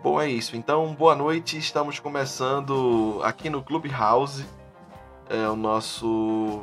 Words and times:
Bom, 0.00 0.20
é 0.20 0.30
isso. 0.30 0.56
Então, 0.56 0.94
boa 0.94 1.16
noite. 1.16 1.58
Estamos 1.58 1.98
começando 1.98 3.20
aqui 3.24 3.50
no 3.50 3.64
Clubhouse, 3.64 4.46
é 5.28 5.48
o 5.48 5.56
nosso 5.56 6.62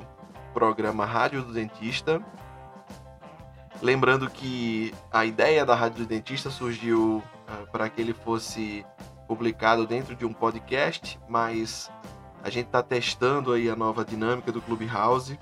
programa 0.54 1.06
Rádio 1.06 1.42
do 1.44 1.52
Dentista. 1.52 2.24
Lembrando 3.82 4.30
que 4.30 4.94
a 5.12 5.26
ideia 5.26 5.66
da 5.66 5.76
Rádio 5.76 6.06
do 6.06 6.06
Dentista 6.06 6.50
surgiu 6.50 7.18
uh, 7.18 7.72
para 7.74 7.90
que 7.90 8.00
ele 8.00 8.14
fosse 8.14 8.86
publicado 9.28 9.86
dentro 9.86 10.16
de 10.16 10.26
um 10.26 10.32
podcast, 10.32 11.20
mas 11.28 11.92
a 12.42 12.50
gente 12.50 12.68
está 12.68 12.82
testando 12.82 13.52
aí 13.52 13.70
a 13.70 13.76
nova 13.76 14.06
dinâmica 14.06 14.50
do 14.50 14.62
Clubhouse 14.62 15.38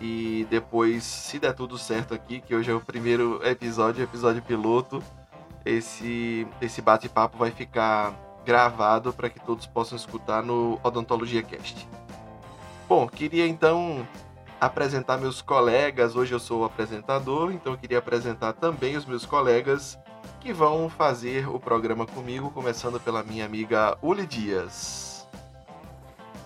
e 0.00 0.48
depois, 0.50 1.04
se 1.04 1.38
der 1.38 1.52
tudo 1.52 1.78
certo 1.78 2.12
aqui, 2.12 2.40
que 2.40 2.56
hoje 2.56 2.72
é 2.72 2.74
o 2.74 2.80
primeiro 2.80 3.40
episódio, 3.46 4.02
episódio 4.02 4.42
piloto, 4.42 5.00
esse, 5.64 6.46
esse 6.60 6.82
bate-papo 6.82 7.38
vai 7.38 7.50
ficar 7.50 8.14
gravado 8.44 9.12
para 9.12 9.30
que 9.30 9.40
todos 9.40 9.66
possam 9.66 9.96
escutar 9.96 10.42
no 10.42 10.78
Odontologia 10.82 11.42
Cast. 11.42 11.88
Bom, 12.88 13.06
queria 13.08 13.46
então 13.46 14.06
apresentar 14.60 15.16
meus 15.16 15.40
colegas. 15.40 16.14
Hoje 16.14 16.32
eu 16.32 16.38
sou 16.38 16.62
o 16.62 16.64
apresentador, 16.64 17.52
então 17.52 17.72
eu 17.72 17.78
queria 17.78 17.98
apresentar 17.98 18.52
também 18.52 18.96
os 18.96 19.06
meus 19.06 19.24
colegas 19.24 19.98
que 20.40 20.52
vão 20.52 20.90
fazer 20.90 21.48
o 21.48 21.58
programa 21.58 22.06
comigo, 22.06 22.50
começando 22.50 23.00
pela 23.00 23.22
minha 23.22 23.46
amiga 23.46 23.96
Uli 24.02 24.26
Dias. 24.26 25.26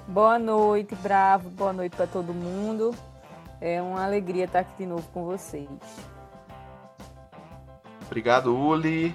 Boa 0.06 0.38
noite, 0.38 0.94
Bravo. 0.94 1.50
Boa 1.50 1.72
noite 1.72 1.96
para 1.96 2.06
todo 2.06 2.32
mundo. 2.32 2.94
É 3.60 3.82
uma 3.82 4.04
alegria 4.04 4.44
estar 4.44 4.60
aqui 4.60 4.72
de 4.78 4.86
novo 4.86 5.06
com 5.12 5.24
vocês. 5.24 5.68
Obrigado, 8.08 8.56
Uli. 8.56 9.14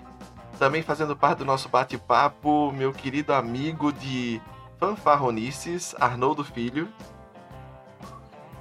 Também 0.59 0.83
fazendo 0.83 1.17
parte 1.17 1.39
do 1.39 1.45
nosso 1.45 1.67
bate-papo, 1.67 2.71
meu 2.71 2.93
querido 2.93 3.33
amigo 3.33 3.91
de 3.91 4.39
fanfarronices, 4.79 5.95
Arnoldo 5.99 6.43
Filho. 6.43 6.87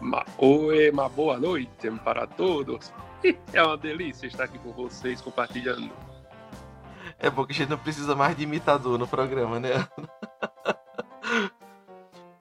Ma 0.00 0.24
Oi, 0.38 0.90
uma 0.90 1.08
boa 1.08 1.38
noite 1.38 1.90
para 2.02 2.26
todos. 2.26 2.92
É 3.52 3.62
uma 3.62 3.76
delícia 3.76 4.26
estar 4.26 4.44
aqui 4.44 4.58
com 4.58 4.72
vocês 4.72 5.20
compartilhando. 5.20 5.92
É 7.20 7.30
bom 7.30 7.46
que 7.46 7.52
a 7.52 7.54
gente 7.54 7.70
não 7.70 7.78
precisa 7.78 8.16
mais 8.16 8.36
de 8.36 8.42
imitador 8.42 8.98
no 8.98 9.06
programa, 9.06 9.60
né? 9.60 9.70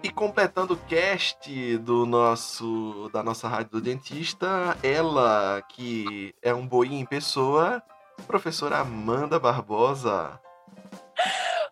E 0.04 0.10
completando 0.10 0.74
o 0.74 0.78
cast 0.78 1.78
do 1.78 2.08
nosso 2.08 3.08
da 3.14 3.22
nossa 3.22 3.48
rádio 3.48 3.74
do 3.74 3.82
dentista, 3.82 4.76
ela 4.82 5.62
que 5.70 6.34
é 6.42 6.52
um 6.54 6.66
boi 6.66 6.88
em 6.88 7.06
pessoa, 7.06 7.84
professora 8.26 8.80
Amanda 8.80 9.40
Barbosa. 9.40 10.40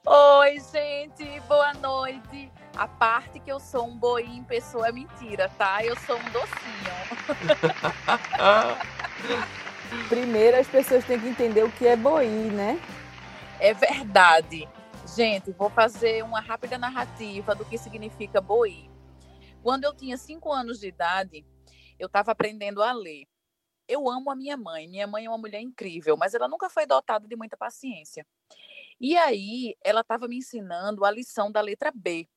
Oi, 0.06 0.60
gente, 0.72 1.40
boa 1.48 1.74
noite. 1.74 2.52
A 2.78 2.88
parte 2.88 3.40
que 3.40 3.52
eu 3.52 3.60
sou 3.60 3.88
um 3.88 3.98
boi 3.98 4.24
em 4.24 4.44
pessoa 4.44 4.90
é 4.90 4.92
mentira, 4.92 5.50
tá? 5.58 5.84
Eu 5.84 5.96
sou 5.98 6.16
um 6.16 6.30
docinho. 6.30 6.94
Primeiro 10.08 10.60
as 10.60 10.68
pessoas 10.68 11.04
têm 11.04 11.20
que 11.20 11.30
entender 11.30 11.64
o 11.64 11.72
que 11.72 11.88
é 11.88 11.96
boi, 11.96 12.28
né? 12.28 12.80
É 13.60 13.74
verdade. 13.74 14.70
Gente, 15.16 15.52
vou 15.52 15.70
fazer 15.70 16.24
uma 16.24 16.40
rápida 16.40 16.78
narrativa 16.78 17.56
do 17.56 17.66
que 17.66 17.78
significa 17.78 18.40
boi. 18.40 18.90
Quando 19.64 19.84
eu 19.84 19.94
tinha 19.94 20.16
cinco 20.18 20.52
anos 20.52 20.80
de 20.80 20.88
idade, 20.88 21.46
eu 21.98 22.08
estava 22.08 22.32
aprendendo 22.32 22.82
a 22.84 22.92
ler. 22.92 23.28
Eu 23.88 24.10
amo 24.10 24.30
a 24.30 24.36
minha 24.36 24.56
mãe. 24.56 24.88
Minha 24.88 25.08
mãe 25.08 25.26
é 25.26 25.30
uma 25.30 25.38
mulher 25.38 25.62
incrível, 25.62 26.16
mas 26.16 26.34
ela 26.34 26.48
nunca 26.48 26.70
foi 26.70 26.86
dotada 26.86 27.28
de 27.28 27.36
muita 27.36 27.58
paciência. 27.58 28.26
E 29.00 29.18
aí, 29.18 29.76
ela 29.84 30.02
estava 30.02 30.28
me 30.28 30.38
ensinando 30.38 31.04
a 31.04 31.12
lição 31.12 31.52
da 31.52 31.60
letra 31.60 31.92
B. 31.94 32.28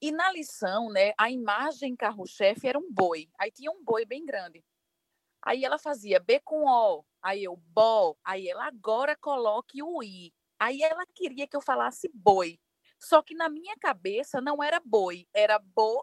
E 0.00 0.12
na 0.12 0.30
lição, 0.30 0.90
né, 0.90 1.12
a 1.18 1.30
imagem 1.30 1.96
carro-chefe 1.96 2.68
era 2.68 2.78
um 2.78 2.90
boi. 2.90 3.28
Aí 3.38 3.50
tinha 3.50 3.70
um 3.72 3.82
boi 3.82 4.06
bem 4.06 4.24
grande. 4.24 4.64
Aí 5.42 5.64
ela 5.64 5.78
fazia 5.78 6.20
B 6.20 6.40
com 6.40 6.64
O, 6.64 7.04
aí 7.22 7.44
eu 7.44 7.56
bó, 7.56 8.16
aí 8.24 8.48
ela 8.48 8.66
agora 8.66 9.16
coloque 9.16 9.82
o 9.82 10.02
I. 10.02 10.32
Aí 10.58 10.82
ela 10.82 11.04
queria 11.14 11.46
que 11.46 11.56
eu 11.56 11.60
falasse 11.60 12.10
boi. 12.12 12.58
Só 12.98 13.22
que 13.22 13.34
na 13.34 13.48
minha 13.48 13.76
cabeça 13.80 14.40
não 14.40 14.62
era 14.62 14.80
boi, 14.84 15.26
era 15.32 15.58
boi. 15.58 16.02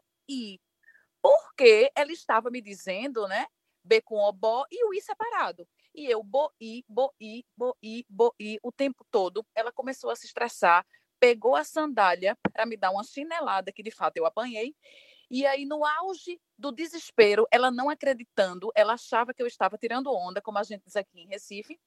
Porque 1.21 1.91
ela 1.95 2.11
estava 2.11 2.49
me 2.49 2.61
dizendo, 2.61 3.27
né? 3.27 3.47
B 3.83 4.01
com 4.01 4.17
o 4.17 4.31
bó 4.31 4.66
e 4.71 4.83
o 4.85 4.93
i 4.93 5.01
separado. 5.01 5.67
E 5.93 6.05
eu 6.05 6.23
boi, 6.23 6.49
boi, 6.88 7.45
boi, 7.55 8.05
boi 8.09 8.59
o 8.63 8.71
tempo 8.71 9.05
todo. 9.11 9.45
Ela 9.55 9.71
começou 9.71 10.09
a 10.09 10.16
se 10.16 10.25
estressar, 10.25 10.85
pegou 11.19 11.55
a 11.55 11.63
sandália 11.63 12.37
para 12.51 12.66
me 12.66 12.77
dar 12.77 12.91
uma 12.91 13.03
chinelada 13.03 13.72
que 13.72 13.83
de 13.83 13.91
fato 13.91 14.17
eu 14.17 14.25
apanhei. 14.25 14.75
E 15.29 15.45
aí 15.45 15.66
no 15.66 15.83
auge 15.85 16.39
do 16.57 16.72
desespero, 16.72 17.47
ela 17.51 17.72
não 17.72 17.89
acreditando, 17.89 18.72
ela 18.75 18.93
achava 18.93 19.33
que 19.33 19.41
eu 19.41 19.47
estava 19.47 19.77
tirando 19.77 20.13
onda, 20.13 20.41
como 20.41 20.59
a 20.59 20.63
gente 20.63 20.83
diz 20.85 20.95
aqui 20.95 21.22
em 21.22 21.27
Recife. 21.27 21.79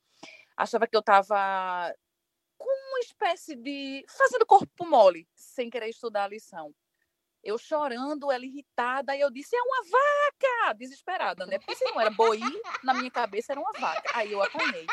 Achava 0.56 0.87
que 0.87 0.97
eu 0.97 1.00
estava 1.00 1.95
uma 2.99 3.01
espécie 3.01 3.55
de. 3.55 4.05
fazendo 4.09 4.45
corpo 4.45 4.85
mole, 4.85 5.27
sem 5.35 5.71
querer 5.71 5.89
estudar 5.89 6.25
a 6.25 6.29
lição. 6.29 6.75
Eu 7.43 7.57
chorando, 7.57 8.33
ela 8.33 8.45
irritada, 8.45 9.15
e 9.15 9.21
eu 9.21 9.31
disse: 9.31 9.57
é 9.57 9.63
uma 9.63 9.83
vaca! 9.85 10.73
Desesperada, 10.75 11.47
né? 11.47 11.59
Porque 11.59 11.77
se 11.77 11.85
não 11.85 12.01
era 12.01 12.11
boi, 12.11 12.41
na 12.83 12.93
minha 12.95 13.11
cabeça 13.11 13.53
era 13.53 13.61
uma 13.61 13.73
vaca. 13.73 14.11
Aí 14.15 14.33
eu 14.33 14.43
apanhei. 14.43 14.87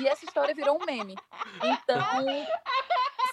E 0.00 0.06
essa 0.06 0.24
história 0.24 0.54
virou 0.54 0.80
um 0.80 0.86
meme. 0.86 1.16
Então, 1.64 2.26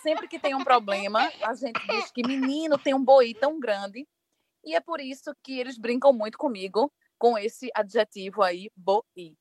sempre 0.02 0.28
que 0.28 0.40
tem 0.40 0.56
um 0.56 0.64
problema, 0.64 1.32
a 1.44 1.54
gente 1.54 1.80
diz 1.88 2.12
que 2.12 2.26
menino 2.26 2.78
tem 2.80 2.96
um 2.96 3.04
boi 3.04 3.34
tão 3.36 3.60
grande. 3.60 4.08
E 4.66 4.76
é 4.76 4.82
por 4.82 5.00
isso 5.00 5.34
que 5.44 5.60
eles 5.60 5.78
brincam 5.78 6.12
muito 6.12 6.38
comigo 6.38 6.92
com 7.18 7.38
esse 7.38 7.70
adjetivo 7.76 8.42
aí, 8.42 8.72
boi. 8.76 9.38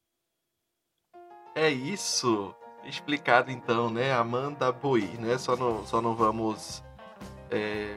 É 1.54 1.70
isso 1.70 2.54
explicado 2.88 3.50
então, 3.50 3.90
né? 3.90 4.12
Amanda 4.12 4.70
Boi, 4.72 5.10
né? 5.18 5.38
Só 5.38 5.56
não, 5.56 5.84
só 5.84 6.00
não 6.00 6.14
vamos 6.14 6.82
é, 7.50 7.96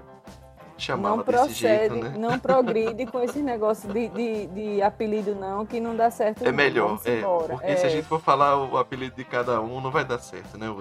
chamá-la 0.77 1.23
desse 1.23 1.53
jeito, 1.53 1.95
né? 1.95 2.13
Não 2.17 2.39
progride 2.39 3.05
com 3.05 3.21
esse 3.21 3.39
negócio 3.39 3.91
de, 3.91 4.07
de, 4.09 4.47
de, 4.47 4.81
apelido 4.81 5.35
não, 5.35 5.65
que 5.65 5.79
não 5.79 5.95
dá 5.95 6.09
certo. 6.09 6.45
É 6.45 6.51
melhor, 6.51 6.99
é, 7.05 7.21
porque 7.21 7.67
é. 7.67 7.75
se 7.75 7.85
a 7.85 7.89
gente 7.89 8.05
for 8.05 8.21
falar 8.21 8.57
o 8.57 8.77
apelido 8.77 9.15
de 9.15 9.23
cada 9.23 9.61
um, 9.61 9.81
não 9.81 9.91
vai 9.91 10.05
dar 10.05 10.19
certo, 10.19 10.57
né, 10.57 10.73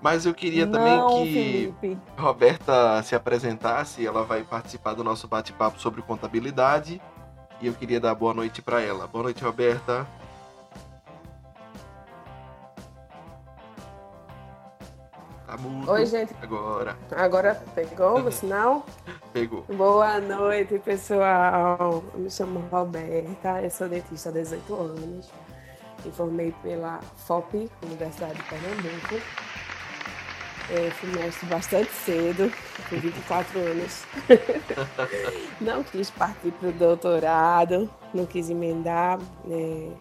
Mas 0.00 0.26
eu 0.26 0.34
queria 0.34 0.66
também 0.66 0.96
não, 0.96 1.22
que 1.22 1.32
Felipe. 1.32 1.98
Roberta 2.16 3.02
se 3.02 3.14
apresentasse, 3.14 4.06
ela 4.06 4.24
vai 4.24 4.42
participar 4.42 4.94
do 4.94 5.04
nosso 5.04 5.28
bate-papo 5.28 5.78
sobre 5.78 6.02
contabilidade. 6.02 7.00
E 7.60 7.66
eu 7.66 7.72
queria 7.74 7.98
dar 7.98 8.14
boa 8.14 8.32
noite 8.32 8.62
para 8.62 8.80
ela. 8.80 9.08
Boa 9.08 9.24
noite, 9.24 9.42
Roberta. 9.42 10.06
Tá 15.48 15.56
mudo. 15.56 15.90
Oi, 15.90 16.04
gente. 16.04 16.34
Agora. 16.42 16.94
Agora 17.16 17.54
pegou 17.74 18.20
o 18.20 18.30
sinal? 18.30 18.84
Pegou. 19.32 19.64
Boa 19.74 20.20
noite, 20.20 20.78
pessoal. 20.78 22.04
Eu 22.12 22.20
me 22.20 22.30
chamo 22.30 22.60
Roberta, 22.70 23.62
eu 23.62 23.70
sou 23.70 23.88
dentista 23.88 24.28
há 24.28 24.32
18 24.32 24.74
anos. 24.74 25.30
Me 26.04 26.12
formei 26.12 26.54
pela 26.62 27.00
FOP, 27.16 27.70
Universidade 27.82 28.34
de 28.34 28.42
Pernambuco. 28.42 29.14
Eu 30.68 30.90
fui 30.90 31.10
mestre 31.12 31.46
bastante 31.46 31.92
cedo, 31.92 32.52
com 32.90 32.96
24 32.96 33.58
anos. 33.58 34.04
não 35.62 35.82
quis 35.82 36.10
partir 36.10 36.52
para 36.52 36.68
o 36.68 36.72
doutorado, 36.72 37.88
não 38.12 38.26
quis 38.26 38.50
emendar. 38.50 39.18
Né? 39.46 39.96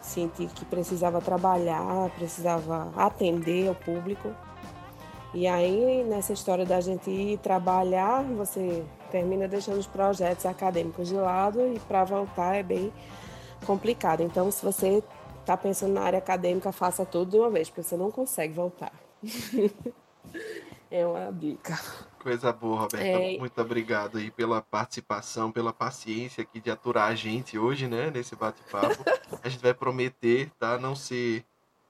Senti 0.00 0.46
que 0.46 0.64
precisava 0.64 1.20
trabalhar, 1.20 2.08
precisava 2.16 2.90
atender 2.96 3.68
ao 3.68 3.74
público. 3.74 4.34
E 5.32 5.46
aí, 5.46 6.02
nessa 6.04 6.32
história 6.32 6.66
da 6.66 6.80
gente 6.80 7.08
ir 7.08 7.38
trabalhar, 7.38 8.22
você 8.22 8.84
termina 9.12 9.46
deixando 9.46 9.78
os 9.78 9.86
projetos 9.86 10.44
acadêmicos 10.44 11.08
de 11.08 11.14
lado 11.14 11.60
e 11.72 11.78
para 11.80 12.04
voltar 12.04 12.56
é 12.56 12.62
bem 12.62 12.92
complicado. 13.64 14.22
Então, 14.22 14.50
se 14.50 14.64
você 14.64 15.02
está 15.40 15.56
pensando 15.56 15.94
na 15.94 16.02
área 16.02 16.18
acadêmica, 16.18 16.72
faça 16.72 17.06
tudo 17.06 17.30
de 17.30 17.36
uma 17.36 17.48
vez, 17.48 17.68
porque 17.68 17.82
você 17.82 17.96
não 17.96 18.10
consegue 18.10 18.52
voltar. 18.52 18.92
é 20.90 21.06
uma 21.06 21.30
dica. 21.32 21.78
Coisa 22.20 22.52
boa, 22.52 22.80
Roberta. 22.80 23.06
É... 23.06 23.38
Muito 23.38 23.60
obrigado 23.60 24.18
aí 24.18 24.30
pela 24.32 24.60
participação, 24.60 25.52
pela 25.52 25.72
paciência 25.72 26.42
aqui 26.42 26.60
de 26.60 26.70
aturar 26.70 27.08
a 27.08 27.14
gente 27.14 27.56
hoje, 27.56 27.86
né, 27.86 28.10
nesse 28.10 28.34
bate-papo. 28.34 29.04
a 29.42 29.48
gente 29.48 29.62
vai 29.62 29.74
prometer, 29.74 30.50
tá, 30.58 30.76
não 30.76 30.96
ser 30.96 31.44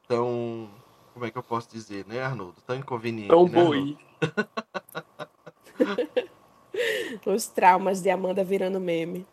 tão 0.06 0.68
como 1.12 1.26
é 1.26 1.30
que 1.30 1.38
eu 1.38 1.42
posso 1.42 1.68
dizer, 1.70 2.06
né, 2.06 2.22
Arnoldo? 2.22 2.56
Tão 2.66 2.76
inconveniente. 2.76 3.28
Tão 3.28 3.46
né, 3.46 3.64
boi. 3.64 3.98
Os 7.26 7.46
traumas 7.48 8.00
de 8.00 8.10
Amanda 8.10 8.44
virando 8.44 8.80
meme. 8.80 9.26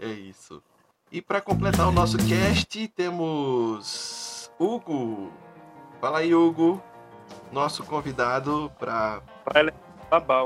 É 0.00 0.08
isso. 0.08 0.62
E 1.10 1.22
para 1.22 1.40
completar 1.40 1.88
o 1.88 1.92
nosso 1.92 2.18
cast, 2.18 2.88
temos 2.88 4.50
Hugo. 4.58 5.30
Fala 6.00 6.18
aí, 6.18 6.34
Hugo. 6.34 6.82
nosso 7.52 7.84
convidado 7.84 8.70
para. 8.78 9.22
Pra 9.44 9.60
ele 9.60 9.72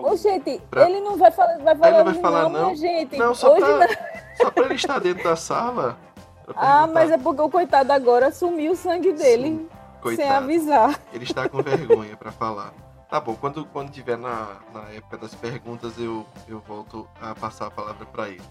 Ô, 0.02 0.16
gente, 0.16 0.58
Pra- 0.70 0.88
ele 0.88 1.00
não 1.00 1.18
vai 1.18 1.30
falar, 1.30 1.58
vai 1.58 1.76
falar, 1.76 1.88
Ele 1.88 1.98
não 1.98 2.04
vai 2.12 2.22
falar, 2.22 2.42
não, 2.44 2.50
não? 2.50 2.62
minha 2.72 2.76
gente. 2.76 3.16
Não, 3.18 3.34
só 3.34 3.52
hoje 3.52 3.60
pra, 3.60 3.78
não. 3.78 3.88
só 4.36 4.50
pra 4.50 4.64
ele 4.64 4.74
estar 4.74 4.98
dentro 5.00 5.24
da 5.24 5.36
sala. 5.36 5.98
Ah, 6.56 6.84
mas 6.88 7.12
é 7.12 7.16
porque 7.16 7.40
o 7.40 7.48
coitado 7.48 7.92
agora 7.92 8.32
sumiu 8.32 8.72
o 8.72 8.76
sangue 8.76 9.12
dele 9.12 9.50
Sim, 9.50 9.68
sem 10.08 10.16
Coitado. 10.16 10.44
avisar. 10.44 11.00
Ele 11.12 11.24
está 11.24 11.48
com 11.48 11.62
vergonha 11.62 12.16
para 12.16 12.32
falar. 12.32 12.72
Tá 13.08 13.20
bom, 13.20 13.34
quando, 13.34 13.64
quando 13.66 13.90
tiver 13.90 14.16
na, 14.16 14.58
na 14.72 14.82
época 14.90 15.18
das 15.18 15.34
perguntas, 15.34 15.98
eu, 15.98 16.24
eu 16.46 16.60
volto 16.60 17.08
a 17.20 17.34
passar 17.34 17.66
a 17.66 17.70
palavra 17.70 18.06
para 18.06 18.28
ele. 18.28 18.42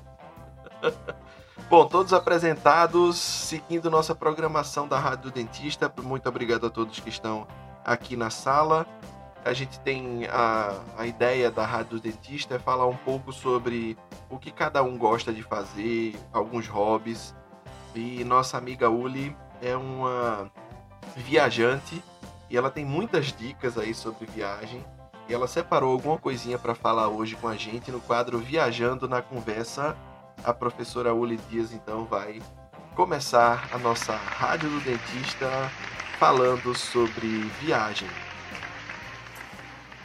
bom, 1.69 1.87
todos 1.87 2.11
apresentados, 2.11 3.17
seguindo 3.17 3.89
nossa 3.89 4.13
programação 4.13 4.85
da 4.85 4.99
Rádio 4.99 5.31
Dentista. 5.31 5.91
Muito 6.03 6.27
obrigado 6.27 6.65
a 6.65 6.69
todos 6.69 6.99
que 6.99 7.07
estão 7.07 7.47
aqui 7.85 8.17
na 8.17 8.29
sala. 8.29 8.85
A 9.45 9.53
gente 9.53 9.79
tem 9.79 10.27
a, 10.27 10.77
a 10.97 11.05
ideia 11.07 11.49
da 11.49 11.65
Rádio 11.65 11.97
Dentista 11.99 12.55
é 12.55 12.59
falar 12.59 12.85
um 12.85 12.97
pouco 12.97 13.31
sobre 13.31 13.97
o 14.29 14.37
que 14.37 14.51
cada 14.51 14.83
um 14.83 14.97
gosta 14.97 15.31
de 15.31 15.41
fazer, 15.41 16.19
alguns 16.33 16.67
hobbies. 16.67 17.33
E 17.95 18.25
nossa 18.25 18.57
amiga 18.57 18.89
Uli 18.89 19.35
é 19.61 19.75
uma 19.75 20.51
viajante 21.15 22.03
e 22.49 22.57
ela 22.57 22.69
tem 22.69 22.85
muitas 22.85 23.27
dicas 23.27 23.77
aí 23.77 23.93
sobre 23.93 24.25
viagem. 24.25 24.83
E 25.27 25.33
ela 25.33 25.47
separou 25.47 25.91
alguma 25.91 26.17
coisinha 26.17 26.57
para 26.57 26.73
falar 26.73 27.07
hoje 27.07 27.35
com 27.35 27.47
a 27.47 27.55
gente 27.55 27.91
no 27.91 27.99
quadro 27.99 28.39
Viajando 28.39 29.07
na 29.07 29.21
Conversa. 29.21 29.95
A 30.43 30.53
professora 30.53 31.13
Uli 31.13 31.37
Dias 31.49 31.71
então 31.71 32.05
vai 32.05 32.41
começar 32.95 33.69
a 33.71 33.77
nossa 33.77 34.15
Rádio 34.15 34.69
do 34.69 34.79
Dentista 34.81 35.47
falando 36.17 36.75
sobre 36.75 37.27
viagem. 37.61 38.07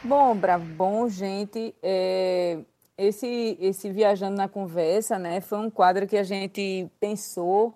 Bom, 0.03 0.37
Bravo, 0.37 0.65
bom, 0.65 1.09
gente. 1.09 1.75
é, 1.83 2.59
esse, 2.97 3.57
esse 3.61 3.91
Viajando 3.91 4.37
na 4.37 4.49
Conversa, 4.49 5.19
né, 5.19 5.41
foi 5.41 5.59
um 5.59 5.71
quadro 5.71 6.07
que 6.07 6.17
a 6.17 6.23
gente 6.23 6.89
pensou, 7.01 7.75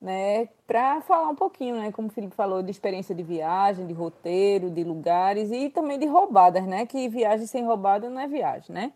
né, 0.00 0.48
para 0.66 1.00
falar 1.00 1.28
um 1.28 1.34
pouquinho, 1.34 1.76
né, 1.76 1.92
como 1.92 2.08
o 2.08 2.10
Felipe 2.10 2.34
falou, 2.34 2.62
de 2.62 2.70
experiência 2.70 3.14
de 3.14 3.22
viagem, 3.22 3.86
de 3.86 3.92
roteiro, 3.92 4.70
de 4.70 4.82
lugares 4.82 5.50
e 5.52 5.68
também 5.70 5.98
de 5.98 6.06
roubadas, 6.06 6.64
né, 6.66 6.84
que 6.86 7.08
viagem 7.08 7.46
sem 7.46 7.64
roubada 7.64 8.10
não 8.10 8.20
é 8.20 8.26
viagem, 8.26 8.74
né? 8.74 8.92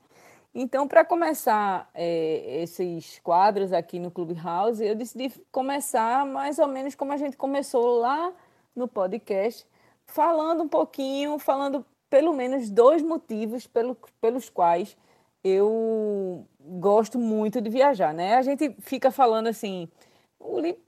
Então, 0.53 0.89
para 0.89 1.05
começar 1.05 1.89
é, 1.95 2.63
esses 2.63 3.21
quadros 3.21 3.73
aqui 3.73 4.01
no 4.01 4.11
Clubhouse, 4.11 4.85
eu 4.85 4.97
decidi 4.97 5.33
começar 5.53 6.27
mais 6.27 6.59
ou 6.59 6.67
menos 6.67 6.97
como 6.97 7.13
a 7.13 7.17
gente 7.17 7.37
começou 7.37 8.01
lá 8.01 8.33
no 8.75 8.89
podcast, 8.89 9.65
falando 10.07 10.65
um 10.65 10.69
pouquinho, 10.69 11.39
falando 11.39 11.87
pelo 12.09 12.33
menos 12.33 12.69
dois 12.69 13.01
motivos 13.01 13.69
pelo, 13.69 13.97
pelos 14.21 14.51
quais 14.51 14.97
eu 15.45 16.45
gosto 16.61 17.17
muito 17.17 17.61
de 17.61 17.71
viajar, 17.71 18.13
né? 18.13 18.35
A 18.35 18.43
gente 18.43 18.75
fica 18.81 19.13
falando 19.13 19.47
assim, 19.47 19.89
"Uli, 19.89 20.10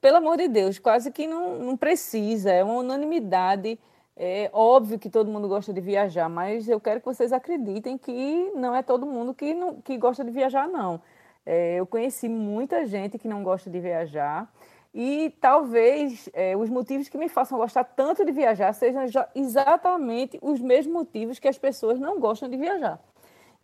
pelo 0.00 0.16
amor 0.16 0.36
de 0.38 0.48
Deus, 0.48 0.78
quase 0.78 1.10
que 1.10 1.26
não, 1.26 1.58
não 1.58 1.76
precisa, 1.76 2.50
é 2.50 2.64
uma 2.64 2.74
unanimidade. 2.74 3.78
É 4.16 4.50
óbvio 4.52 4.98
que 4.98 5.08
todo 5.08 5.30
mundo 5.30 5.48
gosta 5.48 5.72
de 5.72 5.80
viajar, 5.80 6.28
mas 6.28 6.68
eu 6.68 6.80
quero 6.80 7.00
que 7.00 7.06
vocês 7.06 7.32
acreditem 7.32 7.96
que 7.96 8.50
não 8.54 8.74
é 8.74 8.82
todo 8.82 9.06
mundo 9.06 9.32
que, 9.32 9.54
não, 9.54 9.80
que 9.80 9.96
gosta 9.96 10.24
de 10.24 10.30
viajar, 10.30 10.68
não. 10.68 11.00
É, 11.44 11.76
eu 11.76 11.86
conheci 11.86 12.28
muita 12.28 12.86
gente 12.86 13.18
que 13.18 13.26
não 13.26 13.42
gosta 13.42 13.68
de 13.70 13.80
viajar 13.80 14.52
e 14.94 15.34
talvez 15.40 16.28
é, 16.34 16.56
os 16.56 16.68
motivos 16.68 17.08
que 17.08 17.16
me 17.16 17.28
façam 17.28 17.58
gostar 17.58 17.84
tanto 17.84 18.24
de 18.24 18.32
viajar 18.32 18.72
sejam 18.74 19.02
exatamente 19.34 20.38
os 20.42 20.60
mesmos 20.60 20.92
motivos 20.92 21.38
que 21.38 21.48
as 21.48 21.58
pessoas 21.58 21.98
não 21.98 22.20
gostam 22.20 22.48
de 22.48 22.56
viajar. 22.56 23.00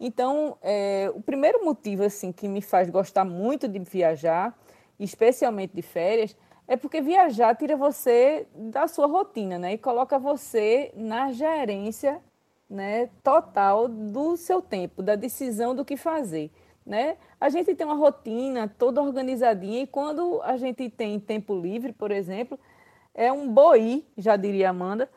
Então, 0.00 0.56
é, 0.62 1.10
o 1.14 1.20
primeiro 1.20 1.64
motivo 1.64 2.04
assim 2.04 2.32
que 2.32 2.48
me 2.48 2.62
faz 2.62 2.88
gostar 2.88 3.24
muito 3.24 3.68
de 3.68 3.78
viajar, 3.80 4.56
especialmente 4.98 5.74
de 5.74 5.82
férias, 5.82 6.36
é 6.66 6.76
porque 6.76 7.00
viajar 7.00 7.54
tira 7.56 7.76
você 7.76 8.46
da 8.54 8.86
sua 8.86 9.06
rotina, 9.06 9.58
né? 9.58 9.72
E 9.72 9.78
coloca 9.78 10.18
você 10.18 10.92
na 10.94 11.32
gerência, 11.32 12.20
né, 12.68 13.08
total 13.22 13.88
do 13.88 14.36
seu 14.36 14.60
tempo, 14.60 15.02
da 15.02 15.14
decisão 15.14 15.74
do 15.74 15.84
que 15.84 15.96
fazer, 15.96 16.50
né? 16.84 17.16
A 17.40 17.48
gente 17.48 17.74
tem 17.74 17.86
uma 17.86 17.96
rotina 17.96 18.72
toda 18.78 19.00
organizadinha 19.00 19.82
e 19.82 19.86
quando 19.86 20.42
a 20.42 20.58
gente 20.58 20.90
tem 20.90 21.18
tempo 21.18 21.58
livre, 21.58 21.92
por 21.94 22.10
exemplo, 22.10 22.58
é 23.14 23.32
um 23.32 23.48
boi, 23.48 24.04
já 24.18 24.36
diria 24.36 24.68
Amanda, 24.68 25.08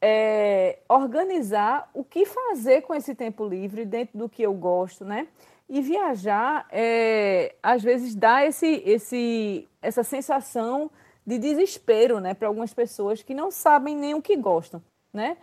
é, 0.00 0.78
organizar 0.88 1.90
o 1.92 2.04
que 2.04 2.24
fazer 2.24 2.82
com 2.82 2.94
esse 2.94 3.14
tempo 3.14 3.46
livre 3.46 3.84
dentro 3.84 4.18
do 4.18 4.28
que 4.28 4.42
eu 4.42 4.54
gosto, 4.54 5.04
né? 5.04 5.26
E 5.68 5.80
viajar, 5.80 6.66
é, 6.70 7.54
às 7.62 7.82
vezes, 7.82 8.14
dá 8.14 8.44
esse, 8.44 8.82
esse, 8.84 9.68
essa 9.80 10.02
sensação 10.02 10.90
de 11.26 11.38
desespero, 11.38 12.20
né? 12.20 12.34
Para 12.34 12.48
algumas 12.48 12.74
pessoas 12.74 13.22
que 13.22 13.34
não 13.34 13.50
sabem 13.50 13.96
nem 13.96 14.14
o 14.14 14.22
que 14.22 14.36
gostam, 14.36 14.82
né? 15.12 15.36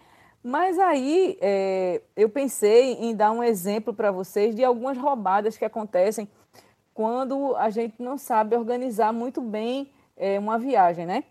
Mas 0.44 0.80
aí 0.80 1.38
é, 1.42 2.02
eu 2.16 2.30
pensei 2.30 2.94
em 2.94 3.16
dar 3.16 3.32
um 3.32 3.44
exemplo 3.44 3.94
para 3.94 4.12
vocês 4.12 4.56
de 4.56 4.64
algumas 4.64 4.98
roubadas 4.98 5.58
que 5.58 5.66
acontecem 5.66 6.30
quando 6.94 7.56
a 7.56 7.70
gente 7.70 7.96
não 8.02 8.18
sabe 8.18 8.56
organizar 8.56 9.12
muito 9.12 9.42
bem 9.42 9.92
é, 10.16 10.38
uma 10.40 10.58
viagem, 10.58 11.06
né? 11.06 11.24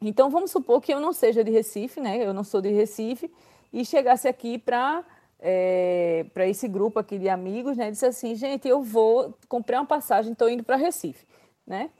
Então 0.00 0.30
vamos 0.30 0.50
supor 0.50 0.80
que 0.80 0.92
eu 0.92 1.00
não 1.00 1.12
seja 1.12 1.42
de 1.42 1.50
Recife, 1.50 2.00
né? 2.00 2.24
Eu 2.24 2.32
não 2.32 2.44
sou 2.44 2.60
de 2.60 2.70
Recife 2.70 3.30
e 3.72 3.84
chegasse 3.84 4.28
aqui 4.28 4.58
para 4.58 5.04
é, 5.40 6.26
para 6.34 6.46
esse 6.46 6.66
grupo 6.66 6.98
aqui 6.98 7.18
de 7.18 7.28
amigos, 7.28 7.76
né? 7.76 7.90
Disse 7.90 8.06
assim, 8.06 8.34
gente, 8.34 8.66
eu 8.66 8.82
vou 8.82 9.34
comprar 9.48 9.80
uma 9.80 9.86
passagem, 9.86 10.32
estou 10.32 10.48
indo 10.48 10.64
para 10.64 10.76
Recife, 10.76 11.26
né? 11.66 11.90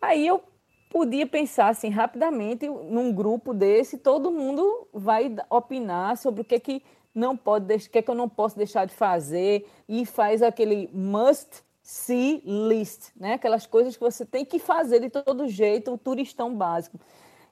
Aí 0.00 0.26
eu 0.26 0.42
podia 0.90 1.26
pensar 1.26 1.68
assim 1.68 1.90
rapidamente 1.90 2.68
num 2.68 3.12
grupo 3.12 3.52
desse, 3.52 3.98
todo 3.98 4.30
mundo 4.30 4.88
vai 4.92 5.34
opinar 5.50 6.16
sobre 6.16 6.40
o 6.40 6.44
que 6.44 6.54
é 6.54 6.60
que 6.60 6.82
não 7.14 7.36
pode, 7.36 7.74
o 7.74 7.90
que 7.90 7.98
é 7.98 8.02
que 8.02 8.10
eu 8.10 8.14
não 8.14 8.28
posso 8.28 8.56
deixar 8.56 8.86
de 8.86 8.94
fazer 8.94 9.68
e 9.88 10.06
faz 10.06 10.42
aquele 10.42 10.88
must 10.92 11.62
see 11.82 12.42
list, 12.44 13.10
né? 13.16 13.34
Aquelas 13.34 13.66
coisas 13.66 13.96
que 13.96 14.02
você 14.02 14.24
tem 14.24 14.44
que 14.44 14.58
fazer 14.58 15.00
de 15.00 15.10
todo 15.10 15.48
jeito, 15.48 15.92
o 15.92 15.98
turistão 15.98 16.54
básico. 16.54 16.98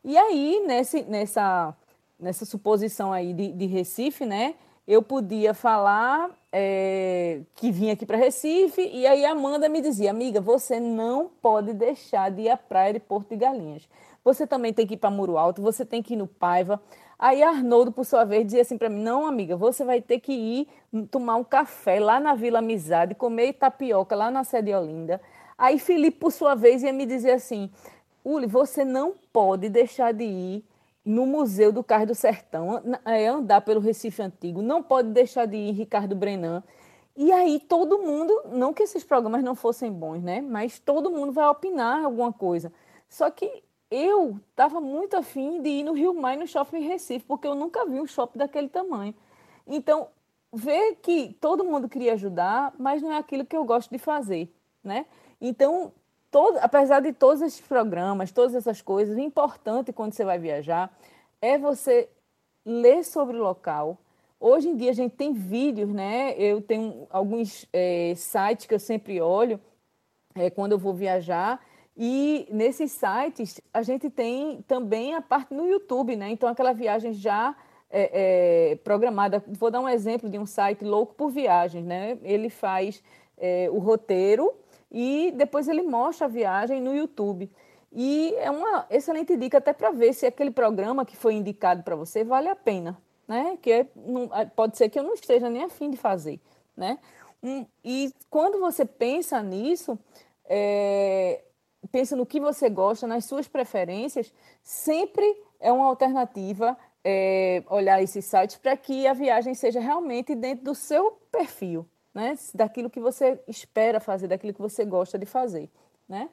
E 0.05 0.17
aí 0.17 0.63
nesse, 0.67 1.03
nessa 1.03 1.75
nessa 2.19 2.45
suposição 2.45 3.13
aí 3.13 3.33
de, 3.35 3.53
de 3.53 3.67
Recife, 3.67 4.25
né? 4.25 4.55
Eu 4.87 5.03
podia 5.03 5.53
falar 5.53 6.31
é, 6.53 7.41
que 7.57 7.73
vinha 7.73 7.95
aqui 7.95 8.07
para 8.07 8.17
Recife 8.17 8.81
e 8.81 9.05
aí 9.05 9.25
a 9.25 9.33
Amanda 9.33 9.69
me 9.69 9.81
dizia, 9.81 10.11
amiga, 10.11 10.41
você 10.41 10.79
não 10.79 11.29
pode 11.43 11.73
deixar 11.73 12.31
de 12.31 12.43
ir 12.43 12.51
à 12.51 12.57
praia 12.57 12.93
de 12.93 13.01
Porto 13.01 13.31
de 13.31 13.37
Galinhas. 13.37 13.89
Você 14.25 14.47
também 14.47 14.73
tem 14.73 14.87
que 14.87 14.95
ir 14.95 14.97
para 14.97 15.11
Muro 15.11 15.39
Alto, 15.39 15.61
você 15.61 15.85
tem 15.85 16.01
que 16.01 16.15
ir 16.15 16.17
no 16.17 16.29
Paiva. 16.29 16.81
Aí 17.19 17.43
Arnoldo, 17.43 17.91
por 17.91 18.05
sua 18.05 18.25
vez, 18.25 18.45
dizia 18.45 18.63
assim 18.63 18.79
para 18.79 18.89
mim, 18.89 19.03
não, 19.03 19.27
amiga, 19.27 19.57
você 19.57 19.85
vai 19.85 20.01
ter 20.01 20.21
que 20.21 20.33
ir 20.33 20.69
tomar 21.11 21.35
um 21.35 21.45
café 21.45 21.99
lá 21.99 22.21
na 22.21 22.35
Vila 22.35 22.61
Amizade, 22.61 23.17
comer 23.17 23.55
tapioca 23.55 24.15
lá 24.15 24.31
na 24.31 24.45
Sede 24.45 24.73
Olinda. 24.73 25.21
Aí 25.59 25.81
Felipe, 25.81 26.19
por 26.19 26.31
sua 26.31 26.55
vez, 26.55 26.85
ia 26.85 26.93
me 26.93 27.07
dizer 27.07 27.33
assim, 27.33 27.71
Uli, 28.25 28.47
você 28.47 28.85
não 28.85 29.15
pode 29.33 29.69
deixar 29.69 30.13
de 30.13 30.25
ir 30.25 30.65
no 31.07 31.25
Museu 31.25 31.71
do 31.71 31.85
Cais 31.85 32.09
do 32.09 32.17
Sertão, 32.17 32.83
é, 33.05 33.29
andar 33.29 33.61
pelo 33.61 33.79
Recife 33.79 34.21
Antigo, 34.21 34.61
não 34.61 34.83
pode 34.83 35.11
deixar 35.11 35.47
de 35.47 35.57
ir 35.57 35.71
Ricardo 35.71 36.17
Brenan. 36.17 36.65
E 37.17 37.31
aí 37.31 37.61
todo 37.61 38.01
mundo, 38.01 38.43
não 38.51 38.75
que 38.75 38.83
esses 38.83 39.05
programas 39.05 39.43
não 39.45 39.55
fossem 39.55 39.91
bons, 39.91 40.21
né? 40.21 40.41
Mas 40.41 40.81
todo 40.81 41.09
mundo 41.09 41.31
vai 41.31 41.47
opinar 41.47 42.05
alguma 42.05 42.33
coisa. 42.33 42.73
Só 43.09 43.31
que 43.31 43.63
eu 43.89 44.41
estava 44.51 44.81
muito 44.81 45.17
afim 45.17 45.63
de 45.63 45.69
ir 45.69 45.85
no 45.85 45.93
Rio 45.93 46.13
Mar 46.13 46.35
e 46.35 46.39
no 46.39 46.47
Shopping 46.47 46.81
Recife, 46.81 47.25
porque 47.25 47.47
eu 47.47 47.55
nunca 47.55 47.87
vi 47.87 48.01
um 48.01 48.07
shopping 48.07 48.39
daquele 48.41 48.69
tamanho. 48.69 49.15
Então, 49.65 50.09
ver 50.53 50.97
que 50.97 51.37
todo 51.41 51.65
mundo 51.65 51.89
queria 51.89 52.15
ajudar, 52.15 52.75
mas 52.77 53.01
não 53.01 53.13
é 53.13 53.19
aquilo 53.19 53.47
que 53.47 53.57
eu 53.57 53.65
gosto 53.65 53.91
de 53.91 53.99
fazer, 53.99 54.53
né? 54.83 55.07
Então, 55.41 55.93
todo, 56.31 56.59
apesar 56.59 57.01
de 57.01 57.13
todos 57.13 57.43
esses 57.43 57.61
programas, 57.61 58.33
todas 58.33 58.55
essas 58.55 58.81
coisas, 58.83 59.17
o 59.17 59.21
importante 59.21 59.93
quando 59.93 60.13
você 60.13 60.25
vai 60.25 60.39
viajar 60.39 60.91
é 61.41 61.59
você 61.59 62.09
ler 62.65 63.05
sobre 63.05 63.37
o 63.37 63.43
local. 63.43 63.99
Hoje 64.39 64.69
em 64.69 64.77
dia 64.77 64.91
a 64.91 64.95
gente 64.95 65.15
tem 65.15 65.33
vídeos, 65.33 65.89
né? 65.89 66.35
Eu 66.37 66.61
tenho 66.61 67.07
alguns 67.11 67.67
é, 67.73 68.13
sites 68.17 68.67
que 68.67 68.75
eu 68.75 68.79
sempre 68.79 69.21
olho 69.21 69.61
é, 70.35 70.51
quando 70.51 70.73
eu 70.73 70.79
vou 70.79 70.93
viajar. 70.93 71.61
E 71.97 72.47
nesses 72.51 72.93
sites 72.93 73.61
a 73.73 73.83
gente 73.83 74.11
tem 74.11 74.63
também 74.69 75.15
a 75.15 75.23
parte 75.23 75.55
no 75.55 75.67
YouTube, 75.67 76.17
né? 76.17 76.31
Então 76.31 76.49
aquela 76.49 76.73
viagem 76.73 77.15
já 77.15 77.57
é, 77.89 78.73
é, 78.73 78.77
programada. 78.77 79.43
Vou 79.47 79.71
dar 79.71 79.81
um 79.81 79.89
exemplo 79.89 80.29
de 80.29 80.39
um 80.39 80.45
site 80.45 80.85
louco 80.85 81.15
por 81.15 81.31
viagens, 81.31 81.85
né? 81.85 82.19
Ele 82.23 82.51
faz 82.51 83.03
é, 83.39 83.69
o 83.71 83.79
roteiro 83.79 84.53
e 84.99 85.31
depois 85.33 85.69
ele 85.69 85.83
mostra 85.83 86.25
a 86.25 86.29
viagem 86.29 86.81
no 86.81 86.97
YouTube. 86.97 87.53
E 87.93 88.35
é 88.39 88.51
uma 88.51 88.87
excelente 88.89 89.37
dica 89.37 89.59
até 89.59 89.75
para 89.75 89.91
ver 89.91 90.15
se 90.15 90.25
aquele 90.25 90.51
programa 90.51 91.05
que 91.05 91.15
foi 91.15 91.35
indicado 91.35 91.83
para 91.83 91.95
você 91.95 92.25
vale 92.25 92.49
a 92.49 92.57
pena, 92.57 92.97
né? 93.29 93.59
Que 93.61 93.73
é, 93.73 93.87
não, 93.95 94.27
pode 94.57 94.79
ser 94.79 94.89
que 94.89 94.99
eu 94.99 95.03
não 95.03 95.13
esteja 95.13 95.51
nem 95.51 95.65
afim 95.65 95.91
de 95.91 95.99
fazer, 95.99 96.41
né? 96.75 96.99
Um, 97.43 97.67
e 97.85 98.11
quando 98.31 98.59
você 98.59 98.87
pensa 98.87 99.43
nisso, 99.43 99.99
é, 100.47 101.45
pensa 101.93 102.17
no 102.17 102.25
que 102.25 102.41
você 102.41 102.71
gosta, 102.71 103.07
nas 103.07 103.27
suas 103.27 103.47
preferências, 103.47 104.33
sempre 104.63 105.27
é 105.61 105.71
uma 105.71 105.85
alternativa 105.85 106.75
é, 107.05 107.63
olhar 107.69 108.03
esses 108.03 108.25
sites 108.25 108.57
para 108.57 108.75
que 108.79 109.07
a 109.07 109.13
viagem 109.13 109.53
seja 109.53 109.79
realmente 109.79 110.35
dentro 110.35 110.65
do 110.65 110.75
seu 110.75 111.19
perfil, 111.31 111.87
né? 112.17 112.35
daquilo 112.55 112.89
que 112.89 112.99
você 112.99 113.39
espera 113.47 114.01
fazer, 114.01 114.27
daquilo 114.27 114.55
que 114.55 114.61
você 114.61 114.87
gosta 114.87 115.19
de 115.19 115.27
fazer. 115.27 115.69
Né? 116.09 116.31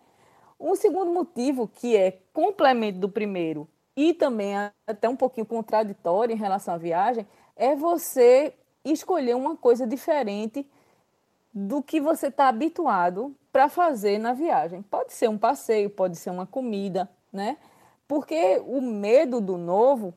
Um 0.57 0.75
segundo 0.75 1.11
motivo, 1.11 1.67
que 1.67 1.97
é 1.97 2.19
complemento 2.31 2.99
do 2.99 3.09
primeiro 3.09 3.67
e 3.93 4.13
também 4.13 4.53
até 4.87 5.09
um 5.09 5.15
pouquinho 5.17 5.45
contraditório 5.45 6.33
em 6.33 6.37
relação 6.37 6.75
à 6.75 6.77
viagem, 6.77 7.27
é 7.53 7.75
você 7.75 8.53
escolher 8.85 9.35
uma 9.35 9.57
coisa 9.57 9.85
diferente 9.85 10.65
do 11.53 11.83
que 11.83 11.99
você 11.99 12.27
está 12.27 12.47
habituado 12.47 13.35
para 13.51 13.67
fazer 13.67 14.17
na 14.19 14.31
viagem. 14.31 14.81
Pode 14.83 15.11
ser 15.11 15.29
um 15.29 15.37
passeio, 15.37 15.89
pode 15.89 16.15
ser 16.15 16.29
uma 16.29 16.45
comida, 16.45 17.09
né? 17.31 17.57
Porque 18.07 18.61
o 18.65 18.81
medo 18.81 19.41
do 19.41 19.57
novo, 19.57 20.13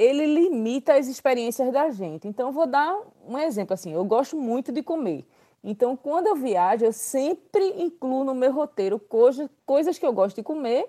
ele 0.00 0.24
limita 0.24 0.94
as 0.94 1.08
experiências 1.08 1.70
da 1.70 1.90
gente. 1.90 2.26
Então, 2.26 2.50
vou 2.50 2.66
dar 2.66 2.98
um 3.28 3.36
exemplo 3.36 3.74
assim. 3.74 3.92
Eu 3.92 4.02
gosto 4.02 4.34
muito 4.34 4.72
de 4.72 4.82
comer. 4.82 5.26
Então, 5.62 5.94
quando 5.94 6.26
eu 6.26 6.36
viajo, 6.36 6.86
eu 6.86 6.92
sempre 6.92 7.74
incluo 7.76 8.24
no 8.24 8.34
meu 8.34 8.50
roteiro 8.50 8.98
coisas, 8.98 9.46
coisas 9.66 9.98
que 9.98 10.06
eu 10.06 10.12
gosto 10.12 10.36
de 10.36 10.42
comer 10.42 10.88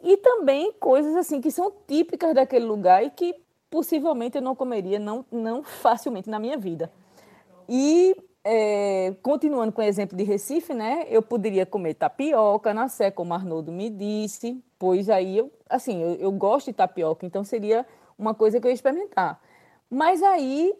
e 0.00 0.16
também 0.16 0.72
coisas 0.74 1.16
assim 1.16 1.40
que 1.40 1.50
são 1.50 1.72
típicas 1.88 2.32
daquele 2.32 2.64
lugar 2.64 3.04
e 3.04 3.10
que 3.10 3.34
possivelmente 3.68 4.36
eu 4.38 4.42
não 4.42 4.54
comeria 4.54 5.00
não, 5.00 5.24
não 5.32 5.64
facilmente 5.64 6.30
na 6.30 6.38
minha 6.38 6.56
vida. 6.56 6.92
E 7.68 8.16
é, 8.44 9.12
continuando 9.24 9.72
com 9.72 9.82
o 9.82 9.84
exemplo 9.84 10.16
de 10.16 10.22
Recife, 10.22 10.72
né? 10.72 11.04
Eu 11.08 11.20
poderia 11.20 11.66
comer 11.66 11.94
tapioca 11.94 12.72
na 12.72 12.86
Sé, 12.86 13.10
como 13.10 13.34
Arnoldo 13.34 13.72
me 13.72 13.90
disse, 13.90 14.62
pois 14.78 15.10
aí 15.10 15.38
eu, 15.38 15.52
assim, 15.68 16.00
eu, 16.00 16.14
eu, 16.14 16.32
gosto 16.32 16.66
de 16.66 16.72
tapioca, 16.74 17.26
então 17.26 17.42
seria 17.42 17.84
uma 18.20 18.34
coisa 18.34 18.60
que 18.60 18.66
eu 18.66 18.70
ia 18.70 18.74
experimentar. 18.74 19.40
Mas 19.88 20.22
aí 20.22 20.72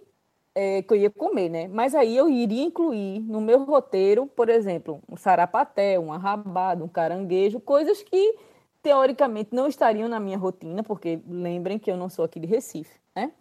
é, 0.55 0.83
que 0.83 0.93
eu 0.93 0.99
ia 0.99 1.11
comer, 1.11 1.49
né? 1.49 1.69
Mas 1.69 1.95
aí 1.95 2.17
eu 2.17 2.29
iria 2.29 2.65
incluir 2.65 3.21
no 3.21 3.41
meu 3.41 3.65
roteiro, 3.65 4.27
por 4.27 4.49
exemplo, 4.49 5.03
um 5.09 5.17
sarapaté, 5.17 5.99
um 5.99 6.13
arrabado, 6.13 6.85
um 6.85 6.89
caranguejo, 6.89 7.61
coisas 7.61 8.03
que 8.03 8.37
teoricamente 8.83 9.55
não 9.55 9.67
estariam 9.67 10.09
na 10.09 10.19
minha 10.19 10.39
rotina, 10.39 10.83
porque 10.83 11.21
lembrem 11.27 11.79
que 11.79 11.91
eu 11.91 11.97
não 11.97 12.09
sou 12.09 12.25
aqui 12.25 12.41
de 12.41 12.47
Recife, 12.47 12.99
né? 13.15 13.33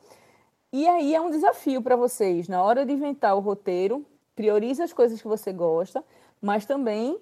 E 0.72 0.88
aí 0.88 1.15
é 1.15 1.22
um 1.22 1.32
desafio 1.32 1.82
para 1.82 1.96
vocês, 1.96 2.48
na 2.48 2.62
hora 2.63 2.86
de 2.86 2.94
inventar 2.94 3.36
o 3.36 3.39
roteiro, 3.39 4.06
priorize 4.36 4.82
as 4.82 4.94
coisas 4.94 5.22
que 5.22 5.27
você 5.27 5.51
gosta, 5.51 6.03
mas 6.41 6.65
também 6.65 7.20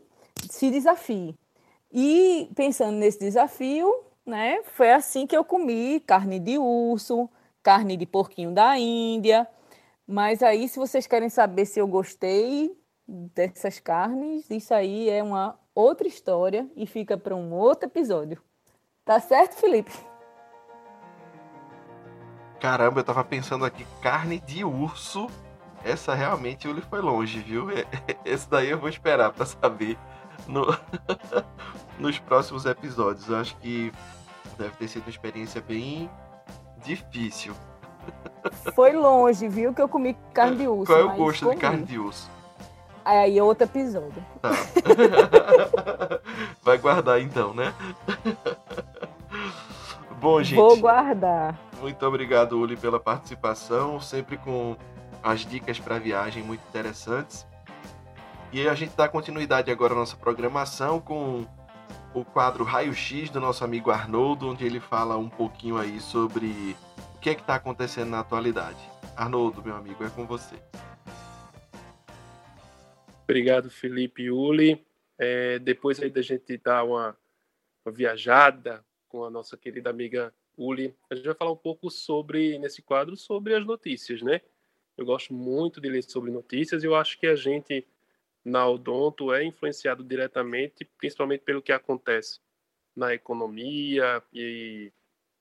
se 0.50 0.70
desafie. 0.70 1.34
E 1.92 2.50
pensando 2.56 2.98
nesse 2.98 3.20
desafio, 3.20 4.04
né, 4.28 4.62
foi 4.74 4.92
assim 4.92 5.26
que 5.26 5.36
eu 5.36 5.46
comi 5.46 6.02
carne 6.02 6.38
de 6.38 6.58
urso, 6.58 7.30
carne 7.64 7.96
de 7.96 8.06
porquinho 8.06 8.52
da 8.54 8.78
Índia. 8.78 9.48
Mas 10.06 10.44
aí, 10.44 10.68
se 10.68 10.78
vocês 10.78 11.08
querem 11.08 11.30
saber 11.30 11.66
se 11.66 11.80
eu 11.80 11.88
gostei 11.88 12.78
dessas 13.08 13.80
carnes, 13.80 14.50
isso 14.50 14.74
aí 14.74 15.10
é 15.10 15.24
uma 15.24 15.58
outra 15.74 16.08
história 16.08 16.70
e 16.76 16.86
fica 16.86 17.18
para 17.18 17.36
um 17.36 17.54
outro 17.54 17.88
episódio. 17.88 18.42
Tá 19.06 19.20
certo, 19.20 19.56
Felipe? 19.56 19.92
Caramba, 22.60 23.00
eu 23.00 23.04
tava 23.04 23.24
pensando 23.24 23.64
aqui, 23.64 23.86
carne 24.02 24.40
de 24.42 24.66
urso. 24.66 25.28
Essa 25.86 26.14
realmente 26.14 26.68
ele 26.68 26.82
foi 26.82 27.00
longe, 27.00 27.40
viu? 27.40 27.68
Esse 28.26 28.50
daí 28.50 28.70
eu 28.70 28.80
vou 28.80 28.90
esperar 28.90 29.32
para 29.32 29.46
saber 29.46 29.98
no... 30.48 30.66
nos 32.00 32.20
próximos 32.20 32.66
episódios. 32.66 33.28
Eu 33.28 33.38
acho 33.38 33.56
que 33.58 33.92
deve 34.58 34.76
ter 34.78 34.88
sido 34.88 35.04
uma 35.04 35.10
experiência 35.10 35.62
bem 35.62 36.10
difícil. 36.84 37.54
Foi 38.74 38.94
longe, 38.94 39.48
viu? 39.48 39.74
Que 39.74 39.82
eu 39.82 39.90
comi 39.90 40.16
carne 40.34 40.58
de 40.58 40.68
urso. 40.68 40.86
Qual 40.86 41.00
é 41.00 41.04
o 41.04 41.16
gosto 41.16 41.46
comi. 41.46 41.56
de 41.56 41.62
carne 41.62 41.84
de 41.84 42.00
urso? 42.00 42.30
Aí 43.04 43.38
é 43.38 43.44
outro 43.44 43.64
episódio. 43.64 44.24
Tá. 44.42 44.52
Vai 46.62 46.78
guardar 46.78 47.22
então, 47.22 47.54
né? 47.54 47.74
Bom, 50.20 50.44
gente. 50.44 50.58
Vou 50.58 50.78
guardar. 50.78 51.58
Muito 51.80 52.06
obrigado, 52.06 52.60
Uli, 52.60 52.76
pela 52.76 53.00
participação, 53.00 54.02
sempre 54.02 54.38
com 54.38 54.76
as 55.24 55.42
dicas 55.42 55.80
para 55.80 56.00
viagem 56.00 56.44
muito 56.44 56.62
interessantes. 56.68 57.48
E 58.52 58.68
a 58.68 58.74
gente 58.74 58.96
dá 58.96 59.08
continuidade 59.08 59.72
agora 59.72 59.94
à 59.94 59.96
nossa 59.96 60.16
programação 60.16 61.00
com 61.00 61.46
o 62.20 62.26
quadro 62.26 62.64
Raio 62.64 62.94
X 62.96 63.30
do 63.30 63.40
nosso 63.40 63.64
amigo 63.64 63.92
Arnoldo, 63.92 64.50
onde 64.50 64.66
ele 64.66 64.80
fala 64.80 65.18
um 65.18 65.30
pouquinho 65.30 65.78
aí 65.78 66.00
sobre 66.00 66.76
o 67.16 67.20
que 67.20 67.30
é 67.30 67.36
que 67.36 67.42
está 67.42 67.56
acontecendo 67.56 68.10
na 68.10 68.22
atualidade. 68.22 68.80
Arnoldo, 69.16 69.64
meu 69.64 69.76
amigo, 69.76 70.04
é 70.04 70.10
com 70.10 70.26
você. 70.26 70.56
Obrigado, 73.24 73.70
Felipe 73.70 74.32
Uli. 74.32 74.84
É, 75.20 75.60
depois 75.60 76.02
aí 76.02 76.10
da 76.10 76.24
gente 76.24 76.58
dar 76.58 76.84
uma, 76.86 77.16
uma 77.86 77.92
viajada 77.92 78.84
com 79.08 79.24
a 79.24 79.30
nossa 79.30 79.56
querida 79.56 79.92
amiga 79.92 80.34
Uli, 80.58 80.96
a 81.12 81.16
gente 81.16 81.26
vai 81.26 81.36
falar 81.36 81.52
um 81.52 81.58
pouco 81.58 81.92
sobre, 81.92 82.58
nesse 82.58 82.82
quadro, 82.82 83.16
sobre 83.16 83.54
as 83.54 83.64
notícias, 83.64 84.24
né? 84.24 84.42
Eu 84.98 85.06
gosto 85.06 85.36
muito 85.36 85.80
de 85.80 85.88
ler 85.88 86.02
sobre 86.02 86.32
notícias 86.32 86.84
e 86.84 86.88
eu 86.88 86.96
acho 86.96 87.20
que 87.20 87.28
a 87.28 87.36
gente, 87.36 87.86
na 88.48 88.66
Odonto, 88.66 89.34
é 89.34 89.44
influenciado 89.44 90.04
diretamente, 90.06 90.86
principalmente 90.98 91.42
pelo 91.42 91.62
que 91.62 91.74
acontece 91.74 92.40
na 92.96 93.14
economia 93.14 94.24
e 94.34 94.90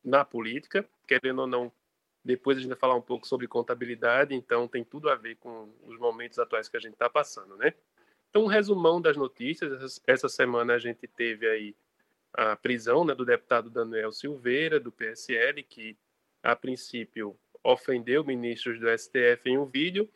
na 0.05 0.25
política, 0.25 0.85
querendo 1.07 1.43
ou 1.43 1.47
não. 1.47 1.73
Depois 2.25 2.59
a 2.59 2.61
gente 2.61 2.71
vai 2.71 2.79
falar 2.79 2.97
um 2.97 3.03
pouco 3.03 3.25
sobre 3.25 3.47
contabilidade, 3.47 4.35
então 4.35 4.67
tem 4.67 4.83
tudo 4.83 5.09
a 5.09 5.15
ver 5.15 5.37
com 5.37 5.73
os 5.87 5.97
momentos 6.01 6.41
atuais 6.41 6.69
que 6.69 6.77
a 6.77 6.81
gente 6.81 6.95
está 6.95 7.09
passando, 7.09 7.57
né? 7.57 7.73
Então, 8.29 8.43
um 8.43 8.49
resumão 8.49 9.01
das 9.01 9.17
notícias. 9.17 10.03
Essa 10.05 10.29
semana 10.29 10.75
a 10.75 10.79
gente 10.79 11.07
teve 11.07 11.49
aí 11.49 11.77
a 12.35 12.57
prisão 12.57 13.05
né, 13.05 13.15
do 13.15 13.25
deputado 13.25 13.71
Daniel 13.71 14.11
Silveira, 14.11 14.81
do 14.81 14.91
PSL, 14.91 15.63
que 15.63 15.97
a 16.43 16.57
princípio 16.57 17.39
ofendeu 17.63 18.25
ministros 18.25 18.81
do 18.81 18.89
STF 18.99 19.49
em 19.49 19.59
um 19.59 19.65
vídeo 19.65 20.11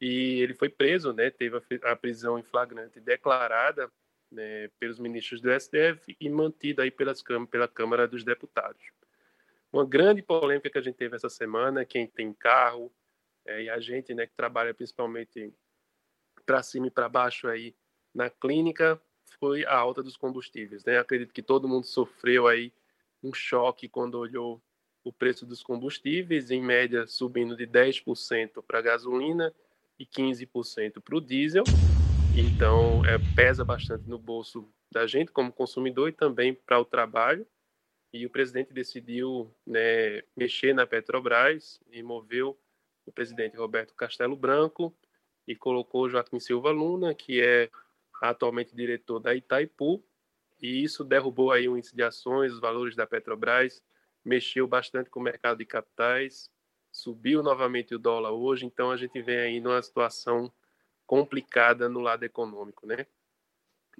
e 0.00 0.40
ele 0.40 0.54
foi 0.54 0.68
preso, 0.68 1.12
né, 1.12 1.30
teve 1.30 1.60
a 1.82 1.96
prisão 1.96 2.38
em 2.38 2.42
flagrante 2.42 3.00
declarada 3.00 3.90
né, 4.30 4.68
pelos 4.78 4.98
ministros 4.98 5.40
do 5.40 5.48
STF 5.58 6.16
e 6.20 6.28
mantida 6.28 6.82
aí 6.82 6.90
pelas, 6.90 7.22
pela 7.50 7.68
Câmara 7.68 8.06
dos 8.06 8.24
Deputados. 8.24 8.82
Uma 9.72 9.84
grande 9.84 10.22
polêmica 10.22 10.70
que 10.70 10.78
a 10.78 10.82
gente 10.82 10.96
teve 10.96 11.16
essa 11.16 11.28
semana, 11.28 11.84
quem 11.84 12.06
tem 12.06 12.32
carro 12.32 12.92
é, 13.46 13.64
e 13.64 13.70
a 13.70 13.78
gente 13.80 14.14
né, 14.14 14.26
que 14.26 14.34
trabalha 14.34 14.74
principalmente 14.74 15.52
para 16.44 16.62
cima 16.62 16.86
e 16.86 16.90
para 16.90 17.08
baixo 17.08 17.48
aí 17.48 17.74
na 18.14 18.30
clínica, 18.30 19.00
foi 19.40 19.64
a 19.64 19.74
alta 19.74 20.02
dos 20.02 20.16
combustíveis. 20.16 20.84
Né? 20.84 20.98
Acredito 20.98 21.32
que 21.32 21.42
todo 21.42 21.68
mundo 21.68 21.86
sofreu 21.86 22.46
aí 22.46 22.72
um 23.22 23.32
choque 23.32 23.88
quando 23.88 24.18
olhou 24.18 24.62
o 25.02 25.12
preço 25.12 25.44
dos 25.44 25.62
combustíveis, 25.62 26.50
em 26.50 26.62
média 26.62 27.06
subindo 27.06 27.56
de 27.56 27.66
10% 27.66 28.62
para 28.66 28.78
a 28.78 28.82
gasolina 28.82 29.52
e 29.98 30.06
15% 30.06 31.00
para 31.00 31.16
o 31.16 31.20
diesel. 31.20 31.64
Então, 32.36 33.04
é, 33.04 33.16
pesa 33.34 33.64
bastante 33.64 34.08
no 34.08 34.18
bolso 34.18 34.68
da 34.90 35.06
gente 35.06 35.30
como 35.30 35.52
consumidor 35.52 36.08
e 36.08 36.12
também 36.12 36.54
para 36.54 36.80
o 36.80 36.84
trabalho. 36.84 37.46
E 38.12 38.24
o 38.26 38.30
presidente 38.30 38.72
decidiu 38.72 39.52
né, 39.66 40.22
mexer 40.36 40.74
na 40.74 40.86
Petrobras 40.86 41.80
e 41.90 42.02
moveu 42.02 42.58
o 43.04 43.12
presidente 43.12 43.56
Roberto 43.56 43.94
Castelo 43.94 44.36
Branco 44.36 44.94
e 45.46 45.54
colocou 45.54 46.08
Joaquim 46.08 46.40
Silva 46.40 46.70
Luna, 46.70 47.14
que 47.14 47.40
é 47.40 47.70
atualmente 48.22 48.74
diretor 48.74 49.18
da 49.20 49.34
Itaipu, 49.34 50.02
e 50.60 50.82
isso 50.82 51.04
derrubou 51.04 51.52
aí 51.52 51.68
o 51.68 51.76
índice 51.76 51.94
de 51.94 52.02
ações, 52.02 52.52
os 52.52 52.60
valores 52.60 52.96
da 52.96 53.06
Petrobras, 53.06 53.82
mexeu 54.24 54.66
bastante 54.66 55.10
com 55.10 55.20
o 55.20 55.22
mercado 55.22 55.58
de 55.58 55.66
capitais, 55.66 56.50
subiu 56.94 57.42
novamente 57.42 57.92
o 57.92 57.98
dólar 57.98 58.30
hoje, 58.30 58.64
então 58.64 58.92
a 58.92 58.96
gente 58.96 59.20
vem 59.20 59.36
aí 59.36 59.60
numa 59.60 59.82
situação 59.82 60.50
complicada 61.04 61.88
no 61.88 61.98
lado 61.98 62.22
econômico, 62.22 62.86
né? 62.86 63.04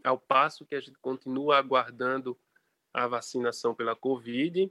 Ao 0.04 0.16
passo 0.16 0.64
que 0.64 0.76
a 0.76 0.80
gente 0.80 0.96
continua 1.00 1.58
aguardando 1.58 2.38
a 2.92 3.08
vacinação 3.08 3.74
pela 3.74 3.96
Covid, 3.96 4.70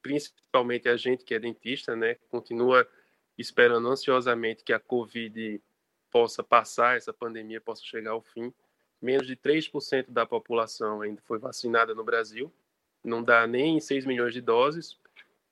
principalmente 0.00 0.88
a 0.88 0.96
gente 0.96 1.24
que 1.24 1.34
é 1.34 1.38
dentista, 1.38 1.94
né? 1.94 2.14
Continua 2.30 2.88
esperando 3.36 3.86
ansiosamente 3.86 4.64
que 4.64 4.72
a 4.72 4.80
Covid 4.80 5.62
possa 6.10 6.42
passar, 6.42 6.96
essa 6.96 7.12
pandemia 7.12 7.60
possa 7.60 7.84
chegar 7.84 8.12
ao 8.12 8.22
fim 8.22 8.52
menos 9.00 9.26
de 9.26 9.36
3% 9.36 10.06
da 10.08 10.24
população 10.24 11.02
ainda 11.02 11.20
foi 11.22 11.38
vacinada 11.38 11.94
no 11.94 12.02
Brasil, 12.02 12.52
não 13.04 13.22
dá 13.22 13.46
nem 13.46 13.78
6 13.78 14.06
milhões 14.06 14.32
de 14.32 14.40
doses, 14.40 14.98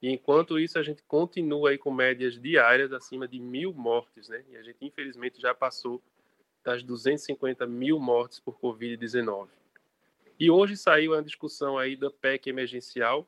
E 0.03 0.11
enquanto 0.11 0.59
isso, 0.59 0.79
a 0.79 0.83
gente 0.83 1.03
continua 1.05 1.71
aí 1.71 1.79
com 1.79 1.91
médias 1.91 2.38
diárias 2.38 2.93
acima 2.93 3.26
de 3.26 3.41
mil 3.41 3.73
mortes, 3.73 4.29
né? 4.29 4.45
E 4.50 4.57
a 4.57 4.62
gente, 4.62 4.85
infelizmente, 4.85 5.41
já 5.41 5.55
passou 5.55 6.03
das 6.62 6.83
250 6.83 7.67
mil 7.67 7.99
mortes 7.99 8.41
por 8.41 8.59
Covid-19. 8.59 9.49
E 10.38 10.50
hoje 10.50 10.76
saiu 10.76 11.15
a 11.15 11.23
discussão 11.23 11.79
aí 11.79 11.97
da 11.97 12.11
PEC 12.11 12.50
emergencial, 12.50 13.26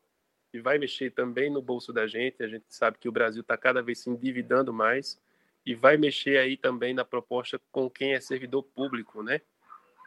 que 0.50 0.60
vai 0.60 0.76
mexer 0.76 1.10
também 1.12 1.50
no 1.50 1.62
bolso 1.62 1.92
da 1.92 2.06
gente. 2.06 2.42
A 2.42 2.48
gente 2.48 2.66
sabe 2.68 2.98
que 2.98 3.08
o 3.08 3.12
Brasil 3.12 3.40
está 3.40 3.56
cada 3.56 3.80
vez 3.80 4.00
se 4.00 4.10
endividando 4.10 4.72
mais 4.72 5.18
e 5.64 5.74
vai 5.74 5.96
mexer 5.96 6.38
aí 6.38 6.56
também 6.56 6.92
na 6.92 7.04
proposta 7.04 7.60
com 7.70 7.88
quem 7.88 8.14
é 8.14 8.20
servidor 8.20 8.62
público, 8.62 9.22
né? 9.22 9.40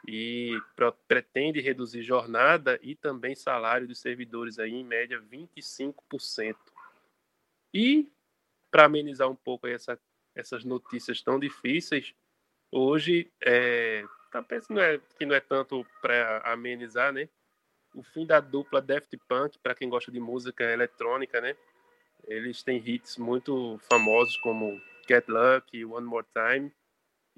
E 0.08 0.60
pretende 1.08 1.62
reduzir 1.62 2.02
jornada 2.02 2.80
e 2.82 2.96
também 2.96 3.36
salário 3.36 3.88
dos 3.88 4.00
servidores 4.00 4.58
aí 4.58 4.74
em 4.74 4.84
média 4.84 5.22
25%. 5.22 6.56
E 7.74 8.10
para 8.72 8.86
amenizar 8.86 9.30
um 9.30 9.36
pouco 9.36 9.68
essa, 9.68 10.00
essas 10.36 10.64
notícias 10.64 11.22
tão 11.22 11.40
difíceis, 11.40 12.16
hoje 12.72 13.32
é, 13.42 14.04
tá 14.32 14.42
pensando 14.42 14.80
é, 14.80 15.00
que 15.20 15.26
não 15.26 15.36
é 15.36 15.40
tanto 15.40 15.86
para 16.02 16.40
amenizar, 16.46 17.12
né? 17.12 17.30
O 17.94 18.02
fim 18.02 18.26
da 18.26 18.40
dupla 18.40 18.82
Daft 18.82 19.16
Punk, 19.28 19.60
para 19.60 19.76
quem 19.76 19.90
gosta 19.90 20.12
de 20.12 20.20
música 20.20 20.64
eletrônica, 20.64 21.42
né? 21.42 21.56
Eles 22.26 22.64
têm 22.64 22.78
hits 22.78 23.18
muito 23.18 23.78
famosos 23.90 24.38
como 24.38 24.80
Get 25.08 25.28
Lucky, 25.28 25.84
One 25.84 26.06
More 26.06 26.26
Time, 26.34 26.72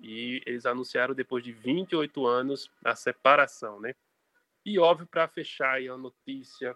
e 0.03 0.41
eles 0.45 0.65
anunciaram 0.65 1.15
depois 1.15 1.41
de 1.43 1.53
28 1.53 2.27
anos 2.27 2.69
a 2.83 2.93
separação, 2.93 3.79
né? 3.79 3.95
E 4.65 4.77
óbvio 4.77 5.07
para 5.07 5.27
fechar 5.27 5.75
aí 5.75 5.87
a 5.87 5.97
notícia, 5.97 6.75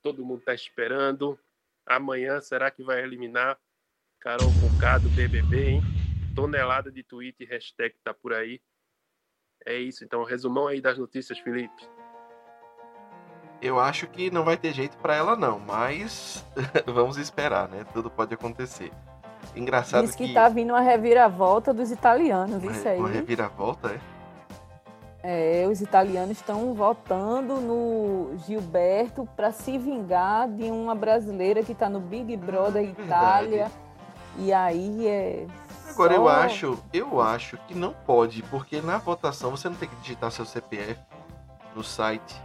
todo 0.00 0.24
mundo 0.24 0.38
está 0.38 0.54
esperando. 0.54 1.38
Amanhã 1.84 2.40
será 2.40 2.70
que 2.70 2.82
vai 2.82 3.02
eliminar 3.02 3.58
Carol 4.20 4.50
Conká 4.60 4.98
do 4.98 5.08
BBB, 5.10 5.70
hein? 5.70 5.82
Tonelada 6.34 6.92
de 6.92 7.02
tweet 7.02 7.42
e 7.42 7.46
hashtag 7.46 7.96
tá 8.04 8.14
por 8.14 8.32
aí. 8.32 8.60
É 9.66 9.76
isso, 9.76 10.04
então, 10.04 10.22
resumão 10.22 10.68
aí 10.68 10.80
das 10.80 10.96
notícias, 10.96 11.38
Felipe. 11.40 11.88
Eu 13.60 13.78
acho 13.78 14.06
que 14.06 14.30
não 14.30 14.44
vai 14.44 14.56
ter 14.56 14.72
jeito 14.72 14.96
para 14.98 15.14
ela 15.14 15.36
não, 15.36 15.58
mas 15.58 16.46
vamos 16.86 17.18
esperar, 17.18 17.68
né? 17.68 17.84
Tudo 17.92 18.10
pode 18.10 18.32
acontecer. 18.32 18.90
Engraçado 19.54 20.04
Diz 20.04 20.14
que, 20.14 20.28
que 20.28 20.34
tá 20.34 20.48
vindo 20.48 20.70
uma 20.70 20.80
reviravolta 20.80 21.74
dos 21.74 21.90
italianos, 21.90 22.62
isso 22.62 22.88
aí. 22.88 22.98
Uma 22.98 23.08
reviravolta, 23.08 23.88
é? 23.88 24.00
É, 25.22 25.66
os 25.68 25.80
italianos 25.82 26.38
estão 26.38 26.72
votando 26.72 27.56
no 27.56 28.36
Gilberto 28.46 29.28
para 29.36 29.52
se 29.52 29.76
vingar 29.76 30.48
de 30.48 30.64
uma 30.64 30.94
brasileira 30.94 31.62
que 31.62 31.72
está 31.72 31.90
no 31.90 32.00
Big 32.00 32.36
Brother 32.36 32.82
ah, 32.82 33.02
Itália. 33.02 33.70
E 34.38 34.52
aí 34.52 35.06
é 35.06 35.46
Agora 35.90 36.14
Só... 36.14 36.20
eu 36.20 36.28
acho, 36.28 36.78
eu 36.92 37.20
acho 37.20 37.58
que 37.66 37.74
não 37.74 37.92
pode, 37.92 38.42
porque 38.44 38.80
na 38.80 38.98
votação 38.98 39.50
você 39.50 39.68
não 39.68 39.76
tem 39.76 39.88
que 39.88 39.96
digitar 39.96 40.30
seu 40.30 40.44
CPF 40.44 41.00
no 41.74 41.82
site. 41.82 42.40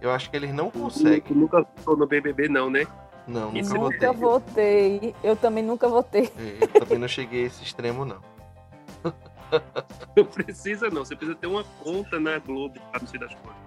Eu 0.00 0.10
acho 0.10 0.28
que 0.28 0.36
eles 0.36 0.52
não 0.52 0.70
conseguem. 0.70 1.20
Tu 1.20 1.34
nunca 1.34 1.64
votou 1.76 1.96
no 1.96 2.06
BBB 2.06 2.48
não, 2.48 2.68
né? 2.68 2.86
Não, 3.26 3.52
nunca, 3.52 3.74
nunca 3.74 4.12
votei. 4.12 4.98
votei. 4.98 5.14
Eu 5.22 5.36
também 5.36 5.62
nunca 5.62 5.88
votei. 5.88 6.32
É, 6.36 6.64
eu 6.64 6.68
também 6.80 6.98
não 6.98 7.08
cheguei 7.08 7.44
a 7.44 7.46
esse 7.46 7.62
extremo 7.62 8.04
não. 8.04 8.20
Não 10.16 10.24
precisa 10.24 10.88
não, 10.88 11.04
você 11.04 11.14
precisa 11.14 11.38
ter 11.38 11.46
uma 11.46 11.62
conta 11.82 12.18
na 12.18 12.38
Globo, 12.38 12.80
não 12.98 13.06
sei 13.06 13.20
das 13.20 13.34
coisas. 13.34 13.62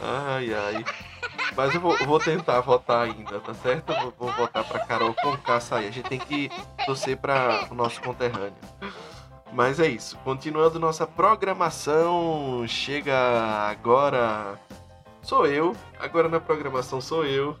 Ai, 0.00 0.54
ai. 0.54 0.84
Mas 1.54 1.74
eu 1.74 1.80
vou, 1.80 1.96
vou, 2.06 2.18
tentar 2.18 2.60
votar 2.60 3.06
ainda, 3.06 3.38
tá 3.40 3.52
certo? 3.52 3.92
Vou, 3.92 4.14
vou 4.18 4.32
votar 4.32 4.64
pra 4.64 4.86
Carol 4.86 5.14
Conká 5.14 5.60
sair. 5.60 5.88
A 5.88 5.90
gente 5.90 6.08
tem 6.08 6.18
que 6.18 6.50
torcer 6.86 7.16
para 7.18 7.68
o 7.70 7.74
nosso 7.74 8.00
conterrâneo. 8.00 8.54
Mas 9.52 9.80
é 9.80 9.88
isso. 9.88 10.16
Continuando 10.18 10.78
nossa 10.78 11.06
programação, 11.06 12.64
chega 12.66 13.14
agora. 13.68 14.58
Sou 15.22 15.46
eu. 15.46 15.74
Agora 15.98 16.28
na 16.28 16.40
programação 16.40 17.00
sou 17.00 17.24
eu. 17.24 17.56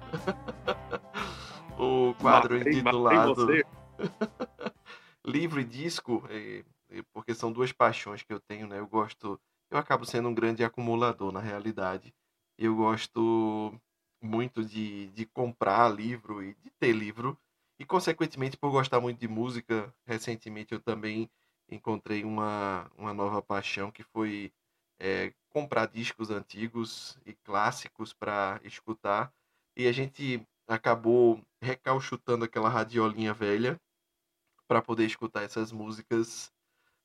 o 1.78 2.14
quadro 2.14 2.56
matei, 2.56 2.72
intitulado 2.72 3.46
matei 3.46 3.64
Livro 5.24 5.60
e 5.60 5.64
Disco, 5.64 6.24
é, 6.28 6.64
é, 6.90 7.02
porque 7.12 7.34
são 7.34 7.52
duas 7.52 7.72
paixões 7.72 8.22
que 8.22 8.32
eu 8.32 8.40
tenho, 8.40 8.66
né? 8.66 8.78
Eu 8.78 8.86
gosto. 8.86 9.38
Eu 9.70 9.78
acabo 9.78 10.04
sendo 10.04 10.28
um 10.28 10.34
grande 10.34 10.64
acumulador 10.64 11.30
na 11.30 11.40
realidade. 11.40 12.12
Eu 12.58 12.74
gosto 12.74 13.72
muito 14.22 14.64
de, 14.64 15.08
de 15.08 15.26
comprar 15.26 15.88
livro 15.88 16.42
e 16.42 16.54
de 16.54 16.70
ter 16.78 16.92
livro. 16.92 17.38
E, 17.78 17.84
consequentemente, 17.84 18.56
por 18.56 18.70
gostar 18.70 19.00
muito 19.00 19.18
de 19.18 19.28
música, 19.28 19.92
recentemente 20.04 20.72
eu 20.72 20.80
também 20.80 21.30
encontrei 21.70 22.24
uma, 22.24 22.90
uma 22.96 23.14
nova 23.14 23.40
paixão 23.40 23.90
que 23.90 24.02
foi 24.02 24.52
é, 25.00 25.32
comprar 25.48 25.86
discos 25.86 26.30
antigos 26.30 27.18
e 27.26 27.32
clássicos 27.32 28.12
para 28.12 28.60
escutar. 28.62 29.32
E 29.76 29.88
a 29.88 29.92
gente 29.92 30.46
acabou 30.68 31.42
recalchutando 31.60 32.44
aquela 32.44 32.68
radiolinha 32.68 33.34
velha 33.34 33.80
para 34.68 34.82
poder 34.82 35.06
escutar 35.06 35.42
essas 35.42 35.72
músicas 35.72 36.52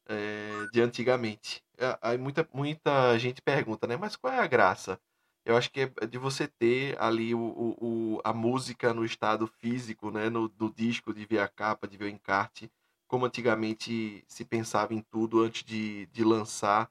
é, 0.07 0.67
de 0.71 0.81
antigamente. 0.81 1.63
Aí 2.01 2.17
muita, 2.17 2.47
muita 2.53 3.17
gente 3.17 3.41
pergunta, 3.41 3.87
né? 3.87 3.97
Mas 3.97 4.15
qual 4.15 4.33
é 4.33 4.39
a 4.39 4.47
graça? 4.47 4.99
Eu 5.45 5.55
acho 5.55 5.71
que 5.71 5.81
é 5.81 6.07
de 6.07 6.17
você 6.17 6.47
ter 6.47 6.99
ali 7.01 7.35
o, 7.35 7.75
o, 7.79 8.21
a 8.23 8.33
música 8.33 8.93
no 8.93 9.05
estado 9.05 9.47
físico, 9.47 10.11
né? 10.11 10.29
No, 10.29 10.47
do 10.49 10.71
disco, 10.71 11.13
de 11.13 11.25
ver 11.25 11.39
a 11.39 11.47
capa, 11.47 11.87
de 11.87 11.97
ver 11.97 12.05
o 12.05 12.09
encarte, 12.09 12.71
como 13.07 13.25
antigamente 13.25 14.23
se 14.27 14.45
pensava 14.45 14.93
em 14.93 15.01
tudo 15.01 15.41
antes 15.41 15.63
de, 15.63 16.07
de 16.07 16.23
lançar 16.23 16.89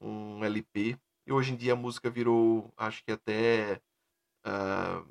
um 0.00 0.44
LP. 0.44 0.96
E 1.26 1.32
hoje 1.32 1.52
em 1.52 1.56
dia 1.56 1.72
a 1.72 1.76
música 1.76 2.10
virou, 2.10 2.72
acho 2.76 3.02
que 3.04 3.12
até 3.12 3.80
uh, 4.46 5.06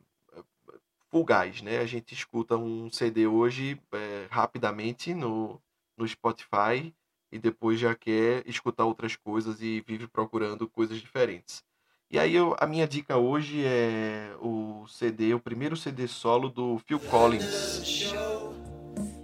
fugaz, 1.13 1.61
né? 1.61 1.77
A 1.77 1.85
gente 1.85 2.13
escuta 2.13 2.57
um 2.57 2.89
CD 2.91 3.27
hoje 3.27 3.79
é, 3.91 4.27
rapidamente 4.31 5.13
no, 5.13 5.61
no 5.95 6.07
Spotify 6.07 6.93
e 7.31 7.37
depois 7.37 7.79
já 7.79 7.93
quer 7.95 8.43
escutar 8.47 8.85
outras 8.85 9.15
coisas 9.15 9.61
e 9.61 9.83
vive 9.87 10.07
procurando 10.07 10.67
coisas 10.67 10.97
diferentes. 10.97 11.63
E 12.09 12.17
aí 12.19 12.35
eu, 12.35 12.55
a 12.59 12.65
minha 12.65 12.87
dica 12.87 13.17
hoje 13.17 13.63
é 13.63 14.35
o 14.39 14.85
CD, 14.87 15.33
o 15.33 15.39
primeiro 15.39 15.75
CD 15.75 16.07
solo 16.07 16.49
do 16.49 16.79
Phil 16.85 16.99
Collins. 16.99 18.13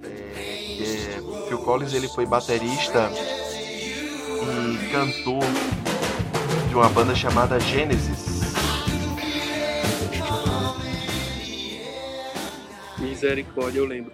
É, 0.03 0.81
é, 0.81 1.47
Phil 1.47 1.59
Collins 1.63 1.93
ele 1.93 2.07
foi 2.07 2.25
baterista 2.25 3.09
e 4.43 4.89
cantor 4.91 5.43
de 6.69 6.75
uma 6.75 6.89
banda 6.89 7.13
chamada 7.13 7.59
Genesis. 7.59 8.39
Misericórdia, 12.97 13.79
eu 13.79 13.85
lembro. 13.85 14.11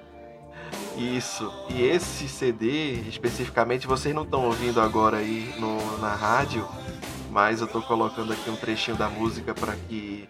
Isso. 0.97 1.51
E 1.69 1.83
esse 1.83 2.27
CD, 2.27 2.93
especificamente, 3.07 3.85
vocês 3.85 4.15
não 4.15 4.23
estão 4.23 4.45
ouvindo 4.45 4.79
agora 4.79 5.17
aí 5.17 5.53
no, 5.59 5.97
na 5.99 6.15
rádio, 6.15 6.67
mas 7.29 7.61
eu 7.61 7.67
tô 7.67 7.81
colocando 7.81 8.31
aqui 8.31 8.49
um 8.49 8.55
trechinho 8.55 8.95
da 8.95 9.09
música 9.09 9.53
para 9.53 9.75
que 9.75 10.27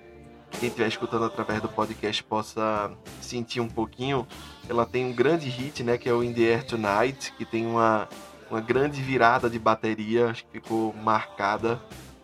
quem 0.59 0.69
estiver 0.69 0.87
escutando 0.87 1.25
através 1.25 1.61
do 1.61 1.69
podcast 1.69 2.23
possa 2.23 2.91
sentir 3.21 3.59
um 3.59 3.69
pouquinho. 3.69 4.27
Ela 4.67 4.85
tem 4.85 5.05
um 5.05 5.13
grande 5.13 5.47
hit, 5.49 5.83
né, 5.83 5.97
que 5.97 6.09
é 6.09 6.13
o 6.13 6.23
In 6.23 6.33
the 6.33 6.41
Air 6.41 6.65
Tonight, 6.65 7.33
que 7.37 7.45
tem 7.45 7.65
uma, 7.65 8.07
uma 8.55 8.61
grande 8.61 9.01
virada 9.01 9.49
de 9.49 9.59
bateria, 9.59 10.29
acho 10.29 10.45
que 10.45 10.61
ficou 10.61 10.93
marcada 10.93 11.77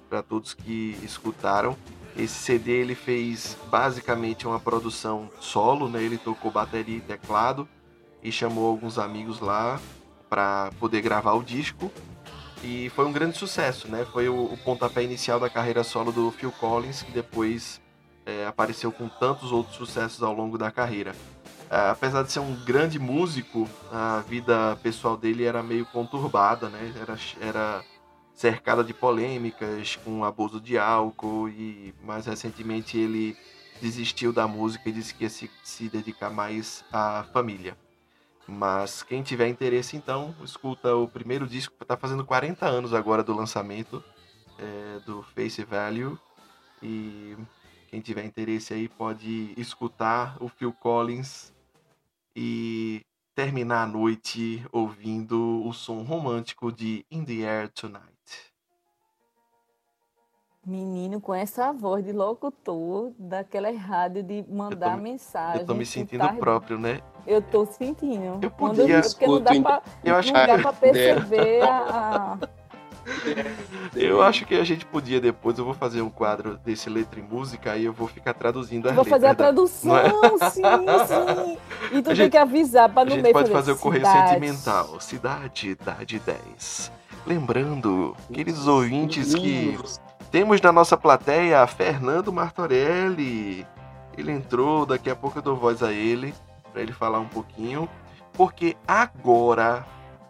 para 0.10 0.24
todos 0.24 0.54
que 0.54 0.98
escutaram. 1.04 1.76
Esse 2.16 2.36
CD 2.36 2.72
ele 2.72 2.96
fez 2.96 3.58
basicamente 3.70 4.48
uma 4.48 4.58
produção 4.58 5.30
solo, 5.42 5.90
né? 5.90 6.02
Ele 6.02 6.18
tocou 6.18 6.50
bateria 6.50 6.98
e 6.98 7.02
teclado 7.02 7.68
e 8.24 8.32
chamou 8.32 8.66
alguns 8.66 8.98
amigos 8.98 9.42
lá 9.42 9.78
para 10.30 10.72
poder 10.80 11.02
gravar 11.02 11.34
o 11.34 11.44
disco. 11.44 11.92
E 12.64 12.90
foi 12.92 13.06
um 13.06 13.12
grande 13.12 13.38
sucesso, 13.38 13.90
né? 13.90 14.06
Foi 14.06 14.30
o, 14.30 14.46
o 14.46 14.58
pontapé 14.58 15.04
inicial 15.04 15.38
da 15.38 15.50
carreira 15.50 15.84
solo 15.84 16.14
do 16.14 16.32
Phil 16.32 16.52
Collins, 16.54 17.02
que 17.02 17.12
depois 17.12 17.82
é, 18.26 18.46
apareceu 18.46 18.90
com 18.90 19.10
tantos 19.10 19.52
outros 19.52 19.76
sucessos 19.76 20.24
ao 20.24 20.34
longo 20.34 20.58
da 20.58 20.72
carreira. 20.72 21.14
É, 21.72 21.90
apesar 21.90 22.24
de 22.24 22.34
ser 22.34 22.42
um 22.42 22.54
grande 22.66 23.00
músico, 23.00 23.66
a 23.90 24.20
vida 24.28 24.78
pessoal 24.84 25.16
dele 25.16 25.46
era 25.46 25.64
meio 25.64 25.86
conturbada, 25.86 26.68
né? 26.68 26.94
Era, 27.00 27.18
era 27.40 27.86
cercada 28.34 28.84
de 28.84 28.94
polêmicas 28.94 29.96
com 29.96 30.26
abuso 30.26 30.60
de 30.60 30.78
álcool 30.78 31.48
e 31.48 31.96
mais 32.04 32.26
recentemente 32.26 32.98
ele 32.98 33.38
desistiu 33.82 34.34
da 34.34 34.50
música 34.50 34.90
e 34.90 34.92
disse 34.92 35.16
que 35.16 35.24
ia 35.24 35.30
se, 35.30 35.50
se 35.64 35.88
dedicar 35.88 36.30
mais 36.30 36.84
à 36.92 37.24
família. 37.32 37.78
Mas 38.46 39.02
quem 39.02 39.24
tiver 39.24 39.48
interesse, 39.48 39.96
então, 39.96 40.36
escuta 40.44 40.94
o 40.94 41.08
primeiro 41.08 41.48
disco, 41.48 41.74
está 41.82 41.96
fazendo 41.96 42.26
40 42.26 42.66
anos 42.66 42.94
agora 42.94 43.24
do 43.24 43.34
lançamento 43.34 44.04
é, 44.60 45.00
do 45.06 45.24
Face 45.34 45.64
Value. 45.64 46.20
E 46.84 47.38
quem 47.88 48.02
tiver 48.02 48.26
interesse 48.26 48.74
aí 48.74 48.90
pode 48.90 49.54
escutar 49.56 50.36
o 50.42 50.50
Phil 50.50 50.74
Collins 50.74 51.51
e 52.36 53.02
terminar 53.36 53.84
a 53.84 53.88
noite 53.88 54.66
ouvindo 54.72 55.66
o 55.66 55.74
som 55.74 56.04
romântico 56.04 56.72
de 56.72 57.06
In 57.10 57.24
the 57.24 57.44
Air 57.44 57.70
Tonight. 57.70 58.12
Menino, 60.64 61.20
com 61.20 61.34
essa 61.34 61.74
voz 61.74 62.06
de 62.06 62.12
locutor, 62.12 63.14
daquela 63.18 63.72
rádio 63.72 64.22
de 64.22 64.46
mandar 64.48 64.92
eu 64.92 64.98
tô, 64.98 65.02
mensagem. 65.02 65.62
Eu 65.62 65.66
tô 65.66 65.74
me 65.74 65.86
sentindo 65.86 66.20
tá... 66.20 66.34
próprio, 66.36 66.78
né? 66.78 67.02
Eu 67.26 67.42
tô 67.42 67.66
sentindo. 67.66 68.40
Eu 68.40 68.52
podia. 68.52 68.98
Eu, 68.98 69.02
porque 69.02 69.26
não 69.26 69.42
dá 69.42 69.62
pra, 69.62 69.82
eu 70.04 70.16
acho 70.16 70.32
não 70.32 70.46
dá 70.46 70.60
pra 70.60 70.74
perceber 70.74 71.64
a... 71.64 72.38
Eu 73.96 74.22
acho 74.22 74.46
que 74.46 74.56
a 74.56 74.64
gente 74.64 74.86
podia 74.86 75.20
depois, 75.20 75.58
eu 75.58 75.66
vou 75.66 75.74
fazer 75.74 76.02
um 76.02 76.10
quadro 76.10 76.58
desse 76.64 76.90
letra 76.90 77.20
e 77.20 77.24
música 77.24 77.76
e 77.76 77.86
eu 77.86 77.94
vou 77.94 78.08
ficar 78.08 78.34
traduzindo 78.34 78.88
as 78.88 78.96
Vou 78.96 79.04
fazer 79.04 79.28
a 79.28 79.30
da... 79.30 79.36
tradução, 79.36 79.98
é? 79.98 80.10
sim, 80.50 80.62
sim. 81.08 81.58
E 81.92 82.02
tu 82.02 82.10
a 82.10 82.14
tem 82.14 82.16
gente, 82.16 82.32
que 82.32 82.38
avisar 82.38 82.90
para 82.90 83.10
no 83.10 83.16
meio. 83.16 83.24
A 83.24 83.28
gente 83.28 83.34
pode 83.34 83.52
fazer 83.52 83.72
o 83.74 83.78
correio 83.78 84.06
sentimental. 84.06 85.00
Cidade, 85.02 85.72
idade 85.72 86.20
10. 86.20 86.92
Lembrando, 87.26 88.16
aqueles 88.30 88.66
ouvintes 88.66 89.36
que 89.36 89.78
temos 90.32 90.62
na 90.62 90.72
nossa 90.72 90.96
plateia 90.96 91.66
Fernando 91.68 92.32
Martorelli. 92.32 93.68
Ele 94.18 94.32
entrou, 94.32 94.86
daqui 94.86 95.10
a 95.10 95.16
pouco 95.16 95.40
eu 95.40 95.42
dou 95.42 95.56
voz 95.56 95.84
a 95.84 95.92
ele 95.92 96.34
para 96.72 96.82
ele 96.82 96.94
falar 96.94 97.20
um 97.20 97.28
pouquinho, 97.28 97.88
porque 98.34 98.78
agora 98.88 99.86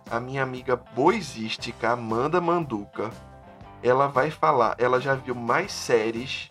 a 0.09 0.19
minha 0.19 0.43
amiga 0.43 0.75
boisística 0.75 1.91
Amanda 1.91 2.41
Manduca, 2.41 3.11
ela 3.83 4.07
vai 4.07 4.29
falar, 4.29 4.75
ela 4.77 4.99
já 4.99 5.15
viu 5.15 5.33
mais 5.33 5.71
séries 5.71 6.49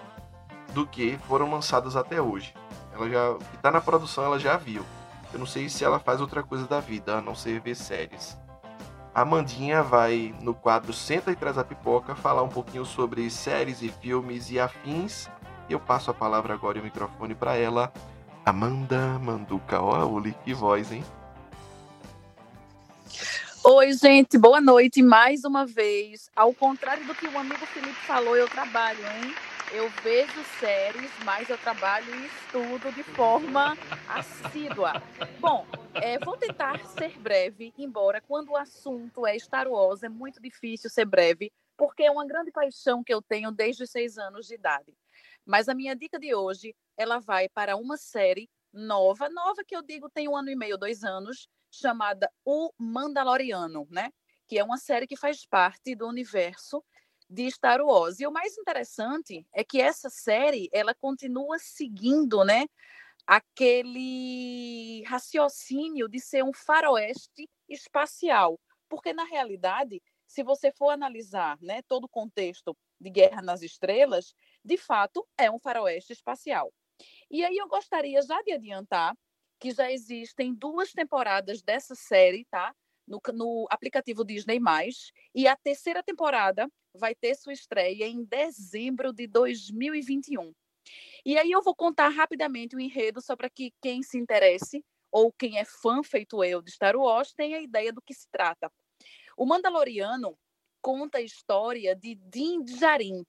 do 0.72 0.86
que 0.86 1.18
foram 1.26 1.50
lançadas 1.50 1.96
até 1.96 2.20
hoje. 2.20 2.54
Ela 2.92 3.08
já, 3.08 3.34
que 3.50 3.58
tá 3.58 3.70
na 3.70 3.80
produção, 3.80 4.24
ela 4.24 4.38
já 4.38 4.56
viu. 4.56 4.84
Eu 5.32 5.38
não 5.38 5.46
sei 5.46 5.68
se 5.68 5.84
ela 5.84 5.98
faz 5.98 6.20
outra 6.20 6.42
coisa 6.42 6.66
da 6.66 6.80
vida, 6.80 7.18
a 7.18 7.20
não 7.20 7.34
ser 7.34 7.60
ver 7.60 7.76
séries. 7.76 8.36
A 9.14 9.24
Mandinha 9.24 9.82
vai, 9.82 10.34
no 10.40 10.54
quadro 10.54 10.92
Senta 10.92 11.30
e 11.30 11.36
Traz 11.36 11.58
a 11.58 11.64
Pipoca, 11.64 12.14
falar 12.14 12.42
um 12.42 12.48
pouquinho 12.48 12.84
sobre 12.84 13.28
séries 13.30 13.82
e 13.82 13.88
filmes 13.88 14.50
e 14.50 14.60
afins. 14.60 15.28
Eu 15.68 15.80
passo 15.80 16.10
a 16.10 16.14
palavra 16.14 16.54
agora 16.54 16.78
e 16.78 16.80
o 16.80 16.84
microfone 16.84 17.34
para 17.34 17.56
ela. 17.56 17.92
Amanda 18.44 19.18
Manduca. 19.18 19.80
Uli, 19.80 20.34
que 20.44 20.54
voz, 20.54 20.90
hein? 20.92 21.04
Oi, 23.62 23.92
gente, 23.92 24.38
boa 24.38 24.58
noite 24.58 25.02
mais 25.02 25.44
uma 25.44 25.66
vez. 25.66 26.30
Ao 26.34 26.52
contrário 26.54 27.06
do 27.06 27.14
que 27.14 27.26
o 27.28 27.38
amigo 27.38 27.66
Felipe 27.66 27.92
falou, 28.06 28.34
eu 28.34 28.48
trabalho, 28.48 28.98
hein? 29.00 29.34
Eu 29.70 29.86
vejo 30.02 30.42
séries, 30.58 31.10
mas 31.26 31.46
eu 31.50 31.58
trabalho 31.58 32.06
e 32.14 32.26
estudo 32.26 32.90
de 32.94 33.02
forma 33.02 33.76
assídua. 34.08 35.02
Bom, 35.38 35.66
é, 35.94 36.18
vou 36.18 36.38
tentar 36.38 36.82
ser 36.86 37.18
breve, 37.18 37.74
embora 37.76 38.22
quando 38.22 38.52
o 38.52 38.56
assunto 38.56 39.26
é 39.26 39.38
Star 39.38 39.68
Wars 39.68 40.02
é 40.02 40.08
muito 40.08 40.40
difícil 40.40 40.88
ser 40.88 41.04
breve, 41.04 41.52
porque 41.76 42.04
é 42.04 42.10
uma 42.10 42.26
grande 42.26 42.50
paixão 42.50 43.04
que 43.04 43.12
eu 43.12 43.20
tenho 43.20 43.52
desde 43.52 43.82
os 43.82 43.90
seis 43.90 44.16
anos 44.16 44.46
de 44.46 44.54
idade. 44.54 44.96
Mas 45.44 45.68
a 45.68 45.74
minha 45.74 45.94
dica 45.94 46.18
de 46.18 46.34
hoje, 46.34 46.74
ela 46.96 47.18
vai 47.18 47.46
para 47.46 47.76
uma 47.76 47.98
série 47.98 48.48
nova, 48.72 49.28
nova 49.28 49.62
que 49.66 49.76
eu 49.76 49.82
digo 49.82 50.08
tem 50.08 50.28
um 50.28 50.36
ano 50.36 50.48
e 50.48 50.56
meio, 50.56 50.78
dois 50.78 51.04
anos, 51.04 51.46
chamada 51.70 52.30
O 52.44 52.72
Mandaloriano, 52.78 53.86
né? 53.90 54.10
Que 54.48 54.58
é 54.58 54.64
uma 54.64 54.78
série 54.78 55.06
que 55.06 55.16
faz 55.16 55.46
parte 55.46 55.94
do 55.94 56.08
universo 56.08 56.84
de 57.28 57.48
Star 57.50 57.80
Wars. 57.80 58.18
E 58.18 58.26
o 58.26 58.32
mais 58.32 58.58
interessante 58.58 59.46
é 59.52 59.62
que 59.62 59.80
essa 59.80 60.10
série, 60.10 60.68
ela 60.72 60.94
continua 60.94 61.58
seguindo, 61.60 62.44
né, 62.44 62.66
aquele 63.26 65.04
raciocínio 65.06 66.08
de 66.08 66.18
ser 66.18 66.42
um 66.42 66.52
faroeste 66.52 67.48
espacial, 67.68 68.58
porque 68.88 69.12
na 69.12 69.24
realidade, 69.24 70.02
se 70.26 70.42
você 70.42 70.72
for 70.72 70.90
analisar, 70.90 71.56
né, 71.62 71.82
todo 71.82 72.04
o 72.04 72.08
contexto 72.08 72.76
de 73.00 73.08
Guerra 73.10 73.40
nas 73.42 73.62
Estrelas, 73.62 74.34
de 74.64 74.76
fato 74.76 75.24
é 75.38 75.48
um 75.48 75.60
faroeste 75.60 76.12
espacial. 76.12 76.72
E 77.30 77.44
aí 77.44 77.56
eu 77.56 77.68
gostaria 77.68 78.20
já 78.22 78.42
de 78.42 78.52
adiantar 78.52 79.14
que 79.60 79.70
já 79.70 79.92
existem 79.92 80.54
duas 80.54 80.92
temporadas 80.92 81.62
dessa 81.62 81.94
série, 81.94 82.46
tá? 82.50 82.74
No, 83.06 83.20
no 83.34 83.66
aplicativo 83.70 84.24
Disney+, 84.24 84.58
e 85.34 85.46
a 85.46 85.56
terceira 85.56 86.02
temporada 86.02 86.66
vai 86.94 87.14
ter 87.14 87.34
sua 87.34 87.52
estreia 87.52 88.06
em 88.06 88.24
dezembro 88.24 89.12
de 89.12 89.26
2021. 89.26 90.52
E 91.24 91.38
aí 91.38 91.50
eu 91.50 91.62
vou 91.62 91.74
contar 91.74 92.08
rapidamente 92.08 92.74
o 92.74 92.80
enredo 92.80 93.20
só 93.20 93.36
para 93.36 93.50
que 93.50 93.72
quem 93.82 94.02
se 94.02 94.18
interesse 94.18 94.84
ou 95.12 95.32
quem 95.32 95.58
é 95.58 95.64
fã 95.64 96.02
feito 96.02 96.42
eu 96.42 96.62
de 96.62 96.70
Star 96.70 96.96
Wars 96.96 97.32
tenha 97.32 97.60
ideia 97.60 97.92
do 97.92 98.00
que 98.00 98.14
se 98.14 98.28
trata. 98.30 98.72
O 99.36 99.44
Mandaloriano 99.44 100.38
conta 100.80 101.18
a 101.18 101.22
história 101.22 101.94
de 101.94 102.14
Din 102.14 102.62
Djarin, 102.62 103.24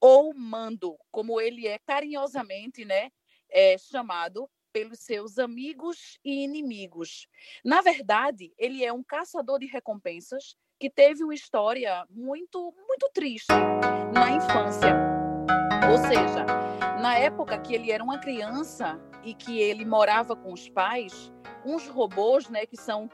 ou 0.00 0.32
Mando, 0.32 0.96
como 1.10 1.40
ele 1.40 1.66
é 1.66 1.78
carinhosamente 1.80 2.84
né, 2.84 3.10
é, 3.50 3.76
chamado 3.76 4.48
pelos 4.78 5.00
seus 5.00 5.40
amigos 5.40 6.20
e 6.24 6.44
inimigos. 6.44 7.26
Na 7.64 7.80
verdade, 7.80 8.52
ele 8.56 8.84
é 8.84 8.92
um 8.92 9.02
caçador 9.02 9.58
de 9.58 9.66
recompensas 9.66 10.56
que 10.78 10.88
teve 10.88 11.24
uma 11.24 11.34
história 11.34 12.06
muito, 12.08 12.72
muito 12.86 13.10
triste 13.12 13.52
na 14.14 14.30
infância. 14.30 14.94
Ou 15.90 15.98
seja, 15.98 16.46
na 17.00 17.18
época 17.18 17.58
que 17.58 17.74
ele 17.74 17.90
era 17.90 18.04
uma 18.04 18.20
criança 18.20 19.00
e 19.24 19.34
que 19.34 19.58
ele 19.58 19.84
morava 19.84 20.36
com 20.36 20.52
os 20.52 20.68
pais, 20.68 21.32
uns 21.66 21.88
robôs, 21.88 22.48
né, 22.48 22.64
que 22.64 22.76
são 22.76 23.10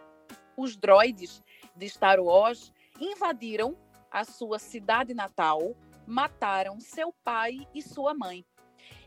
os 0.58 0.76
droids 0.76 1.42
de 1.74 1.88
Star 1.88 2.20
Wars, 2.20 2.74
invadiram 3.00 3.74
a 4.10 4.22
sua 4.22 4.58
cidade 4.58 5.14
natal, 5.14 5.74
mataram 6.06 6.78
seu 6.78 7.10
pai 7.24 7.66
e 7.74 7.80
sua 7.80 8.12
mãe 8.12 8.44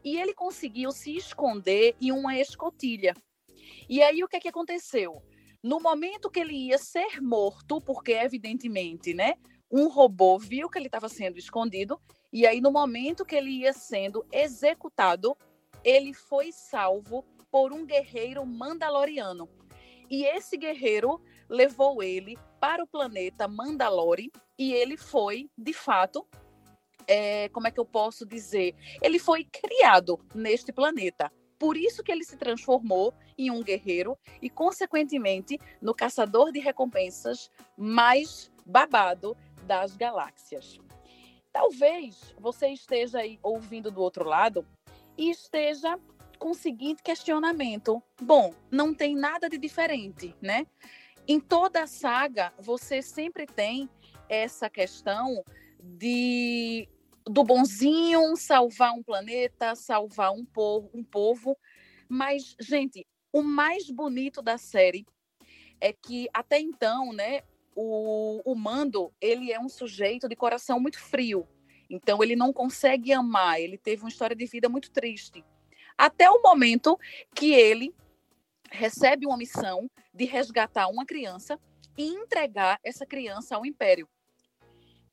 e 0.03 0.17
ele 0.17 0.33
conseguiu 0.33 0.91
se 0.91 1.15
esconder 1.15 1.95
em 1.99 2.11
uma 2.11 2.37
escotilha. 2.37 3.13
E 3.89 4.01
aí 4.01 4.23
o 4.23 4.27
que 4.27 4.37
é 4.37 4.39
que 4.39 4.47
aconteceu? 4.47 5.21
No 5.63 5.79
momento 5.79 6.29
que 6.29 6.39
ele 6.39 6.67
ia 6.67 6.77
ser 6.77 7.21
morto, 7.21 7.81
porque 7.81 8.13
evidentemente, 8.13 9.13
né, 9.13 9.35
um 9.71 9.87
robô 9.87 10.37
viu 10.37 10.69
que 10.69 10.77
ele 10.77 10.87
estava 10.87 11.09
sendo 11.09 11.37
escondido, 11.37 11.99
e 12.31 12.45
aí 12.45 12.61
no 12.61 12.71
momento 12.71 13.25
que 13.25 13.35
ele 13.35 13.49
ia 13.49 13.73
sendo 13.73 14.25
executado, 14.31 15.35
ele 15.83 16.13
foi 16.13 16.51
salvo 16.51 17.25
por 17.51 17.73
um 17.73 17.85
guerreiro 17.85 18.45
mandaloriano. 18.45 19.49
E 20.09 20.23
esse 20.25 20.57
guerreiro 20.57 21.21
levou 21.49 22.01
ele 22.01 22.37
para 22.59 22.83
o 22.83 22.87
planeta 22.87 23.47
Mandalore 23.47 24.31
e 24.57 24.73
ele 24.73 24.97
foi, 24.97 25.49
de 25.57 25.73
fato, 25.73 26.25
é, 27.07 27.49
como 27.49 27.67
é 27.67 27.71
que 27.71 27.79
eu 27.79 27.85
posso 27.85 28.25
dizer? 28.25 28.75
Ele 29.01 29.17
foi 29.17 29.45
criado 29.45 30.19
neste 30.35 30.71
planeta. 30.71 31.31
Por 31.57 31.75
isso 31.75 32.03
que 32.03 32.11
ele 32.11 32.23
se 32.23 32.37
transformou 32.37 33.13
em 33.37 33.49
um 33.49 33.63
guerreiro 33.63 34.17
e, 34.41 34.49
consequentemente, 34.49 35.59
no 35.81 35.95
caçador 35.95 36.51
de 36.51 36.59
recompensas 36.59 37.49
mais 37.75 38.51
babado 38.65 39.35
das 39.63 39.95
galáxias. 39.95 40.79
Talvez 41.51 42.35
você 42.39 42.67
esteja 42.67 43.19
aí 43.19 43.39
ouvindo 43.41 43.89
do 43.89 44.01
outro 44.01 44.23
lado 44.23 44.67
e 45.17 45.31
esteja 45.31 45.99
com 46.37 46.51
o 46.51 46.55
seguinte 46.55 47.01
questionamento: 47.01 48.01
bom, 48.21 48.53
não 48.69 48.93
tem 48.93 49.15
nada 49.15 49.49
de 49.49 49.57
diferente, 49.57 50.35
né? 50.39 50.67
Em 51.27 51.39
toda 51.39 51.83
a 51.83 51.87
saga, 51.87 52.53
você 52.59 53.01
sempre 53.01 53.45
tem 53.45 53.89
essa 54.29 54.69
questão 54.69 55.43
de 55.79 56.87
do 57.29 57.43
bonzinho, 57.43 58.35
salvar 58.35 58.93
um 58.93 59.03
planeta, 59.03 59.75
salvar 59.75 60.31
um 60.31 60.45
povo, 60.45 60.89
um 60.93 61.03
povo. 61.03 61.57
Mas, 62.09 62.55
gente, 62.59 63.05
o 63.31 63.41
mais 63.41 63.89
bonito 63.89 64.41
da 64.41 64.57
série 64.57 65.05
é 65.79 65.93
que 65.93 66.27
até 66.33 66.59
então, 66.59 67.13
né, 67.13 67.43
o, 67.75 68.41
o 68.43 68.55
Mando, 68.55 69.13
ele 69.21 69.51
é 69.51 69.59
um 69.59 69.69
sujeito 69.69 70.27
de 70.27 70.35
coração 70.35 70.79
muito 70.79 70.99
frio. 70.99 71.47
Então 71.89 72.21
ele 72.23 72.35
não 72.35 72.51
consegue 72.51 73.13
amar, 73.13 73.61
ele 73.61 73.77
teve 73.77 74.01
uma 74.03 74.09
história 74.09 74.35
de 74.35 74.45
vida 74.45 74.67
muito 74.67 74.91
triste. 74.91 75.43
Até 75.97 76.29
o 76.29 76.41
momento 76.41 76.97
que 77.33 77.53
ele 77.53 77.93
recebe 78.71 79.25
uma 79.25 79.37
missão 79.37 79.89
de 80.13 80.25
resgatar 80.25 80.87
uma 80.87 81.05
criança 81.05 81.59
e 81.97 82.07
entregar 82.07 82.79
essa 82.83 83.05
criança 83.05 83.55
ao 83.55 83.65
Império. 83.65 84.07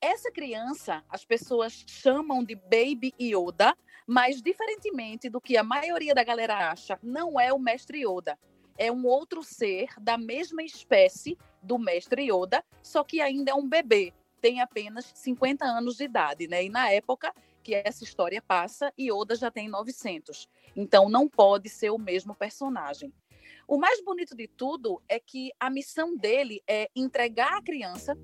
Essa 0.07 0.31
criança, 0.31 1.03
as 1.09 1.25
pessoas 1.25 1.83
chamam 1.87 2.45
de 2.45 2.55
Baby 2.55 3.15
Yoda, 3.19 3.75
mas 4.07 4.43
diferentemente 4.43 5.31
do 5.31 5.41
que 5.41 5.57
a 5.57 5.65
maioria 5.65 6.15
da 6.15 6.23
galera 6.23 6.71
acha, 6.71 6.99
não 7.03 7.41
é 7.41 7.55
o 7.55 7.59
mestre 7.59 8.05
Yoda. 8.05 8.39
É 8.77 8.93
um 8.93 9.07
outro 9.07 9.43
ser 9.43 9.89
da 9.99 10.19
mesma 10.19 10.63
espécie 10.63 11.39
do 11.63 11.79
mestre 11.79 12.31
Yoda, 12.31 12.63
só 12.83 13.03
que 13.03 13.23
ainda 13.23 13.53
é 13.53 13.55
um 13.55 13.67
bebê, 13.67 14.13
tem 14.43 14.61
apenas 14.61 15.11
50 15.15 15.65
anos 15.65 15.97
de 15.97 16.05
idade, 16.05 16.47
né? 16.49 16.63
E 16.63 16.69
na 16.69 16.91
época 16.91 17.33
que 17.63 17.75
essa 17.75 18.05
história 18.05 18.43
passa 18.43 18.93
e 18.99 19.11
Oda 19.11 19.35
já 19.35 19.51
tem 19.51 19.71
900. 19.71 20.47
Então 20.77 21.09
não 21.09 21.27
pode 21.27 21.71
ser 21.71 21.89
o 21.89 21.97
mesmo 21.97 22.35
personagem. 22.35 23.11
O 23.67 23.79
mais 23.79 24.05
bonito 24.05 24.37
de 24.37 24.49
tudo 24.49 25.03
é 25.09 25.19
que 25.19 25.51
a 25.59 25.71
missão 25.71 26.15
dele 26.15 26.63
é 26.69 26.91
entregar 26.95 27.57
a 27.57 27.63
criança, 27.63 28.15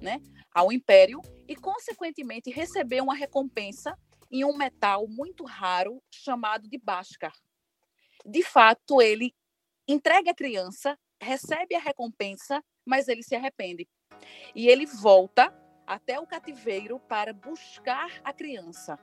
né, 0.00 0.20
ao 0.54 0.72
império 0.72 1.20
e 1.48 1.56
consequentemente 1.56 2.50
receber 2.50 3.02
uma 3.02 3.14
recompensa 3.14 3.98
em 4.30 4.44
um 4.44 4.56
metal 4.56 5.06
muito 5.08 5.44
raro 5.44 6.02
chamado 6.10 6.68
de 6.68 6.78
Bhaskar. 6.78 7.34
De 8.24 8.42
fato, 8.42 9.02
ele 9.02 9.34
entrega 9.86 10.30
a 10.30 10.34
criança, 10.34 10.98
recebe 11.20 11.74
a 11.74 11.80
recompensa, 11.80 12.62
mas 12.86 13.08
ele 13.08 13.22
se 13.22 13.34
arrepende. 13.34 13.88
E 14.54 14.68
ele 14.68 14.86
volta 14.86 15.52
até 15.86 16.18
o 16.18 16.26
cativeiro 16.26 16.98
para 17.00 17.32
buscar 17.32 18.20
a 18.24 18.32
criança. 18.32 18.98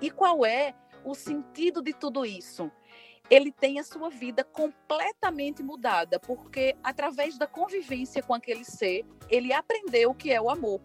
E 0.00 0.10
qual 0.10 0.44
é 0.44 0.74
o 1.04 1.14
sentido 1.14 1.82
de 1.82 1.94
tudo 1.94 2.26
isso? 2.26 2.70
Ele 3.30 3.50
tem 3.50 3.80
a 3.80 3.84
sua 3.84 4.08
vida 4.08 4.44
completamente 4.44 5.62
mudada, 5.62 6.20
porque 6.20 6.76
através 6.82 7.36
da 7.38 7.46
convivência 7.46 8.22
com 8.22 8.34
aquele 8.34 8.64
ser, 8.64 9.04
ele 9.28 9.52
aprendeu 9.52 10.10
o 10.10 10.14
que 10.14 10.30
é 10.30 10.40
o 10.40 10.50
amor. 10.50 10.80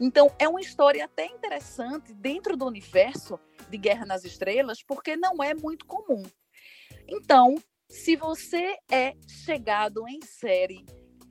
Então, 0.00 0.30
é 0.38 0.48
uma 0.48 0.60
história 0.60 1.04
até 1.04 1.26
interessante 1.26 2.14
dentro 2.14 2.56
do 2.56 2.66
universo 2.66 3.38
de 3.68 3.76
Guerra 3.76 4.06
nas 4.06 4.24
Estrelas, 4.24 4.82
porque 4.82 5.16
não 5.16 5.42
é 5.42 5.54
muito 5.54 5.86
comum. 5.86 6.22
Então, 7.06 7.56
se 7.88 8.16
você 8.16 8.76
é 8.90 9.14
chegado 9.26 10.06
em 10.06 10.20
série 10.22 10.84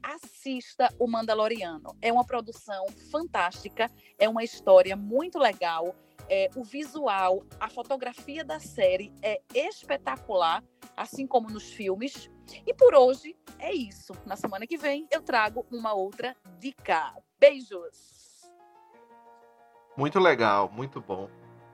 assista 0.07 0.87
O 0.97 1.07
Mandaloriano. 1.07 1.95
É 2.01 2.11
uma 2.11 2.25
produção 2.25 2.85
fantástica, 3.11 3.91
é 4.17 4.29
uma 4.29 4.43
história 4.43 4.95
muito 4.95 5.37
legal. 5.37 5.93
É, 6.29 6.49
o 6.55 6.63
visual, 6.63 7.43
a 7.59 7.69
fotografia 7.69 8.43
da 8.43 8.59
série 8.59 9.13
é 9.21 9.41
espetacular, 9.53 10.63
assim 10.95 11.25
como 11.27 11.49
nos 11.49 11.71
filmes. 11.71 12.29
E 12.65 12.73
por 12.73 12.95
hoje 12.95 13.35
é 13.59 13.73
isso. 13.73 14.13
Na 14.25 14.35
semana 14.35 14.65
que 14.65 14.77
vem 14.77 15.07
eu 15.11 15.21
trago 15.21 15.65
uma 15.71 15.93
outra 15.93 16.35
dica. 16.59 17.13
Beijos! 17.39 18.16
Muito 19.97 20.19
legal, 20.19 20.71
muito 20.71 21.01
bom. 21.01 21.27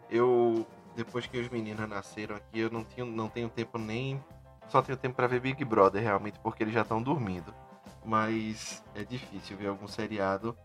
Eu, 0.10 0.66
depois 0.96 1.28
que 1.28 1.38
os 1.38 1.50
meninos 1.50 1.88
nasceram 1.88 2.38
aqui, 2.38 2.60
eu 2.60 2.72
não, 2.72 2.84
tinha, 2.84 3.06
não 3.06 3.28
tenho 3.28 3.50
tempo 3.50 3.78
nem. 3.78 4.24
Só 4.70 4.82
tenho 4.82 4.98
tempo 4.98 5.16
para 5.16 5.28
ver 5.28 5.42
Big 5.42 5.64
Brother, 5.66 6.02
realmente, 6.02 6.40
porque 6.40 6.64
eles 6.64 6.74
já 6.74 6.82
estão 6.82 7.02
dormindo 7.02 7.54
mas 8.06 8.84
é 8.96 9.04
difícil 9.04 9.58
ver 9.58 9.68
algum 9.68 9.88
seriado. 9.88 10.56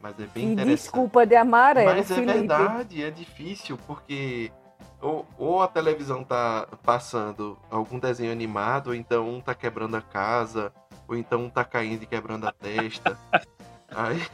Mas 0.00 0.18
é 0.20 0.26
bem 0.26 0.48
e 0.48 0.52
interessante. 0.52 0.82
Desculpa 0.82 1.26
de 1.26 1.34
amarelo. 1.34 1.96
Mas 1.96 2.10
é 2.10 2.20
verdade, 2.20 3.02
é 3.02 3.10
difícil, 3.10 3.78
porque 3.86 4.52
ou, 5.00 5.26
ou, 5.38 5.62
a 5.62 5.68
televisão 5.68 6.22
tá 6.22 6.68
passando 6.82 7.58
algum 7.70 7.98
desenho 7.98 8.30
animado, 8.30 8.88
ou 8.88 8.94
então 8.94 9.28
um 9.28 9.40
tá 9.40 9.54
quebrando 9.54 9.96
a 9.96 10.02
casa, 10.02 10.72
ou 11.08 11.16
então 11.16 11.44
um 11.44 11.50
tá 11.50 11.64
caindo 11.64 12.02
e 12.02 12.06
quebrando 12.06 12.46
a 12.46 12.52
testa. 12.52 13.18
Aí 13.94 14.26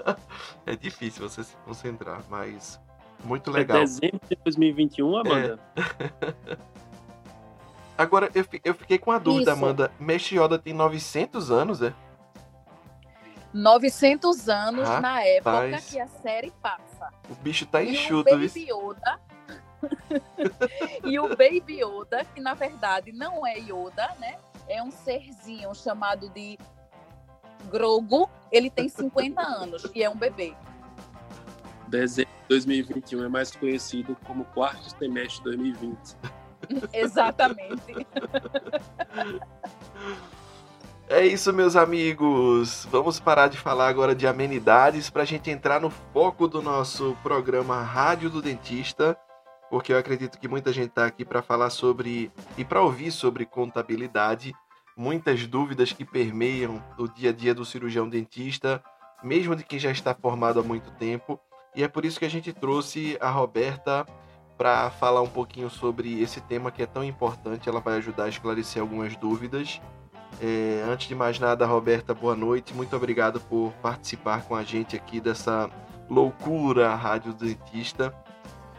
é 0.66 0.74
difícil 0.74 1.28
você 1.28 1.44
se 1.44 1.56
concentrar, 1.64 2.22
mas 2.28 2.80
muito 3.24 3.50
é 3.50 3.52
legal. 3.52 3.78
É 3.78 3.80
dezembro 3.80 4.20
de 4.28 4.36
2021, 4.36 5.16
Amanda? 5.16 5.58
É. 5.76 6.56
Agora, 7.96 8.30
eu, 8.34 8.44
eu 8.64 8.74
fiquei 8.74 8.98
com 8.98 9.12
a 9.12 9.18
dúvida, 9.18 9.52
Isso. 9.52 9.64
Amanda. 9.64 9.92
Yoda 10.32 10.58
tem 10.58 10.72
900 10.72 11.50
anos, 11.50 11.82
é? 11.82 11.92
900 13.52 14.48
anos 14.48 14.88
Rapaz. 14.88 15.02
na 15.02 15.22
época 15.22 15.82
que 15.82 16.00
a 16.00 16.06
série 16.06 16.50
passa. 16.62 17.10
O 17.28 17.34
bicho 17.34 17.66
tá 17.66 17.84
enxuto, 17.84 18.30
e 18.30 18.34
o 18.34 18.38
Baby 18.38 18.66
Yoda... 18.70 19.20
e 21.04 21.18
o 21.18 21.28
Baby 21.28 21.82
Yoda, 21.82 22.24
que 22.24 22.40
na 22.40 22.54
verdade 22.54 23.12
não 23.12 23.46
é 23.46 23.58
Yoda, 23.58 24.14
né? 24.18 24.38
É 24.68 24.82
um 24.82 24.90
serzinho 24.90 25.74
chamado 25.74 26.28
de 26.30 26.56
Grogu. 27.70 28.28
Ele 28.50 28.70
tem 28.70 28.88
50 28.88 29.40
anos 29.40 29.86
e 29.94 30.02
é 30.02 30.10
um 30.10 30.16
bebê. 30.16 30.54
Dezembro 31.88 32.32
de 32.42 32.48
2021 32.48 33.24
é 33.24 33.28
mais 33.28 33.50
conhecido 33.50 34.16
como 34.24 34.44
quarto 34.46 34.90
semestre 34.98 35.44
2020. 35.44 36.16
Exatamente. 36.92 38.06
É 41.08 41.26
isso, 41.26 41.52
meus 41.52 41.76
amigos. 41.76 42.86
Vamos 42.90 43.20
parar 43.20 43.48
de 43.48 43.58
falar 43.58 43.88
agora 43.88 44.14
de 44.14 44.26
amenidades 44.26 45.10
para 45.10 45.22
a 45.22 45.26
gente 45.26 45.50
entrar 45.50 45.80
no 45.80 45.90
foco 45.90 46.48
do 46.48 46.62
nosso 46.62 47.14
programa 47.22 47.82
Rádio 47.82 48.30
do 48.30 48.40
Dentista, 48.40 49.14
porque 49.68 49.92
eu 49.92 49.98
acredito 49.98 50.38
que 50.38 50.48
muita 50.48 50.72
gente 50.72 50.88
está 50.88 51.04
aqui 51.04 51.24
para 51.24 51.42
falar 51.42 51.68
sobre 51.68 52.32
e 52.56 52.64
para 52.64 52.80
ouvir 52.80 53.10
sobre 53.10 53.44
contabilidade, 53.44 54.54
muitas 54.96 55.46
dúvidas 55.46 55.92
que 55.92 56.04
permeiam 56.04 56.82
o 56.98 57.08
dia 57.08 57.30
a 57.30 57.32
dia 57.32 57.54
do 57.54 57.64
cirurgião 57.64 58.08
dentista, 58.08 58.82
mesmo 59.22 59.56
de 59.56 59.64
quem 59.64 59.78
já 59.78 59.90
está 59.90 60.14
formado 60.14 60.60
há 60.60 60.62
muito 60.62 60.90
tempo. 60.92 61.40
E 61.74 61.82
é 61.82 61.88
por 61.88 62.04
isso 62.04 62.18
que 62.18 62.24
a 62.24 62.30
gente 62.30 62.52
trouxe 62.52 63.16
a 63.20 63.30
Roberta 63.30 64.06
para 64.58 64.90
falar 64.90 65.22
um 65.22 65.28
pouquinho 65.28 65.70
sobre 65.70 66.20
esse 66.20 66.40
tema 66.40 66.70
que 66.70 66.82
é 66.82 66.86
tão 66.86 67.02
importante. 67.02 67.68
Ela 67.68 67.80
vai 67.80 67.96
ajudar 67.96 68.24
a 68.24 68.28
esclarecer 68.28 68.82
algumas 68.82 69.16
dúvidas. 69.16 69.80
É, 70.40 70.84
antes 70.88 71.08
de 71.08 71.14
mais 71.14 71.38
nada, 71.38 71.66
Roberta, 71.66 72.14
boa 72.14 72.36
noite. 72.36 72.74
Muito 72.74 72.94
obrigado 72.94 73.40
por 73.40 73.72
participar 73.82 74.42
com 74.44 74.54
a 74.54 74.62
gente 74.62 74.96
aqui 74.96 75.20
dessa 75.20 75.70
loucura 76.08 76.94
Rádio 76.94 77.32
Dentista. 77.32 78.14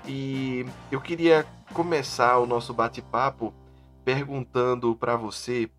E 0.06 0.66
eu 0.92 1.02
queria 1.02 1.46
começar 1.74 2.38
o 2.38 2.46
nosso 2.46 2.74
bate-papo 2.74 3.54
perguntando 4.04 4.96
para 4.96 5.16
você 5.16 5.70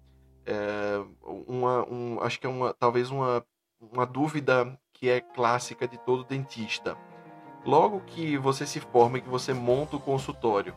é, 0.46 1.02
uma, 1.22 1.88
um, 1.88 2.20
acho 2.20 2.40
que 2.40 2.46
é 2.46 2.50
uma, 2.50 2.72
talvez 2.74 3.10
uma, 3.10 3.44
uma 3.80 4.06
dúvida 4.06 4.78
que 4.92 5.08
é 5.08 5.20
clássica 5.20 5.86
de 5.88 5.98
todo 5.98 6.24
dentista 6.24 6.96
logo 7.64 8.00
que 8.00 8.36
você 8.36 8.66
se 8.66 8.80
forma 8.80 9.18
e 9.18 9.20
que 9.20 9.28
você 9.28 9.52
monta 9.52 9.96
o 9.96 10.00
consultório, 10.00 10.74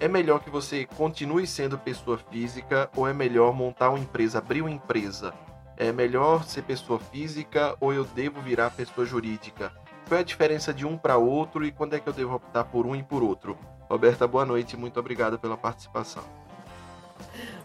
é 0.00 0.08
melhor 0.08 0.40
que 0.40 0.50
você 0.50 0.86
continue 0.96 1.46
sendo 1.46 1.78
pessoa 1.78 2.18
física 2.30 2.90
ou 2.96 3.06
é 3.06 3.12
melhor 3.12 3.52
montar 3.52 3.90
uma 3.90 3.98
empresa, 3.98 4.38
abrir 4.38 4.62
uma 4.62 4.70
empresa? 4.70 5.34
É 5.76 5.92
melhor 5.92 6.44
ser 6.44 6.62
pessoa 6.62 6.98
física 6.98 7.76
ou 7.80 7.92
eu 7.92 8.04
devo 8.04 8.40
virar 8.40 8.70
pessoa 8.70 9.06
jurídica? 9.06 9.72
Qual 10.08 10.18
é 10.18 10.20
a 10.20 10.24
diferença 10.24 10.72
de 10.72 10.86
um 10.86 10.96
para 10.96 11.16
outro 11.16 11.64
e 11.64 11.72
quando 11.72 11.94
é 11.94 12.00
que 12.00 12.08
eu 12.08 12.12
devo 12.12 12.34
optar 12.34 12.64
por 12.64 12.86
um 12.86 12.96
e 12.96 13.02
por 13.02 13.22
outro? 13.22 13.56
Roberta, 13.88 14.26
boa 14.26 14.44
noite 14.44 14.72
e 14.72 14.76
muito 14.76 14.98
obrigado 14.98 15.38
pela 15.38 15.56
participação. 15.56 16.24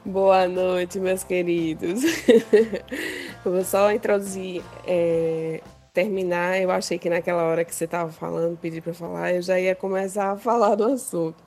Boa 0.06 0.48
noite, 0.48 1.00
meus 1.00 1.24
queridos. 1.24 2.02
eu 3.46 3.52
vou 3.52 3.64
só 3.64 3.92
introduzir 3.92 4.64
é, 4.86 5.62
terminar, 5.94 6.62
eu 6.62 6.72
achei 6.72 6.98
que 6.98 7.10
naquela 7.10 7.44
hora 7.44 7.66
que 7.66 7.76
você 7.76 7.86
estava 7.86 8.12
falando, 8.12 8.58
pedi 8.58 8.80
para 8.80 8.94
falar, 8.94 9.34
eu 9.34 9.42
já 9.42 9.60
ia 9.60 9.76
começar 9.76 10.32
a 10.32 10.38
falar 10.38 10.76
do 10.76 10.86
assunto. 10.86 11.44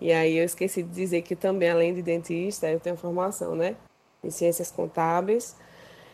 E 0.00 0.12
aí 0.12 0.36
eu 0.36 0.44
esqueci 0.44 0.82
de 0.82 0.90
dizer 0.90 1.22
que 1.22 1.34
também, 1.34 1.70
além 1.70 1.94
de 1.94 2.02
dentista, 2.02 2.70
eu 2.70 2.78
tenho 2.78 2.96
formação, 2.96 3.54
né? 3.54 3.76
Em 4.22 4.30
ciências 4.30 4.70
contábeis. 4.70 5.56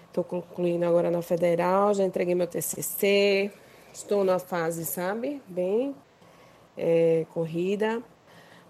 Estou 0.06 0.22
concluindo 0.22 0.84
agora 0.84 1.10
na 1.10 1.22
federal, 1.22 1.94
já 1.94 2.04
entreguei 2.04 2.34
meu 2.34 2.46
TCC. 2.46 3.50
Estou 3.92 4.22
na 4.24 4.38
fase, 4.38 4.84
sabe, 4.84 5.42
bem 5.48 5.94
é, 6.76 7.26
corrida. 7.32 8.02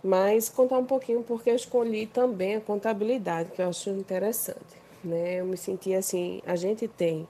Mas 0.02 0.48
contar 0.48 0.78
um 0.78 0.84
pouquinho 0.84 1.22
porque 1.22 1.50
eu 1.50 1.54
escolhi 1.54 2.06
também 2.06 2.56
a 2.56 2.60
contabilidade, 2.60 3.50
que 3.50 3.60
eu 3.60 3.68
acho 3.68 3.90
interessante. 3.90 4.80
Né? 5.04 5.40
Eu 5.40 5.46
me 5.46 5.56
senti 5.56 5.94
assim, 5.94 6.40
a 6.46 6.56
gente 6.56 6.88
tem 6.88 7.28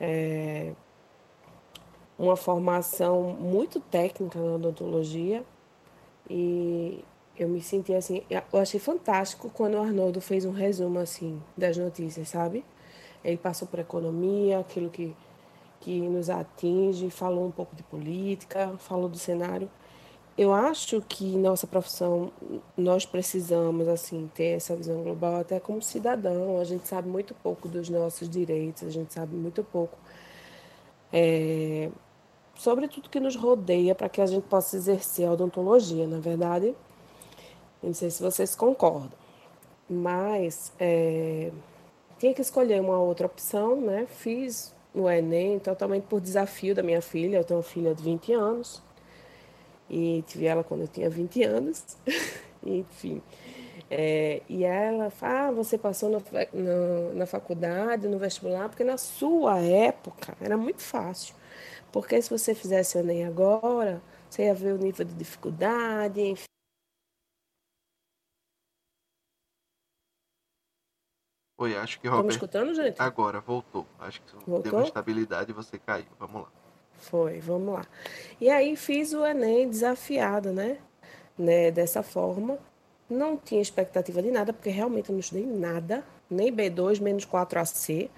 é, 0.00 0.72
uma 2.18 2.36
formação 2.36 3.36
muito 3.38 3.80
técnica 3.80 4.38
na 4.38 4.54
odontologia 4.54 5.44
e 6.28 7.04
eu 7.36 7.48
me 7.48 7.60
senti 7.60 7.94
assim, 7.94 8.22
eu 8.30 8.58
achei 8.58 8.80
fantástico 8.80 9.50
quando 9.50 9.74
o 9.74 9.80
Arnoldo 9.80 10.20
fez 10.20 10.44
um 10.44 10.52
resumo 10.52 10.98
assim 10.98 11.42
das 11.56 11.76
notícias, 11.76 12.28
sabe? 12.28 12.64
Ele 13.22 13.36
passou 13.36 13.68
por 13.68 13.78
economia, 13.78 14.58
aquilo 14.58 14.88
que 14.90 15.14
que 15.80 15.98
nos 16.00 16.28
atinge, 16.28 17.10
falou 17.10 17.46
um 17.46 17.50
pouco 17.50 17.74
de 17.74 17.82
política, 17.82 18.74
falou 18.78 19.08
do 19.08 19.18
cenário. 19.18 19.68
Eu 20.38 20.52
acho 20.54 21.02
que 21.02 21.36
nossa 21.36 21.66
profissão 21.66 22.32
nós 22.76 23.04
precisamos 23.04 23.86
assim 23.88 24.30
ter 24.34 24.56
essa 24.56 24.74
visão 24.74 25.02
global 25.02 25.40
até 25.40 25.60
como 25.60 25.82
cidadão. 25.82 26.58
A 26.58 26.64
gente 26.64 26.88
sabe 26.88 27.08
muito 27.08 27.34
pouco 27.34 27.68
dos 27.68 27.90
nossos 27.90 28.28
direitos, 28.28 28.84
a 28.84 28.90
gente 28.90 29.12
sabe 29.12 29.34
muito 29.34 29.62
pouco 29.62 29.98
é, 31.12 31.90
sobre 32.54 32.88
tudo 32.88 33.08
que 33.08 33.20
nos 33.20 33.36
rodeia 33.36 33.94
para 33.94 34.08
que 34.08 34.20
a 34.20 34.26
gente 34.26 34.44
possa 34.44 34.76
exercer 34.76 35.26
a 35.26 35.32
odontologia, 35.32 36.06
na 36.06 36.18
é 36.18 36.20
verdade. 36.20 36.74
Não 37.82 37.94
sei 37.94 38.10
se 38.10 38.22
vocês 38.22 38.54
concordam, 38.54 39.10
mas 39.88 40.72
é, 40.78 41.50
tinha 42.18 42.34
que 42.34 42.42
escolher 42.42 42.80
uma 42.80 42.98
outra 42.98 43.26
opção, 43.26 43.80
né? 43.80 44.06
Fiz 44.06 44.74
o 44.94 45.08
Enem 45.08 45.58
totalmente 45.58 46.04
por 46.04 46.20
desafio 46.20 46.74
da 46.74 46.82
minha 46.82 47.00
filha, 47.00 47.38
eu 47.38 47.44
tenho 47.44 47.58
uma 47.58 47.64
filha 47.64 47.94
de 47.94 48.02
20 48.02 48.32
anos. 48.34 48.82
E 49.90 50.22
tive 50.26 50.46
ela 50.46 50.62
quando 50.62 50.82
eu 50.82 50.88
tinha 50.88 51.10
20 51.10 51.42
anos. 51.42 51.96
Enfim. 52.64 53.20
É, 53.90 54.42
e 54.48 54.62
ela 54.64 55.10
fala, 55.10 55.48
ah, 55.48 55.50
você 55.50 55.76
passou 55.76 56.08
no, 56.08 56.22
no, 56.52 57.14
na 57.14 57.26
faculdade, 57.26 58.06
no 58.06 58.18
vestibular, 58.18 58.68
porque 58.68 58.84
na 58.84 58.96
sua 58.96 59.58
época 59.58 60.36
era 60.40 60.56
muito 60.56 60.80
fácil. 60.80 61.34
Porque 61.90 62.22
se 62.22 62.30
você 62.30 62.54
fizesse 62.54 62.96
o 62.96 63.00
Enem 63.00 63.26
agora, 63.26 64.00
você 64.28 64.44
ia 64.44 64.54
ver 64.54 64.74
o 64.74 64.78
nível 64.78 65.04
de 65.04 65.12
dificuldade, 65.14 66.20
enfim. 66.20 66.44
Oi, 71.58 71.76
acho 71.76 72.00
que 72.00 72.08
Robert... 72.08 72.30
Estamos 72.30 72.34
escutando, 72.36 72.74
gente? 72.74 73.02
Agora, 73.02 73.40
voltou. 73.40 73.86
Acho 73.98 74.22
que 74.22 74.32
voltou? 74.36 74.62
deu 74.62 74.72
uma 74.72 74.84
estabilidade 74.84 75.50
e 75.50 75.54
você 75.54 75.78
caiu. 75.78 76.06
Vamos 76.18 76.42
lá. 76.42 76.59
Foi, 77.00 77.40
vamos 77.40 77.74
lá. 77.74 77.86
E 78.40 78.48
aí 78.48 78.76
fiz 78.76 79.12
o 79.12 79.24
Enem 79.24 79.68
desafiado, 79.68 80.52
né? 80.52 80.78
né? 81.36 81.70
Dessa 81.70 82.02
forma. 82.02 82.58
Não 83.08 83.36
tinha 83.36 83.60
expectativa 83.60 84.22
de 84.22 84.30
nada, 84.30 84.52
porque 84.52 84.70
realmente 84.70 85.08
eu 85.08 85.14
não 85.14 85.20
estudei 85.20 85.44
nada. 85.44 86.04
Nem 86.30 86.54
B2, 86.54 87.00
menos 87.00 87.26
4AC. 87.26 88.08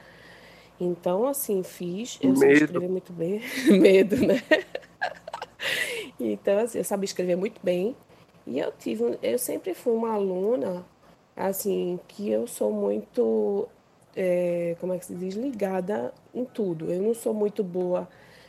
Então, 0.79 1.27
assim, 1.27 1.63
fiz. 1.63 2.19
Eu 2.21 2.37
sabia 2.37 2.55
escrever 2.55 2.89
muito 2.89 3.13
bem. 3.13 3.41
Medo, 3.71 4.17
né? 4.17 4.43
então, 6.21 6.59
assim, 6.59 6.79
eu 6.79 6.85
sabia 6.85 7.07
escrever 7.07 7.37
muito 7.37 7.61
bem. 7.63 7.97
E 8.47 8.59
eu 8.59 8.73
tive, 8.73 9.19
eu 9.23 9.39
sempre 9.39 9.73
fui 9.73 9.95
uma 9.95 10.13
aluna 10.13 10.85
assim, 11.37 11.99
que 12.09 12.29
eu 12.29 12.47
sou 12.47 12.73
muito, 12.73 13.69
é, 14.15 14.77
como 14.81 14.93
é 14.93 14.99
que 14.99 15.07
se 15.07 15.15
diz, 15.15 15.35
ligada 15.35 16.13
em 16.35 16.45
tudo. 16.45 16.91
Eu 16.91 17.03
não 17.03 17.15
sou 17.15 17.33
muito 17.33 17.63
boa 17.63 18.09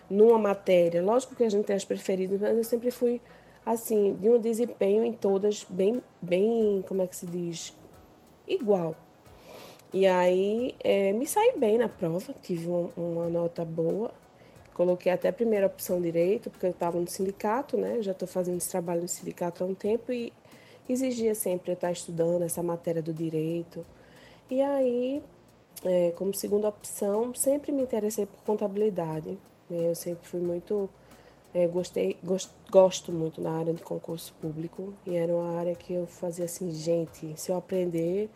numa 0.09 0.37
matéria. 0.37 1.01
Lógico 1.01 1.35
que 1.35 1.43
a 1.43 1.49
gente 1.49 1.65
tem 1.65 1.75
as 1.75 1.85
preferidas, 1.85 2.39
mas 2.39 2.57
eu 2.57 2.63
sempre 2.63 2.91
fui, 2.91 3.21
assim, 3.65 4.15
de 4.15 4.29
um 4.29 4.39
desempenho 4.39 5.03
em 5.03 5.13
todas 5.13 5.65
bem, 5.69 6.01
bem, 6.21 6.83
como 6.87 7.01
é 7.01 7.07
que 7.07 7.15
se 7.15 7.25
diz, 7.25 7.73
igual. 8.47 8.95
E 9.93 10.07
aí 10.07 10.75
é, 10.83 11.13
me 11.13 11.27
saí 11.27 11.53
bem 11.57 11.77
na 11.77 11.87
prova, 11.87 12.33
tive 12.41 12.67
uma, 12.67 12.89
uma 12.97 13.29
nota 13.29 13.63
boa. 13.63 14.11
Coloquei 14.73 15.11
até 15.11 15.29
a 15.29 15.33
primeira 15.33 15.67
opção 15.67 16.01
direito, 16.01 16.49
porque 16.49 16.65
eu 16.65 16.71
estava 16.71 16.99
no 16.99 17.07
sindicato, 17.07 17.77
né? 17.77 18.01
já 18.01 18.11
estou 18.11 18.27
fazendo 18.27 18.57
esse 18.57 18.69
trabalho 18.71 19.03
no 19.03 19.07
sindicato 19.07 19.63
há 19.63 19.67
um 19.67 19.75
tempo 19.75 20.11
e 20.11 20.33
exigia 20.89 21.35
sempre 21.35 21.71
eu 21.71 21.75
estar 21.75 21.91
estudando 21.91 22.41
essa 22.41 22.63
matéria 22.63 23.01
do 23.01 23.13
direito. 23.13 23.85
E 24.49 24.61
aí, 24.61 25.21
é, 25.85 26.11
como 26.15 26.33
segunda 26.33 26.67
opção, 26.67 27.35
sempre 27.35 27.71
me 27.71 27.83
interessei 27.83 28.25
por 28.25 28.39
contabilidade. 28.43 29.37
Né? 29.69 29.89
Eu 29.89 29.95
sempre 29.95 30.27
fui 30.27 30.39
muito. 30.39 30.89
É, 31.53 31.67
gostei, 31.67 32.17
gost, 32.23 32.49
gosto 32.71 33.11
muito 33.11 33.39
da 33.39 33.51
área 33.51 33.73
de 33.73 33.83
concurso 33.83 34.33
público 34.41 34.91
e 35.05 35.15
era 35.15 35.31
uma 35.31 35.59
área 35.59 35.75
que 35.75 35.93
eu 35.93 36.07
fazia 36.07 36.45
assim, 36.45 36.71
gente, 36.71 37.31
se 37.39 37.51
eu 37.51 37.57
aprender 37.57 38.27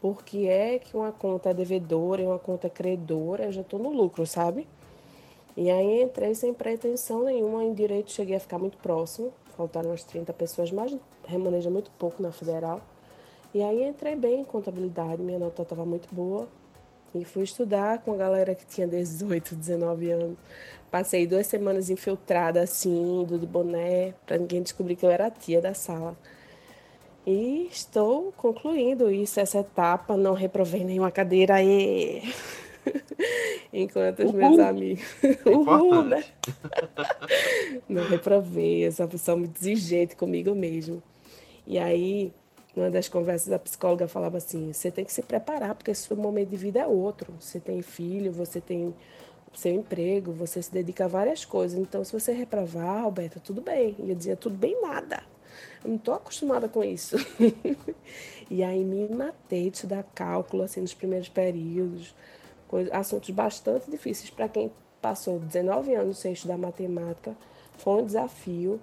por 0.00 0.24
que 0.24 0.48
é 0.48 0.78
que 0.80 0.96
uma 0.96 1.12
conta 1.12 1.50
é 1.50 1.54
devedora 1.54 2.22
e 2.22 2.26
uma 2.26 2.40
conta 2.40 2.66
é 2.66 2.70
credora, 2.70 3.44
eu 3.44 3.52
já 3.52 3.60
estou 3.60 3.78
no 3.78 3.90
lucro, 3.90 4.26
sabe? 4.26 4.66
E 5.56 5.70
aí 5.70 6.02
entrei 6.02 6.34
sem 6.34 6.52
pretensão 6.52 7.24
nenhuma 7.24 7.64
em 7.64 7.72
direito, 7.72 8.10
cheguei 8.12 8.36
a 8.36 8.40
ficar 8.40 8.58
muito 8.58 8.76
próximo, 8.78 9.32
faltaram 9.56 9.90
umas 9.90 10.04
30 10.04 10.32
pessoas, 10.32 10.70
mas 10.70 10.94
remaneja 11.26 11.70
muito 11.70 11.90
pouco 11.92 12.22
na 12.22 12.30
federal. 12.30 12.80
E 13.54 13.62
aí 13.62 13.82
entrei 13.82 14.14
bem 14.14 14.40
em 14.40 14.44
contabilidade, 14.44 15.22
minha 15.22 15.38
nota 15.38 15.62
estava 15.62 15.86
muito 15.86 16.14
boa. 16.14 16.46
E 17.20 17.24
fui 17.24 17.44
estudar 17.44 17.98
com 17.98 18.12
a 18.12 18.16
galera 18.16 18.54
que 18.54 18.66
tinha 18.66 18.86
18, 18.86 19.54
19 19.54 20.10
anos. 20.10 20.36
Passei 20.90 21.26
duas 21.26 21.46
semanas 21.46 21.90
infiltrada 21.90 22.62
assim, 22.62 23.22
indo 23.22 23.38
de 23.38 23.46
boné, 23.46 24.14
para 24.24 24.38
ninguém 24.38 24.62
descobrir 24.62 24.96
que 24.96 25.04
eu 25.04 25.10
era 25.10 25.26
a 25.26 25.30
tia 25.30 25.60
da 25.60 25.74
sala. 25.74 26.16
E 27.26 27.68
estou 27.72 28.32
concluindo 28.36 29.10
isso, 29.10 29.40
essa 29.40 29.58
etapa. 29.58 30.16
Não 30.16 30.32
reprovei 30.32 30.84
nenhuma 30.84 31.10
cadeira 31.10 31.54
aí. 31.54 32.22
Enquanto 33.72 34.22
os 34.24 34.32
meus 34.32 34.58
amigos. 34.60 35.04
Uhul, 35.44 36.02
né? 36.04 36.24
Não 37.88 38.08
reprovei, 38.08 38.88
uma 38.88 39.08
pessoa 39.08 39.36
muito 39.36 39.58
exigente 39.58 40.14
comigo 40.14 40.54
mesmo. 40.54 41.02
E 41.66 41.78
aí, 41.78 42.32
numa 42.76 42.90
das 42.90 43.08
conversas, 43.08 43.50
a 43.52 43.58
psicóloga 43.58 44.06
falava 44.06 44.36
assim: 44.36 44.72
você 44.72 44.90
tem 44.90 45.04
que 45.04 45.12
se 45.12 45.22
preparar, 45.22 45.74
porque 45.74 45.94
seu 45.94 46.16
momento 46.16 46.50
de 46.50 46.56
vida 46.56 46.80
é 46.80 46.86
outro. 46.86 47.32
Você 47.40 47.58
tem 47.58 47.80
filho, 47.80 48.30
você 48.30 48.60
tem 48.60 48.94
seu 49.54 49.72
emprego, 49.72 50.32
você 50.32 50.60
se 50.60 50.70
dedica 50.70 51.06
a 51.06 51.08
várias 51.08 51.44
coisas. 51.44 51.78
Então, 51.78 52.04
se 52.04 52.12
você 52.12 52.32
reprovar, 52.32 53.04
Roberta, 53.04 53.40
tudo 53.40 53.62
bem. 53.62 53.96
E 53.98 54.10
eu 54.10 54.14
dizia: 54.14 54.36
tudo 54.36 54.54
bem, 54.54 54.80
nada. 54.82 55.22
Eu 55.82 55.88
não 55.88 55.96
estou 55.96 56.14
acostumada 56.14 56.68
com 56.68 56.84
isso. 56.84 57.16
e 58.50 58.62
aí 58.62 58.84
me 58.84 59.08
matei 59.08 59.70
de 59.70 59.76
estudar 59.76 60.04
cálculo 60.14 60.62
assim, 60.62 60.82
nos 60.82 60.92
primeiros 60.92 61.30
períodos. 61.30 62.14
Coisa, 62.68 62.94
assuntos 62.94 63.30
bastante 63.30 63.90
difíceis 63.90 64.28
para 64.28 64.48
quem 64.48 64.70
passou 65.00 65.38
19 65.38 65.94
anos 65.94 66.18
sem 66.18 66.32
estudar 66.32 66.58
matemática. 66.58 67.34
Foi 67.78 68.02
um 68.02 68.04
desafio 68.04 68.80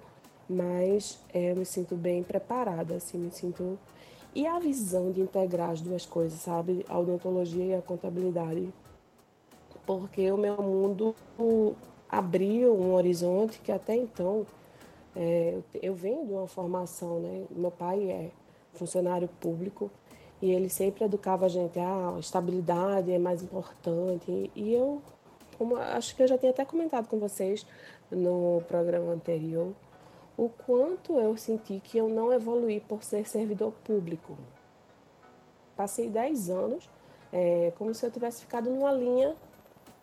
mas 0.48 1.18
é, 1.32 1.52
eu 1.52 1.56
me 1.56 1.64
sinto 1.64 1.94
bem 1.96 2.22
preparada, 2.22 2.96
assim, 2.96 3.18
me 3.18 3.30
sinto. 3.30 3.78
E 4.34 4.46
a 4.46 4.58
visão 4.58 5.12
de 5.12 5.20
integrar 5.20 5.70
as 5.70 5.80
duas 5.80 6.04
coisas, 6.04 6.40
sabe? 6.40 6.84
A 6.88 6.98
odontologia 6.98 7.64
e 7.64 7.74
a 7.74 7.82
contabilidade. 7.82 8.68
Porque 9.86 10.30
o 10.30 10.36
meu 10.36 10.56
mundo 10.62 11.14
abriu 12.08 12.74
um 12.74 12.94
horizonte 12.94 13.60
que 13.60 13.70
até 13.70 13.94
então 13.94 14.46
é, 15.14 15.58
eu 15.82 15.94
venho 15.94 16.26
de 16.26 16.32
uma 16.32 16.46
formação, 16.46 17.20
né? 17.20 17.44
Meu 17.50 17.70
pai 17.70 18.10
é 18.10 18.30
funcionário 18.72 19.28
público 19.40 19.90
e 20.42 20.50
ele 20.50 20.68
sempre 20.68 21.04
educava 21.04 21.46
a 21.46 21.48
gente, 21.48 21.78
ah, 21.78 22.14
a 22.16 22.18
estabilidade 22.18 23.10
é 23.10 23.18
mais 23.18 23.42
importante. 23.42 24.50
E 24.54 24.74
eu, 24.74 25.00
como, 25.56 25.76
acho 25.76 26.14
que 26.16 26.22
eu 26.22 26.28
já 26.28 26.36
tinha 26.36 26.50
até 26.50 26.64
comentado 26.64 27.08
com 27.08 27.18
vocês 27.18 27.64
no 28.10 28.62
programa 28.68 29.12
anterior, 29.12 29.72
o 30.36 30.48
quanto 30.48 31.18
eu 31.18 31.36
senti 31.36 31.80
que 31.82 31.98
eu 31.98 32.08
não 32.08 32.32
evoluí 32.32 32.80
por 32.80 33.02
ser 33.02 33.26
servidor 33.26 33.72
público. 33.84 34.36
Passei 35.76 36.08
10 36.08 36.50
anos 36.50 36.88
é, 37.34 37.72
como 37.76 37.92
se 37.92 38.06
eu 38.06 38.12
tivesse 38.12 38.42
ficado 38.42 38.70
numa 38.70 38.92
linha 38.92 39.34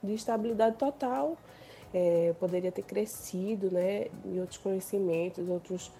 de 0.03 0.13
estabilidade 0.13 0.75
total. 0.75 1.37
É, 1.93 2.29
eu 2.29 2.35
poderia 2.35 2.71
ter 2.71 2.83
crescido 2.83 3.71
né, 3.71 4.07
em 4.25 4.39
outros 4.41 4.57
conhecimentos, 4.57 5.47
outros. 5.47 5.91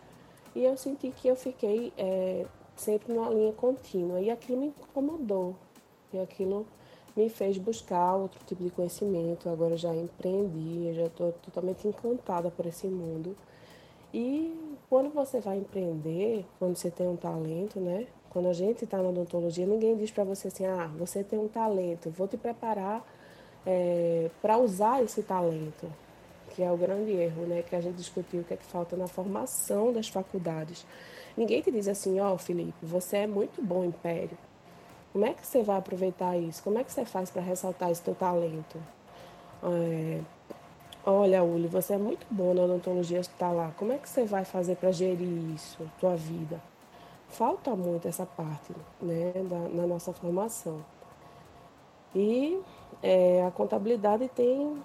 E 0.54 0.66
eu 0.66 0.76
senti 0.76 1.10
que 1.12 1.30
eu 1.30 1.36
fiquei 1.38 1.94
é, 1.98 2.46
sempre 2.76 3.14
numa 3.14 3.30
linha 3.30 3.54
contínua. 3.54 4.20
E 4.20 4.30
aquilo 4.30 4.60
me 4.60 4.68
incomodou. 4.68 5.56
E 6.12 6.20
aquilo 6.20 6.68
me 7.16 7.30
fez 7.30 7.58
buscar 7.58 8.16
outro 8.16 8.44
tipo 8.46 8.62
de 8.62 8.70
conhecimento. 8.70 9.48
Agora 9.48 9.78
já 9.78 9.96
empreendi, 9.96 10.94
já 10.94 11.06
estou 11.06 11.32
totalmente 11.34 11.88
encantada 11.88 12.52
por 12.52 12.66
esse 12.66 12.88
mundo. 12.88 13.38
E 14.14 14.54
quando 14.90 15.10
você 15.10 15.40
vai 15.40 15.58
empreender, 15.58 16.46
quando 16.60 16.76
você 16.76 16.92
tem 16.92 17.08
um 17.08 17.16
talento, 17.16 17.80
né? 17.80 18.08
Quando 18.30 18.50
a 18.50 18.54
gente 18.54 18.84
está 18.84 18.98
na 18.98 19.10
odontologia, 19.10 19.66
ninguém 19.66 19.96
diz 19.96 20.12
para 20.12 20.24
você 20.24 20.48
assim, 20.48 20.66
ah, 20.66 20.90
você 20.98 21.24
tem 21.24 21.38
um 21.40 21.48
talento, 21.48 22.10
vou 22.10 22.28
te 22.28 22.38
preparar 22.38 23.06
é, 23.66 24.30
para 24.42 24.58
usar 24.58 25.04
esse 25.04 25.22
talento, 25.24 25.92
que 26.50 26.64
é 26.64 26.72
o 26.72 26.78
grande 26.78 27.12
erro, 27.12 27.46
né? 27.46 27.62
Que 27.62 27.76
a 27.76 27.82
gente 27.82 27.96
discutiu 27.96 28.42
o 28.42 28.44
que 28.44 28.54
é 28.54 28.58
que 28.58 28.66
falta 28.66 28.96
na 28.96 29.08
formação 29.08 29.94
das 29.94 30.08
faculdades. 30.08 30.86
Ninguém 31.36 31.62
te 31.62 31.72
diz 31.72 31.88
assim, 31.88 32.20
ó, 32.20 32.34
oh, 32.34 32.38
Felipe, 32.38 32.74
você 32.84 33.18
é 33.18 33.28
muito 33.28 33.62
bom 33.62 33.90
pele. 33.92 34.38
Como 35.14 35.26
é 35.26 35.34
que 35.34 35.46
você 35.46 35.62
vai 35.62 35.78
aproveitar 35.78 36.38
isso? 36.38 36.64
Como 36.64 36.78
é 36.78 36.84
que 36.84 36.92
você 36.92 37.04
faz 37.06 37.30
para 37.30 37.42
ressaltar 37.42 37.92
esse 37.92 38.02
teu 38.02 38.16
talento? 38.16 38.78
É, 39.64 40.22
Olha, 41.04 41.44
Uli, 41.44 41.68
você 41.68 41.94
é 41.94 41.98
muito 41.98 42.28
bom 42.30 42.54
na 42.54 42.62
odontologia 42.62 43.20
está 43.20 43.52
lá. 43.52 43.74
Como 43.78 43.92
é 43.92 43.98
que 43.98 44.08
você 44.08 44.24
vai 44.24 44.46
fazer 44.46 44.76
para 44.76 44.92
gerir 44.92 45.54
isso, 45.56 45.90
tua 46.00 46.16
vida? 46.16 46.62
Falta 47.30 47.76
muito 47.76 48.08
essa 48.08 48.26
parte, 48.26 48.72
né, 49.02 49.32
da, 49.50 49.58
na 49.70 49.88
nossa 49.88 50.14
formação. 50.14 50.86
E 52.14 52.62
é, 53.02 53.44
a 53.44 53.50
contabilidade 53.50 54.30
tem 54.30 54.80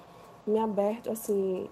me 0.47 0.59
aberto, 0.59 1.11
assim, 1.11 1.69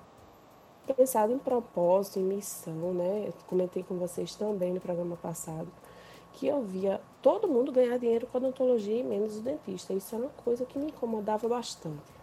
pensado 0.95 1.33
em 1.33 1.39
propósito, 1.39 2.19
em 2.19 2.25
missão, 2.25 2.93
né? 2.93 3.25
Eu 3.29 3.35
comentei 3.47 3.83
com 3.83 3.97
vocês 3.97 4.35
também 4.35 4.75
no 4.75 4.81
programa 4.81 5.17
passado 5.17 5.69
que 6.35 6.49
eu 6.49 6.63
via 6.63 7.01
todo 7.23 7.49
mundo 7.49 7.73
ganhar 7.73 7.97
dinheiro 7.99 8.27
com 8.27 8.39
odontologia 8.39 8.99
e 8.99 9.03
menos 9.03 9.39
o 9.39 9.41
dentista. 9.41 9.93
Isso 9.93 10.15
é 10.15 10.19
uma 10.19 10.31
coisa 10.31 10.65
que 10.67 10.79
me 10.79 10.87
incomodava 10.87 11.49
bastante. 11.49 12.14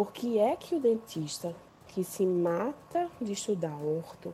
Por 0.00 0.12
que 0.12 0.38
é 0.38 0.56
que 0.56 0.74
o 0.74 0.80
dentista 0.80 1.54
que 1.88 2.02
se 2.02 2.24
mata 2.24 3.10
de 3.20 3.34
estudar 3.34 3.76
orto, 3.76 4.32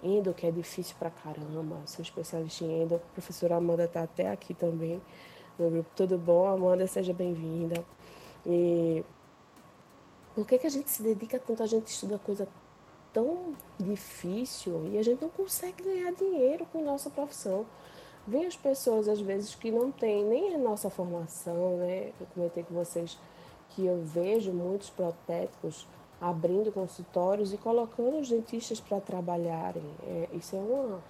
endo, 0.00 0.32
que 0.32 0.46
é 0.46 0.50
difícil 0.52 0.94
pra 0.96 1.10
caramba, 1.10 1.76
sou 1.86 2.04
especialista 2.04 2.64
em 2.64 2.82
endo, 2.82 2.94
a 2.94 2.98
professora 2.98 3.56
Amanda 3.56 3.82
está 3.82 4.04
até 4.04 4.30
aqui 4.30 4.54
também 4.54 5.02
no 5.58 5.70
grupo. 5.70 5.90
Tudo 5.96 6.16
bom? 6.16 6.46
Amanda, 6.46 6.86
seja 6.86 7.12
bem-vinda. 7.12 7.84
E 8.46 9.04
por 10.36 10.46
que, 10.46 10.56
que 10.56 10.68
a 10.68 10.70
gente 10.70 10.88
se 10.88 11.02
dedica 11.02 11.40
tanto? 11.40 11.64
A 11.64 11.66
gente 11.66 11.88
estuda 11.88 12.16
coisa 12.20 12.46
tão 13.12 13.54
difícil 13.76 14.86
e 14.92 14.98
a 14.98 15.02
gente 15.02 15.20
não 15.20 15.30
consegue 15.30 15.82
ganhar 15.82 16.12
dinheiro 16.12 16.64
com 16.66 16.80
nossa 16.84 17.10
profissão. 17.10 17.66
Vem 18.24 18.46
as 18.46 18.54
pessoas, 18.54 19.08
às 19.08 19.20
vezes, 19.20 19.52
que 19.56 19.72
não 19.72 19.90
têm 19.90 20.24
nem 20.24 20.54
a 20.54 20.58
nossa 20.58 20.88
formação, 20.88 21.76
né? 21.78 22.12
Eu 22.20 22.26
comentei 22.32 22.62
com 22.62 22.72
vocês 22.72 23.18
que 23.78 23.86
eu 23.86 24.02
vejo 24.02 24.52
muitos 24.52 24.90
protéticos 24.90 25.86
abrindo 26.20 26.72
consultórios 26.72 27.52
e 27.52 27.56
colocando 27.56 28.18
os 28.18 28.28
dentistas 28.28 28.80
para 28.80 29.00
trabalharem. 29.00 29.84
É, 30.02 30.28
isso 30.32 30.56
é 30.56 30.58
uma, 30.58 31.00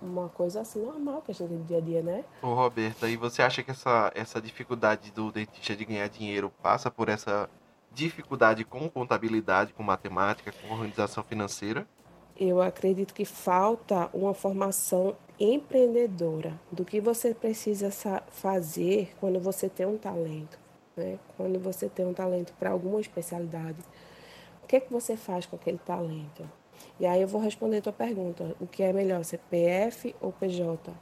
uma 0.00 0.28
coisa 0.30 0.62
assim 0.62 0.82
normal 0.82 1.20
que 1.20 1.32
a 1.32 1.34
gente 1.34 1.48
tem 1.48 1.58
no 1.58 1.64
dia 1.64 1.76
a 1.76 1.80
dia, 1.82 2.02
né? 2.02 2.24
Ô, 2.40 2.54
Roberta, 2.54 3.06
e 3.10 3.16
você 3.18 3.42
acha 3.42 3.62
que 3.62 3.70
essa, 3.70 4.10
essa 4.14 4.40
dificuldade 4.40 5.10
do 5.10 5.30
dentista 5.30 5.76
de 5.76 5.84
ganhar 5.84 6.08
dinheiro 6.08 6.50
passa 6.62 6.90
por 6.90 7.10
essa 7.10 7.46
dificuldade 7.92 8.64
com 8.64 8.88
contabilidade, 8.88 9.74
com 9.74 9.82
matemática, 9.82 10.50
com 10.52 10.72
organização 10.72 11.22
financeira? 11.22 11.86
Eu 12.38 12.62
acredito 12.62 13.12
que 13.12 13.26
falta 13.26 14.08
uma 14.14 14.32
formação 14.32 15.14
empreendedora 15.38 16.58
do 16.72 16.86
que 16.86 17.02
você 17.02 17.34
precisa 17.34 17.90
fazer 18.30 19.14
quando 19.20 19.38
você 19.38 19.68
tem 19.68 19.84
um 19.84 19.98
talento, 19.98 20.58
né? 20.96 21.18
Quando 21.36 21.58
você 21.58 21.88
tem 21.88 22.06
um 22.06 22.14
talento 22.14 22.52
para 22.58 22.70
alguma 22.70 23.00
especialidade, 23.00 23.78
o 24.64 24.66
que 24.66 24.76
é 24.76 24.80
que 24.80 24.92
você 24.92 25.16
faz 25.16 25.46
com 25.46 25.56
aquele 25.56 25.78
talento? 25.78 26.48
E 26.98 27.06
aí 27.06 27.20
eu 27.22 27.28
vou 27.28 27.40
responder 27.40 27.78
a 27.78 27.82
tua 27.82 27.92
pergunta, 27.92 28.56
o 28.60 28.66
que 28.66 28.82
é 28.82 28.92
melhor, 28.92 29.24
CPF 29.24 30.14
ou 30.20 30.32
PJ? 30.32 30.92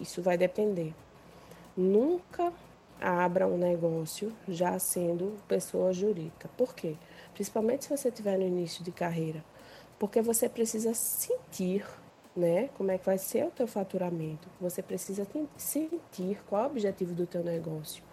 Isso 0.00 0.20
vai 0.20 0.36
depender. 0.36 0.92
Nunca 1.76 2.52
abra 3.00 3.46
um 3.46 3.56
negócio 3.56 4.32
já 4.46 4.78
sendo 4.78 5.38
pessoa 5.48 5.92
jurídica. 5.92 6.48
Por 6.56 6.74
quê? 6.74 6.96
Principalmente 7.32 7.84
se 7.84 7.96
você 7.96 8.08
estiver 8.08 8.38
no 8.38 8.46
início 8.46 8.84
de 8.84 8.92
carreira. 8.92 9.44
Porque 9.98 10.20
você 10.20 10.48
precisa 10.48 10.92
sentir 10.94 11.84
né, 12.36 12.68
como 12.76 12.90
é 12.90 12.98
que 12.98 13.06
vai 13.06 13.18
ser 13.18 13.46
o 13.46 13.50
teu 13.50 13.66
faturamento. 13.66 14.48
Você 14.60 14.82
precisa 14.82 15.26
sentir 15.56 16.42
qual 16.46 16.64
é 16.64 16.66
o 16.66 16.70
objetivo 16.70 17.14
do 17.14 17.26
teu 17.26 17.42
negócio. 17.42 18.03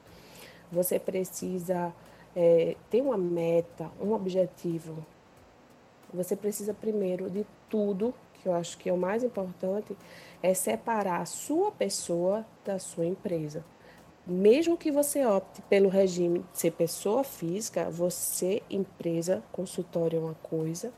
Você 0.71 0.99
precisa 0.99 1.93
é, 2.35 2.75
ter 2.89 3.01
uma 3.01 3.17
meta, 3.17 3.89
um 3.99 4.13
objetivo. 4.13 5.05
Você 6.13 6.35
precisa 6.35 6.73
primeiro 6.73 7.29
de 7.29 7.45
tudo, 7.69 8.13
que 8.35 8.47
eu 8.47 8.53
acho 8.53 8.77
que 8.77 8.89
é 8.89 8.93
o 8.93 8.97
mais 8.97 9.23
importante, 9.23 9.95
é 10.41 10.53
separar 10.53 11.21
a 11.21 11.25
sua 11.25 11.71
pessoa 11.71 12.45
da 12.65 12.79
sua 12.79 13.05
empresa 13.05 13.63
mesmo 14.25 14.77
que 14.77 14.91
você 14.91 15.25
opte 15.25 15.61
pelo 15.63 15.89
regime 15.89 16.39
de 16.51 16.59
ser 16.59 16.71
pessoa 16.71 17.23
física, 17.23 17.89
você, 17.89 18.61
empresa, 18.69 19.43
consultório 19.51 20.17
é 20.17 20.21
uma 20.21 20.35
coisa, 20.35 20.93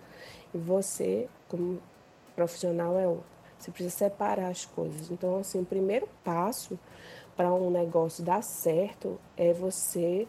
e 0.54 0.58
você, 0.58 1.28
como 1.48 1.82
profissional, 2.36 3.00
é 3.00 3.08
outra. 3.08 3.34
Você 3.58 3.72
precisa 3.72 3.96
separar 3.96 4.50
as 4.50 4.66
coisas. 4.66 5.10
Então, 5.10 5.38
assim, 5.38 5.62
o 5.62 5.66
primeiro 5.66 6.08
passo 6.24 6.78
para 7.36 7.54
um 7.54 7.70
negócio 7.70 8.24
dar 8.24 8.44
certo 8.44 9.20
é 9.38 9.54
você. 9.54 10.28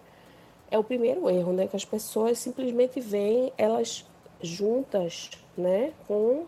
É 0.71 0.79
o 0.79 0.85
primeiro 0.85 1.29
erro, 1.29 1.53
né? 1.53 1.67
Que 1.67 1.77
as 1.77 1.85
pessoas 1.85 2.39
simplesmente 2.39 3.01
veem 3.01 3.53
elas 3.57 4.07
juntas, 4.41 5.31
né? 5.57 5.93
Com 6.07 6.47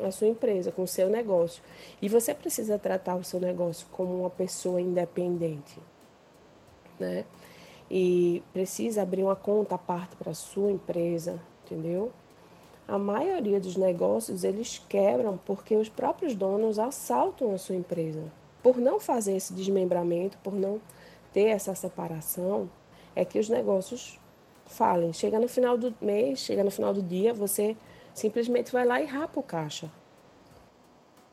a 0.00 0.10
sua 0.10 0.28
empresa, 0.28 0.70
com 0.70 0.82
o 0.82 0.88
seu 0.88 1.08
negócio. 1.08 1.62
E 2.00 2.08
você 2.08 2.34
precisa 2.34 2.78
tratar 2.78 3.16
o 3.16 3.24
seu 3.24 3.40
negócio 3.40 3.86
como 3.90 4.20
uma 4.20 4.30
pessoa 4.30 4.80
independente, 4.80 5.78
né? 6.98 7.24
E 7.90 8.42
precisa 8.52 9.02
abrir 9.02 9.22
uma 9.22 9.36
conta 9.36 9.74
à 9.74 9.78
parte 9.78 10.14
para 10.16 10.30
a 10.30 10.34
sua 10.34 10.70
empresa, 10.70 11.40
entendeu? 11.64 12.12
A 12.86 12.98
maioria 12.98 13.60
dos 13.60 13.76
negócios 13.76 14.44
eles 14.44 14.82
quebram 14.88 15.38
porque 15.44 15.76
os 15.76 15.88
próprios 15.88 16.34
donos 16.34 16.78
assaltam 16.78 17.52
a 17.52 17.58
sua 17.58 17.76
empresa. 17.76 18.22
Por 18.62 18.78
não 18.78 18.98
fazer 18.98 19.36
esse 19.36 19.52
desmembramento, 19.52 20.38
por 20.38 20.52
não 20.52 20.80
ter 21.32 21.46
essa 21.46 21.74
separação, 21.74 22.68
é 23.14 23.24
que 23.24 23.38
os 23.38 23.48
negócios 23.48 24.18
falem. 24.66 25.12
Chega 25.12 25.38
no 25.38 25.48
final 25.48 25.76
do 25.76 25.94
mês, 26.00 26.40
chega 26.40 26.62
no 26.62 26.70
final 26.70 26.92
do 26.92 27.02
dia, 27.02 27.32
você 27.32 27.76
simplesmente 28.14 28.72
vai 28.72 28.84
lá 28.84 29.00
e 29.00 29.06
rapa 29.06 29.40
o 29.40 29.42
caixa. 29.42 29.90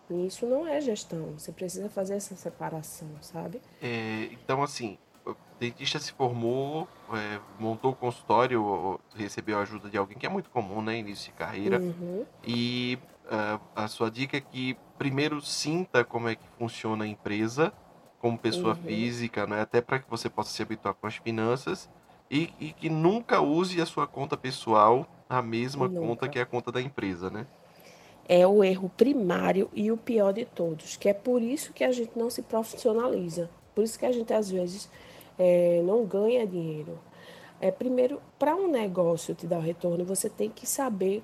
E 0.09 0.27
isso 0.27 0.45
não 0.45 0.67
é 0.67 0.79
gestão. 0.79 1.33
Você 1.37 1.51
precisa 1.51 1.89
fazer 1.89 2.15
essa 2.15 2.35
separação, 2.35 3.07
sabe? 3.21 3.59
É, 3.81 4.29
então, 4.31 4.61
assim, 4.61 4.97
o 5.25 5.35
dentista 5.59 5.97
se 5.97 6.11
formou, 6.13 6.87
é, 7.11 7.39
montou 7.59 7.91
o 7.91 7.95
consultório, 7.95 8.99
recebeu 9.15 9.57
a 9.57 9.61
ajuda 9.61 9.89
de 9.89 9.97
alguém, 9.97 10.17
que 10.17 10.25
é 10.25 10.29
muito 10.29 10.49
comum, 10.51 10.81
né? 10.81 10.99
Início 10.99 11.31
de 11.31 11.37
carreira. 11.37 11.79
Uhum. 11.79 12.23
E 12.45 12.99
a 13.75 13.87
sua 13.87 14.09
dica 14.09 14.37
é 14.37 14.41
que 14.41 14.77
primeiro 14.97 15.41
sinta 15.41 16.03
como 16.03 16.29
é 16.29 16.35
que 16.35 16.47
funciona 16.57 17.05
a 17.05 17.07
empresa 17.07 17.73
como 18.19 18.37
pessoa 18.37 18.73
uhum. 18.73 18.83
física, 18.87 19.45
né? 19.45 19.61
Até 19.61 19.81
para 19.81 19.99
que 19.99 20.09
você 20.09 20.29
possa 20.29 20.49
se 20.49 20.61
habituar 20.61 20.95
com 20.95 21.05
as 21.05 21.17
finanças. 21.17 21.87
E, 22.29 22.51
e 22.59 22.71
que 22.71 22.89
nunca 22.89 23.39
use 23.39 23.79
a 23.79 23.85
sua 23.85 24.07
conta 24.07 24.35
pessoal 24.35 25.07
a 25.29 25.41
mesma 25.41 25.87
Nunca. 25.87 26.07
conta 26.07 26.27
que 26.27 26.39
é 26.39 26.41
a 26.41 26.45
conta 26.45 26.71
da 26.71 26.81
empresa, 26.81 27.29
né? 27.29 27.45
É 28.27 28.47
o 28.47 28.63
erro 28.63 28.89
primário 28.89 29.69
e 29.73 29.91
o 29.91 29.97
pior 29.97 30.33
de 30.33 30.45
todos, 30.45 30.97
que 30.97 31.07
é 31.07 31.13
por 31.13 31.41
isso 31.41 31.71
que 31.71 31.83
a 31.83 31.91
gente 31.91 32.17
não 32.17 32.31
se 32.31 32.41
profissionaliza, 32.41 33.49
por 33.75 33.83
isso 33.83 33.99
que 33.99 34.05
a 34.05 34.11
gente 34.11 34.33
às 34.33 34.49
vezes 34.49 34.89
é, 35.37 35.83
não 35.83 36.03
ganha 36.03 36.47
dinheiro. 36.47 36.97
É 37.61 37.69
primeiro 37.69 38.19
para 38.39 38.55
um 38.55 38.67
negócio 38.67 39.35
te 39.35 39.45
dar 39.45 39.59
o 39.59 39.61
retorno, 39.61 40.03
você 40.03 40.27
tem 40.27 40.49
que 40.49 40.65
saber 40.65 41.23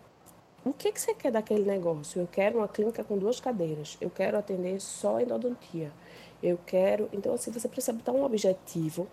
o 0.64 0.74
que, 0.74 0.92
que 0.92 1.02
você 1.02 1.14
quer 1.14 1.32
daquele 1.32 1.64
negócio. 1.64 2.22
Eu 2.22 2.28
quero 2.28 2.60
uma 2.60 2.68
clínica 2.68 3.04
com 3.04 3.18
duas 3.18 3.40
cadeiras, 3.40 3.98
eu 4.00 4.10
quero 4.10 4.38
atender 4.38 4.80
só 4.80 5.20
endodontia, 5.20 5.92
eu 6.42 6.60
quero. 6.66 7.10
Então 7.12 7.34
assim 7.34 7.52
você 7.52 7.68
precisa 7.68 7.94
botar 7.94 8.12
um 8.12 8.24
objetivo 8.24 9.08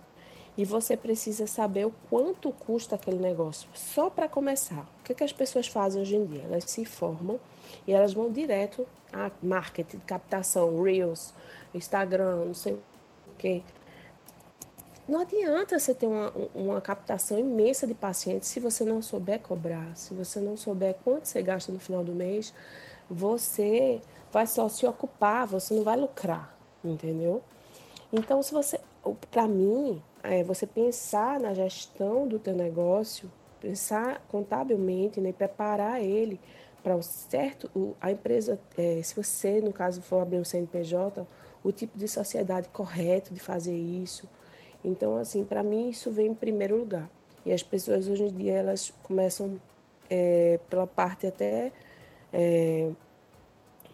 e 0.57 0.65
você 0.65 0.97
precisa 0.97 1.47
saber 1.47 1.87
o 1.87 1.95
quanto 2.11 2.51
custa 2.51 2.97
aquele 2.97 3.19
negócio. 3.19 3.69
Só 3.75 4.11
para 4.11 4.29
começar, 4.29 4.89
o 5.01 5.05
que, 5.05 5.15
que 5.15 5.25
as 5.25 5.33
pessoas 5.33 5.69
fazem 5.69 6.03
hoje 6.03 6.17
em 6.17 6.27
dia? 6.27 6.43
Elas 6.43 6.65
se 6.65 6.85
formam 6.85 7.39
e 7.87 7.93
elas 7.93 8.13
vão 8.13 8.31
direto 8.31 8.87
a 9.13 9.31
marketing, 9.43 10.01
captação, 10.01 10.83
Reels, 10.83 11.33
Instagram, 11.73 12.47
não 12.47 12.55
sei 12.55 12.73
o 12.75 12.81
quê. 13.39 13.63
Não 15.09 15.21
adianta 15.21 15.79
você 15.79 15.95
ter 15.95 16.07
uma, 16.07 16.31
uma 16.55 16.81
captação 16.83 17.39
imensa 17.39 17.87
de 17.87 17.95
pacientes 17.95 18.47
se 18.51 18.61
você 18.61 18.85
não 18.85 19.01
souber 19.01 19.41
cobrar, 19.41 19.97
se 19.97 20.13
você 20.13 20.39
não 20.39 20.55
souber 20.55 20.97
quanto 21.03 21.25
você 21.25 21.41
gasta 21.41 21.73
no 21.73 21.79
final 21.79 22.05
do 22.05 22.13
mês, 22.13 22.53
você 23.09 24.03
vai 24.31 24.47
só 24.47 24.69
se 24.69 24.87
ocupar, 24.87 25.47
você 25.47 25.73
não 25.73 25.83
vai 25.83 25.97
lucrar, 25.97 26.55
entendeu? 26.85 27.43
Então, 28.13 28.43
se 28.43 28.53
você, 28.53 28.79
para 29.31 29.49
mim, 29.49 30.03
é 30.23 30.45
você 30.45 30.67
pensar 30.67 31.41
na 31.41 31.55
gestão 31.55 32.29
do 32.29 32.39
teu 32.39 32.55
negócio, 32.55 33.33
pensar 33.63 34.21
contabilmente, 34.29 35.23
né, 35.23 35.33
preparar 35.33 36.03
ele 36.03 36.39
para 36.83 36.95
o 36.95 37.03
certo, 37.03 37.71
o, 37.75 37.97
a 37.99 38.13
empresa, 38.13 38.61
é, 38.77 39.01
se 39.03 39.17
você, 39.17 39.61
no 39.63 39.73
caso, 39.73 40.03
for 40.03 40.21
abrir 40.21 40.39
um 40.39 40.45
CNPJ, 40.45 41.27
o 41.65 41.73
tipo 41.73 41.97
de 41.97 42.07
sociedade 42.07 42.69
correto 42.69 43.33
de 43.33 43.41
fazer 43.41 43.75
isso. 43.75 44.29
Então, 44.85 45.17
assim, 45.17 45.45
para 45.45 45.63
mim, 45.63 45.91
isso 45.91 46.11
vem 46.11 46.29
em 46.29 46.35
primeiro 46.35 46.77
lugar. 46.77 47.11
E 47.45 47.53
as 47.53 47.63
pessoas, 47.63 48.09
hoje 48.09 48.25
em 48.25 48.29
dia, 48.29 48.55
elas 48.55 48.93
começam 49.03 49.61
é, 50.11 50.59
pela 50.69 50.87
parte 50.87 51.27
até 51.27 51.73
é, 52.33 52.91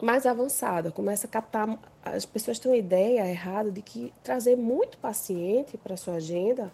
mais 0.00 0.26
avançada, 0.26 0.90
começa 0.90 1.26
a 1.26 1.30
captar. 1.30 1.78
As 2.02 2.26
pessoas 2.26 2.58
têm 2.58 2.70
uma 2.70 2.76
ideia 2.76 3.26
errada 3.28 3.70
de 3.70 3.80
que 3.80 4.12
trazer 4.22 4.56
muito 4.56 4.98
paciente 4.98 5.78
para 5.78 5.96
sua 5.96 6.14
agenda 6.14 6.72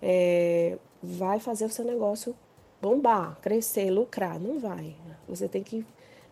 é, 0.00 0.78
vai 1.02 1.38
fazer 1.40 1.64
o 1.64 1.70
seu 1.70 1.84
negócio 1.84 2.36
bombar, 2.80 3.38
crescer, 3.40 3.90
lucrar. 3.90 4.38
Não 4.38 4.58
vai. 4.58 4.94
Você 5.28 5.48
tem 5.48 5.62
que 5.62 5.84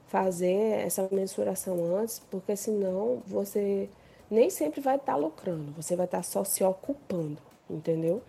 fazer 0.09 0.85
essa 0.85 1.09
mensuração 1.13 1.97
antes, 1.97 2.19
porque 2.31 2.57
senão 2.57 3.23
você 3.27 3.89
nem 4.31 4.49
sempre 4.51 4.81
vai 4.81 4.97
estar 4.97 5.13
tá 5.15 5.19
lucrando, 5.19 5.73
você 5.73 5.97
vai 5.97 6.07
estar 6.07 6.19
tá 6.19 6.23
só 6.23 6.45
se 6.45 6.63
ocupando, 6.63 7.39
entendeu? 7.69 8.23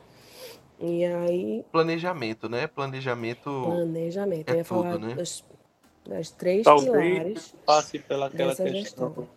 E 0.79 1.05
aí. 1.05 1.65
Planejamento, 1.71 2.49
né? 2.49 2.67
Planejamento. 2.67 3.61
Planejamento. 3.63 4.49
É 4.49 4.53
Eu 4.53 4.57
ia 4.57 4.63
tudo, 4.63 4.83
falar 4.83 4.99
né? 4.99 5.13
das 5.15 5.43
das 6.07 6.31
três 6.31 6.63
Talvez 6.63 6.89
pilares 6.89 7.55
passe 7.65 7.99
pela 7.99 8.25
aquela 8.27 8.55
questão 8.55 8.73
gestão. 8.73 9.27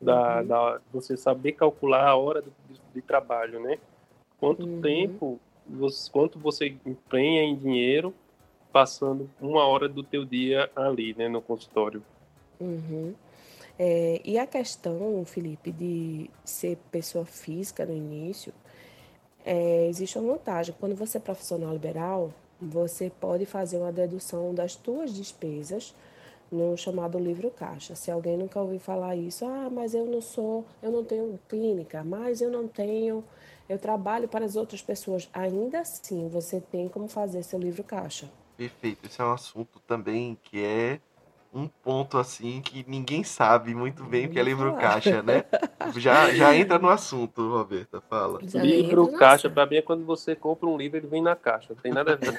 da, 0.00 0.40
Uhum. 0.40 0.46
da 0.46 0.80
você 0.92 1.16
saber 1.16 1.52
calcular 1.52 2.06
a 2.06 2.16
hora 2.16 2.42
de, 2.42 2.80
de 2.94 3.02
trabalho, 3.02 3.60
né? 3.60 3.78
Quanto 4.38 4.64
Uhum. 4.64 4.80
tempo, 4.80 5.40
você, 5.66 6.10
quanto 6.10 6.38
você 6.38 6.74
empenha 6.86 7.42
em 7.42 7.56
dinheiro 7.56 8.14
passando 8.72 9.28
uma 9.40 9.66
hora 9.66 9.88
do 9.88 10.02
teu 10.02 10.24
dia 10.24 10.70
ali, 10.76 11.14
né, 11.14 11.28
no 11.28 11.42
consultório. 11.42 12.02
Uhum. 12.60 13.14
É, 13.78 14.20
e 14.24 14.38
a 14.38 14.46
questão, 14.46 15.24
Felipe, 15.24 15.70
de 15.70 16.28
ser 16.44 16.76
pessoa 16.90 17.24
física 17.24 17.86
no 17.86 17.94
início, 17.94 18.52
é, 19.44 19.86
existe 19.88 20.18
uma 20.18 20.32
vantagem. 20.32 20.74
Quando 20.78 20.96
você 20.96 21.18
é 21.18 21.20
profissional 21.20 21.72
liberal, 21.72 22.32
você 22.60 23.10
pode 23.20 23.46
fazer 23.46 23.78
uma 23.78 23.92
dedução 23.92 24.52
das 24.52 24.72
suas 24.72 25.14
despesas 25.14 25.94
no 26.50 26.76
chamado 26.76 27.18
livro 27.18 27.50
caixa. 27.50 27.94
Se 27.94 28.10
alguém 28.10 28.36
nunca 28.36 28.60
ouviu 28.60 28.80
falar 28.80 29.14
isso, 29.14 29.44
ah, 29.44 29.68
mas 29.70 29.94
eu 29.94 30.06
não 30.06 30.20
sou, 30.20 30.64
eu 30.82 30.90
não 30.90 31.04
tenho 31.04 31.38
clínica, 31.48 32.02
mas 32.02 32.40
eu 32.40 32.50
não 32.50 32.66
tenho, 32.66 33.22
eu 33.68 33.78
trabalho 33.78 34.26
para 34.26 34.44
as 34.44 34.56
outras 34.56 34.82
pessoas. 34.82 35.28
Ainda 35.32 35.80
assim, 35.80 36.28
você 36.28 36.60
tem 36.60 36.88
como 36.88 37.06
fazer 37.06 37.42
seu 37.44 37.58
livro 37.58 37.84
caixa. 37.84 38.28
Perfeito. 38.56 39.06
Esse 39.06 39.20
é 39.20 39.24
um 39.24 39.32
assunto 39.32 39.78
também 39.86 40.36
que 40.42 40.64
é 40.64 41.00
um 41.52 41.66
ponto 41.66 42.18
assim 42.18 42.60
que 42.60 42.84
ninguém 42.86 43.24
sabe 43.24 43.74
muito 43.74 44.04
bem 44.04 44.26
o 44.26 44.30
que 44.30 44.38
é 44.38 44.42
livro 44.42 44.74
caixa, 44.76 45.22
né? 45.22 45.44
Já, 45.96 46.30
já 46.32 46.54
entra 46.56 46.78
no 46.78 46.88
assunto, 46.88 47.48
Roberta, 47.48 48.00
fala. 48.02 48.40
Já 48.42 48.62
livro 48.62 49.12
caixa, 49.12 49.48
para 49.48 49.66
mim, 49.66 49.76
é 49.76 49.82
quando 49.82 50.04
você 50.04 50.36
compra 50.36 50.68
um 50.68 50.76
livro 50.76 50.98
e 50.98 51.00
ele 51.00 51.06
vem 51.06 51.22
na 51.22 51.34
caixa, 51.34 51.74
não 51.74 51.82
tem 51.82 51.92
nada 51.92 52.12
a 52.12 52.16
ver. 52.16 52.34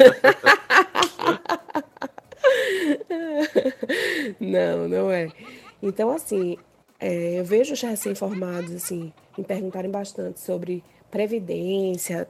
não, 4.39 4.87
não 4.87 5.11
é. 5.11 5.29
Então, 5.81 6.11
assim, 6.11 6.57
é, 6.99 7.39
eu 7.39 7.45
vejo 7.45 7.73
os 7.73 7.81
recém-formados, 7.81 8.71
assim, 8.73 9.11
me 9.37 9.43
perguntarem 9.43 9.89
bastante 9.89 10.39
sobre 10.39 10.83
previdência, 11.09 12.27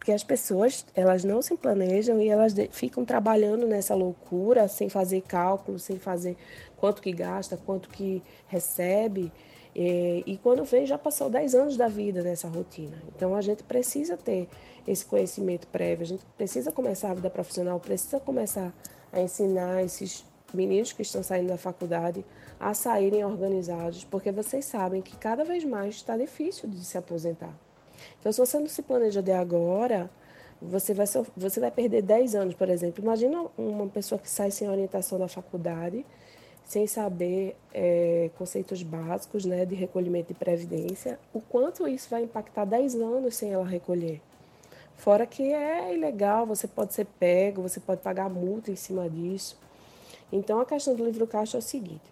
porque 0.00 0.12
as 0.12 0.24
pessoas, 0.24 0.86
elas 0.94 1.24
não 1.24 1.42
se 1.42 1.54
planejam 1.58 2.18
e 2.22 2.30
elas 2.30 2.54
ficam 2.70 3.04
trabalhando 3.04 3.66
nessa 3.66 3.94
loucura, 3.94 4.66
sem 4.66 4.88
fazer 4.88 5.20
cálculo, 5.20 5.78
sem 5.78 5.98
fazer 5.98 6.38
quanto 6.78 7.02
que 7.02 7.12
gasta, 7.12 7.58
quanto 7.58 7.90
que 7.90 8.22
recebe, 8.48 9.30
e, 9.76 10.24
e 10.26 10.38
quando 10.38 10.64
vem, 10.64 10.86
já 10.86 10.96
passou 10.96 11.28
10 11.28 11.54
anos 11.54 11.76
da 11.76 11.86
vida 11.86 12.22
nessa 12.22 12.48
rotina. 12.48 12.96
Então, 13.14 13.34
a 13.34 13.42
gente 13.42 13.62
precisa 13.62 14.16
ter 14.16 14.48
esse 14.88 15.04
conhecimento 15.04 15.66
prévio, 15.66 16.02
a 16.02 16.08
gente 16.08 16.24
precisa 16.34 16.72
começar 16.72 17.10
a 17.10 17.14
vida 17.14 17.28
profissional, 17.28 17.78
precisa 17.78 18.18
começar 18.18 18.72
a 19.12 19.20
ensinar 19.20 19.84
esses 19.84 20.24
meninos 20.54 20.94
que 20.94 21.02
estão 21.02 21.22
saindo 21.22 21.48
da 21.48 21.58
faculdade 21.58 22.24
a 22.58 22.72
saírem 22.72 23.22
organizados, 23.22 24.02
porque 24.02 24.32
vocês 24.32 24.64
sabem 24.64 25.02
que 25.02 25.14
cada 25.18 25.44
vez 25.44 25.62
mais 25.62 25.96
está 25.96 26.16
difícil 26.16 26.70
de 26.70 26.82
se 26.82 26.96
aposentar. 26.96 27.54
Então, 28.18 28.32
se 28.32 28.38
você 28.38 28.58
não 28.58 28.68
se 28.68 28.82
planeja 28.82 29.22
de 29.22 29.32
agora, 29.32 30.10
você 30.60 30.92
vai, 30.92 31.06
você 31.36 31.60
vai 31.60 31.70
perder 31.70 32.02
10 32.02 32.34
anos, 32.34 32.54
por 32.54 32.68
exemplo. 32.68 33.02
Imagina 33.02 33.46
uma 33.56 33.86
pessoa 33.86 34.18
que 34.18 34.28
sai 34.28 34.50
sem 34.50 34.68
orientação 34.68 35.18
da 35.18 35.28
faculdade, 35.28 36.04
sem 36.64 36.86
saber 36.86 37.56
é, 37.72 38.30
conceitos 38.36 38.82
básicos 38.82 39.44
né, 39.44 39.64
de 39.64 39.74
recolhimento 39.74 40.28
de 40.28 40.34
previdência, 40.34 41.18
o 41.32 41.40
quanto 41.40 41.88
isso 41.88 42.08
vai 42.10 42.22
impactar 42.22 42.64
10 42.64 42.94
anos 42.96 43.34
sem 43.36 43.52
ela 43.52 43.66
recolher. 43.66 44.20
Fora 44.96 45.26
que 45.26 45.42
é 45.42 45.94
ilegal, 45.94 46.44
você 46.44 46.68
pode 46.68 46.92
ser 46.92 47.06
pego, 47.06 47.62
você 47.62 47.80
pode 47.80 48.02
pagar 48.02 48.28
multa 48.28 48.70
em 48.70 48.76
cima 48.76 49.08
disso. 49.08 49.58
Então, 50.30 50.60
a 50.60 50.66
questão 50.66 50.94
do 50.94 51.04
livro 51.04 51.26
caixa 51.26 51.56
é 51.56 51.60
o 51.60 51.62
seguinte: 51.62 52.04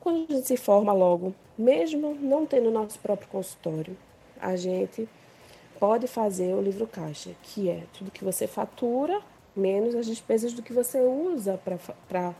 quando 0.00 0.26
a 0.28 0.34
gente 0.34 0.48
se 0.48 0.56
forma 0.56 0.92
logo, 0.92 1.32
mesmo 1.56 2.14
não 2.16 2.44
tendo 2.44 2.70
nosso 2.70 2.98
próprio 2.98 3.28
consultório, 3.28 3.96
a 4.40 4.56
gente 4.56 5.08
pode 5.78 6.06
fazer 6.06 6.54
o 6.54 6.60
livro 6.60 6.86
caixa, 6.86 7.30
que 7.42 7.68
é 7.68 7.84
tudo 7.96 8.10
que 8.10 8.24
você 8.24 8.46
fatura 8.46 9.20
menos 9.54 9.94
as 9.94 10.06
despesas 10.06 10.52
do 10.52 10.62
que 10.62 10.72
você 10.72 11.00
usa 11.00 11.60
para 12.08 12.34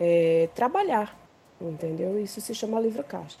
é, 0.00 0.48
trabalhar, 0.54 1.18
entendeu? 1.60 2.20
Isso 2.20 2.40
se 2.40 2.54
chama 2.54 2.80
livro 2.80 3.02
caixa. 3.04 3.38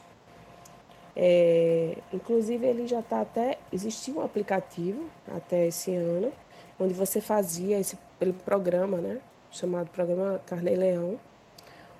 É, 1.14 1.98
inclusive 2.12 2.64
ele 2.64 2.86
já 2.86 3.00
está 3.00 3.20
até 3.20 3.58
existia 3.72 4.14
um 4.14 4.20
aplicativo 4.20 5.04
até 5.26 5.66
esse 5.66 5.92
ano 5.92 6.32
onde 6.78 6.94
você 6.94 7.20
fazia 7.20 7.78
esse 7.78 7.98
programa, 8.44 8.98
né? 8.98 9.18
Chamado 9.50 9.90
programa 9.90 10.40
Carnei 10.46 10.76
Leão, 10.76 11.18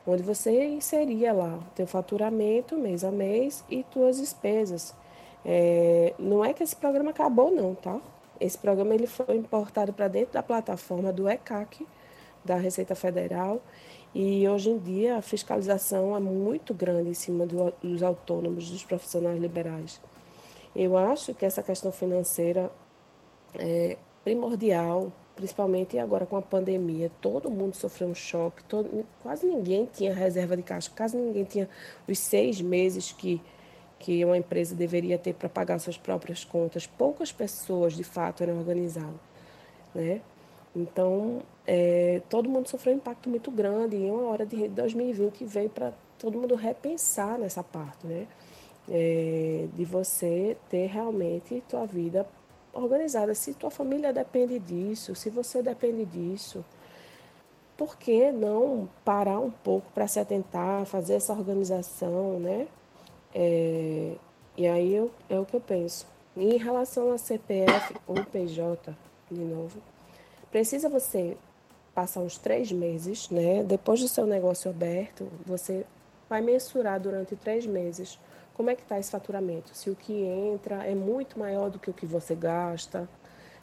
onde 0.06 0.22
você 0.22 0.66
inseria 0.66 1.32
lá 1.32 1.58
teu 1.74 1.86
faturamento 1.86 2.76
mês 2.76 3.02
a 3.02 3.10
mês 3.10 3.64
e 3.68 3.82
tuas 3.84 4.18
despesas. 4.18 4.94
É, 5.44 6.14
não 6.18 6.44
é 6.44 6.52
que 6.52 6.62
esse 6.62 6.76
programa 6.76 7.10
acabou 7.10 7.50
não, 7.50 7.74
tá? 7.74 8.00
Esse 8.40 8.56
programa 8.56 8.94
ele 8.94 9.06
foi 9.06 9.36
importado 9.36 9.92
para 9.92 10.08
dentro 10.08 10.34
da 10.34 10.42
plataforma 10.42 11.12
do 11.12 11.28
ECAC, 11.28 11.86
da 12.44 12.56
Receita 12.56 12.94
Federal, 12.94 13.60
e 14.14 14.48
hoje 14.48 14.70
em 14.70 14.78
dia 14.78 15.16
a 15.16 15.22
fiscalização 15.22 16.16
é 16.16 16.20
muito 16.20 16.72
grande 16.72 17.10
em 17.10 17.14
cima 17.14 17.46
do, 17.46 17.72
dos 17.82 18.02
autônomos, 18.02 18.70
dos 18.70 18.84
profissionais 18.84 19.40
liberais. 19.40 20.00
Eu 20.74 20.96
acho 20.96 21.34
que 21.34 21.44
essa 21.44 21.62
questão 21.62 21.90
financeira 21.90 22.70
é 23.58 23.96
primordial 24.22 25.12
principalmente 25.38 25.96
agora 25.96 26.26
com 26.26 26.36
a 26.36 26.42
pandemia, 26.42 27.12
todo 27.20 27.48
mundo 27.48 27.76
sofreu 27.76 28.08
um 28.08 28.14
choque, 28.14 28.64
todo, 28.64 29.06
quase 29.22 29.46
ninguém 29.46 29.86
tinha 29.86 30.12
reserva 30.12 30.56
de 30.56 30.64
caixa, 30.64 30.90
quase 30.96 31.16
ninguém 31.16 31.44
tinha 31.44 31.68
os 32.08 32.18
seis 32.18 32.60
meses 32.60 33.12
que, 33.12 33.40
que 33.98 34.24
uma 34.24 34.36
empresa 34.36 34.74
deveria 34.74 35.18
ter 35.18 35.34
para 35.34 35.48
pagar 35.48 35.78
suas 35.78 35.98
próprias 35.98 36.44
contas. 36.44 36.86
Poucas 36.86 37.32
pessoas, 37.32 37.94
de 37.94 38.04
fato, 38.04 38.42
eram 38.42 38.58
organizadas. 38.58 39.20
Né? 39.94 40.20
Então, 40.74 41.42
é, 41.66 42.22
todo 42.28 42.48
mundo 42.48 42.68
sofreu 42.68 42.94
um 42.94 42.98
impacto 42.98 43.28
muito 43.28 43.50
grande 43.50 43.96
e 43.96 44.10
uma 44.10 44.28
hora 44.28 44.46
de 44.46 44.68
2020 44.68 45.44
veio 45.44 45.68
para 45.68 45.92
todo 46.18 46.38
mundo 46.38 46.54
repensar 46.54 47.38
nessa 47.38 47.62
parte, 47.62 48.06
né? 48.06 48.26
É, 48.90 49.66
de 49.74 49.84
você 49.84 50.56
ter 50.70 50.86
realmente 50.86 51.62
tua 51.68 51.84
vida 51.84 52.26
organizada. 52.72 53.34
Se 53.34 53.52
tua 53.52 53.70
família 53.70 54.12
depende 54.12 54.58
disso, 54.58 55.14
se 55.14 55.28
você 55.28 55.62
depende 55.62 56.06
disso, 56.06 56.64
por 57.76 57.98
que 57.98 58.32
não 58.32 58.88
parar 59.04 59.38
um 59.40 59.50
pouco 59.50 59.90
para 59.92 60.08
se 60.08 60.18
atentar, 60.18 60.86
fazer 60.86 61.14
essa 61.14 61.32
organização, 61.32 62.38
né? 62.40 62.66
É, 63.40 64.16
e 64.56 64.66
aí 64.66 64.92
eu, 64.92 65.12
é 65.30 65.38
o 65.38 65.46
que 65.46 65.54
eu 65.54 65.60
penso. 65.60 66.04
em 66.36 66.56
relação 66.56 67.12
a 67.12 67.18
CPF 67.18 67.94
ou 68.04 68.16
PJ, 68.24 68.96
de 69.30 69.40
novo, 69.40 69.80
precisa 70.50 70.88
você 70.88 71.36
passar 71.94 72.20
uns 72.20 72.36
três 72.36 72.72
meses, 72.72 73.30
né? 73.30 73.62
Depois 73.62 74.00
do 74.00 74.08
seu 74.08 74.26
negócio 74.26 74.68
aberto, 74.68 75.28
você 75.46 75.86
vai 76.28 76.40
mensurar 76.40 76.98
durante 77.00 77.36
três 77.36 77.64
meses 77.64 78.18
como 78.54 78.70
é 78.70 78.74
que 78.74 78.82
está 78.82 78.98
esse 78.98 79.10
faturamento? 79.10 79.70
Se 79.72 79.88
o 79.88 79.94
que 79.94 80.12
entra 80.12 80.84
é 80.84 80.94
muito 80.94 81.38
maior 81.38 81.70
do 81.70 81.78
que 81.78 81.90
o 81.90 81.94
que 81.94 82.06
você 82.06 82.34
gasta, 82.34 83.08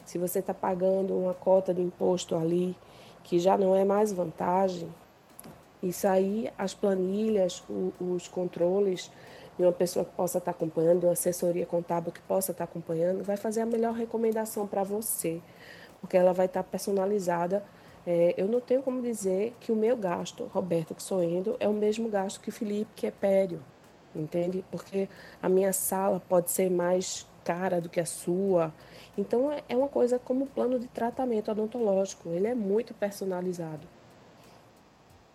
se 0.06 0.16
você 0.16 0.38
está 0.38 0.54
pagando 0.54 1.14
uma 1.14 1.34
cota 1.34 1.74
de 1.74 1.82
imposto 1.82 2.34
ali 2.34 2.74
que 3.22 3.38
já 3.38 3.58
não 3.58 3.76
é 3.76 3.84
mais 3.84 4.10
vantagem, 4.10 4.88
isso 5.82 6.08
aí, 6.08 6.50
as 6.56 6.72
planilhas, 6.72 7.62
os 8.00 8.26
controles 8.26 9.10
de 9.58 9.64
uma 9.64 9.72
pessoa 9.72 10.04
que 10.04 10.12
possa 10.12 10.38
estar 10.38 10.50
acompanhando, 10.50 11.00
de 11.00 11.06
uma 11.06 11.12
assessoria 11.12 11.66
contábil 11.66 12.12
que 12.12 12.20
possa 12.22 12.52
estar 12.52 12.64
acompanhando, 12.64 13.24
vai 13.24 13.36
fazer 13.36 13.62
a 13.62 13.66
melhor 13.66 13.94
recomendação 13.94 14.66
para 14.66 14.82
você, 14.82 15.40
porque 16.00 16.16
ela 16.16 16.32
vai 16.32 16.46
estar 16.46 16.62
personalizada. 16.62 17.64
É, 18.06 18.34
eu 18.36 18.46
não 18.46 18.60
tenho 18.60 18.82
como 18.82 19.02
dizer 19.02 19.54
que 19.58 19.72
o 19.72 19.76
meu 19.76 19.96
gasto, 19.96 20.44
Roberto, 20.52 20.94
que 20.94 21.02
sou 21.02 21.22
indo, 21.22 21.56
é 21.58 21.68
o 21.68 21.72
mesmo 21.72 22.08
gasto 22.08 22.40
que 22.40 22.50
o 22.50 22.52
Felipe, 22.52 22.90
que 22.94 23.06
é 23.06 23.10
pério 23.10 23.60
entende? 24.18 24.64
Porque 24.70 25.08
a 25.42 25.48
minha 25.48 25.72
sala 25.72 26.20
pode 26.20 26.50
ser 26.50 26.70
mais 26.70 27.26
cara 27.44 27.80
do 27.80 27.88
que 27.88 28.00
a 28.00 28.06
sua. 28.06 28.72
Então 29.16 29.52
é, 29.52 29.62
é 29.68 29.76
uma 29.76 29.88
coisa 29.88 30.18
como 30.18 30.46
plano 30.46 30.78
de 30.78 30.88
tratamento 30.88 31.50
odontológico, 31.50 32.30
ele 32.30 32.46
é 32.46 32.54
muito 32.54 32.94
personalizado. 32.94 33.86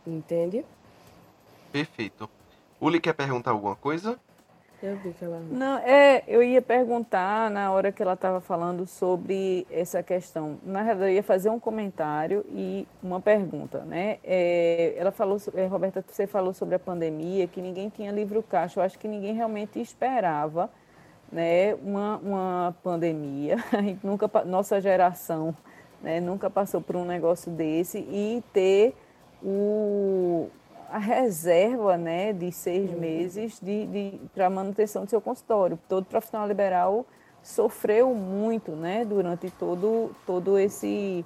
Entende? 0.05 0.65
Perfeito. 1.71 2.29
Uli 2.81 2.99
quer 2.99 3.13
perguntar 3.13 3.51
alguma 3.51 3.75
coisa? 3.75 4.19
Eu 4.81 4.95
vi 4.97 5.13
que 5.13 5.23
ela. 5.23 5.39
Não, 5.39 5.77
é, 5.77 6.23
eu 6.27 6.41
ia 6.41 6.59
perguntar 6.59 7.51
na 7.51 7.71
hora 7.71 7.91
que 7.91 8.01
ela 8.01 8.13
estava 8.13 8.41
falando 8.41 8.87
sobre 8.87 9.67
essa 9.69 10.01
questão. 10.01 10.57
Na 10.63 10.81
verdade, 10.81 11.11
eu 11.11 11.15
ia 11.15 11.21
fazer 11.21 11.51
um 11.51 11.59
comentário 11.59 12.43
e 12.49 12.87
uma 13.03 13.21
pergunta, 13.21 13.85
né? 13.85 14.17
É, 14.23 14.95
ela 14.97 15.11
falou, 15.11 15.37
é, 15.53 15.67
Roberta, 15.67 16.03
você 16.07 16.25
falou 16.25 16.51
sobre 16.51 16.73
a 16.73 16.79
pandemia, 16.79 17.45
que 17.45 17.61
ninguém 17.61 17.89
tinha 17.89 18.11
livro 18.11 18.41
caixa. 18.41 18.79
Eu 18.79 18.83
acho 18.83 18.97
que 18.97 19.07
ninguém 19.07 19.35
realmente 19.35 19.79
esperava, 19.79 20.67
né? 21.31 21.75
Uma, 21.75 22.17
uma 22.17 22.75
pandemia. 22.83 23.57
nunca, 24.01 24.27
nossa 24.43 24.81
geração, 24.81 25.55
né? 26.01 26.19
Nunca 26.19 26.49
passou 26.49 26.81
por 26.81 26.95
um 26.95 27.05
negócio 27.05 27.51
desse 27.51 27.99
e 27.99 28.43
ter 28.51 28.95
o 29.43 30.49
a 30.91 30.97
reserva 30.97 31.97
né, 31.97 32.33
de 32.33 32.51
seis 32.51 32.91
uhum. 32.91 32.99
meses 32.99 33.59
de, 33.61 33.85
de 33.87 34.21
para 34.33 34.49
manutenção 34.49 35.05
do 35.05 35.09
seu 35.09 35.21
consultório. 35.21 35.79
Todo 35.87 36.05
profissional 36.05 36.47
liberal 36.47 37.05
sofreu 37.41 38.13
muito 38.13 38.71
né, 38.73 39.05
durante 39.05 39.49
todo, 39.51 40.11
todo 40.27 40.59
esse, 40.59 41.25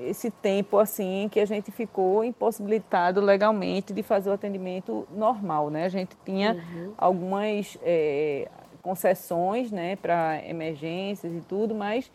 esse 0.00 0.30
tempo 0.30 0.78
assim 0.78 1.28
que 1.30 1.38
a 1.38 1.46
gente 1.46 1.70
ficou 1.70 2.24
impossibilitado 2.24 3.20
legalmente 3.20 3.92
de 3.92 4.02
fazer 4.02 4.30
o 4.30 4.32
atendimento 4.32 5.06
normal. 5.14 5.70
Né? 5.70 5.84
A 5.84 5.88
gente 5.88 6.16
tinha 6.24 6.54
uhum. 6.54 6.92
algumas 6.98 7.78
é, 7.82 8.48
concessões 8.82 9.70
né, 9.70 9.94
para 9.94 10.44
emergências 10.44 11.32
e 11.32 11.40
tudo, 11.40 11.72
mas 11.72 12.10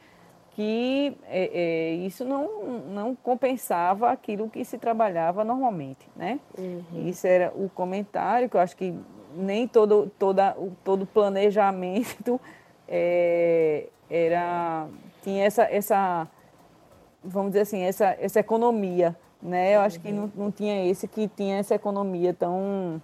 que 0.57 1.15
é, 1.27 1.51
é, 1.53 1.91
isso 1.97 2.25
não, 2.25 2.79
não 2.89 3.15
compensava 3.15 4.09
aquilo 4.09 4.49
que 4.49 4.65
se 4.65 4.79
trabalhava 4.79 5.43
normalmente, 5.43 6.09
né? 6.15 6.39
Uhum. 6.57 7.07
Isso 7.07 7.27
era 7.27 7.53
o 7.55 7.69
comentário 7.69 8.49
que 8.49 8.57
eu 8.57 8.61
acho 8.61 8.75
que 8.75 8.91
nem 9.35 9.67
todo, 9.67 10.11
toda, 10.17 10.57
todo 10.83 11.05
planejamento 11.05 12.41
é, 12.89 13.85
era 14.09 14.87
tinha 15.21 15.45
essa, 15.45 15.61
essa 15.65 16.27
vamos 17.23 17.51
dizer 17.51 17.61
assim 17.61 17.83
essa, 17.83 18.17
essa 18.19 18.39
economia, 18.39 19.15
né? 19.39 19.75
Eu 19.75 19.81
acho 19.81 19.99
que 19.99 20.11
não, 20.11 20.31
não 20.35 20.51
tinha 20.51 20.89
esse 20.89 21.07
que 21.07 21.27
tinha 21.27 21.57
essa 21.57 21.75
economia 21.75 22.33
tão 22.33 22.99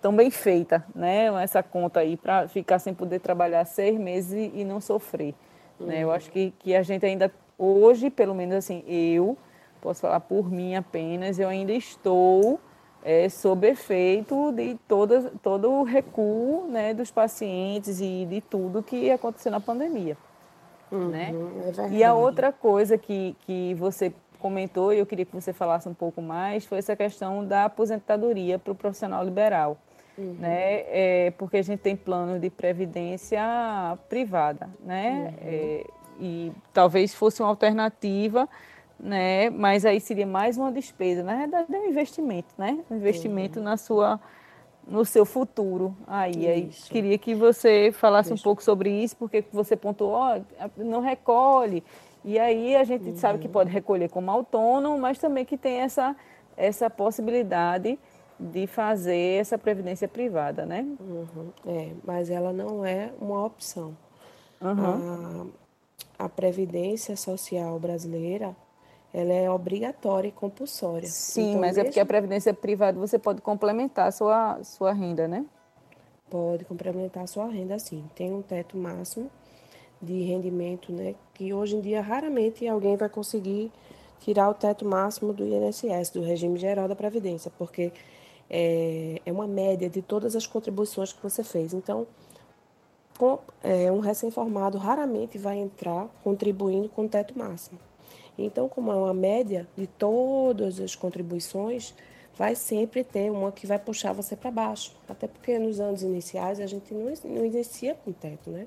tão 0.00 0.14
bem 0.14 0.30
feita, 0.30 0.84
né? 0.94 1.24
Essa 1.42 1.60
conta 1.60 1.98
aí 1.98 2.16
para 2.16 2.46
ficar 2.46 2.78
sem 2.78 2.94
poder 2.94 3.18
trabalhar 3.18 3.64
seis 3.64 3.98
meses 3.98 4.52
e 4.54 4.62
não 4.62 4.80
sofrer. 4.80 5.34
Uhum. 5.78 5.86
Né? 5.86 6.02
Eu 6.02 6.10
acho 6.10 6.30
que, 6.30 6.52
que 6.58 6.74
a 6.74 6.82
gente 6.82 7.04
ainda, 7.04 7.32
hoje, 7.58 8.10
pelo 8.10 8.34
menos 8.34 8.54
assim, 8.54 8.84
eu, 8.86 9.36
posso 9.80 10.00
falar 10.00 10.20
por 10.20 10.50
mim 10.50 10.74
apenas, 10.74 11.38
eu 11.38 11.48
ainda 11.48 11.72
estou 11.72 12.58
é, 13.04 13.28
sob 13.28 13.68
efeito 13.68 14.50
de 14.52 14.76
toda, 14.88 15.30
todo 15.42 15.70
o 15.70 15.82
recuo 15.82 16.66
né, 16.68 16.94
dos 16.94 17.10
pacientes 17.10 18.00
e 18.00 18.26
de 18.28 18.40
tudo 18.40 18.82
que 18.82 19.10
aconteceu 19.10 19.52
na 19.52 19.60
pandemia. 19.60 20.16
Uhum, 20.90 21.08
né? 21.08 21.32
É 21.78 21.88
e 21.90 22.04
a 22.04 22.14
outra 22.14 22.52
coisa 22.52 22.96
que, 22.96 23.36
que 23.40 23.74
você 23.74 24.12
comentou, 24.38 24.92
e 24.92 24.98
eu 24.98 25.06
queria 25.06 25.24
que 25.24 25.34
você 25.34 25.52
falasse 25.52 25.88
um 25.88 25.94
pouco 25.94 26.22
mais, 26.22 26.64
foi 26.64 26.78
essa 26.78 26.94
questão 26.94 27.44
da 27.44 27.64
aposentadoria 27.64 28.58
para 28.58 28.72
o 28.72 28.74
profissional 28.74 29.24
liberal 29.24 29.78
uhum. 30.16 30.36
né? 30.38 30.84
É, 30.86 31.32
porque 31.36 31.58
a 31.58 31.62
gente 31.62 31.80
tem 31.80 31.96
plano 31.96 32.38
de 32.38 32.50
previdência 32.50 33.42
privada, 34.08 34.68
né? 34.84 35.34
Uhum. 35.42 35.48
É, 35.48 35.84
e 36.20 36.52
talvez 36.72 37.14
fosse 37.14 37.42
uma 37.42 37.48
alternativa, 37.48 38.48
né? 38.98 39.50
Mas 39.50 39.84
aí 39.84 40.00
seria 40.00 40.26
mais 40.26 40.56
uma 40.56 40.70
despesa. 40.70 41.22
Na 41.22 41.36
verdade, 41.36 41.74
é 41.74 41.78
um 41.78 41.88
investimento, 41.88 42.54
né? 42.56 42.78
Um 42.90 42.96
investimento 42.96 43.58
uhum. 43.58 43.64
na 43.64 43.76
sua 43.76 44.20
no 44.86 45.04
seu 45.04 45.24
futuro. 45.24 45.96
Aí, 46.06 46.46
aí 46.46 46.70
queria 46.90 47.16
que 47.16 47.34
você 47.34 47.90
falasse 47.92 48.28
Deixa. 48.28 48.40
um 48.40 48.44
pouco 48.44 48.62
sobre 48.62 48.90
isso, 48.90 49.16
porque 49.16 49.42
você 49.50 49.76
pontuou, 49.76 50.44
não 50.76 51.00
recolhe. 51.00 51.82
E 52.24 52.38
aí 52.38 52.76
a 52.76 52.84
gente 52.84 53.18
sabe 53.18 53.38
que 53.38 53.46
uhum. 53.46 53.52
pode 53.52 53.70
recolher 53.70 54.08
como 54.08 54.30
autônomo, 54.30 54.98
mas 54.98 55.18
também 55.18 55.44
que 55.44 55.56
tem 55.56 55.80
essa, 55.80 56.16
essa 56.56 56.88
possibilidade 56.88 57.98
de 58.38 58.66
fazer 58.66 59.40
essa 59.40 59.56
previdência 59.56 60.08
privada, 60.08 60.66
né? 60.66 60.86
Uhum. 61.00 61.50
É, 61.66 61.92
mas 62.04 62.30
ela 62.30 62.52
não 62.52 62.84
é 62.84 63.12
uma 63.20 63.44
opção. 63.44 63.96
Uhum. 64.60 65.50
A, 66.18 66.24
a 66.24 66.28
previdência 66.28 67.16
social 67.16 67.78
brasileira 67.78 68.54
ela 69.12 69.32
é 69.32 69.48
obrigatória 69.48 70.26
e 70.26 70.32
compulsória. 70.32 71.06
Sim, 71.06 71.50
então, 71.50 71.60
mas 71.60 71.76
mesmo... 71.76 71.82
é 71.82 71.84
porque 71.84 72.00
a 72.00 72.06
previdência 72.06 72.52
privada 72.52 72.98
você 72.98 73.16
pode 73.16 73.40
complementar 73.40 74.08
a 74.08 74.10
sua, 74.10 74.58
sua 74.64 74.92
renda, 74.92 75.28
né? 75.28 75.46
Pode 76.28 76.64
complementar 76.64 77.22
a 77.22 77.26
sua 77.28 77.46
renda, 77.46 77.78
sim. 77.78 78.04
Tem 78.16 78.32
um 78.32 78.42
teto 78.42 78.76
máximo 78.76 79.30
de 80.02 80.20
rendimento, 80.24 80.92
né? 80.92 81.14
Que 81.32 81.54
hoje 81.54 81.76
em 81.76 81.80
dia 81.80 82.00
raramente 82.00 82.66
alguém 82.66 82.96
vai 82.96 83.08
conseguir 83.08 83.70
tirar 84.18 84.48
o 84.50 84.54
teto 84.54 84.84
máximo 84.84 85.32
do 85.32 85.46
INSS, 85.46 86.10
do 86.10 86.20
regime 86.20 86.58
geral 86.58 86.88
da 86.88 86.96
Previdência, 86.96 87.52
porque 87.56 87.92
é, 88.48 89.20
é 89.24 89.32
uma 89.32 89.46
média 89.46 89.88
de 89.88 90.02
todas 90.02 90.36
as 90.36 90.46
contribuições 90.46 91.12
que 91.12 91.22
você 91.22 91.42
fez. 91.42 91.72
Então, 91.72 92.06
com, 93.18 93.38
é, 93.62 93.90
um 93.90 94.00
recém-formado 94.00 94.78
raramente 94.78 95.38
vai 95.38 95.58
entrar 95.58 96.08
contribuindo 96.22 96.88
com 96.88 97.04
o 97.04 97.08
teto 97.08 97.36
máximo. 97.38 97.78
Então, 98.36 98.68
como 98.68 98.90
é 98.90 98.96
uma 98.96 99.14
média 99.14 99.68
de 99.76 99.86
todas 99.86 100.80
as 100.80 100.94
contribuições, 100.94 101.94
vai 102.36 102.54
sempre 102.56 103.04
ter 103.04 103.30
uma 103.30 103.52
que 103.52 103.66
vai 103.66 103.78
puxar 103.78 104.12
você 104.12 104.34
para 104.34 104.50
baixo. 104.50 104.94
Até 105.08 105.28
porque 105.28 105.58
nos 105.58 105.78
anos 105.80 106.02
iniciais 106.02 106.60
a 106.60 106.66
gente 106.66 106.92
não, 106.92 107.12
não 107.24 107.44
inicia 107.44 107.94
com 107.94 108.12
teto, 108.12 108.50
né? 108.50 108.66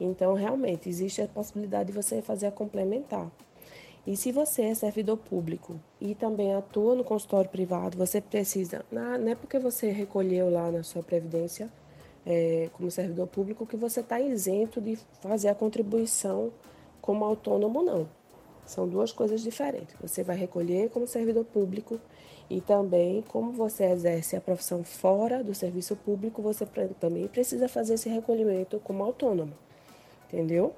Então, 0.00 0.32
realmente, 0.34 0.88
existe 0.88 1.20
a 1.20 1.28
possibilidade 1.28 1.88
de 1.88 1.92
você 1.92 2.22
fazer 2.22 2.46
a 2.46 2.52
complementar. 2.52 3.30
E 4.10 4.16
se 4.16 4.32
você 4.32 4.62
é 4.62 4.74
servidor 4.74 5.16
público 5.18 5.78
e 6.00 6.16
também 6.16 6.52
atua 6.52 6.96
no 6.96 7.04
consultório 7.04 7.48
privado, 7.48 7.96
você 7.96 8.20
precisa, 8.20 8.84
não 8.90 9.30
é 9.30 9.36
porque 9.36 9.56
você 9.56 9.92
recolheu 9.92 10.50
lá 10.50 10.68
na 10.68 10.82
sua 10.82 11.00
previdência 11.00 11.70
é, 12.26 12.68
como 12.72 12.90
servidor 12.90 13.28
público 13.28 13.64
que 13.64 13.76
você 13.76 14.00
está 14.00 14.20
isento 14.20 14.80
de 14.80 14.98
fazer 15.20 15.46
a 15.46 15.54
contribuição 15.54 16.50
como 17.00 17.24
autônomo, 17.24 17.84
não. 17.84 18.08
São 18.66 18.88
duas 18.88 19.12
coisas 19.12 19.42
diferentes. 19.42 19.94
Você 20.00 20.24
vai 20.24 20.36
recolher 20.36 20.90
como 20.90 21.06
servidor 21.06 21.44
público 21.44 22.00
e 22.50 22.60
também, 22.60 23.22
como 23.28 23.52
você 23.52 23.84
exerce 23.84 24.34
a 24.34 24.40
profissão 24.40 24.82
fora 24.82 25.44
do 25.44 25.54
serviço 25.54 25.94
público, 25.94 26.42
você 26.42 26.66
também 26.98 27.28
precisa 27.28 27.68
fazer 27.68 27.94
esse 27.94 28.08
recolhimento 28.08 28.80
como 28.80 29.04
autônomo. 29.04 29.54
Entendeu? 30.26 30.74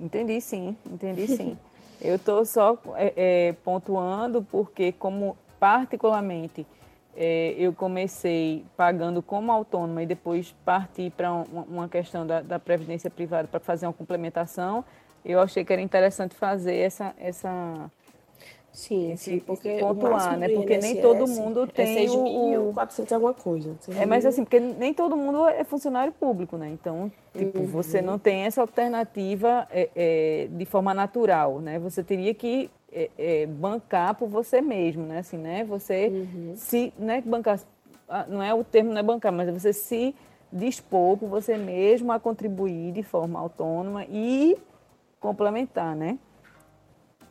Entendi 0.00 0.40
sim, 0.40 0.76
entendi 0.86 1.26
sim. 1.26 1.58
Eu 2.00 2.16
estou 2.16 2.46
só 2.46 2.78
é, 2.96 3.12
é, 3.14 3.52
pontuando 3.62 4.42
porque, 4.42 4.90
como 4.90 5.36
particularmente 5.58 6.66
é, 7.14 7.54
eu 7.58 7.74
comecei 7.74 8.64
pagando 8.74 9.20
como 9.20 9.52
autônoma 9.52 10.02
e 10.02 10.06
depois 10.06 10.54
parti 10.64 11.12
para 11.14 11.30
uma, 11.30 11.62
uma, 11.64 11.88
questão 11.90 12.26
da, 12.26 12.40
da 12.40 12.58
previdência 12.58 13.10
privada 13.10 13.46
para 13.46 13.60
fazer 13.60 13.86
uma 13.86 13.92
complementação, 13.92 14.82
eu 15.22 15.38
achei 15.40 15.62
que 15.62 15.70
era 15.70 15.82
interessante 15.82 16.34
fazer 16.34 16.76
essa, 16.76 17.14
essa 17.18 17.90
Sim, 18.72 19.16
sim, 19.16 19.40
porque 19.40 19.78
pontuar, 19.78 20.38
né? 20.38 20.48
Porque 20.48 20.74
INSS 20.74 20.82
nem 20.82 21.02
todo 21.02 21.26
mundo 21.26 21.66
tem 21.66 22.06
é 22.06 22.58
o 22.58 22.72
400 22.72 23.12
alguma 23.12 23.34
coisa. 23.34 23.76
É, 23.98 24.06
mas 24.06 24.24
assim, 24.24 24.44
porque 24.44 24.60
nem 24.60 24.94
todo 24.94 25.16
mundo 25.16 25.46
é 25.48 25.64
funcionário 25.64 26.12
público, 26.12 26.56
né? 26.56 26.70
Então, 26.70 27.10
tipo, 27.36 27.58
uhum. 27.58 27.66
você 27.66 28.00
não 28.00 28.18
tem 28.18 28.42
essa 28.42 28.60
alternativa 28.60 29.66
é, 29.70 29.90
é, 29.96 30.48
de 30.50 30.64
forma 30.64 30.94
natural, 30.94 31.58
né? 31.60 31.78
Você 31.80 32.02
teria 32.04 32.32
que 32.32 32.70
é, 32.92 33.10
é, 33.18 33.46
bancar 33.46 34.14
por 34.14 34.28
você 34.28 34.60
mesmo, 34.60 35.04
né? 35.04 35.18
Assim, 35.18 35.36
né? 35.36 35.64
Você 35.64 36.08
uhum. 36.08 36.52
se, 36.56 36.92
né? 36.96 37.22
Bancar, 37.26 37.58
ah, 38.08 38.24
não 38.28 38.40
é 38.40 38.54
o 38.54 38.62
termo, 38.62 38.92
não 38.92 38.98
é 38.98 39.02
bancar, 39.02 39.32
mas 39.32 39.48
é 39.48 39.52
você 39.52 39.72
se 39.72 40.14
dispor 40.52 41.16
por 41.16 41.28
você 41.28 41.56
mesmo 41.56 42.12
a 42.12 42.20
contribuir 42.20 42.92
de 42.92 43.02
forma 43.02 43.38
autônoma 43.38 44.04
e 44.04 44.56
complementar, 45.18 45.96
né? 45.96 46.18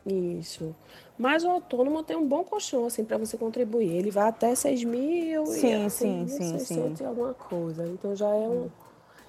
Isso. 0.06 0.74
Mas 1.20 1.44
o 1.44 1.50
autônomo 1.50 2.02
tem 2.02 2.16
um 2.16 2.26
bom 2.26 2.42
colchão, 2.42 2.86
assim, 2.86 3.04
para 3.04 3.18
você 3.18 3.36
contribuir. 3.36 3.94
Ele 3.94 4.10
vai 4.10 4.26
até 4.26 4.54
6 4.54 4.84
mil 4.84 5.44
sim, 5.44 5.84
e 5.84 5.90
sim, 5.90 6.26
sim, 6.26 6.58
sim. 6.58 6.94
e 6.98 7.04
alguma 7.04 7.34
coisa. 7.34 7.86
Então 7.86 8.16
já 8.16 8.28
é 8.28 8.48
um. 8.48 8.70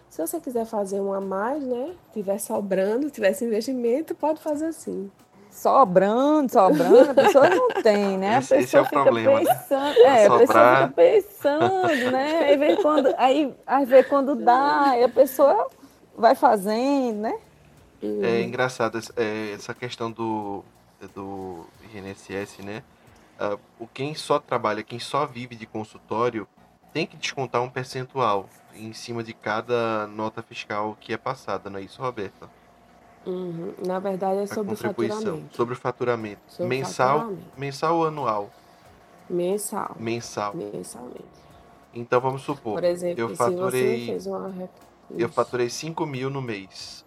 Se 0.09 0.25
você 0.25 0.39
quiser 0.39 0.65
fazer 0.65 1.01
um 1.01 1.11
a 1.11 1.19
mais, 1.19 1.61
né? 1.61 1.93
Tiver 2.13 2.37
sobrando, 2.39 3.09
tivesse 3.09 3.43
investimento, 3.43 4.15
pode 4.15 4.39
fazer 4.41 4.67
assim. 4.67 5.11
Sobrando, 5.49 6.49
sobrando, 6.49 7.11
a 7.11 7.13
pessoa 7.13 7.49
não 7.49 7.67
tem, 7.83 8.17
né? 8.17 8.37
A 8.37 8.39
esse, 8.39 8.55
pessoa 8.55 8.61
esse 8.63 8.77
é 8.77 8.81
o 8.81 8.85
fica 8.85 9.03
problema, 9.03 9.39
pensando, 9.39 9.93
né? 9.95 10.01
é, 10.01 10.25
a 10.27 10.37
pessoa 10.37 10.75
fica 10.75 10.93
pensando, 10.95 12.11
né? 12.11 12.39
Aí 12.45 12.57
vê 12.57 12.77
quando, 12.77 13.13
aí, 13.17 13.53
aí 13.67 13.85
vê 13.85 14.01
quando 14.01 14.33
dá, 14.37 14.91
aí 14.91 15.03
a 15.03 15.09
pessoa 15.09 15.69
vai 16.17 16.35
fazendo, 16.35 17.19
né? 17.19 17.37
É 18.01 18.41
engraçado 18.43 18.97
é, 19.17 19.51
essa 19.51 19.73
questão 19.73 20.09
do, 20.09 20.63
do 21.13 21.65
INSS, 21.97 22.59
né? 22.63 22.83
Uh, 23.39 23.59
o 23.79 23.87
quem 23.87 24.13
só 24.13 24.39
trabalha, 24.39 24.83
quem 24.83 24.99
só 24.99 25.25
vive 25.25 25.55
de 25.55 25.65
consultório, 25.65 26.47
tem 26.93 27.05
que 27.07 27.17
descontar 27.17 27.61
um 27.61 27.69
percentual 27.69 28.47
em 28.75 28.93
cima 28.93 29.23
de 29.23 29.33
cada 29.33 30.07
nota 30.07 30.41
fiscal 30.41 30.97
que 30.99 31.13
é 31.13 31.17
passada, 31.17 31.69
não 31.69 31.79
é 31.79 31.83
isso, 31.83 32.01
Roberta? 32.01 32.49
Uhum. 33.25 33.73
Na 33.85 33.99
verdade 33.99 34.39
é 34.39 34.45
sobre 34.47 34.73
o 34.73 34.77
faturamento. 34.77 35.55
Sobre 35.55 35.73
o 35.73 35.77
faturamento. 35.77 36.41
Sobre 36.47 36.69
mensal, 36.69 37.19
faturamento. 37.19 37.59
mensal 37.59 37.97
ou 37.97 38.07
anual? 38.07 38.49
Mensal. 39.29 39.95
Mensal. 39.99 40.53
Mensalmente. 40.55 41.41
Então 41.93 42.19
vamos 42.19 42.41
supor, 42.41 42.75
Por 42.75 42.83
exemplo, 42.83 43.21
eu 43.21 43.35
faturei, 43.35 43.99
se 43.99 44.05
você 44.05 44.05
fez 44.05 44.25
uma... 44.27 44.69
eu 45.17 45.29
faturei 45.29 45.69
5 45.69 46.05
mil 46.05 46.29
no 46.29 46.41
mês. 46.41 47.05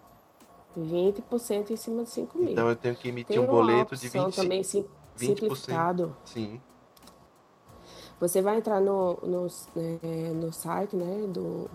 20% 0.77 1.71
em 1.71 1.75
cima 1.75 2.03
de 2.03 2.09
5 2.09 2.37
mil. 2.37 2.51
Então 2.51 2.69
eu 2.69 2.75
tenho 2.75 2.95
que 2.95 3.09
emitir 3.09 3.35
Tem 3.35 3.39
um 3.39 3.47
boleto 3.47 3.95
de 3.95 4.09
25%. 4.09 4.35
também 4.35 4.63
sim, 4.63 4.85
20%. 5.17 5.27
simplificado. 5.27 6.15
Sim. 6.25 6.61
Você 8.19 8.41
vai 8.41 8.57
entrar 8.57 8.79
no, 8.79 9.17
no, 9.23 9.47
é, 9.75 10.31
no 10.33 10.51
site 10.51 10.95
né, 10.95 11.27
do 11.27 11.69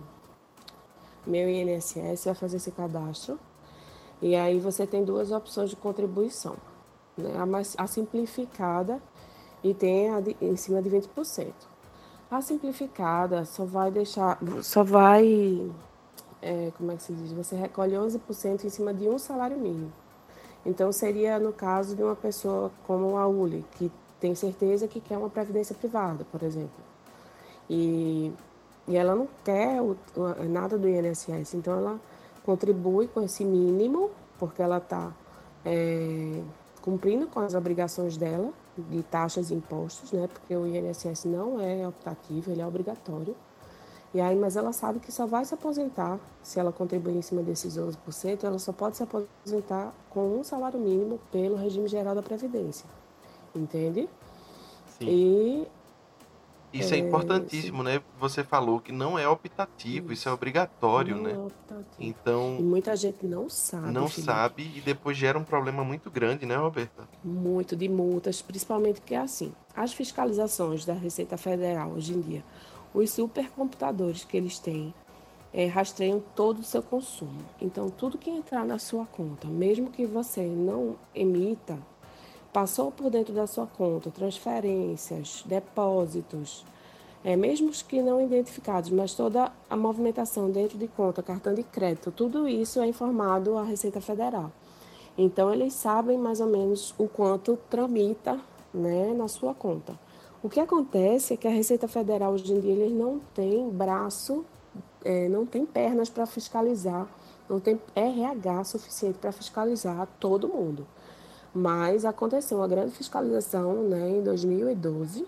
meu 1.26 1.48
INSS, 1.48 2.24
vai 2.24 2.34
fazer 2.34 2.56
esse 2.56 2.70
cadastro. 2.70 3.38
E 4.22 4.34
aí 4.34 4.58
você 4.58 4.86
tem 4.86 5.04
duas 5.04 5.30
opções 5.30 5.70
de 5.70 5.76
contribuição. 5.76 6.56
Né? 7.16 7.36
A, 7.38 7.46
mais, 7.46 7.74
a 7.78 7.86
simplificada 7.86 9.02
e 9.62 9.74
tem 9.74 10.10
a 10.10 10.20
de, 10.20 10.36
em 10.40 10.56
cima 10.56 10.82
de 10.82 10.90
20%. 10.90 11.52
A 12.30 12.40
simplificada 12.40 13.44
só 13.44 13.64
vai 13.64 13.90
deixar, 13.90 14.38
só 14.62 14.84
vai 14.84 15.70
é, 16.42 16.72
como 16.76 16.92
é 16.92 16.96
que 16.96 17.02
se 17.02 17.12
diz? 17.12 17.32
Você 17.32 17.56
recolhe 17.56 17.94
11% 17.94 18.64
em 18.64 18.68
cima 18.68 18.94
de 18.94 19.08
um 19.08 19.18
salário 19.18 19.58
mínimo. 19.58 19.92
Então, 20.64 20.92
seria 20.92 21.38
no 21.38 21.52
caso 21.52 21.96
de 21.96 22.02
uma 22.02 22.16
pessoa 22.16 22.70
como 22.86 23.16
a 23.16 23.26
Uli, 23.26 23.64
que 23.72 23.90
tem 24.20 24.34
certeza 24.34 24.86
que 24.86 25.00
quer 25.00 25.16
uma 25.16 25.30
previdência 25.30 25.74
privada, 25.74 26.24
por 26.30 26.42
exemplo. 26.42 26.70
E, 27.68 28.32
e 28.86 28.96
ela 28.96 29.14
não 29.14 29.28
quer 29.44 29.80
o, 29.80 29.96
o, 30.16 30.44
nada 30.48 30.76
do 30.76 30.88
INSS, 30.88 31.54
então 31.54 31.74
ela 31.76 32.00
contribui 32.44 33.08
com 33.08 33.22
esse 33.22 33.44
mínimo, 33.44 34.10
porque 34.38 34.60
ela 34.60 34.78
está 34.78 35.12
é, 35.64 36.42
cumprindo 36.82 37.26
com 37.26 37.40
as 37.40 37.54
obrigações 37.54 38.16
dela 38.16 38.52
de 38.76 39.02
taxas 39.02 39.50
e 39.50 39.54
impostos, 39.54 40.12
né? 40.12 40.28
Porque 40.32 40.54
o 40.54 40.66
INSS 40.66 41.24
não 41.24 41.60
é 41.60 41.86
optativo, 41.86 42.50
ele 42.50 42.60
é 42.60 42.66
obrigatório. 42.66 43.34
E 44.12 44.20
aí, 44.20 44.34
mas 44.34 44.56
ela 44.56 44.72
sabe 44.72 44.98
que 44.98 45.12
só 45.12 45.24
vai 45.24 45.44
se 45.44 45.54
aposentar 45.54 46.18
se 46.42 46.58
ela 46.58 46.72
contribuir 46.72 47.16
em 47.16 47.22
cima 47.22 47.42
desses 47.42 47.76
11%, 47.76 48.42
ela 48.42 48.58
só 48.58 48.72
pode 48.72 48.96
se 48.96 49.04
aposentar 49.04 49.92
com 50.10 50.40
um 50.40 50.42
salário 50.42 50.80
mínimo 50.80 51.20
pelo 51.30 51.54
regime 51.54 51.86
geral 51.86 52.14
da 52.14 52.22
Previdência. 52.22 52.86
Entende? 53.54 54.08
Sim. 54.98 55.06
E 55.08 55.68
isso 56.72 56.92
é, 56.92 56.96
é 56.96 57.00
importantíssimo, 57.00 57.78
sim. 57.78 57.84
né? 57.84 58.02
Você 58.18 58.42
falou 58.42 58.80
que 58.80 58.90
não 58.90 59.16
é 59.16 59.28
optativo, 59.28 60.06
isso, 60.06 60.22
isso 60.22 60.28
é 60.28 60.32
obrigatório, 60.32 61.16
não 61.16 61.22
né? 61.22 61.32
É 61.32 61.38
optativo. 61.38 61.96
Então. 62.00 62.56
E 62.58 62.62
muita 62.62 62.96
gente 62.96 63.24
não 63.26 63.48
sabe. 63.48 63.92
Não 63.92 64.08
Felipe. 64.08 64.32
sabe 64.32 64.72
e 64.74 64.80
depois 64.80 65.16
gera 65.16 65.38
um 65.38 65.44
problema 65.44 65.84
muito 65.84 66.10
grande, 66.10 66.46
né, 66.46 66.56
Roberta? 66.56 67.08
Muito 67.22 67.76
de 67.76 67.88
multas, 67.88 68.42
principalmente 68.42 69.00
que 69.00 69.14
é 69.14 69.18
assim. 69.18 69.52
As 69.74 69.92
fiscalizações 69.92 70.84
da 70.84 70.94
Receita 70.94 71.36
Federal 71.36 71.90
hoje 71.90 72.12
em 72.12 72.20
dia 72.20 72.44
os 72.92 73.10
supercomputadores 73.10 74.24
que 74.24 74.36
eles 74.36 74.58
têm 74.58 74.92
é, 75.52 75.66
rastreiam 75.66 76.22
todo 76.34 76.60
o 76.60 76.64
seu 76.64 76.82
consumo. 76.82 77.42
Então, 77.60 77.90
tudo 77.90 78.18
que 78.18 78.30
entrar 78.30 78.64
na 78.64 78.78
sua 78.78 79.04
conta, 79.06 79.46
mesmo 79.48 79.90
que 79.90 80.06
você 80.06 80.42
não 80.42 80.96
emita, 81.14 81.78
passou 82.52 82.90
por 82.90 83.10
dentro 83.10 83.32
da 83.32 83.46
sua 83.46 83.66
conta, 83.66 84.10
transferências, 84.10 85.42
depósitos, 85.46 86.64
é, 87.22 87.36
mesmo 87.36 87.68
os 87.68 87.82
que 87.82 88.00
não 88.00 88.20
identificados, 88.20 88.90
mas 88.90 89.14
toda 89.14 89.52
a 89.68 89.76
movimentação 89.76 90.50
dentro 90.50 90.78
de 90.78 90.88
conta, 90.88 91.22
cartão 91.22 91.54
de 91.54 91.62
crédito, 91.62 92.10
tudo 92.10 92.48
isso 92.48 92.80
é 92.80 92.86
informado 92.86 93.58
à 93.58 93.62
Receita 93.62 94.00
Federal. 94.00 94.50
Então, 95.18 95.52
eles 95.52 95.74
sabem 95.74 96.16
mais 96.16 96.40
ou 96.40 96.46
menos 96.46 96.94
o 96.96 97.06
quanto 97.06 97.58
tramita 97.68 98.40
né, 98.72 99.12
na 99.12 99.28
sua 99.28 99.52
conta. 99.52 99.98
O 100.42 100.48
que 100.48 100.58
acontece 100.58 101.34
é 101.34 101.36
que 101.36 101.46
a 101.46 101.50
Receita 101.50 101.86
Federal 101.86 102.32
hoje 102.32 102.50
em 102.50 102.60
dia 102.60 102.72
eles 102.72 102.92
não 102.92 103.20
tem 103.34 103.68
braço, 103.68 104.42
é, 105.04 105.28
não 105.28 105.44
tem 105.44 105.66
pernas 105.66 106.08
para 106.08 106.24
fiscalizar, 106.24 107.06
não 107.46 107.60
tem 107.60 107.78
RH 107.94 108.64
suficiente 108.64 109.18
para 109.18 109.32
fiscalizar 109.32 110.08
todo 110.18 110.48
mundo. 110.48 110.86
Mas 111.54 112.06
aconteceu 112.06 112.56
uma 112.56 112.68
grande 112.68 112.92
fiscalização 112.92 113.82
né, 113.82 114.08
em 114.08 114.22
2012, 114.22 115.26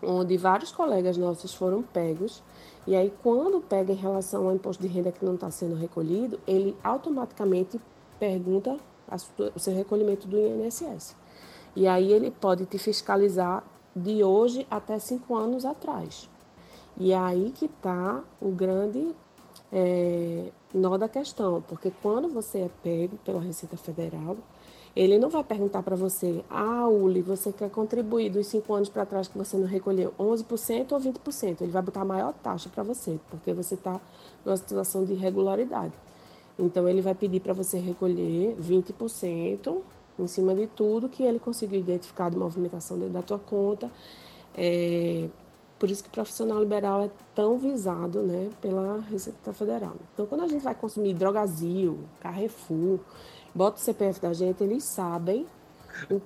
onde 0.00 0.36
vários 0.36 0.70
colegas 0.70 1.16
nossos 1.16 1.52
foram 1.52 1.82
pegos. 1.82 2.44
E 2.86 2.94
aí, 2.94 3.12
quando 3.24 3.60
pega 3.60 3.92
em 3.92 3.96
relação 3.96 4.46
ao 4.46 4.54
imposto 4.54 4.80
de 4.80 4.88
renda 4.88 5.10
que 5.10 5.24
não 5.24 5.34
está 5.34 5.50
sendo 5.50 5.74
recolhido, 5.74 6.38
ele 6.46 6.76
automaticamente 6.84 7.80
pergunta 8.20 8.76
o 9.52 9.58
seu 9.58 9.74
recolhimento 9.74 10.28
do 10.28 10.38
INSS. 10.38 11.16
E 11.74 11.88
aí 11.88 12.12
ele 12.12 12.30
pode 12.30 12.66
te 12.66 12.78
fiscalizar 12.78 13.64
de 13.94 14.22
hoje 14.24 14.66
até 14.70 14.98
cinco 14.98 15.34
anos 15.34 15.64
atrás. 15.64 16.28
E 16.96 17.12
é 17.12 17.18
aí 17.18 17.52
que 17.54 17.66
está 17.66 18.22
o 18.40 18.50
grande 18.50 19.14
é, 19.72 20.50
nó 20.74 20.96
da 20.98 21.08
questão, 21.08 21.62
porque 21.66 21.92
quando 22.02 22.28
você 22.28 22.60
é 22.60 22.70
pego 22.82 23.16
pela 23.24 23.40
Receita 23.40 23.76
Federal, 23.76 24.36
ele 24.94 25.18
não 25.18 25.30
vai 25.30 25.42
perguntar 25.42 25.82
para 25.82 25.96
você, 25.96 26.44
ah, 26.50 26.86
Uli, 26.86 27.22
você 27.22 27.50
quer 27.50 27.70
contribuir 27.70 28.30
dos 28.30 28.46
cinco 28.46 28.74
anos 28.74 28.90
para 28.90 29.06
trás 29.06 29.26
que 29.26 29.38
você 29.38 29.56
não 29.56 29.66
recolheu 29.66 30.12
11% 30.18 30.92
ou 30.92 31.00
20%? 31.00 31.62
Ele 31.62 31.72
vai 31.72 31.80
botar 31.80 32.02
a 32.02 32.04
maior 32.04 32.34
taxa 32.34 32.68
para 32.68 32.82
você, 32.82 33.18
porque 33.30 33.54
você 33.54 33.74
está 33.74 33.98
numa 34.44 34.56
situação 34.56 35.04
de 35.04 35.14
irregularidade. 35.14 35.94
Então, 36.58 36.86
ele 36.86 37.00
vai 37.00 37.14
pedir 37.14 37.40
para 37.40 37.54
você 37.54 37.78
recolher 37.78 38.54
20% 38.60 39.80
em 40.18 40.26
cima 40.26 40.54
de 40.54 40.66
tudo 40.66 41.08
que 41.08 41.22
ele 41.22 41.38
conseguiu 41.38 41.80
identificar 41.80 42.30
de 42.30 42.36
movimentação 42.36 42.98
dentro 42.98 43.14
da 43.14 43.22
tua 43.22 43.38
conta. 43.38 43.90
É, 44.54 45.28
por 45.82 45.90
isso 45.90 46.04
que 46.04 46.08
o 46.08 46.12
profissional 46.12 46.60
liberal 46.60 47.02
é 47.02 47.10
tão 47.34 47.58
visado 47.58 48.22
né, 48.22 48.50
pela 48.60 49.00
Receita 49.10 49.52
Federal. 49.52 49.96
Então, 50.14 50.26
quando 50.26 50.44
a 50.44 50.46
gente 50.46 50.62
vai 50.62 50.76
consumir 50.76 51.12
Drogazil, 51.12 51.98
Carrefour, 52.20 53.00
bota 53.52 53.78
o 53.78 53.80
CPF 53.80 54.20
da 54.20 54.32
gente, 54.32 54.62
eles 54.62 54.84
sabem. 54.84 55.44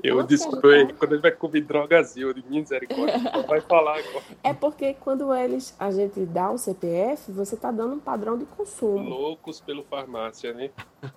Eu 0.02 0.22
desculpe, 0.22 0.60
tá... 0.60 0.94
quando 0.98 1.12
ele 1.12 1.22
vai 1.22 1.30
comer 1.32 1.62
Drogazil, 1.62 2.34
de 2.34 2.44
misericórdia, 2.46 3.18
vai 3.48 3.62
falar 3.62 3.98
agora. 3.98 4.24
É 4.44 4.52
porque 4.52 4.92
quando 4.94 5.34
eles, 5.34 5.74
a 5.78 5.90
gente 5.90 6.20
dá 6.26 6.50
o 6.50 6.58
CPF, 6.58 7.32
você 7.32 7.54
está 7.54 7.70
dando 7.70 7.94
um 7.94 7.98
padrão 7.98 8.36
de 8.36 8.44
consumo. 8.44 9.08
Loucos 9.08 9.58
pelo 9.58 9.82
farmácia, 9.84 10.52
né? 10.52 10.70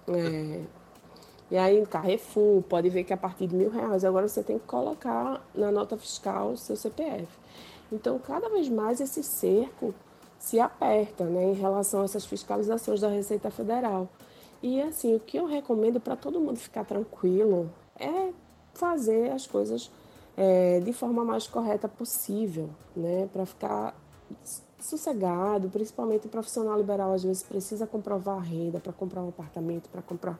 É, 0.08 0.62
e 1.52 1.58
aí, 1.58 1.84
Carrefour, 1.86 2.62
pode 2.64 2.90
ver 2.90 3.04
que 3.04 3.14
a 3.14 3.18
partir 3.18 3.48
de 3.48 3.56
mil 3.56 3.70
reais, 3.70 4.06
agora 4.06 4.28
você 4.28 4.44
tem 4.44 4.60
que 4.60 4.66
colocar 4.66 5.42
na 5.56 5.72
nota 5.72 5.98
fiscal 5.98 6.52
o 6.52 6.58
seu 6.58 6.76
CPF. 6.76 7.28
Então, 7.92 8.20
cada 8.20 8.50
vez 8.50 8.70
mais 8.70 9.02
esse 9.02 9.24
cerco 9.24 9.94
se 10.38 10.60
aperta 10.60 11.26
né, 11.26 11.46
em 11.46 11.54
relação 11.54 12.02
a 12.02 12.06
essas 12.06 12.26
fiscalizações 12.26 13.02
da 13.02 13.10
Receita 13.10 13.50
Federal. 13.50 14.08
E 14.62 14.82
assim, 14.82 15.16
o 15.16 15.20
que 15.20 15.38
eu 15.38 15.46
recomendo 15.46 16.00
para 16.00 16.16
todo 16.16 16.40
mundo 16.40 16.58
ficar 16.58 16.86
tranquilo 16.86 17.72
é 18.00 18.32
fazer 18.74 19.32
as 19.32 19.48
coisas 19.48 19.92
é, 20.38 20.80
de 20.80 20.94
forma 20.94 21.26
mais 21.26 21.48
correta 21.48 21.88
possível, 21.90 22.70
né, 22.96 23.28
para 23.34 23.46
ficar 23.46 23.96
sossegado, 24.80 25.70
principalmente 25.70 26.28
o 26.28 26.30
profissional 26.30 26.78
liberal 26.78 27.14
às 27.14 27.24
vezes 27.24 27.44
precisa 27.44 27.86
comprovar 27.86 28.38
a 28.38 28.42
renda 28.42 28.80
para 28.80 28.94
comprar 28.94 29.22
um 29.22 29.30
apartamento, 29.30 29.90
para 29.90 30.02
comprar 30.02 30.40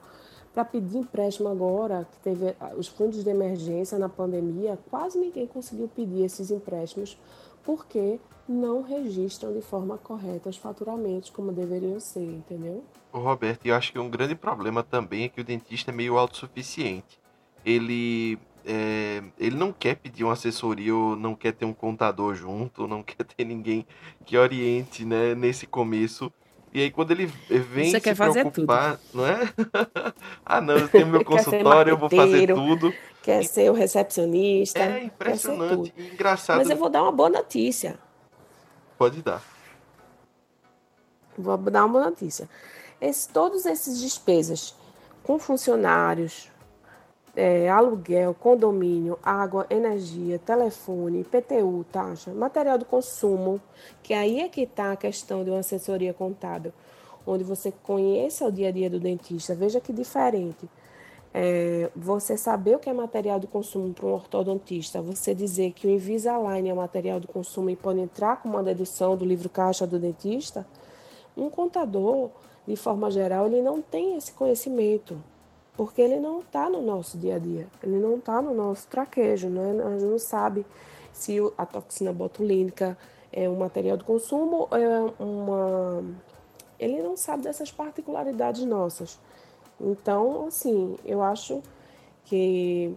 para 0.52 0.64
pedir 0.64 0.98
empréstimo 0.98 1.48
agora, 1.48 2.06
que 2.10 2.18
teve 2.18 2.54
ah, 2.60 2.72
os 2.76 2.88
fundos 2.88 3.22
de 3.22 3.30
emergência 3.30 3.98
na 3.98 4.08
pandemia, 4.08 4.78
quase 4.90 5.18
ninguém 5.18 5.46
conseguiu 5.46 5.88
pedir 5.88 6.24
esses 6.24 6.50
empréstimos 6.50 7.16
porque 7.62 8.18
não 8.48 8.82
registram 8.82 9.52
de 9.52 9.60
forma 9.60 9.96
correta 9.96 10.48
os 10.48 10.56
faturamentos 10.56 11.30
como 11.30 11.52
deveriam 11.52 12.00
ser, 12.00 12.24
entendeu? 12.24 12.82
O 13.12 13.18
Roberto, 13.18 13.66
eu 13.66 13.74
acho 13.74 13.92
que 13.92 13.98
um 13.98 14.10
grande 14.10 14.34
problema 14.34 14.82
também 14.82 15.24
é 15.24 15.28
que 15.28 15.40
o 15.40 15.44
dentista 15.44 15.90
é 15.90 15.94
meio 15.94 16.16
autossuficiente. 16.16 17.20
Ele 17.64 18.38
é, 18.64 19.22
ele 19.38 19.56
não 19.56 19.72
quer 19.72 19.96
pedir 19.96 20.24
uma 20.24 20.32
assessoria 20.32 20.94
ou 20.94 21.16
não 21.16 21.34
quer 21.34 21.52
ter 21.52 21.64
um 21.64 21.72
contador 21.72 22.34
junto, 22.34 22.86
não 22.86 23.02
quer 23.04 23.24
ter 23.24 23.44
ninguém 23.44 23.86
que 24.24 24.36
oriente 24.36 25.04
né, 25.04 25.34
nesse 25.34 25.66
começo 25.66 26.32
e 26.72 26.82
aí 26.82 26.90
quando 26.90 27.10
ele 27.10 27.26
vem 27.26 27.90
Você 27.90 27.96
se 27.96 28.00
quer 28.00 28.14
fazer 28.14 28.40
preocupar, 28.40 28.98
tudo. 28.98 29.18
não 29.18 29.26
é? 29.26 29.40
ah, 30.44 30.60
não, 30.60 30.76
eu 30.76 30.88
tenho 30.88 31.06
meu 31.06 31.24
consultório, 31.24 31.90
eu 31.90 31.96
vou 31.96 32.08
fazer 32.08 32.54
tudo. 32.54 32.92
Quer 33.22 33.44
ser 33.44 33.70
o 33.70 33.74
recepcionista. 33.74 34.80
É 34.80 35.04
impressionante, 35.04 35.92
engraçado. 35.98 36.58
Mas 36.58 36.70
eu 36.70 36.76
vou 36.76 36.88
dar 36.88 37.02
uma 37.02 37.12
boa 37.12 37.28
notícia. 37.28 37.98
Pode 38.96 39.20
dar. 39.22 39.42
Vou 41.36 41.56
dar 41.56 41.84
uma 41.84 41.92
boa 41.92 42.04
notícia. 42.10 42.48
Esse, 43.00 43.28
todos 43.28 43.66
esses 43.66 44.00
despesas 44.00 44.74
com 45.22 45.38
funcionários, 45.38 46.49
é, 47.36 47.68
aluguel, 47.68 48.34
condomínio, 48.34 49.18
água, 49.22 49.66
energia, 49.70 50.38
telefone, 50.38 51.24
PTU, 51.24 51.84
taxa, 51.90 52.32
material 52.32 52.78
de 52.78 52.84
consumo, 52.84 53.60
que 54.02 54.12
aí 54.12 54.40
é 54.40 54.48
que 54.48 54.62
está 54.62 54.92
a 54.92 54.96
questão 54.96 55.44
de 55.44 55.50
uma 55.50 55.60
assessoria 55.60 56.12
contábil, 56.12 56.72
onde 57.26 57.44
você 57.44 57.72
conheça 57.82 58.46
o 58.46 58.52
dia 58.52 58.68
a 58.68 58.72
dia 58.72 58.90
do 58.90 58.98
dentista. 58.98 59.54
Veja 59.54 59.80
que 59.80 59.92
diferente. 59.92 60.68
É, 61.32 61.88
você 61.94 62.36
saber 62.36 62.74
o 62.74 62.78
que 62.80 62.90
é 62.90 62.92
material 62.92 63.38
de 63.38 63.46
consumo 63.46 63.94
para 63.94 64.04
um 64.04 64.12
ortodontista, 64.12 65.00
você 65.00 65.32
dizer 65.32 65.72
que 65.72 65.86
o 65.86 65.90
Invisalign 65.90 66.68
é 66.68 66.74
material 66.74 67.20
de 67.20 67.28
consumo 67.28 67.70
e 67.70 67.76
pode 67.76 68.00
entrar 68.00 68.42
com 68.42 68.48
uma 68.48 68.64
dedução 68.64 69.16
do 69.16 69.24
livro 69.24 69.48
caixa 69.48 69.86
do 69.86 69.96
dentista, 69.96 70.66
um 71.36 71.48
contador, 71.48 72.30
de 72.66 72.74
forma 72.74 73.08
geral, 73.12 73.46
ele 73.46 73.62
não 73.62 73.80
tem 73.80 74.16
esse 74.16 74.32
conhecimento 74.32 75.22
porque 75.80 76.02
ele 76.02 76.20
não 76.20 76.40
está 76.40 76.68
no 76.68 76.82
nosso 76.82 77.16
dia 77.16 77.36
a 77.36 77.38
dia, 77.38 77.66
ele 77.82 77.98
não 77.98 78.16
está 78.16 78.42
no 78.42 78.52
nosso 78.52 78.86
traquejo, 78.86 79.48
né? 79.48 79.82
a 79.82 79.92
gente 79.92 80.10
não 80.10 80.18
sabe 80.18 80.66
se 81.10 81.38
a 81.56 81.64
toxina 81.64 82.12
botulínica 82.12 82.98
é 83.32 83.48
um 83.48 83.56
material 83.56 83.96
de 83.96 84.04
consumo 84.04 84.68
é 84.72 85.22
uma. 85.22 86.04
Ele 86.78 87.00
não 87.00 87.16
sabe 87.16 87.44
dessas 87.44 87.72
particularidades 87.72 88.62
nossas. 88.66 89.18
Então, 89.80 90.48
assim, 90.48 90.98
eu 91.02 91.22
acho 91.22 91.62
que 92.26 92.94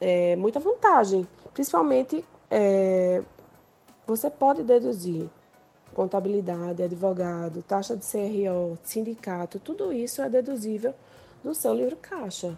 é 0.00 0.34
muita 0.34 0.58
vantagem, 0.58 1.28
principalmente 1.52 2.24
é, 2.50 3.22
você 4.06 4.30
pode 4.30 4.62
deduzir 4.62 5.28
contabilidade, 5.92 6.82
advogado, 6.82 7.62
taxa 7.62 7.94
de 7.94 8.06
CRO, 8.06 8.78
sindicato, 8.82 9.58
tudo 9.58 9.92
isso 9.92 10.22
é 10.22 10.30
deduzível 10.30 10.94
do 11.42 11.54
seu 11.54 11.74
livro 11.74 11.96
caixa. 11.96 12.56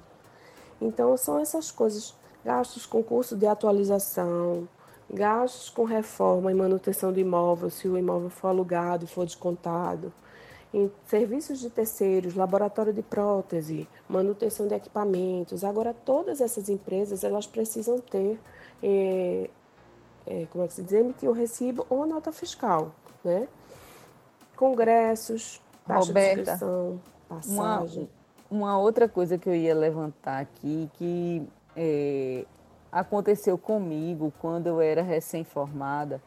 Então, 0.81 1.17
são 1.17 1.39
essas 1.39 1.71
coisas, 1.71 2.15
gastos 2.45 2.87
com 2.87 3.03
curso 3.03 3.37
de 3.37 3.47
atualização, 3.47 4.67
gastos 5.13 5.69
com 5.69 5.85
reforma 5.85 6.51
e 6.51 6.55
manutenção 6.55 7.13
do 7.13 7.21
imóvel, 7.21 7.69
se 7.69 7.89
o 7.89 7.99
imóvel 7.99 8.31
for 8.31 8.49
alugado 8.49 9.05
e 9.05 9.09
for 9.09 9.27
descontado, 9.27 10.13
em 10.73 10.91
serviços 11.07 11.59
de 11.59 11.69
terceiros, 11.69 12.35
laboratório 12.35 12.93
de 12.93 13.03
prótese, 13.03 13.89
manutenção 14.09 14.69
de 14.69 14.75
equipamentos. 14.75 15.65
Agora, 15.65 15.93
todas 15.93 16.41
essas 16.41 16.69
empresas 16.69 17.25
elas 17.25 17.47
precisam 17.47 17.99
ter, 17.99 18.39
é, 18.83 19.51
é, 20.27 20.47
como 20.51 20.65
é 20.65 20.69
que 20.69 20.75
se 20.75 20.83
diz, 20.83 20.93
emitir 20.93 21.29
o 21.29 21.33
recibo 21.33 21.85
ou 21.91 22.05
a 22.05 22.07
nota 22.07 22.31
fiscal, 22.31 22.93
né? 23.25 23.49
Congressos, 24.57 25.61
taxa 25.87 26.07
Roberta, 26.07 26.35
de 26.35 26.41
inscrição, 26.43 27.01
passagem. 27.29 28.03
Uma, 28.05 28.20
uma, 28.51 28.79
outra 28.79 29.09
coisa 29.09 29.39
que 29.39 29.49
eu 29.49 29.55
ia 29.55 29.75
levantar 29.75 30.41
aqui, 30.41 30.91
que 30.95 31.47
é, 31.77 32.45
aconteceu 32.91 33.57
comigo 33.57 34.33
quando 34.41 34.67
eu 34.67 34.81
era 34.81 35.03
recém-formada, 35.03 36.21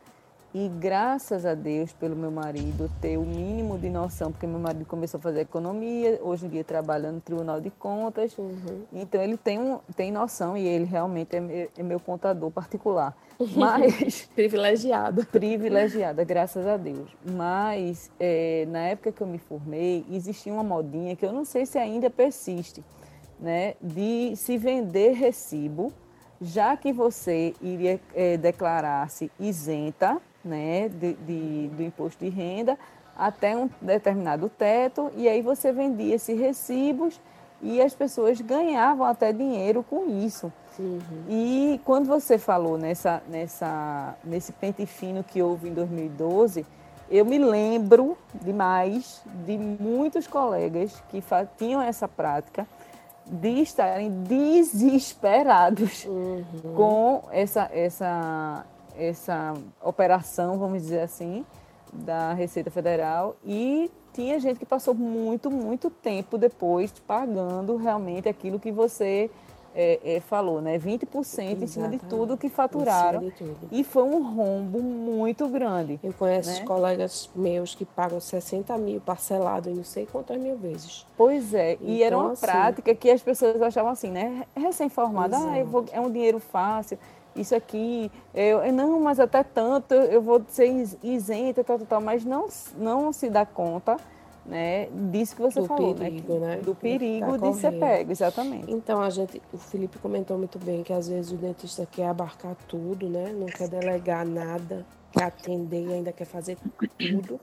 e 0.53 0.67
graças 0.67 1.47
a 1.47 1.55
Deus 1.55 1.91
pelo 1.93 2.15
meu 2.15 2.29
marido 2.29 2.89
ter 3.01 3.17
o 3.17 3.23
mínimo 3.23 3.75
de 3.79 3.89
noção, 3.89 4.31
porque 4.31 4.45
meu 4.45 4.59
marido 4.59 4.85
começou 4.85 5.17
a 5.17 5.21
fazer 5.21 5.41
economia, 5.41 6.19
hoje 6.21 6.45
em 6.45 6.49
dia 6.49 6.63
trabalha 6.63 7.11
no 7.11 7.19
Tribunal 7.19 7.59
de 7.59 7.71
Contas. 7.71 8.37
Uhum. 8.37 8.83
Então 8.93 9.19
ele 9.19 9.35
tem, 9.35 9.57
um, 9.57 9.79
tem 9.95 10.11
noção 10.11 10.55
e 10.55 10.67
ele 10.67 10.85
realmente 10.85 11.35
é 11.35 11.39
meu, 11.39 11.69
é 11.75 11.83
meu 11.83 11.99
contador 11.99 12.51
particular. 12.51 13.17
Mas. 13.57 14.29
privilegiada. 14.35 15.25
Privilegiada, 15.25 16.23
graças 16.23 16.67
a 16.67 16.77
Deus. 16.77 17.09
Mas 17.25 18.11
é, 18.19 18.67
na 18.69 18.79
época 18.79 19.11
que 19.11 19.21
eu 19.21 19.27
me 19.27 19.39
formei, 19.39 20.05
existia 20.11 20.53
uma 20.53 20.63
modinha 20.63 21.15
que 21.15 21.25
eu 21.25 21.33
não 21.33 21.45
sei 21.45 21.65
se 21.65 21.79
ainda 21.79 22.11
persiste, 22.11 22.83
né? 23.39 23.73
De 23.81 24.35
se 24.35 24.55
vender 24.55 25.13
recibo, 25.13 25.91
já 26.39 26.77
que 26.77 26.93
você 26.93 27.55
iria 27.59 27.99
é, 28.13 28.37
declarar-se 28.37 29.31
isenta 29.39 30.21
né, 30.43 30.89
de, 30.89 31.13
de, 31.13 31.67
do 31.69 31.83
imposto 31.83 32.23
de 32.23 32.29
renda 32.29 32.77
até 33.15 33.55
um 33.55 33.69
determinado 33.81 34.49
teto, 34.49 35.11
e 35.15 35.29
aí 35.29 35.41
você 35.41 35.71
vendia 35.71 36.15
esses 36.15 36.39
recibos 36.39 37.19
e 37.61 37.81
as 37.81 37.93
pessoas 37.93 38.41
ganhavam 38.41 39.05
até 39.05 39.31
dinheiro 39.31 39.83
com 39.87 40.09
isso. 40.25 40.51
Uhum. 40.77 40.99
E 41.29 41.79
quando 41.85 42.07
você 42.07 42.37
falou 42.37 42.77
nessa, 42.77 43.21
nessa, 43.29 44.15
nesse 44.23 44.51
pente 44.51 44.85
fino 44.85 45.23
que 45.23 45.41
houve 45.41 45.69
em 45.69 45.73
2012, 45.73 46.65
eu 47.09 47.25
me 47.25 47.37
lembro 47.37 48.17
demais 48.41 49.21
de 49.45 49.57
muitos 49.57 50.25
colegas 50.25 51.01
que 51.09 51.23
tinham 51.57 51.81
essa 51.81 52.07
prática 52.07 52.67
de 53.25 53.61
estarem 53.61 54.23
desesperados 54.23 56.05
uhum. 56.05 56.43
com 56.75 57.23
essa, 57.31 57.69
essa, 57.71 58.65
essa 58.97 59.53
operação, 59.81 60.57
vamos 60.57 60.81
dizer 60.81 61.01
assim, 61.01 61.45
da 61.91 62.33
Receita 62.33 62.71
Federal 62.71 63.35
e 63.45 63.91
tinha 64.13 64.39
gente 64.39 64.59
que 64.59 64.65
passou 64.65 64.93
muito, 64.93 65.49
muito 65.49 65.89
tempo 65.89 66.37
depois 66.37 66.91
pagando 67.05 67.75
realmente 67.75 68.29
aquilo 68.29 68.59
que 68.59 68.71
você 68.71 69.29
é, 69.75 69.99
é, 70.03 70.19
falou, 70.19 70.61
né? 70.61 70.77
20% 70.77 71.03
Exatamente. 71.19 71.63
em 71.63 71.67
cima 71.67 71.89
de 71.89 71.97
tudo 71.97 72.37
que 72.37 72.47
faturaram. 72.47 73.31
E 73.71 73.83
foi 73.83 74.03
um 74.03 74.21
rombo 74.21 74.79
muito 74.79 75.47
grande. 75.47 75.99
Eu 76.03 76.13
conheço 76.13 76.59
né? 76.59 76.65
colegas 76.65 77.29
meus 77.35 77.73
que 77.73 77.83
pagam 77.83 78.19
60 78.19 78.77
mil 78.77 79.01
parcelado 79.01 79.69
em 79.69 79.73
não 79.73 79.83
sei 79.83 80.05
quantas 80.05 80.39
mil 80.39 80.57
vezes. 80.57 81.07
Pois 81.17 81.53
é, 81.53 81.73
então, 81.73 81.87
e 81.87 82.03
era 82.03 82.17
uma 82.17 82.33
assim, 82.33 82.45
prática 82.45 82.93
que 82.93 83.09
as 83.09 83.21
pessoas 83.21 83.59
achavam 83.61 83.91
assim, 83.91 84.11
né? 84.11 84.45
Recém-formada, 84.55 85.37
ah, 85.37 85.63
vou, 85.63 85.85
é 85.91 85.99
um 85.99 86.11
dinheiro 86.11 86.39
fácil 86.39 86.99
isso 87.35 87.55
aqui, 87.55 88.11
eu, 88.33 88.71
não, 88.71 88.99
mas 88.99 89.19
até 89.19 89.43
tanto 89.43 89.93
eu 89.93 90.21
vou 90.21 90.43
ser 90.47 90.67
isenta, 91.01 91.63
tal, 91.63 91.77
tal, 91.79 91.87
tal, 91.87 92.01
mas 92.01 92.23
não, 92.23 92.47
não 92.77 93.11
se 93.11 93.29
dá 93.29 93.45
conta 93.45 93.97
né, 94.45 94.89
disso 95.09 95.35
que 95.35 95.41
você 95.41 95.61
do 95.61 95.67
falou, 95.67 95.93
né, 95.93 96.09
perigo, 96.09 96.39
né? 96.39 96.57
Do 96.57 96.75
perigo 96.75 97.39
tá 97.39 97.49
de 97.49 97.57
ser 97.57 97.71
pego, 97.79 98.11
exatamente. 98.11 98.71
Então, 98.71 99.01
a 99.01 99.09
gente, 99.09 99.41
o 99.53 99.57
Felipe 99.57 99.97
comentou 99.99 100.37
muito 100.37 100.59
bem 100.59 100.83
que 100.83 100.91
às 100.91 101.07
vezes 101.07 101.31
o 101.31 101.37
dentista 101.37 101.87
quer 101.89 102.07
abarcar 102.07 102.55
tudo, 102.67 103.07
né? 103.07 103.33
Não 103.33 103.45
quer 103.47 103.69
delegar 103.69 104.25
nada, 104.25 104.85
quer 105.11 105.23
atender 105.23 105.93
ainda 105.93 106.11
quer 106.11 106.25
fazer 106.25 106.57
tudo. 106.97 107.39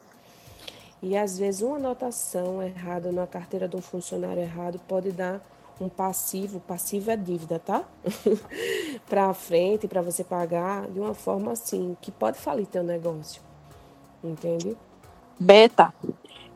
E 1.03 1.17
às 1.17 1.39
vezes 1.39 1.63
uma 1.63 1.77
anotação 1.77 2.63
errada 2.63 3.11
na 3.11 3.27
carteira 3.27 3.67
de 3.67 3.77
um 3.77 3.81
funcionário 3.81 4.43
errado 4.43 4.79
pode 4.87 5.11
dar 5.11 5.41
um 5.81 5.89
passivo, 5.89 6.61
passivo 6.61 7.11
é 7.11 7.17
dívida, 7.17 7.59
tá? 7.59 7.85
para 9.09 9.33
frente, 9.33 9.89
para 9.89 10.03
você 10.03 10.23
pagar 10.23 10.87
de 10.89 11.01
uma 11.01 11.15
forma 11.15 11.53
assim, 11.53 11.97
que 12.01 12.13
pode 12.13 12.39
falir 12.39 12.67
teu 12.67 12.83
negócio. 12.83 13.43
Entende? 14.23 14.77
Beta, 15.39 15.95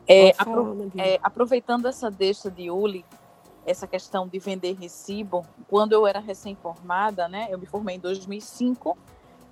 é, 0.07 0.33
falar, 0.33 0.59
apro 0.59 0.91
é, 0.97 1.19
aproveitando 1.23 1.87
essa 1.87 2.11
deixa 2.11 2.51
de 2.51 2.69
Uli, 2.69 3.03
essa 3.65 3.87
questão 3.87 4.27
de 4.27 4.37
vender 4.37 4.75
recibo, 4.79 5.43
quando 5.67 5.93
eu 5.93 6.05
era 6.05 6.19
recém-formada, 6.19 7.27
né? 7.27 7.47
Eu 7.49 7.57
me 7.57 7.65
formei 7.65 7.95
em 7.95 7.99
2005. 7.99 8.95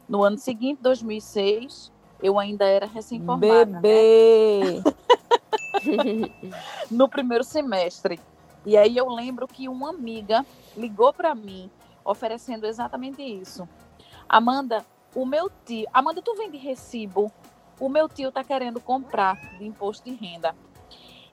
No 0.07 0.23
ano 0.23 0.37
seguinte, 0.37 0.79
2006, 0.83 1.91
eu 2.21 2.37
ainda 2.37 2.65
era 2.65 2.85
recém-formada. 2.85 3.65
Né? 3.65 3.81
Bebê! 3.81 4.83
Né? 4.83 6.29
no 6.91 7.09
primeiro 7.09 7.43
semestre. 7.43 8.19
E 8.65 8.77
aí 8.77 8.97
eu 8.97 9.09
lembro 9.09 9.47
que 9.47 9.67
uma 9.67 9.89
amiga 9.89 10.45
ligou 10.75 11.13
para 11.13 11.35
mim 11.35 11.69
oferecendo 12.03 12.65
exatamente 12.65 13.21
isso. 13.21 13.67
Amanda, 14.27 14.85
o 15.15 15.25
meu 15.25 15.49
tio, 15.65 15.87
Amanda, 15.93 16.21
tu 16.21 16.35
vende 16.35 16.57
recibo? 16.57 17.31
O 17.79 17.89
meu 17.89 18.07
tio 18.07 18.31
tá 18.31 18.43
querendo 18.43 18.79
comprar 18.79 19.57
de 19.57 19.65
imposto 19.65 20.09
de 20.09 20.15
renda. 20.15 20.55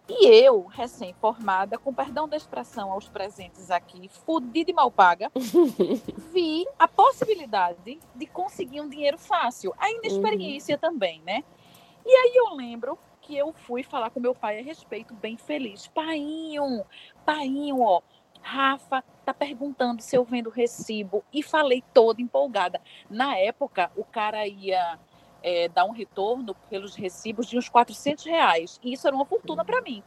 E 0.08 0.26
eu, 0.26 0.64
recém-formada, 0.64 1.78
com 1.78 1.94
perdão 1.94 2.28
da 2.28 2.36
expressão 2.36 2.90
aos 2.90 3.08
presentes 3.08 3.70
aqui, 3.70 4.08
fudida 4.08 4.68
e 4.68 4.74
mal 4.74 4.90
paga, 4.90 5.30
vi 6.32 6.66
a 6.76 6.88
possibilidade 6.88 8.00
de 8.16 8.26
conseguir 8.26 8.80
um 8.80 8.88
dinheiro 8.88 9.16
fácil. 9.16 9.72
A 9.78 9.88
inexperiência 9.88 10.74
uhum. 10.74 10.80
também, 10.80 11.22
né? 11.24 11.44
E 12.04 12.10
aí 12.10 12.32
eu 12.34 12.56
lembro 12.56 12.98
que 13.30 13.38
eu 13.38 13.52
fui 13.52 13.84
falar 13.84 14.10
com 14.10 14.18
meu 14.18 14.34
pai 14.34 14.58
a 14.58 14.62
respeito, 14.62 15.14
bem 15.14 15.36
feliz. 15.36 15.86
Painho, 15.86 16.84
painho, 17.24 17.80
ó, 17.80 18.02
Rafa 18.42 19.04
tá 19.24 19.32
perguntando 19.32 20.02
se 20.02 20.16
eu 20.16 20.24
vendo 20.24 20.50
recibo 20.50 21.22
e 21.32 21.40
falei 21.40 21.80
toda 21.94 22.20
empolgada. 22.20 22.80
Na 23.08 23.36
época, 23.36 23.92
o 23.96 24.02
cara 24.02 24.48
ia 24.48 24.98
é, 25.44 25.68
dar 25.68 25.84
um 25.84 25.92
retorno 25.92 26.56
pelos 26.68 26.96
recibos 26.96 27.46
de 27.46 27.56
uns 27.56 27.68
400 27.68 28.24
reais. 28.24 28.80
E 28.82 28.92
isso 28.92 29.06
era 29.06 29.14
uma 29.14 29.24
fortuna 29.24 29.64
para 29.64 29.80
mim, 29.80 30.02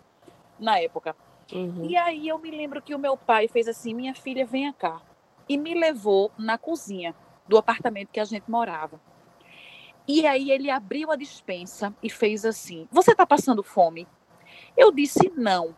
na 0.59 0.77
época. 0.79 1.15
Uhum. 1.53 1.85
E 1.85 1.95
aí 1.95 2.27
eu 2.27 2.37
me 2.37 2.51
lembro 2.51 2.81
que 2.81 2.93
o 2.93 2.99
meu 2.99 3.15
pai 3.15 3.47
fez 3.47 3.69
assim: 3.69 3.93
minha 3.93 4.13
filha, 4.13 4.45
venha 4.45 4.73
cá. 4.73 5.01
E 5.47 5.57
me 5.57 5.73
levou 5.73 6.29
na 6.37 6.57
cozinha 6.57 7.15
do 7.47 7.57
apartamento 7.57 8.09
que 8.11 8.19
a 8.19 8.25
gente 8.25 8.51
morava. 8.51 8.99
E 10.07 10.27
aí 10.27 10.51
ele 10.51 10.69
abriu 10.69 11.11
a 11.11 11.15
dispensa 11.15 11.95
e 12.03 12.09
fez 12.09 12.45
assim: 12.45 12.87
Você 12.91 13.11
está 13.11 13.25
passando 13.25 13.63
fome? 13.63 14.07
Eu 14.75 14.91
disse 14.91 15.31
não. 15.35 15.75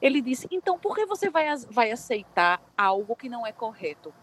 Ele 0.00 0.20
disse: 0.20 0.46
Então 0.50 0.78
por 0.78 0.94
que 0.94 1.04
você 1.06 1.28
vai, 1.28 1.46
vai 1.70 1.90
aceitar 1.90 2.62
algo 2.76 3.16
que 3.16 3.28
não 3.28 3.44
é 3.46 3.52
correto? 3.52 4.14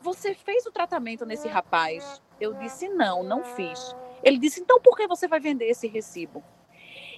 Você 0.00 0.34
fez 0.34 0.64
o 0.66 0.70
tratamento 0.70 1.26
nesse 1.26 1.48
rapaz? 1.48 2.22
Eu 2.40 2.54
disse: 2.54 2.88
Não, 2.88 3.24
não 3.24 3.42
fiz. 3.42 3.96
Ele 4.22 4.38
disse: 4.38 4.60
Então 4.60 4.80
por 4.80 4.96
que 4.96 5.08
você 5.08 5.26
vai 5.26 5.40
vender 5.40 5.66
esse 5.66 5.88
recibo? 5.88 6.44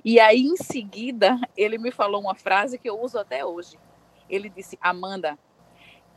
E 0.03 0.19
aí 0.19 0.41
em 0.41 0.57
seguida 0.57 1.39
ele 1.57 1.77
me 1.77 1.91
falou 1.91 2.23
uma 2.23 2.35
frase 2.35 2.79
que 2.79 2.89
eu 2.89 2.99
uso 2.99 3.19
até 3.19 3.45
hoje. 3.45 3.79
Ele 4.31 4.49
disse: 4.49 4.79
Amanda, 4.81 5.39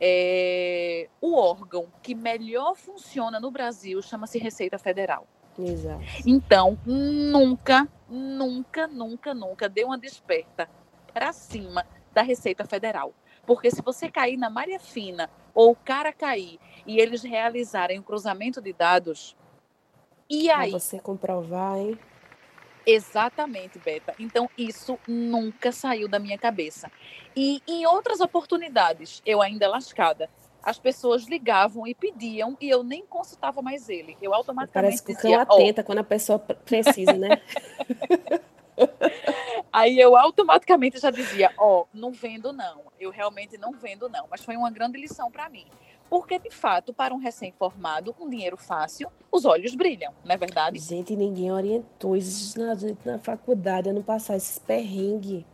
é, 0.00 1.10
o 1.20 1.36
órgão 1.36 1.92
que 2.02 2.14
melhor 2.14 2.74
funciona 2.74 3.38
no 3.38 3.50
Brasil 3.50 4.00
chama-se 4.00 4.38
Receita 4.38 4.78
Federal. 4.78 5.28
Exato. 5.58 6.02
Então, 6.26 6.78
nunca, 6.86 7.88
nunca, 8.08 8.86
nunca, 8.86 9.34
nunca 9.34 9.68
dê 9.68 9.84
uma 9.84 9.98
desperta 9.98 10.68
para 11.12 11.32
cima 11.32 11.84
da 12.12 12.22
Receita 12.22 12.64
Federal. 12.64 13.12
Porque 13.46 13.70
se 13.70 13.82
você 13.82 14.10
cair 14.10 14.36
na 14.36 14.48
malha 14.48 14.78
fina 14.78 15.30
ou 15.54 15.72
o 15.72 15.76
cara 15.76 16.12
cair 16.12 16.58
e 16.86 16.98
eles 16.98 17.22
realizarem 17.22 17.98
o 17.98 18.00
um 18.00 18.04
cruzamento 18.04 18.60
de 18.60 18.72
dados, 18.72 19.36
e 20.28 20.48
aí? 20.50 20.70
Pra 20.70 20.78
você 20.78 21.00
comprovar, 21.00 21.78
hein? 21.78 21.98
Exatamente, 22.86 23.78
Beta. 23.78 24.14
Então, 24.18 24.48
isso 24.56 24.98
nunca 25.06 25.70
saiu 25.70 26.08
da 26.08 26.18
minha 26.18 26.38
cabeça. 26.38 26.90
E 27.36 27.62
em 27.66 27.86
outras 27.86 28.20
oportunidades, 28.20 29.22
eu 29.26 29.42
ainda 29.42 29.68
lascada, 29.68 30.30
as 30.62 30.78
pessoas 30.78 31.24
ligavam 31.26 31.86
e 31.86 31.94
pediam 31.94 32.56
e 32.60 32.68
eu 32.68 32.82
nem 32.82 33.04
consultava 33.06 33.62
mais 33.62 33.88
ele. 33.88 34.16
Eu 34.20 34.34
automaticamente 34.34 35.02
Parece 35.02 35.02
que 35.02 35.12
o 35.12 35.16
cão 35.16 35.40
atenta 35.40 35.80
oh. 35.80 35.84
quando 35.84 35.98
a 35.98 36.04
pessoa 36.04 36.38
precisa, 36.38 37.14
né? 37.14 37.40
Aí 39.72 39.98
eu 40.00 40.16
automaticamente 40.16 40.98
já 40.98 41.10
dizia, 41.10 41.52
ó, 41.56 41.82
oh, 41.82 41.86
não 41.92 42.10
vendo 42.10 42.52
não. 42.52 42.82
Eu 42.98 43.10
realmente 43.10 43.56
não 43.56 43.72
vendo 43.72 44.08
não. 44.08 44.26
Mas 44.28 44.42
foi 44.42 44.56
uma 44.56 44.70
grande 44.70 44.98
lição 44.98 45.30
para 45.30 45.48
mim. 45.48 45.66
Porque, 46.08 46.40
de 46.40 46.50
fato, 46.50 46.92
para 46.92 47.14
um 47.14 47.18
recém-formado, 47.18 48.12
com 48.12 48.28
dinheiro 48.28 48.56
fácil, 48.56 49.08
os 49.30 49.44
olhos 49.44 49.76
brilham, 49.76 50.12
não 50.24 50.34
é 50.34 50.36
verdade? 50.36 50.76
Gente, 50.80 51.14
ninguém 51.14 51.52
orientou 51.52 52.16
isso 52.16 52.58
na, 52.58 52.74
na 53.04 53.18
faculdade 53.20 53.88
a 53.88 53.92
não 53.92 54.02
passar 54.02 54.36
esses 54.36 54.58
perrengues. 54.58 55.44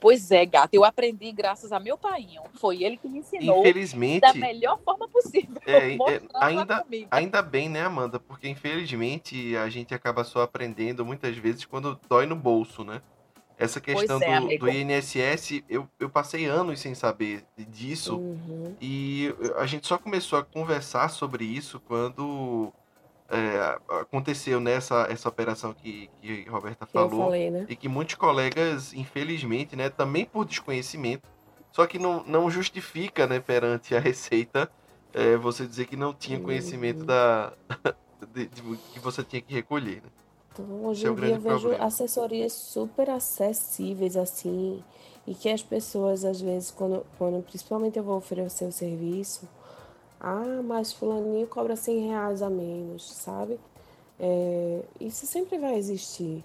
Pois 0.00 0.30
é, 0.30 0.46
gata, 0.46 0.74
eu 0.74 0.84
aprendi 0.84 1.30
graças 1.32 1.72
a 1.72 1.78
meu 1.78 1.98
pai. 1.98 2.26
Foi 2.54 2.82
ele 2.82 2.96
que 2.96 3.08
me 3.08 3.18
ensinou 3.18 3.60
infelizmente, 3.60 4.20
da 4.20 4.32
melhor 4.32 4.80
forma 4.84 5.06
possível. 5.08 5.60
É, 5.66 5.94
é, 5.94 6.22
ainda, 6.34 6.86
ainda 7.10 7.42
bem, 7.42 7.68
né, 7.68 7.82
Amanda? 7.82 8.18
Porque 8.18 8.48
infelizmente 8.48 9.56
a 9.56 9.68
gente 9.68 9.94
acaba 9.94 10.24
só 10.24 10.42
aprendendo 10.42 11.04
muitas 11.04 11.36
vezes 11.36 11.64
quando 11.64 11.98
dói 12.08 12.26
no 12.26 12.36
bolso, 12.36 12.82
né? 12.82 13.02
Essa 13.60 13.78
questão 13.78 14.18
é, 14.22 14.40
do, 14.40 14.58
do, 14.60 14.70
INSS, 14.70 15.62
eu, 15.68 15.86
eu 15.98 16.08
passei 16.08 16.46
anos 16.46 16.80
sem 16.80 16.94
saber 16.94 17.44
disso. 17.58 18.16
Uhum. 18.16 18.74
E 18.80 19.34
a 19.58 19.66
gente 19.66 19.86
só 19.86 19.98
começou 19.98 20.38
a 20.38 20.42
conversar 20.42 21.10
sobre 21.10 21.44
isso 21.44 21.78
quando 21.80 22.72
é, 23.30 23.78
aconteceu 24.00 24.60
nessa 24.60 25.06
essa 25.08 25.28
operação 25.28 25.72
que, 25.72 26.10
que 26.20 26.48
Roberta 26.48 26.84
que 26.84 26.92
falou. 26.92 27.26
Falei, 27.26 27.50
né? 27.50 27.66
E 27.68 27.76
que 27.76 27.88
muitos 27.88 28.16
colegas, 28.16 28.92
infelizmente, 28.92 29.76
né, 29.76 29.88
também 29.88 30.24
por 30.24 30.44
desconhecimento, 30.44 31.28
só 31.70 31.86
que 31.86 31.98
não, 31.98 32.24
não 32.24 32.50
justifica 32.50 33.26
né, 33.26 33.38
perante 33.38 33.94
a 33.94 34.00
Receita 34.00 34.70
é, 35.14 35.36
você 35.36 35.66
dizer 35.66 35.86
que 35.86 35.96
não 35.96 36.12
tinha 36.12 36.40
conhecimento 36.40 37.00
uhum. 37.00 37.06
da, 37.06 37.52
de, 38.34 38.46
de, 38.46 38.62
que 38.92 38.98
você 38.98 39.22
tinha 39.22 39.40
que 39.40 39.54
recolher. 39.54 40.02
Né? 40.02 40.10
Então, 40.52 40.84
hoje 40.84 41.06
é 41.06 41.10
em 41.10 41.14
dia 41.14 41.28
eu 41.28 41.40
vejo 41.40 41.60
problema. 41.60 41.84
assessorias 41.84 42.52
super 42.52 43.10
acessíveis, 43.10 44.16
assim, 44.16 44.82
e 45.26 45.34
que 45.34 45.48
as 45.48 45.62
pessoas, 45.62 46.24
às 46.24 46.40
vezes, 46.40 46.70
quando, 46.70 47.06
quando 47.16 47.42
principalmente 47.42 47.96
eu 47.96 48.02
vou 48.02 48.16
oferecer 48.16 48.64
o 48.64 48.72
serviço, 48.72 49.48
ah, 50.20 50.60
mas 50.62 50.92
fulaninho 50.92 51.46
cobra 51.46 51.74
100 51.74 52.08
reais 52.08 52.42
a 52.42 52.50
menos, 52.50 53.10
sabe? 53.10 53.58
É, 54.18 54.82
isso 55.00 55.26
sempre 55.26 55.56
vai 55.58 55.76
existir, 55.76 56.44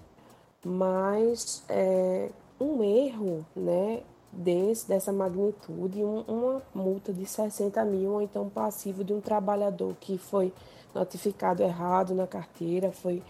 mas 0.64 1.62
é, 1.68 2.30
um 2.58 2.82
erro, 2.82 3.44
né, 3.54 4.02
desse, 4.32 4.88
dessa 4.88 5.12
magnitude, 5.12 6.02
um, 6.02 6.20
uma 6.22 6.62
multa 6.74 7.12
de 7.12 7.26
60 7.26 7.84
mil, 7.84 8.12
ou 8.12 8.22
então 8.22 8.48
passivo 8.48 9.04
de 9.04 9.12
um 9.12 9.20
trabalhador 9.20 9.94
que 10.00 10.16
foi 10.16 10.54
notificado 10.94 11.62
errado 11.62 12.14
na 12.14 12.26
carteira, 12.26 12.90
foi 12.92 13.22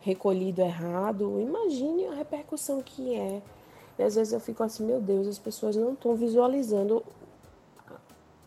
recolhido 0.00 0.60
errado, 0.60 1.40
imagine 1.40 2.06
a 2.08 2.14
repercussão 2.14 2.82
que 2.82 3.14
é. 3.14 3.40
E 3.98 4.02
às 4.02 4.16
vezes 4.16 4.34
eu 4.34 4.40
fico 4.40 4.62
assim, 4.62 4.84
meu 4.84 5.00
Deus, 5.00 5.26
as 5.26 5.38
pessoas 5.38 5.76
não 5.76 5.94
estão 5.94 6.14
visualizando 6.14 7.02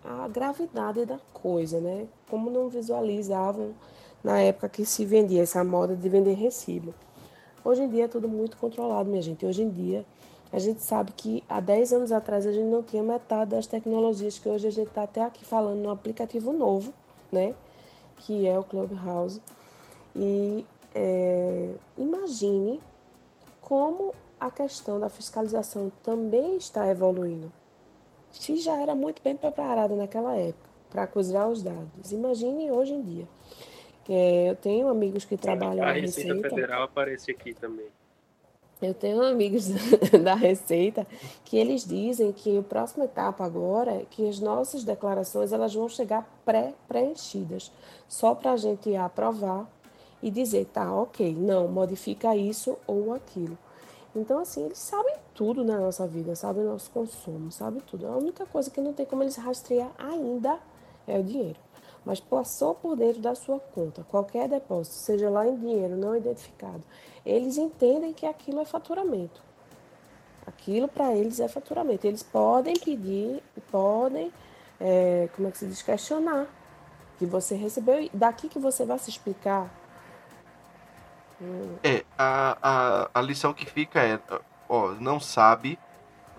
a 0.08 0.28
gravidade 0.30 1.06
da 1.06 1.20
coisa, 1.34 1.82
né? 1.82 2.08
Como 2.30 2.50
não 2.50 2.70
visualizavam 2.70 3.74
na 4.24 4.40
época 4.40 4.70
que 4.70 4.86
se 4.86 5.06
vendia 5.06 5.44
essa 5.44 5.64
moda 5.64 5.96
de 5.96 6.08
vender 6.08 6.34
recibo. 6.34 6.94
Hoje 7.64 7.84
em 7.84 7.90
dia 7.90 8.06
é 8.06 8.08
tudo 8.08 8.30
muito 8.30 8.56
controlado, 8.58 9.10
minha 9.10 9.22
gente. 9.22 9.46
Hoje 9.46 9.64
em 9.64 9.70
dia 9.70 10.06
a 10.52 10.60
gente 10.60 10.82
sabe 10.82 11.12
que 11.12 11.44
há 11.50 11.60
10 11.60 11.92
anos 11.92 12.12
atrás 12.14 12.46
a 12.46 12.54
gente 12.54 12.68
não 12.68 12.82
tinha 12.82 13.04
metade 13.04 13.52
das 13.52 13.68
tecnologias 13.68 14.40
que 14.40 14.48
hoje 14.48 14.68
a 14.68 14.72
gente 14.72 14.88
está 14.88 15.04
até 15.04 15.22
aqui 15.22 15.44
falando 15.44 15.80
no 15.80 15.90
aplicativo 15.90 16.54
novo, 16.54 16.94
né? 17.30 17.54
Que 18.20 18.48
é 18.48 18.58
o 18.58 18.64
Clubhouse. 18.64 19.42
E 20.16 20.66
é, 20.96 21.74
imagine 21.98 22.80
como 23.62 24.14
a 24.40 24.50
questão 24.50 25.00
da 25.00 25.10
fiscalização 25.10 25.92
também 26.02 26.56
está 26.56 26.88
evoluindo. 26.88 27.52
Se 28.32 28.56
já 28.58 28.82
era 28.82 28.96
muito 28.96 29.22
bem 29.22 29.36
preparada 29.36 29.96
naquela 29.96 30.36
época 30.36 30.68
para 30.90 31.08
cruzar 31.08 31.50
os 31.50 31.62
dados, 31.62 32.12
imagine 32.12 32.72
hoje 32.72 32.94
em 32.94 33.02
dia. 33.02 33.28
É, 34.10 34.50
eu 34.50 34.56
tenho 34.56 34.88
amigos 34.88 35.26
que 35.26 35.36
trabalham 35.36 35.86
a 35.86 35.92
Receita, 35.92 36.34
Receita 36.34 36.50
Federal 36.50 36.84
aparece 36.84 37.32
aqui 37.32 37.54
também. 37.54 37.88
Eu 38.82 38.94
tenho 38.94 39.24
amigos 39.24 39.68
da 40.24 40.36
Receita 40.36 41.06
que 41.44 41.58
eles 41.58 41.86
dizem 41.86 42.32
que 42.32 42.58
a 42.58 42.62
próxima 42.62 43.06
etapa 43.06 43.44
agora 43.44 43.92
é 43.92 44.06
que 44.10 44.30
as 44.30 44.40
nossas 44.40 44.84
declarações 44.84 45.52
elas 45.52 45.74
vão 45.74 45.90
chegar 45.90 46.28
pré-preenchidas, 46.46 47.72
só 48.08 48.36
para 48.36 48.52
a 48.52 48.58
gente 48.58 48.96
aprovar 48.96 49.68
e 50.22 50.30
dizer, 50.32 50.66
tá, 50.66 50.94
ok, 50.94 51.34
não, 51.34 51.68
modifica 51.68 52.36
isso 52.36 52.78
ou 52.86 53.14
aquilo. 53.14 53.58
Então, 54.20 54.40
assim, 54.40 54.66
eles 54.66 54.80
sabem 54.80 55.16
tudo 55.34 55.64
na 55.64 55.78
nossa 55.78 56.08
vida, 56.08 56.36
sabem 56.36 56.64
o 56.64 56.72
nosso 56.72 56.90
consumo, 56.90 57.52
sabem 57.52 57.82
tudo. 57.82 58.08
A 58.08 58.18
única 58.18 58.46
coisa 58.46 58.72
que 58.72 58.82
não 58.82 58.94
tem 58.94 59.06
como 59.06 59.24
eles 59.24 59.36
rastrear 59.36 59.92
ainda 59.98 60.60
é 61.08 61.20
o 61.20 61.24
dinheiro. 61.24 61.60
Mas 62.04 62.20
passou 62.20 62.74
por 62.74 62.96
dentro 62.96 63.22
da 63.22 63.36
sua 63.36 63.60
conta, 63.60 64.04
qualquer 64.10 64.48
depósito, 64.48 64.96
seja 64.96 65.30
lá 65.30 65.46
em 65.46 65.56
dinheiro 65.56 65.98
não 65.98 66.16
identificado, 66.16 66.82
eles 67.26 67.58
entendem 67.58 68.14
que 68.14 68.26
aquilo 68.26 68.62
é 68.62 68.66
faturamento. 68.66 69.42
Aquilo 70.46 70.88
para 70.88 71.14
eles 71.14 71.42
é 71.42 71.48
faturamento. 71.50 72.08
Eles 72.08 72.24
podem 72.24 72.74
pedir, 72.74 73.44
podem, 73.70 74.32
é, 74.80 75.28
como 75.36 75.50
é 75.50 75.52
que 75.52 75.58
se 75.58 75.68
diz, 75.68 75.82
questionar 75.82 76.48
que 77.20 77.26
você 77.26 77.54
recebeu. 77.56 78.10
Daqui 78.14 78.48
que 78.48 78.58
você 78.58 78.86
vai 78.86 78.98
se 78.98 79.10
explicar 79.10 79.70
é, 81.84 82.04
a, 82.18 82.58
a, 82.62 83.10
a 83.14 83.22
lição 83.22 83.54
que 83.54 83.66
fica 83.66 84.00
é, 84.02 84.20
ó, 84.68 84.92
não 85.00 85.20
sabe, 85.20 85.78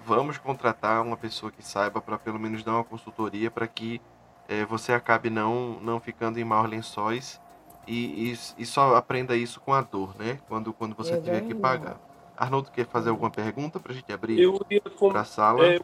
vamos 0.05 0.39
contratar 0.39 1.03
uma 1.03 1.17
pessoa 1.17 1.53
que 1.53 1.65
saiba 1.65 2.01
para 2.01 2.19
pelo 2.19 2.39
menos 2.39 2.65
dar 2.65 2.73
uma 2.73 2.85
consultoria 2.85 3.51
para 3.51 3.67
que 3.67 4.01
é, 4.49 4.65
você 4.65 4.93
acabe 4.93 5.31
não, 5.31 5.79
não 5.81 6.01
ficando 6.01 6.39
em 6.39 6.45
maus 6.45 6.69
lençóis 6.69 7.41
e, 7.87 8.33
e, 8.33 8.39
e, 8.59 8.67
só 8.67 8.97
aprenda 8.97 9.35
isso 9.35 9.61
com 9.61 9.73
a 9.73 9.81
dor, 9.81 10.15
né? 10.19 10.39
Quando, 10.47 10.73
quando 10.75 10.95
você 10.95 11.15
é 11.15 11.21
tiver 11.21 11.41
que 11.43 11.55
pagar. 11.55 11.99
Arnoldo 12.37 12.71
quer 12.71 12.87
fazer 12.87 13.11
alguma 13.11 13.31
pergunta 13.31 13.81
para 13.81 13.93
a 13.93 13.95
gente 13.95 14.13
abrir 14.13 14.39
para 15.11 15.21
a 15.21 15.25
sala? 15.25 15.67
É, 15.67 15.79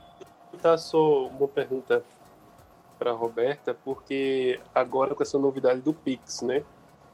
eu 0.63 0.79
só 0.79 1.27
uma 1.27 1.49
pergunta 1.49 2.05
para 2.99 3.13
Roberta, 3.13 3.75
porque 3.85 4.61
agora 4.75 5.15
com 5.15 5.23
essa 5.23 5.39
novidade 5.39 5.81
do 5.81 5.93
Pix, 5.93 6.43
né? 6.43 6.63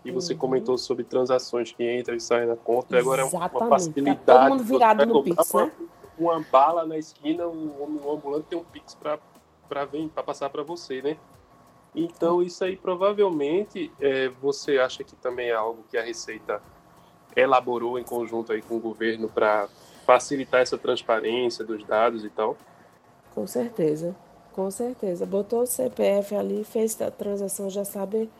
E 0.05 0.11
você 0.11 0.32
uhum. 0.32 0.38
comentou 0.38 0.78
sobre 0.78 1.05
transações 1.05 1.72
que 1.72 1.98
entram 1.98 2.16
e 2.16 2.20
saem 2.20 2.46
na 2.46 2.57
conta. 2.57 2.98
Agora 2.98 3.22
é 3.22 3.24
uma 3.24 3.48
facilidade. 3.48 4.20
Tá 4.24 4.40
todo 4.40 4.51
mundo 4.51 4.64
virado 4.64 5.07
no 5.07 5.22
Pix, 5.22 5.51
uma, 5.53 5.66
né? 5.66 5.72
Uma 6.18 6.40
bala 6.51 6.86
na 6.86 6.96
esquina, 6.96 7.46
um, 7.46 8.01
um 8.05 8.12
ambulante 8.12 8.46
tem 8.48 8.59
um 8.59 8.64
Pix 8.64 8.94
para 8.94 9.18
passar 10.24 10.48
para 10.48 10.62
você, 10.62 11.03
né? 11.03 11.16
Então, 11.94 12.42
isso 12.42 12.64
aí 12.64 12.76
provavelmente 12.76 13.92
é, 14.01 14.28
você 14.40 14.78
acha 14.78 15.03
que 15.03 15.16
também 15.16 15.48
é 15.48 15.55
algo 15.55 15.84
que 15.90 15.98
a 15.98 16.03
Receita 16.03 16.62
elaborou 17.36 17.98
em 17.98 18.05
conjunto 18.05 18.53
aí 18.53 18.62
com 18.62 18.76
o 18.76 18.80
governo 18.80 19.28
para 19.28 19.68
facilitar 20.07 20.61
essa 20.61 20.78
transparência 20.78 21.64
dos 21.64 21.84
dados 21.84 22.24
e 22.24 22.30
tal? 22.30 22.57
Com 23.34 23.46
certeza, 23.46 24.14
com 24.53 24.70
certeza. 24.70 25.26
Botou 25.26 25.62
o 25.62 25.66
CPF 25.66 26.34
ali, 26.34 26.64
fez 26.64 27.01
a 27.01 27.11
transação, 27.11 27.68
já 27.68 27.84
sabe 27.84 28.30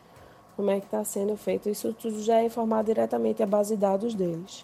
como 0.61 0.69
é 0.69 0.79
que 0.79 0.85
está 0.85 1.03
sendo 1.03 1.35
feito. 1.35 1.67
Isso 1.67 1.91
tudo 1.93 2.21
já 2.21 2.39
é 2.39 2.45
informado 2.45 2.85
diretamente 2.85 3.41
à 3.41 3.47
base 3.47 3.73
de 3.73 3.81
dados 3.81 4.13
deles. 4.13 4.63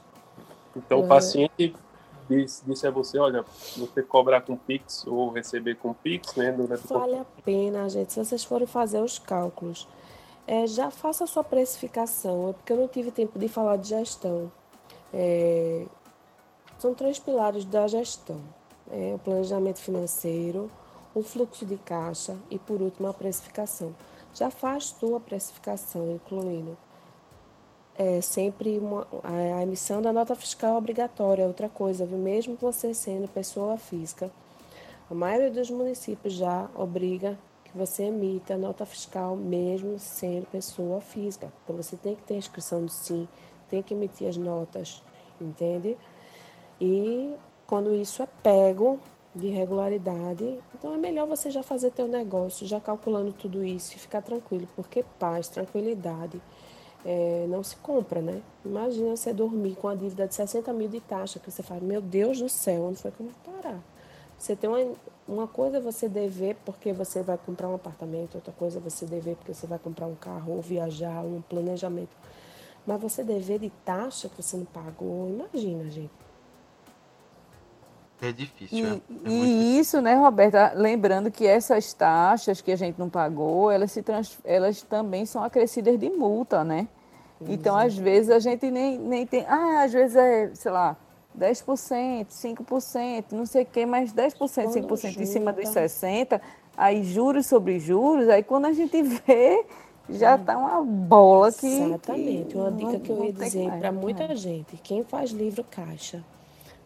Então, 0.75 0.99
é... 0.99 1.03
o 1.03 1.07
paciente 1.07 1.75
disse, 2.29 2.63
disse, 2.63 2.85
a 2.85 2.91
você, 2.91 3.17
olha, 3.17 3.43
você 3.75 4.03
cobrar 4.03 4.41
com 4.41 4.55
Pix 4.55 5.07
ou 5.07 5.31
receber 5.31 5.75
com 5.75 5.95
Pix, 5.95 6.35
né? 6.35 6.55
Vale 6.87 7.15
a 7.15 7.25
pena, 7.43 7.89
gente. 7.89 8.13
Se 8.13 8.23
vocês 8.23 8.43
forem 8.43 8.67
fazer 8.67 9.01
os 9.01 9.17
cálculos, 9.17 9.87
é, 10.45 10.67
já 10.67 10.91
faça 10.91 11.23
a 11.23 11.27
sua 11.27 11.43
precificação. 11.43 12.49
É 12.49 12.53
porque 12.53 12.71
eu 12.71 12.77
não 12.77 12.87
tive 12.87 13.09
tempo 13.09 13.39
de 13.39 13.47
falar 13.47 13.77
de 13.77 13.89
gestão. 13.89 14.51
É, 15.11 15.83
são 16.77 16.93
três 16.93 17.17
pilares 17.17 17.65
da 17.65 17.87
gestão. 17.87 18.39
É, 18.91 19.13
o 19.15 19.17
planejamento 19.19 19.79
financeiro, 19.79 20.69
o 21.15 21.23
fluxo 21.23 21.65
de 21.65 21.77
caixa 21.77 22.37
e, 22.51 22.59
por 22.59 22.83
último, 22.83 23.07
a 23.07 23.13
precificação 23.13 23.95
já 24.37 24.51
faz 24.51 24.91
tua 24.91 25.19
precificação, 25.19 26.13
incluindo 26.13 26.77
é, 27.97 28.21
sempre 28.21 28.77
uma, 28.77 29.07
a, 29.23 29.57
a, 29.57 29.63
emissão 29.63 30.01
da 30.01 30.13
nota 30.13 30.35
fiscal 30.35 30.77
obrigatória, 30.77 31.41
é 31.41 31.47
outra 31.47 31.67
coisa, 31.67 32.05
viu? 32.05 32.17
mesmo 32.17 32.55
você 32.59 32.93
sendo 32.93 33.27
pessoa 33.27 33.77
física. 33.77 34.29
A 35.09 35.15
maioria 35.15 35.49
dos 35.49 35.71
municípios 35.71 36.33
já 36.33 36.69
obriga 36.75 37.37
que 37.63 37.75
você 37.75 38.03
emita 38.03 38.53
a 38.53 38.57
nota 38.57 38.85
fiscal 38.85 39.35
mesmo 39.35 39.97
sendo 39.97 40.45
pessoa 40.45 41.01
física. 41.01 41.51
Então 41.63 41.75
você 41.75 41.95
tem 41.95 42.15
que 42.15 42.21
ter 42.21 42.35
inscrição 42.35 42.85
do 42.85 42.91
SIM, 42.91 43.27
tem 43.69 43.81
que 43.81 43.93
emitir 43.95 44.27
as 44.27 44.37
notas, 44.37 45.01
entende? 45.41 45.97
E 46.79 47.33
quando 47.65 47.95
isso 47.95 48.21
é 48.21 48.27
pego, 48.43 48.99
de 49.37 49.47
regularidade. 49.49 50.59
Então 50.73 50.93
é 50.93 50.97
melhor 50.97 51.27
você 51.27 51.49
já 51.49 51.63
fazer 51.63 51.91
teu 51.91 52.07
negócio, 52.07 52.65
já 52.67 52.79
calculando 52.79 53.31
tudo 53.31 53.63
isso 53.63 53.95
e 53.95 53.99
ficar 53.99 54.21
tranquilo, 54.21 54.67
porque 54.75 55.03
paz, 55.17 55.47
tranquilidade 55.47 56.41
é, 57.05 57.45
não 57.47 57.63
se 57.63 57.75
compra, 57.77 58.21
né? 58.21 58.41
Imagina 58.65 59.15
você 59.15 59.33
dormir 59.33 59.75
com 59.75 59.87
a 59.87 59.95
dívida 59.95 60.27
de 60.27 60.35
60 60.35 60.73
mil 60.73 60.89
de 60.89 60.99
taxa, 60.99 61.39
que 61.39 61.49
você 61.49 61.63
fala, 61.63 61.79
meu 61.81 62.01
Deus 62.01 62.39
do 62.39 62.49
céu, 62.49 62.83
onde 62.83 62.99
foi 62.99 63.11
que 63.11 63.21
eu 63.21 63.27
vou 63.27 63.53
parar? 63.53 63.79
Você 64.37 64.55
tem 64.55 64.69
uma, 64.69 64.93
uma 65.27 65.47
coisa 65.47 65.77
é 65.77 65.79
você 65.79 66.07
dever 66.07 66.57
porque 66.65 66.93
você 66.93 67.23
vai 67.23 67.37
comprar 67.37 67.69
um 67.69 67.75
apartamento, 67.75 68.35
outra 68.35 68.53
coisa 68.53 68.77
é 68.77 68.81
você 68.81 69.05
dever 69.05 69.35
porque 69.35 69.53
você 69.53 69.65
vai 69.65 69.79
comprar 69.79 70.05
um 70.05 70.15
carro 70.15 70.53
ou 70.53 70.61
viajar, 70.61 71.23
um 71.23 71.41
planejamento. 71.41 72.15
Mas 72.85 73.01
você 73.01 73.23
dever 73.23 73.59
de 73.59 73.69
taxa 73.83 74.29
que 74.29 74.41
você 74.41 74.57
não 74.57 74.65
pagou, 74.65 75.29
imagina, 75.29 75.89
gente. 75.89 76.26
É 78.21 78.31
difícil, 78.31 78.77
E, 78.77 78.83
é. 78.83 78.87
é 78.87 78.93
e 79.25 79.39
difícil. 79.39 79.79
isso, 79.81 80.01
né, 80.01 80.15
Roberta? 80.15 80.71
Lembrando 80.75 81.29
que 81.29 81.45
essas 81.45 81.93
taxas 81.93 82.61
que 82.61 82.71
a 82.71 82.75
gente 82.75 82.97
não 82.97 83.09
pagou, 83.09 83.69
elas, 83.69 83.91
se 83.91 84.01
trans, 84.01 84.37
elas 84.43 84.81
também 84.81 85.25
são 85.25 85.43
acrescidas 85.43 85.99
de 85.99 86.09
multa, 86.09 86.63
né? 86.63 86.87
Então, 87.47 87.75
às 87.77 87.95
vezes, 87.95 88.31
a 88.31 88.39
gente 88.39 88.71
nem, 88.71 88.97
nem 88.97 89.25
tem. 89.27 89.45
Ah, 89.47 89.83
às 89.83 89.93
vezes 89.93 90.15
é, 90.15 90.49
sei 90.55 90.71
lá, 90.71 90.97
10%, 91.37 92.25
5%, 92.31 93.25
não 93.33 93.45
sei 93.45 93.61
o 93.61 93.65
quê, 93.67 93.85
mas 93.85 94.11
10%, 94.11 94.33
Quando 94.37 94.49
5% 94.73 95.17
em 95.21 95.25
cima 95.25 95.53
dos 95.53 95.65
junta. 95.67 95.81
60%, 95.85 96.41
aí 96.75 97.03
juros 97.03 97.45
sobre 97.45 97.79
juros, 97.79 98.27
aí 98.29 98.41
quando 98.41 98.65
a 98.65 98.73
gente 98.73 98.99
vê, 99.03 99.63
já 100.09 100.35
tá 100.35 100.57
uma 100.57 100.81
bola 100.83 101.51
que. 101.51 101.67
Exatamente. 101.67 102.45
que 102.45 102.57
Uma 102.57 102.71
não- 102.71 102.77
dica 102.77 102.99
que 102.99 103.09
eu 103.11 103.23
ia 103.25 103.33
dizer 103.33 103.67
para 103.69 103.91
né? 103.91 103.99
muita 104.01 104.35
gente: 104.35 104.75
quem 104.77 105.03
faz 105.03 105.29
livro 105.29 105.63
caixa, 105.69 106.23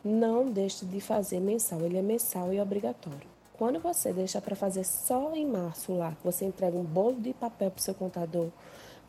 não 0.03 0.45
deixe 0.45 0.85
de 0.85 0.99
fazer 0.99 1.39
mensal. 1.39 1.81
Ele 1.81 1.97
é 1.97 2.01
mensal 2.01 2.53
e 2.53 2.59
obrigatório. 2.59 3.29
Quando 3.53 3.79
você 3.79 4.11
deixa 4.11 4.41
para 4.41 4.55
fazer 4.55 4.83
só 4.83 5.35
em 5.35 5.45
março 5.45 5.93
lá, 5.93 6.17
você 6.23 6.45
entrega 6.45 6.77
um 6.77 6.83
bolo 6.83 7.19
de 7.19 7.33
papel 7.33 7.69
para 7.69 7.79
o 7.79 7.83
seu 7.83 7.93
contador, 7.93 8.49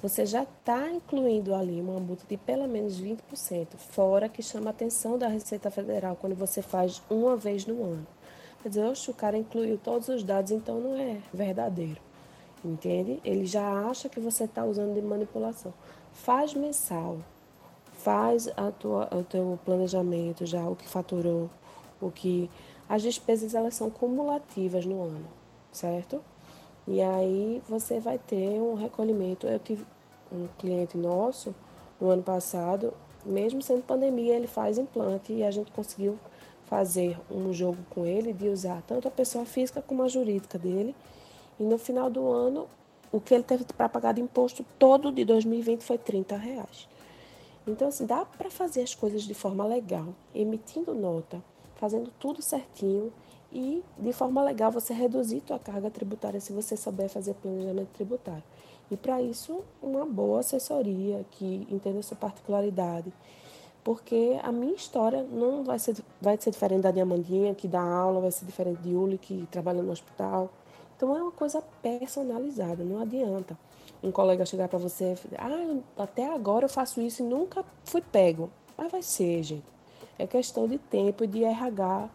você 0.02 0.26
já 0.26 0.42
está 0.42 0.90
incluindo 0.90 1.54
ali 1.54 1.80
uma 1.80 2.00
multa 2.00 2.24
de 2.28 2.36
pelo 2.36 2.66
menos 2.66 3.00
20%, 3.00 3.68
fora 3.76 4.28
que 4.28 4.42
chama 4.42 4.68
a 4.68 4.70
atenção 4.70 5.16
da 5.16 5.28
Receita 5.28 5.70
Federal 5.70 6.16
quando 6.16 6.34
você 6.34 6.60
faz 6.60 7.00
uma 7.08 7.36
vez 7.36 7.64
no 7.66 7.84
ano. 7.84 8.06
Quer 8.62 8.68
dizer, 8.68 8.84
oxe, 8.84 9.10
o 9.10 9.14
cara 9.14 9.38
incluiu 9.38 9.78
todos 9.78 10.08
os 10.08 10.22
dados, 10.22 10.50
então 10.50 10.80
não 10.80 10.96
é 10.96 11.18
verdadeiro. 11.32 12.00
Entende? 12.64 13.20
Ele 13.24 13.46
já 13.46 13.88
acha 13.88 14.08
que 14.08 14.20
você 14.20 14.44
está 14.44 14.64
usando 14.64 14.94
de 14.94 15.02
manipulação. 15.02 15.72
Faz 16.12 16.52
mensal. 16.52 17.18
Faz 18.02 18.48
a 18.56 18.72
tua, 18.72 19.08
o 19.14 19.22
teu 19.22 19.58
planejamento 19.64 20.44
já, 20.44 20.68
o 20.68 20.74
que 20.74 20.88
faturou, 20.88 21.48
o 22.00 22.10
que. 22.10 22.50
As 22.88 23.00
despesas 23.00 23.54
elas 23.54 23.74
são 23.74 23.88
cumulativas 23.88 24.84
no 24.84 25.02
ano, 25.02 25.28
certo? 25.70 26.20
E 26.86 27.00
aí 27.00 27.62
você 27.68 28.00
vai 28.00 28.18
ter 28.18 28.60
um 28.60 28.74
recolhimento. 28.74 29.46
Eu 29.46 29.58
tive 29.60 29.86
um 30.32 30.48
cliente 30.58 30.98
nosso 30.98 31.54
no 32.00 32.10
ano 32.10 32.24
passado, 32.24 32.92
mesmo 33.24 33.62
sendo 33.62 33.82
pandemia, 33.82 34.34
ele 34.34 34.48
faz 34.48 34.78
implante 34.78 35.32
e 35.32 35.44
a 35.44 35.50
gente 35.52 35.70
conseguiu 35.70 36.18
fazer 36.66 37.16
um 37.30 37.52
jogo 37.52 37.78
com 37.88 38.04
ele 38.04 38.32
de 38.32 38.48
usar 38.48 38.82
tanto 38.82 39.06
a 39.06 39.10
pessoa 39.12 39.44
física 39.44 39.80
como 39.80 40.02
a 40.02 40.08
jurídica 40.08 40.58
dele. 40.58 40.94
E 41.60 41.62
no 41.62 41.78
final 41.78 42.10
do 42.10 42.28
ano, 42.28 42.66
o 43.12 43.20
que 43.20 43.32
ele 43.32 43.44
teve 43.44 43.64
para 43.64 43.88
pagar 43.88 44.14
de 44.14 44.20
imposto 44.20 44.64
todo 44.76 45.12
de 45.12 45.24
2020 45.24 45.82
foi 45.82 45.98
30 45.98 46.36
reais. 46.36 46.88
Então, 47.66 47.88
assim, 47.88 48.06
dá 48.06 48.24
para 48.24 48.50
fazer 48.50 48.82
as 48.82 48.94
coisas 48.94 49.22
de 49.22 49.34
forma 49.34 49.64
legal, 49.64 50.08
emitindo 50.34 50.92
nota, 50.94 51.42
fazendo 51.76 52.10
tudo 52.18 52.42
certinho 52.42 53.12
e, 53.52 53.84
de 53.96 54.12
forma 54.12 54.42
legal, 54.42 54.72
você 54.72 54.92
reduzir 54.92 55.42
sua 55.46 55.60
carga 55.60 55.88
tributária 55.88 56.40
se 56.40 56.52
você 56.52 56.76
souber 56.76 57.08
fazer 57.08 57.34
planejamento 57.34 57.90
tributário. 57.90 58.42
E, 58.90 58.96
para 58.96 59.22
isso, 59.22 59.62
uma 59.80 60.04
boa 60.04 60.40
assessoria 60.40 61.24
que 61.30 61.66
entenda 61.70 62.02
sua 62.02 62.16
particularidade. 62.16 63.12
Porque 63.84 64.38
a 64.42 64.50
minha 64.50 64.74
história 64.74 65.22
não 65.22 65.62
vai 65.62 65.78
ser, 65.78 65.96
vai 66.20 66.36
ser 66.40 66.50
diferente 66.50 66.82
da 66.82 66.90
de 66.90 67.00
Amandinha, 67.00 67.54
que 67.54 67.68
dá 67.68 67.80
aula, 67.80 68.20
vai 68.20 68.30
ser 68.32 68.44
diferente 68.44 68.82
de 68.82 68.94
Uli, 68.94 69.18
que 69.18 69.46
trabalha 69.52 69.82
no 69.82 69.92
hospital. 69.92 70.50
Então, 70.96 71.16
é 71.16 71.22
uma 71.22 71.32
coisa 71.32 71.62
personalizada, 71.80 72.82
não 72.82 73.00
adianta 73.00 73.56
um 74.02 74.10
colega 74.10 74.44
chegar 74.44 74.68
para 74.68 74.78
você 74.78 75.16
ah, 75.38 76.02
até 76.02 76.32
agora 76.32 76.64
eu 76.64 76.68
faço 76.68 77.00
isso 77.00 77.22
e 77.22 77.26
nunca 77.26 77.64
fui 77.84 78.00
pego. 78.00 78.50
Mas 78.76 78.90
vai 78.90 79.02
ser, 79.02 79.42
gente. 79.42 79.64
É 80.18 80.26
questão 80.26 80.66
de 80.66 80.78
tempo 80.78 81.24
e 81.24 81.26
de 81.26 81.44
RH 81.44 82.08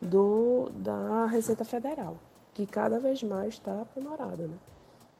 do, 0.00 0.70
da 0.74 1.26
Receita 1.26 1.64
Federal, 1.64 2.16
que 2.54 2.66
cada 2.66 2.98
vez 2.98 3.22
mais 3.22 3.54
está 3.54 3.82
aprimorada, 3.82 4.46
né? 4.46 4.54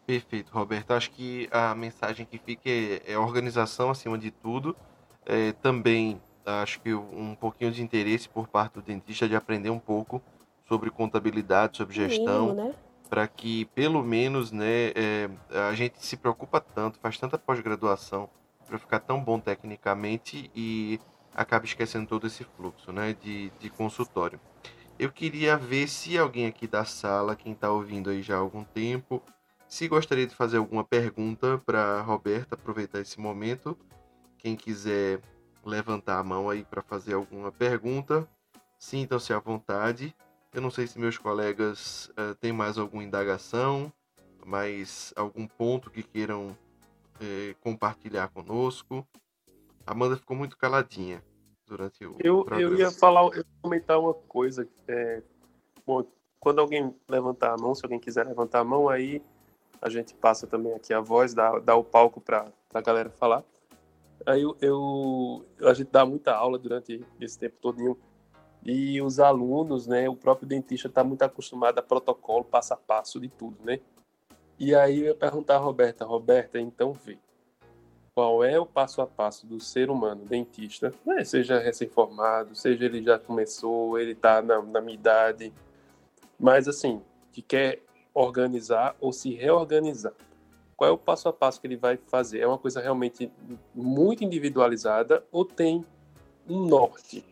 Perfeito, 0.06 0.50
Roberto. 0.52 0.92
Acho 0.92 1.10
que 1.10 1.48
a 1.52 1.74
mensagem 1.74 2.26
que 2.26 2.38
fica 2.38 2.68
é, 2.68 3.12
é 3.12 3.18
organização 3.18 3.90
acima 3.90 4.18
de 4.18 4.30
tudo. 4.30 4.76
É, 5.24 5.52
também 5.52 6.20
acho 6.44 6.80
que 6.80 6.92
um 6.92 7.34
pouquinho 7.34 7.70
de 7.70 7.82
interesse 7.82 8.28
por 8.28 8.48
parte 8.48 8.74
do 8.74 8.82
dentista 8.82 9.28
de 9.28 9.36
aprender 9.36 9.70
um 9.70 9.78
pouco 9.78 10.20
sobre 10.66 10.90
contabilidade, 10.90 11.76
sobre 11.76 11.94
gestão, 11.94 12.48
Mínimo, 12.48 12.68
né? 12.68 12.74
Para 13.10 13.26
que 13.26 13.64
pelo 13.74 14.04
menos, 14.04 14.52
né, 14.52 14.92
é, 14.94 15.28
a 15.68 15.74
gente 15.74 16.04
se 16.06 16.16
preocupa 16.16 16.60
tanto, 16.60 17.00
faz 17.00 17.18
tanta 17.18 17.36
pós-graduação 17.36 18.30
para 18.68 18.78
ficar 18.78 19.00
tão 19.00 19.22
bom 19.22 19.40
tecnicamente 19.40 20.48
e 20.54 21.00
acaba 21.34 21.64
esquecendo 21.64 22.06
todo 22.06 22.28
esse 22.28 22.44
fluxo, 22.44 22.92
né, 22.92 23.16
de, 23.20 23.50
de 23.58 23.68
consultório. 23.68 24.40
Eu 24.96 25.10
queria 25.10 25.56
ver 25.56 25.88
se 25.88 26.16
alguém 26.16 26.46
aqui 26.46 26.68
da 26.68 26.84
sala, 26.84 27.34
quem 27.34 27.52
está 27.52 27.70
ouvindo 27.70 28.10
aí 28.10 28.22
já 28.22 28.36
há 28.36 28.38
algum 28.38 28.62
tempo, 28.62 29.20
se 29.66 29.88
gostaria 29.88 30.26
de 30.26 30.34
fazer 30.34 30.58
alguma 30.58 30.84
pergunta 30.84 31.60
para 31.64 32.00
Roberta, 32.02 32.54
aproveitar 32.54 33.00
esse 33.00 33.18
momento. 33.18 33.76
Quem 34.38 34.54
quiser 34.54 35.20
levantar 35.64 36.18
a 36.18 36.24
mão 36.24 36.48
aí 36.48 36.64
para 36.64 36.82
fazer 36.82 37.14
alguma 37.14 37.50
pergunta, 37.50 38.28
sintam-se 38.78 39.32
à 39.32 39.38
vontade. 39.38 40.14
Eu 40.52 40.60
não 40.60 40.70
sei 40.70 40.86
se 40.86 40.98
meus 40.98 41.16
colegas 41.16 42.10
eh, 42.16 42.34
têm 42.40 42.52
mais 42.52 42.76
alguma 42.76 43.04
indagação, 43.04 43.92
mais 44.44 45.12
algum 45.16 45.46
ponto 45.46 45.90
que 45.90 46.02
queiram 46.02 46.56
eh, 47.20 47.54
compartilhar 47.60 48.28
conosco. 48.28 49.06
Amanda 49.86 50.16
ficou 50.16 50.36
muito 50.36 50.56
caladinha 50.56 51.22
durante 51.66 52.04
o 52.04 52.16
Eu, 52.18 52.44
programa. 52.44 52.62
eu 52.74 52.78
ia 52.78 52.90
falar, 52.90 53.22
eu 53.28 53.38
ia 53.38 53.46
comentar 53.62 53.98
uma 54.00 54.12
coisa. 54.12 54.68
é, 54.88 55.22
bom, 55.86 56.04
quando 56.40 56.58
alguém 56.60 56.94
levantar 57.08 57.52
a 57.52 57.56
mão, 57.56 57.74
se 57.74 57.84
alguém 57.84 58.00
quiser 58.00 58.26
levantar 58.26 58.60
a 58.60 58.64
mão, 58.64 58.88
aí 58.88 59.22
a 59.80 59.88
gente 59.88 60.14
passa 60.14 60.46
também 60.46 60.72
aqui 60.74 60.92
a 60.92 61.00
voz, 61.00 61.32
dá, 61.32 61.58
dá 61.60 61.76
o 61.76 61.84
palco 61.84 62.20
para 62.20 62.52
a 62.74 62.80
galera 62.80 63.10
falar. 63.10 63.44
Aí 64.26 64.42
eu, 64.42 64.56
eu, 64.60 65.46
a 65.62 65.72
gente 65.74 65.90
dá 65.90 66.04
muita 66.04 66.34
aula 66.34 66.58
durante 66.58 67.04
esse 67.20 67.38
tempo 67.38 67.56
todinho 67.60 67.96
e 68.64 69.00
os 69.00 69.18
alunos, 69.18 69.86
né, 69.86 70.08
o 70.08 70.14
próprio 70.14 70.46
dentista 70.46 70.88
está 70.88 71.02
muito 71.02 71.22
acostumado 71.22 71.78
a 71.78 71.82
protocolo, 71.82 72.44
passo 72.44 72.74
a 72.74 72.76
passo 72.76 73.18
de 73.18 73.28
tudo, 73.28 73.56
né? 73.64 73.80
E 74.58 74.74
aí 74.74 75.00
eu 75.00 75.06
ia 75.06 75.14
perguntar 75.14 75.56
a 75.56 75.58
Roberta, 75.58 76.04
Roberta, 76.04 76.60
então 76.60 76.92
vê, 76.92 77.16
qual 78.14 78.44
é 78.44 78.60
o 78.60 78.66
passo 78.66 79.00
a 79.00 79.06
passo 79.06 79.46
do 79.46 79.58
ser 79.58 79.88
humano, 79.88 80.26
dentista, 80.26 80.92
né? 81.06 81.24
seja 81.24 81.58
recém-formado, 81.58 82.54
seja 82.54 82.84
ele 82.84 83.02
já 83.02 83.18
começou, 83.18 83.98
ele 83.98 84.12
está 84.12 84.42
na, 84.42 84.60
na 84.60 84.80
minha 84.80 84.94
idade, 84.94 85.52
mas 86.38 86.68
assim, 86.68 87.00
que 87.32 87.40
quer 87.40 87.80
organizar 88.12 88.94
ou 89.00 89.12
se 89.12 89.32
reorganizar. 89.32 90.12
Qual 90.76 90.90
é 90.90 90.92
o 90.92 90.98
passo 90.98 91.28
a 91.28 91.32
passo 91.32 91.60
que 91.60 91.66
ele 91.66 91.76
vai 91.76 91.96
fazer? 91.96 92.40
É 92.40 92.46
uma 92.46 92.58
coisa 92.58 92.80
realmente 92.80 93.30
muito 93.74 94.24
individualizada 94.24 95.24
ou 95.30 95.44
tem 95.44 95.84
um 96.48 96.66
norte? 96.66 97.24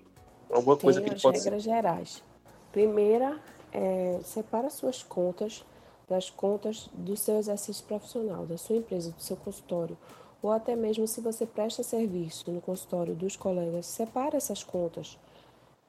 Alguma 0.50 0.76
coisa 0.76 1.00
Tem 1.00 1.10
que 1.10 1.16
as 1.16 1.22
pode 1.22 1.38
ser. 1.38 1.44
regras 1.44 1.62
gerais. 1.62 2.24
Primeira, 2.72 3.38
é, 3.72 4.20
separa 4.24 4.70
suas 4.70 5.02
contas 5.02 5.64
das 6.08 6.30
contas 6.30 6.88
do 6.94 7.16
seu 7.16 7.36
exercício 7.36 7.84
profissional, 7.84 8.46
da 8.46 8.56
sua 8.56 8.76
empresa, 8.76 9.10
do 9.10 9.20
seu 9.20 9.36
consultório, 9.36 9.96
ou 10.42 10.50
até 10.50 10.74
mesmo 10.74 11.06
se 11.06 11.20
você 11.20 11.44
presta 11.44 11.82
serviço 11.82 12.50
no 12.50 12.60
consultório 12.60 13.14
dos 13.14 13.36
colegas, 13.36 13.86
separa 13.86 14.36
essas 14.36 14.64
contas. 14.64 15.18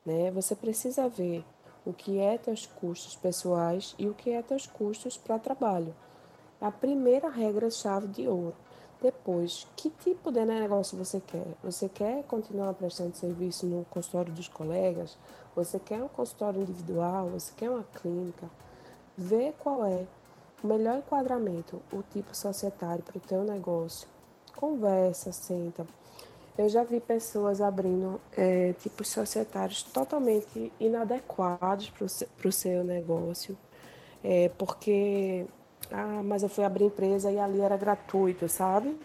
Né? 0.06 0.30
Você 0.32 0.56
precisa 0.56 1.08
ver 1.08 1.46
o 1.86 1.94
que 1.94 2.20
é 2.20 2.38
teus 2.38 2.66
custos 2.66 3.16
pessoais 3.16 3.96
e 3.98 4.08
o 4.08 4.14
que 4.14 4.32
é 4.32 4.42
teus 4.42 4.68
custos 4.68 5.18
para 5.18 5.40
trabalho. 5.40 5.96
A 6.60 6.70
primeira 6.70 7.30
regra-chave 7.30 8.08
de 8.08 8.28
ouro. 8.28 8.56
Depois, 9.02 9.66
que 9.78 9.90
tipo 9.90 10.30
de 10.32 10.44
negócio 10.44 10.98
você 10.98 11.22
quer? 11.22 11.48
Você 11.64 11.88
quer 11.88 12.24
continuar 12.24 12.74
prestando 12.74 13.16
serviço 13.16 13.66
no 13.66 13.86
consultório 13.86 14.34
dos 14.34 14.50
colegas? 14.50 15.18
Você 15.56 15.80
quer 15.80 16.04
um 16.04 16.10
consultório 16.10 16.62
individual? 16.62 17.30
Você 17.30 17.54
quer 17.56 17.70
uma 17.70 17.86
clínica? 18.02 18.50
Vê 19.18 19.54
qual 19.60 19.86
é 19.86 20.06
o 20.62 20.68
melhor 20.68 20.98
enquadramento, 20.98 21.82
o 21.94 22.04
tipo 22.04 22.36
societário 22.36 23.04
para 23.04 23.18
o 23.18 23.22
teu 23.22 23.44
negócio. 23.44 24.08
Conversa, 24.56 25.32
senta. 25.32 25.86
Eu 26.58 26.68
já 26.68 26.84
vi 26.84 27.00
pessoas 27.00 27.62
abrindo 27.62 28.20
é, 28.36 28.74
tipos 28.74 29.08
societários 29.08 29.82
totalmente 29.82 30.74
inadequados 30.78 31.90
para 31.90 32.50
o 32.50 32.52
seu 32.52 32.84
negócio, 32.84 33.58
é, 34.22 34.50
porque, 34.58 35.46
ah, 35.92 36.22
mas 36.24 36.44
eu 36.44 36.50
fui 36.50 36.64
abrir 36.64 36.86
empresa 36.86 37.32
e 37.32 37.40
ali 37.40 37.62
era 37.62 37.78
gratuito, 37.78 38.48
sabe? 38.48 38.96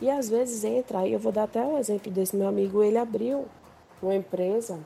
E 0.00 0.10
às 0.10 0.28
vezes 0.28 0.64
entra, 0.64 1.00
aí 1.00 1.12
eu 1.12 1.18
vou 1.18 1.30
dar 1.30 1.44
até 1.44 1.62
o 1.62 1.78
exemplo 1.78 2.10
desse 2.10 2.34
meu 2.34 2.48
amigo, 2.48 2.82
ele 2.82 2.98
abriu 2.98 3.46
uma 4.02 4.14
empresa 4.14 4.80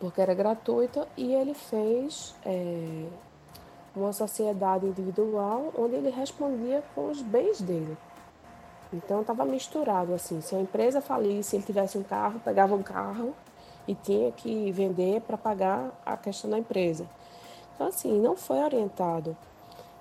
porque 0.00 0.20
era 0.20 0.34
gratuita 0.34 1.06
e 1.16 1.32
ele 1.32 1.54
fez 1.54 2.34
é, 2.44 3.06
uma 3.94 4.12
sociedade 4.12 4.86
individual 4.86 5.72
onde 5.76 5.94
ele 5.94 6.10
respondia 6.10 6.82
com 6.94 7.08
os 7.10 7.22
bens 7.22 7.60
dele. 7.60 7.96
Então 8.92 9.20
estava 9.20 9.44
misturado 9.44 10.12
assim. 10.12 10.40
Se 10.40 10.54
a 10.54 10.60
empresa 10.60 11.00
falisse, 11.00 11.50
se 11.50 11.56
ele 11.56 11.64
tivesse 11.64 11.96
um 11.96 12.02
carro, 12.02 12.40
pegava 12.40 12.74
um 12.74 12.82
carro 12.82 13.34
e 13.88 13.94
tinha 13.94 14.30
que 14.32 14.70
vender 14.72 15.20
para 15.22 15.38
pagar 15.38 15.90
a 16.04 16.16
questão 16.16 16.50
da 16.50 16.58
empresa. 16.58 17.08
Então 17.74 17.86
assim, 17.86 18.20
não 18.20 18.36
foi 18.36 18.58
orientado. 18.58 19.36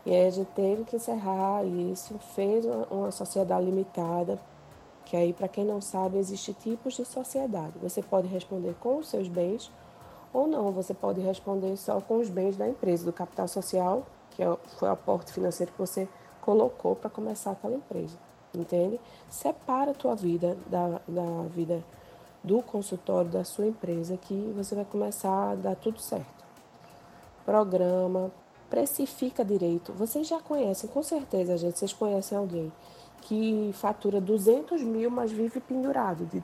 E 0.06 0.12
aí 0.12 0.28
a 0.28 0.30
gente 0.30 0.50
teve 0.52 0.84
que 0.84 0.96
encerrar 0.96 1.64
isso, 1.66 2.18
fez 2.36 2.66
uma, 2.92 3.12
sociedade 3.12 3.66
limitada, 3.66 4.40
que 5.06 5.18
aí 5.18 5.34
para 5.34 5.48
quem 5.48 5.66
não 5.66 5.82
sabe, 5.82 6.18
existe 6.18 6.54
tipos 6.54 6.94
de 6.94 7.06
sociedade. 7.06 7.74
Você 7.82 8.02
pode 8.02 8.28
responder 8.28 8.76
com 8.80 8.98
os 8.98 9.08
seus 9.08 9.28
bens 9.28 9.72
ou 10.32 10.48
não, 10.48 10.72
você 10.72 10.94
pode 10.94 11.22
responder 11.22 11.76
só 11.78 12.00
com 12.02 12.18
os 12.18 12.30
bens 12.30 12.56
da 12.58 12.68
empresa, 12.68 13.06
do 13.06 13.14
capital 13.14 13.48
social, 13.48 14.06
que 14.32 14.44
é 14.44 14.58
foi 14.78 14.90
o 14.90 14.92
aporte 14.92 15.32
financeiro 15.32 15.72
que 15.72 15.80
você 15.80 16.08
colocou 16.42 16.96
para 16.96 17.10
começar 17.10 17.52
aquela 17.52 17.76
empresa 17.76 18.18
entende? 18.58 19.00
Separa 19.30 19.92
a 19.92 19.94
tua 19.94 20.16
vida 20.16 20.58
da, 20.68 21.02
da 21.08 21.44
vida 21.50 21.84
do 22.44 22.62
consultório 22.62 23.30
da 23.30 23.44
sua 23.44 23.66
empresa 23.66 24.18
que 24.18 24.54
você 24.56 24.76
vai 24.76 24.86
começar 24.86 25.52
a 25.52 25.56
dar 25.56 25.76
tudo 25.76 26.00
certo. 26.00 26.46
Programa, 27.44 28.32
precifica 28.76 29.46
direito. 29.46 29.94
Vocês 29.94 30.28
já 30.28 30.38
conhecem, 30.42 30.90
com 30.90 31.02
certeza, 31.02 31.58
gente, 31.58 31.80
vocês 31.80 31.94
conhecem 31.94 32.38
alguém 32.38 32.70
que 33.22 33.72
fatura 33.74 34.20
200 34.20 34.82
mil, 34.82 35.10
mas 35.10 35.32
vive 35.32 35.62
pendurado. 35.62 36.26
De, 36.26 36.44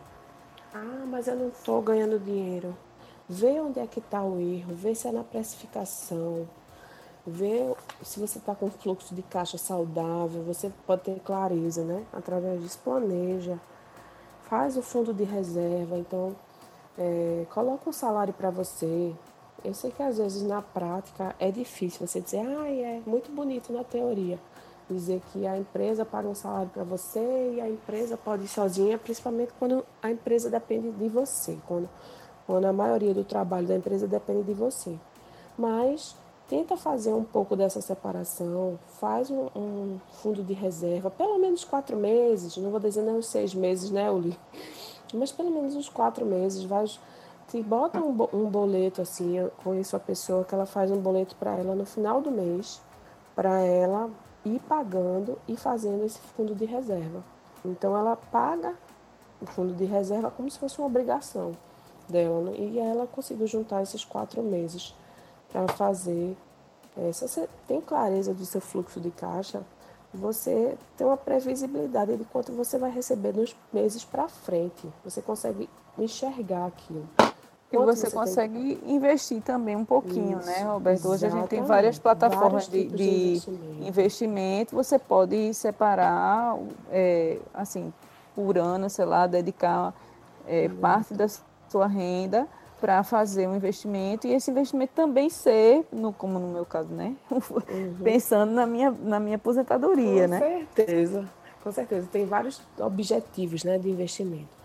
ah, 0.74 1.06
mas 1.08 1.28
eu 1.28 1.36
não 1.36 1.50
estou 1.50 1.82
ganhando 1.82 2.18
dinheiro. 2.18 2.76
Vê 3.28 3.60
onde 3.60 3.80
é 3.80 3.86
que 3.86 4.00
está 4.00 4.24
o 4.24 4.40
erro, 4.40 4.74
vê 4.74 4.96
se 4.96 5.08
é 5.08 5.12
na 5.12 5.24
precificação, 5.24 6.48
Ver 7.28 7.76
se 8.02 8.20
você 8.20 8.40
está 8.40 8.56
com 8.56 8.68
fluxo 8.72 9.14
de 9.14 9.22
caixa 9.22 9.56
saudável, 9.56 10.42
você 10.42 10.72
pode 10.88 11.04
ter 11.04 11.20
clareza, 11.20 11.84
né? 11.84 12.04
Através 12.12 12.60
disso, 12.60 12.80
planeja, 12.84 13.60
faz 14.50 14.76
o 14.76 14.82
fundo 14.82 15.14
de 15.14 15.24
reserva, 15.24 16.00
então 16.00 16.36
é, 16.98 17.46
coloca 17.52 17.88
um 17.88 17.94
salário 17.94 18.34
para 18.34 18.50
você. 18.50 19.14
Eu 19.64 19.74
sei 19.74 19.92
que 19.92 20.02
às 20.02 20.18
vezes 20.18 20.42
na 20.42 20.62
prática 20.62 21.36
é 21.40 21.52
difícil 21.52 22.06
você 22.06 22.20
dizer, 22.20 22.40
ah, 22.40 22.68
é 22.68 23.02
muito 23.06 23.32
bonito 23.32 23.72
na 23.72 23.84
teoria. 23.84 24.40
Dizer 24.90 25.22
que 25.32 25.46
a 25.46 25.58
empresa 25.58 26.04
paga 26.04 26.28
um 26.28 26.36
salário 26.36 26.70
para 26.70 26.84
você 26.84 27.54
e 27.56 27.62
a 27.62 27.70
empresa 27.70 28.18
pode 28.18 28.46
ir 28.46 28.48
sozinha, 28.48 28.98
principalmente 28.98 29.54
quando 29.58 29.86
a 30.02 30.12
empresa 30.12 30.50
depende 30.50 30.92
de 30.92 31.08
você, 31.08 31.58
quando, 31.68 31.88
quando 32.46 32.66
a 32.66 32.74
maioria 32.74 33.14
do 33.14 33.24
trabalho 33.24 33.68
da 33.68 33.76
empresa 33.76 34.08
depende 34.08 34.44
de 34.44 34.54
você. 34.54 34.98
Mas 35.58 36.16
tenta 36.52 36.76
fazer 36.76 37.14
um 37.14 37.24
pouco 37.24 37.56
dessa 37.56 37.80
separação, 37.80 38.78
faz 39.00 39.30
um, 39.32 39.48
um, 39.56 40.00
fundo 40.22 40.44
de 40.44 40.52
reserva, 40.52 41.10
pelo 41.10 41.38
menos 41.40 41.64
quatro 41.64 41.96
meses, 41.96 42.58
não 42.58 42.72
vou 42.72 42.80
dizer 42.80 43.04
nem 43.04 43.16
os 43.16 43.28
seis 43.28 43.54
meses, 43.54 43.90
né, 43.90 44.12
Uli? 44.12 44.38
Mas 45.14 45.32
pelo 45.32 45.50
menos 45.50 45.76
uns 45.76 45.88
quatro 45.88 46.26
meses, 46.26 46.64
vai, 46.66 46.86
te 47.52 47.62
bota 47.62 48.00
um, 48.00 48.16
um 48.34 48.50
boleto 48.50 49.02
assim, 49.02 49.38
eu 49.38 49.52
conheço 49.62 49.94
a 49.98 50.00
pessoa 50.00 50.46
que 50.46 50.56
ela 50.56 50.66
faz 50.66 50.90
um 50.90 51.02
boleto 51.02 51.36
para 51.36 51.52
ela 51.52 51.76
no 51.76 51.86
final 51.86 52.22
do 52.22 52.32
mês, 52.32 52.82
para 53.36 53.60
ela 53.60 54.10
ir 54.46 54.58
pagando 54.70 55.38
e 55.50 55.58
fazendo 55.58 56.06
esse 56.06 56.18
fundo 56.20 56.56
de 56.56 56.64
reserva. 56.64 57.22
Então 57.66 57.96
ela 57.98 58.16
paga 58.16 58.74
o 59.42 59.46
fundo 59.46 59.74
de 59.74 59.84
reserva 59.84 60.32
como 60.32 60.50
se 60.50 60.58
fosse 60.58 60.80
uma 60.80 60.88
obrigação 60.88 61.52
dela, 62.08 62.52
né? 62.52 62.56
e 62.58 62.80
ela 62.80 63.06
conseguiu 63.06 63.46
juntar 63.48 63.84
esses 63.84 64.06
quatro 64.06 64.42
meses 64.42 64.96
para 65.52 65.68
fazer. 65.68 66.38
É, 66.96 67.12
se 67.12 67.28
você 67.28 67.50
tem 67.68 67.82
clareza 67.82 68.34
do 68.34 68.46
seu 68.46 68.62
fluxo 68.62 69.02
de 69.02 69.12
caixa, 69.12 69.62
você 70.14 70.78
tem 70.96 71.06
uma 71.06 71.18
previsibilidade 71.18 72.16
de 72.16 72.24
quanto 72.24 72.54
você 72.54 72.78
vai 72.78 72.92
receber 72.92 73.34
nos 73.34 73.54
meses 73.74 74.06
para 74.06 74.30
frente. 74.30 74.88
Você 75.04 75.22
consegue 75.22 75.70
enxergar 75.98 76.66
aquilo. 76.66 77.08
E 77.72 77.78
você, 77.78 78.10
você 78.10 78.12
consegue 78.12 78.76
tem... 78.76 78.96
investir 78.96 79.42
também 79.42 79.76
um 79.76 79.86
pouquinho, 79.86 80.38
né, 80.38 80.52
Isso, 80.52 80.64
né, 80.64 80.64
Roberto? 80.64 81.08
Hoje 81.08 81.26
a 81.26 81.30
gente 81.30 81.48
tem 81.48 81.62
várias 81.62 81.98
plataformas 81.98 82.68
de, 82.68 82.86
de, 82.86 82.96
de 82.96 83.04
investimento. 83.04 83.88
investimento. 83.88 84.76
Você 84.76 85.00
pode 85.00 85.54
separar, 85.54 86.58
é, 86.92 87.38
assim, 87.54 87.94
por 88.36 88.58
ano, 88.58 88.90
sei 88.90 89.06
lá, 89.06 89.26
dedicar 89.26 89.94
é, 90.46 90.68
parte 90.68 91.14
da 91.14 91.28
sua 91.70 91.88
renda 91.88 92.48
para 92.82 93.04
fazer 93.04 93.48
um 93.48 93.56
investimento 93.56 94.26
e 94.26 94.34
esse 94.34 94.50
investimento 94.50 94.94
também 94.96 95.30
ser, 95.30 95.86
no, 95.92 96.12
como 96.12 96.40
no 96.40 96.48
meu 96.48 96.66
caso, 96.66 96.90
né? 96.90 97.16
Uhum. 97.32 97.96
Pensando 98.04 98.52
na 98.52 98.66
minha, 98.66 98.92
na 98.92 99.20
minha 99.20 99.36
aposentadoria, 99.36 100.24
com 100.24 100.30
né? 100.30 100.40
Com 100.40 100.76
certeza, 100.76 101.30
com 101.64 101.72
certeza. 101.72 102.08
Tem 102.12 102.26
vários 102.26 102.62
objetivos 102.80 103.64
né, 103.64 103.78
de 103.78 103.90
investimento. 103.90 104.61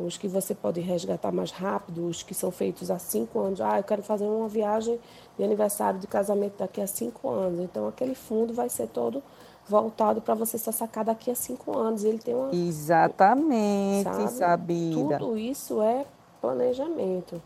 Os 0.00 0.16
que 0.16 0.26
você 0.26 0.54
pode 0.54 0.80
resgatar 0.80 1.30
mais 1.30 1.50
rápido, 1.50 2.06
os 2.06 2.22
que 2.22 2.32
são 2.32 2.50
feitos 2.50 2.90
há 2.90 2.98
cinco 2.98 3.38
anos. 3.38 3.60
Ah, 3.60 3.78
eu 3.78 3.84
quero 3.84 4.02
fazer 4.02 4.24
uma 4.24 4.48
viagem 4.48 4.98
de 5.36 5.44
aniversário 5.44 6.00
de 6.00 6.06
casamento 6.06 6.54
daqui 6.58 6.80
a 6.80 6.86
cinco 6.86 7.28
anos. 7.28 7.60
Então, 7.60 7.86
aquele 7.86 8.14
fundo 8.14 8.54
vai 8.54 8.70
ser 8.70 8.88
todo 8.88 9.22
voltado 9.68 10.20
para 10.20 10.34
você 10.34 10.56
só 10.56 10.72
sacar 10.72 11.04
daqui 11.04 11.30
a 11.30 11.34
cinco 11.34 11.78
anos. 11.78 12.02
Ele 12.02 12.18
tem 12.18 12.34
uma. 12.34 12.54
Exatamente, 12.54 14.04
sabe? 14.04 14.30
sabida. 14.30 15.18
Tudo 15.18 15.36
isso 15.36 15.82
é 15.82 16.06
planejamento. 16.40 17.40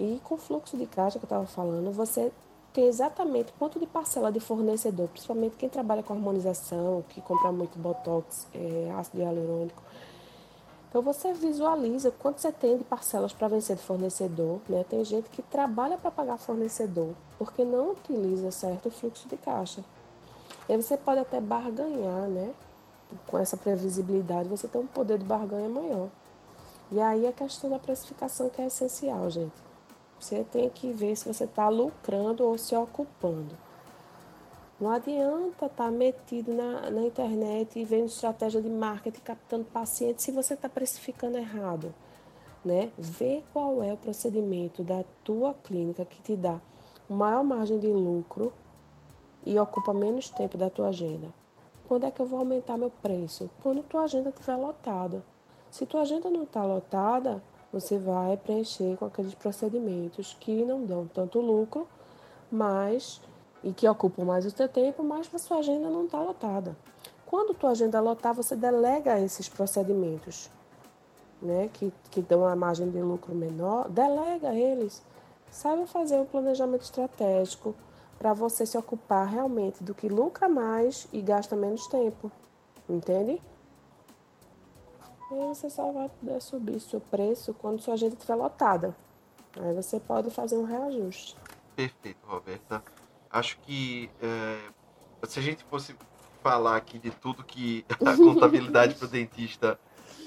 E 0.00 0.20
com 0.24 0.36
o 0.36 0.38
fluxo 0.38 0.76
de 0.76 0.86
caixa 0.86 1.18
que 1.18 1.24
eu 1.24 1.26
estava 1.26 1.46
falando, 1.46 1.92
você 1.92 2.32
tem 2.72 2.86
exatamente 2.86 3.52
quanto 3.58 3.78
de 3.80 3.86
parcela 3.86 4.30
de 4.30 4.40
fornecedor, 4.40 5.08
principalmente 5.08 5.56
quem 5.56 5.68
trabalha 5.68 6.02
com 6.02 6.12
harmonização, 6.12 7.04
que 7.08 7.20
compra 7.20 7.50
muito 7.50 7.78
botox, 7.78 8.46
é, 8.54 8.92
ácido 8.96 9.20
hialurônico. 9.20 9.82
Então 10.88 11.02
você 11.02 11.32
visualiza 11.34 12.10
quanto 12.10 12.40
você 12.40 12.50
tem 12.50 12.78
de 12.78 12.84
parcelas 12.84 13.32
para 13.32 13.48
vencer 13.48 13.76
de 13.76 13.82
fornecedor. 13.82 14.60
Né? 14.68 14.84
Tem 14.88 15.04
gente 15.04 15.28
que 15.28 15.42
trabalha 15.42 15.98
para 15.98 16.10
pagar 16.10 16.38
fornecedor 16.38 17.14
porque 17.38 17.64
não 17.64 17.92
utiliza 17.92 18.50
certo 18.50 18.86
o 18.86 18.90
fluxo 18.90 19.28
de 19.28 19.36
caixa. 19.36 19.84
E 20.68 20.72
aí 20.72 20.82
você 20.82 20.96
pode 20.96 21.20
até 21.20 21.40
barganhar, 21.40 22.28
né? 22.28 22.52
Com 23.26 23.38
essa 23.38 23.56
previsibilidade, 23.56 24.48
você 24.48 24.68
tem 24.68 24.80
um 24.80 24.86
poder 24.86 25.18
de 25.18 25.24
barganha 25.24 25.68
maior. 25.68 26.08
E 26.90 27.00
aí 27.00 27.26
a 27.26 27.32
questão 27.32 27.70
da 27.70 27.78
precificação 27.78 28.50
que 28.50 28.60
é 28.60 28.66
essencial, 28.66 29.30
gente. 29.30 29.54
Você 30.18 30.44
tem 30.44 30.68
que 30.68 30.92
ver 30.92 31.16
se 31.16 31.32
você 31.32 31.44
está 31.44 31.68
lucrando 31.68 32.44
ou 32.44 32.58
se 32.58 32.74
ocupando. 32.74 33.56
Não 34.80 34.90
adianta 34.90 35.66
estar 35.66 35.68
tá 35.68 35.90
metido 35.90 36.54
na, 36.54 36.90
na 36.90 37.02
internet 37.02 37.78
e 37.78 37.84
vendo 37.84 38.06
estratégia 38.06 38.62
de 38.62 38.70
marketing, 38.70 39.20
captando 39.20 39.64
pacientes, 39.64 40.24
se 40.24 40.30
você 40.30 40.54
está 40.54 40.68
precificando 40.68 41.36
errado. 41.36 41.92
Né? 42.64 42.90
Vê 42.96 43.42
qual 43.52 43.82
é 43.82 43.92
o 43.92 43.96
procedimento 43.96 44.82
da 44.84 45.04
tua 45.24 45.54
clínica 45.54 46.04
que 46.04 46.22
te 46.22 46.36
dá 46.36 46.60
maior 47.08 47.42
margem 47.42 47.78
de 47.78 47.86
lucro 47.86 48.52
e 49.46 49.58
ocupa 49.58 49.94
menos 49.94 50.28
tempo 50.28 50.58
da 50.58 50.68
tua 50.68 50.88
agenda. 50.88 51.28
Quando 51.88 52.04
é 52.04 52.10
que 52.10 52.20
eu 52.20 52.26
vou 52.26 52.38
aumentar 52.40 52.76
meu 52.76 52.90
preço? 52.90 53.48
Quando 53.62 53.82
tua 53.82 54.02
agenda 54.02 54.28
estiver 54.28 54.56
lotada. 54.56 55.24
Se 55.70 55.86
tua 55.86 56.02
agenda 56.02 56.28
não 56.28 56.42
está 56.42 56.64
lotada, 56.64 57.42
você 57.72 57.98
vai 57.98 58.36
preencher 58.36 58.96
com 58.98 59.06
aqueles 59.06 59.34
procedimentos 59.34 60.36
que 60.38 60.64
não 60.64 60.84
dão 60.84 61.06
tanto 61.06 61.40
lucro, 61.40 61.88
mas 62.50 63.20
e 63.62 63.72
que 63.72 63.88
ocupam 63.88 64.24
mais 64.24 64.46
o 64.46 64.50
seu 64.50 64.68
tempo, 64.68 65.02
mas 65.02 65.28
a 65.32 65.38
sua 65.38 65.58
agenda 65.58 65.88
não 65.88 66.04
está 66.04 66.20
lotada. 66.20 66.76
Quando 67.26 67.54
tua 67.54 67.70
agenda 67.70 68.00
lotar, 68.00 68.34
você 68.34 68.56
delega 68.56 69.20
esses 69.20 69.48
procedimentos, 69.48 70.50
né, 71.42 71.68
que, 71.72 71.92
que 72.10 72.22
dão 72.22 72.40
uma 72.40 72.56
margem 72.56 72.90
de 72.90 73.00
lucro 73.00 73.34
menor, 73.34 73.88
delega 73.88 74.54
eles. 74.54 75.02
Saiba 75.50 75.86
fazer 75.86 76.18
um 76.18 76.26
planejamento 76.26 76.82
estratégico 76.82 77.74
para 78.18 78.32
você 78.32 78.66
se 78.66 78.76
ocupar 78.76 79.26
realmente 79.26 79.82
do 79.82 79.94
que 79.94 80.08
lucra 80.08 80.48
mais 80.48 81.06
e 81.12 81.20
gasta 81.20 81.54
menos 81.54 81.86
tempo. 81.86 82.30
Entende? 82.88 83.40
E 85.30 85.34
você 85.34 85.68
só 85.68 85.92
vai 85.92 86.08
poder 86.08 86.40
subir 86.40 86.80
seu 86.80 87.00
preço 87.00 87.54
quando 87.54 87.80
sua 87.80 87.94
agenda 87.94 88.14
estiver 88.14 88.34
lotada. 88.34 88.96
Aí 89.60 89.74
você 89.74 90.00
pode 90.00 90.30
fazer 90.30 90.56
um 90.56 90.64
reajuste. 90.64 91.36
Perfeito, 91.76 92.26
Roberta. 92.26 92.82
Acho 93.30 93.58
que 93.60 94.10
é, 94.22 94.58
se 95.24 95.38
a 95.38 95.42
gente 95.42 95.64
fosse 95.64 95.94
falar 96.42 96.76
aqui 96.76 96.98
de 96.98 97.10
tudo 97.10 97.44
que 97.44 97.84
a 98.04 98.16
contabilidade 98.16 98.94
para 98.94 99.06
o 99.06 99.08
dentista 99.08 99.78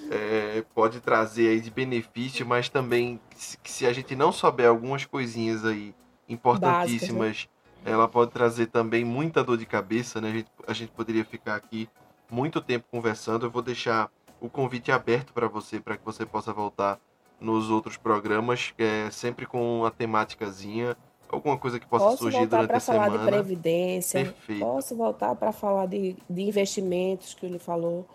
é, 0.09 0.63
pode 0.73 0.99
trazer 0.99 1.49
aí 1.49 1.61
de 1.61 1.71
benefício, 1.71 2.45
mas 2.45 2.69
também 2.69 3.19
se, 3.35 3.57
se 3.63 3.85
a 3.85 3.93
gente 3.93 4.15
não 4.15 4.31
souber 4.31 4.67
algumas 4.67 5.05
coisinhas 5.05 5.65
aí 5.65 5.95
importantíssimas, 6.27 7.47
Básicas, 7.47 7.49
né? 7.85 7.91
ela 7.91 8.07
pode 8.07 8.31
trazer 8.31 8.67
também 8.67 9.03
muita 9.03 9.43
dor 9.43 9.57
de 9.57 9.65
cabeça, 9.65 10.21
né? 10.21 10.29
A 10.29 10.33
gente, 10.33 10.51
a 10.67 10.73
gente 10.73 10.91
poderia 10.91 11.25
ficar 11.25 11.55
aqui 11.55 11.89
muito 12.29 12.61
tempo 12.61 12.85
conversando. 12.91 13.45
Eu 13.45 13.51
vou 13.51 13.61
deixar 13.61 14.09
o 14.39 14.49
convite 14.49 14.91
aberto 14.91 15.33
para 15.33 15.47
você, 15.47 15.79
para 15.79 15.97
que 15.97 16.05
você 16.05 16.25
possa 16.25 16.53
voltar 16.53 16.99
nos 17.39 17.69
outros 17.69 17.97
programas, 17.97 18.73
é, 18.77 19.09
sempre 19.09 19.45
com 19.45 19.79
uma 19.79 19.91
temáticazinha, 19.91 20.95
alguma 21.31 21.57
coisa 21.57 21.79
que 21.79 21.85
possa 21.85 22.05
Posso 22.05 22.17
surgir 22.17 22.45
durante 22.45 22.71
a 22.71 22.79
semana. 22.79 23.05
Posso 23.05 23.17
voltar 23.17 23.17
para 23.17 23.17
falar 23.17 23.17
de 23.17 23.31
previdência, 23.31 24.23
Perfeito. 24.23 24.59
posso 24.59 24.95
voltar 24.95 25.35
para 25.35 25.51
falar 25.51 25.85
de, 25.87 26.15
de 26.29 26.41
investimentos 26.41 27.33
que 27.33 27.45
ele 27.45 27.59
falou, 27.59 28.05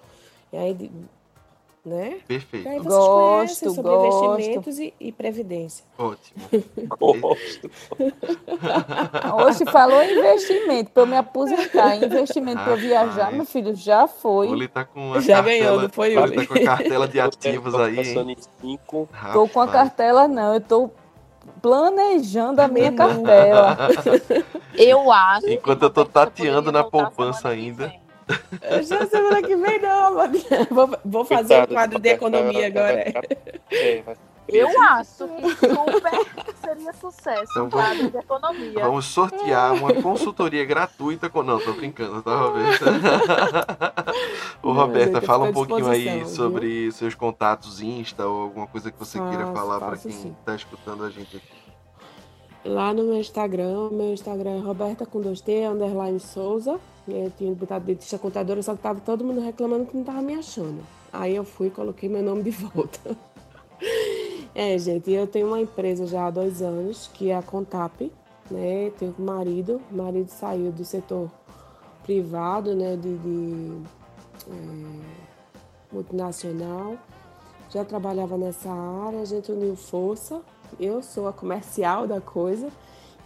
e 0.53 0.57
aí 0.57 0.91
né? 1.87 2.17
Perfeito. 2.27 2.69
aí 2.69 2.79
vocês 2.81 2.93
gosto, 2.93 3.71
sobre 3.71 3.93
gosto. 3.93 4.25
investimentos 4.25 4.79
e, 4.81 4.93
e, 4.99 5.13
previdência. 5.13 5.85
Ótimo. 5.97 6.43
gosto. 6.99 7.71
Hoje 9.47 9.65
falou 9.71 10.03
investimento 10.03 10.91
para 10.91 11.03
eu 11.05 11.07
me 11.07 11.17
aposentar, 11.17 11.95
investimento 11.95 12.65
para 12.65 12.75
viajar, 12.75 13.33
meu 13.33 13.45
filho 13.45 13.73
já 13.77 14.09
foi. 14.09 14.51
Ele 14.51 14.67
tá 14.67 14.85
com 14.85 15.15
a 15.15 15.21
já 15.21 15.37
cartela, 15.37 15.59
ganhou, 15.59 15.83
não 15.83 15.89
foi 15.89 16.17
ele 16.17 16.35
tá 16.35 16.47
com 16.47 16.55
a 16.55 16.65
cartela 16.65 17.07
de 17.07 17.21
ativos 17.23 17.75
aí. 17.77 18.17
Tô 19.33 19.49
com 19.49 19.61
a 19.61 19.69
cartela 19.69 20.27
não, 20.27 20.55
eu 20.55 20.61
tô 20.61 20.91
planejando 21.63 22.61
a 22.61 22.69
minha 22.69 22.93
cartela. 22.97 23.77
eu 24.75 25.11
acho. 25.11 25.49
Enquanto 25.49 25.83
eu 25.83 25.91
tô 25.91 26.05
tateando 26.05 26.71
na 26.71 26.85
poupança 26.85 27.49
ainda. 27.49 27.93
Já 28.83 29.07
semana 29.07 29.41
que 29.41 29.55
vem 29.55 29.81
não, 29.81 30.15
vou, 30.71 30.99
vou 31.05 31.25
fazer 31.25 31.61
o 31.61 31.63
um 31.63 31.67
quadro 31.67 31.99
de 32.01 32.09
economia 32.09 32.67
agora. 32.67 33.13
É, 33.71 34.03
eu 34.49 34.83
acho 34.83 35.27
que 35.29 35.51
super 35.51 36.55
seria 36.65 36.93
sucesso 36.93 37.51
então, 37.51 37.67
um 37.67 37.71
quadro 37.71 38.11
de 38.11 38.17
economia. 38.17 38.85
Vamos 38.85 39.07
sortear 39.07 39.75
uma 39.75 39.95
consultoria 39.95 40.65
gratuita 40.65 41.29
com. 41.29 41.43
Não, 41.43 41.59
tô 41.59 41.73
brincando, 41.73 42.23
tá, 42.23 42.37
Roberta? 42.37 42.85
Ô, 44.63 44.73
Roberta, 44.73 45.21
fala 45.21 45.49
um 45.49 45.53
pouquinho 45.53 45.89
aí 45.89 46.19
viu? 46.19 46.29
sobre 46.29 46.91
seus 46.93 47.15
contatos 47.15 47.81
Insta 47.81 48.27
ou 48.27 48.43
alguma 48.43 48.67
coisa 48.67 48.91
que 48.91 48.99
você 48.99 49.19
queira 49.19 49.47
falar 49.53 49.79
para 49.79 49.97
quem 49.97 50.13
sim. 50.13 50.37
tá 50.45 50.55
escutando 50.55 51.05
a 51.05 51.11
gente 51.11 51.37
aqui. 51.37 51.67
Lá 52.65 52.93
no 52.93 53.05
meu 53.05 53.19
Instagram, 53.19 53.91
meu 53.93 54.13
Instagram 54.13 54.57
é 54.57 54.59
Roberta 54.59 55.07
com 55.07 55.21
2T, 55.21 55.71
underline 55.71 56.19
Souza. 56.19 56.81
Eu 57.07 57.31
tinha 57.39 57.55
botado 57.55 57.85
dentista 57.85 58.19
contadora, 58.19 58.61
só 58.61 58.75
que 58.75 58.83
tava 58.83 58.99
todo 58.99 59.23
mundo 59.23 59.41
reclamando 59.41 59.87
que 59.87 59.97
não 59.97 60.03
tava 60.03 60.21
me 60.21 60.35
achando. 60.35 60.83
Aí 61.13 61.37
eu 61.37 61.45
fui 61.45 61.69
e 61.69 61.71
coloquei 61.71 62.09
meu 62.09 62.23
nome 62.23 62.43
de 62.43 62.51
volta. 62.51 63.17
É, 64.57 64.79
gente, 64.79 65.11
eu 65.11 65.27
tenho 65.27 65.49
uma 65.49 65.61
empresa 65.61 66.07
já 66.07 66.27
há 66.27 66.31
dois 66.31 66.63
anos, 66.63 67.11
que 67.13 67.31
é 67.31 67.37
a 67.37 67.43
Contap, 67.43 68.11
né? 68.51 68.91
Tenho 68.99 69.15
um 69.19 69.25
marido, 69.25 69.83
o 69.93 69.95
marido 69.95 70.31
saiu 70.31 70.73
do 70.73 70.83
setor 70.83 71.31
privado, 72.03 72.75
né? 72.75 72.97
De, 72.97 73.19
de 73.19 73.83
é, 74.49 75.01
multinacional. 75.93 76.97
Já 77.69 77.85
trabalhava 77.85 78.39
nessa 78.39 78.71
área, 78.71 79.21
a 79.21 79.25
gente 79.27 79.53
uniu 79.53 79.77
força. 79.77 80.41
Eu 80.81 81.03
sou 81.03 81.29
a 81.29 81.33
comercial 81.35 82.07
da 82.07 82.21
coisa 82.21 82.69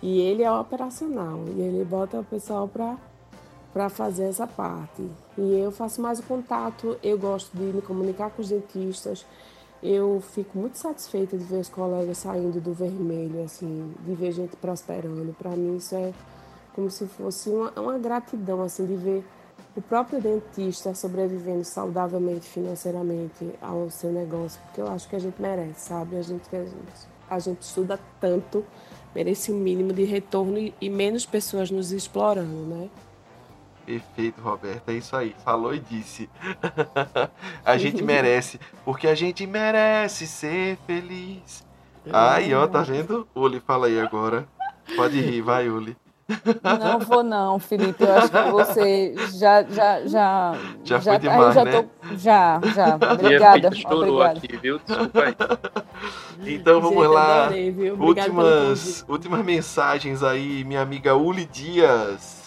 e 0.03 0.21
ele 0.21 0.43
é 0.43 0.51
o 0.51 0.61
operacional. 0.61 1.45
E 1.57 1.61
ele 1.61 1.85
bota 1.85 2.19
o 2.19 2.25
pessoal 2.25 2.67
para 2.67 2.97
para 3.73 3.89
fazer 3.89 4.25
essa 4.25 4.49
parte. 4.49 5.09
E 5.39 5.59
eu 5.61 5.71
faço 5.71 6.03
mais 6.03 6.19
o 6.19 6.25
contato, 6.25 6.99
eu 7.05 7.17
gosto 7.17 7.57
de 7.57 7.63
me 7.63 7.81
comunicar 7.81 8.31
com 8.31 8.43
os 8.43 8.49
dentistas. 8.49 9.25
Eu 9.83 10.23
fico 10.35 10.59
muito 10.59 10.77
satisfeita 10.77 11.39
de 11.39 11.45
ver 11.45 11.61
os 11.61 11.69
colegas 11.69 12.19
saindo 12.19 12.61
do 12.61 12.75
vermelho, 12.75 13.43
assim, 13.45 13.95
de 14.05 14.15
ver 14.15 14.33
gente 14.33 14.55
prosperando. 14.57 15.35
Para 15.39 15.51
mim 15.51 15.77
isso 15.77 15.95
é 15.95 16.13
como 16.75 16.91
se 16.91 17.07
fosse 17.07 17.49
uma, 17.49 17.71
uma 17.81 17.99
gratidão, 17.99 18.63
assim, 18.63 18.85
de 18.85 18.97
ver 18.97 19.25
o 19.77 19.81
próprio 19.81 20.21
dentista 20.21 20.95
sobrevivendo 20.95 21.65
saudavelmente 21.65 22.47
financeiramente 22.47 23.55
ao 23.61 23.89
seu 23.91 24.13
negócio, 24.13 24.61
porque 24.63 24.81
eu 24.81 24.89
acho 24.89 25.09
que 25.09 25.17
a 25.17 25.19
gente 25.19 25.41
merece, 25.41 25.89
sabe? 25.89 26.17
A 26.17 26.23
gente, 26.23 26.43
a 26.55 26.65
gente, 26.65 27.09
a 27.29 27.39
gente 27.39 27.63
estuda 27.63 27.99
tanto, 28.21 28.65
merece 29.15 29.53
um 29.53 29.57
mínimo 29.57 29.93
de 29.93 30.05
retorno 30.05 30.59
e, 30.59 30.75
e 30.81 30.91
menos 30.91 31.25
pessoas 31.25 31.71
nos 31.71 31.93
explorando, 31.93 32.67
né? 32.67 32.91
Perfeito, 33.87 34.41
Roberto. 34.41 34.89
É 34.89 34.93
isso 34.93 35.17
aí. 35.17 35.35
Falou 35.45 35.75
e 35.75 35.81
disse. 35.81 36.29
a 37.65 37.77
gente 37.77 38.03
merece, 38.03 38.61
porque 38.85 39.09
a 39.09 39.15
gente 39.15 39.47
merece 39.47 40.27
ser 40.27 40.79
feliz. 40.87 41.67
Aí, 42.13 42.55
ó, 42.55 42.67
tá 42.67 42.83
vendo? 42.83 43.29
Uli, 43.35 43.61
fala 43.61 43.87
aí 43.87 44.01
agora. 44.01 44.47
Pode 44.97 45.21
rir, 45.21 45.43
vai, 45.43 45.69
Uli. 45.69 45.97
Não 46.63 46.99
vou 47.01 47.23
não, 47.23 47.59
Felipe. 47.59 48.05
Eu 48.05 48.13
acho 48.15 48.31
que 48.31 48.51
você 48.51 49.15
já 49.33 49.63
já 49.65 50.07
já 50.07 50.07
já, 50.07 50.55
já 50.85 51.01
foi 51.01 51.19
demais, 51.19 51.55
já 51.55 51.65
né? 51.65 51.73
Tô, 51.73 52.17
já, 52.17 52.61
já. 52.75 52.95
Obrigada. 53.13 53.71
Obrigada. 53.91 54.39
Aqui, 54.39 54.57
viu? 54.57 54.79
Desculpa 54.79 55.23
aí. 55.25 56.55
Então 56.55 56.81
vamos 56.81 57.03
Gente, 57.03 57.13
lá. 57.13 57.45
Adorei, 57.47 57.91
últimas 57.91 59.05
últimas 59.09 59.45
mensagens 59.45 60.23
aí, 60.23 60.65
minha 60.65 60.81
amiga 60.81 61.15
Uli 61.15 61.45
Dias. 61.47 62.40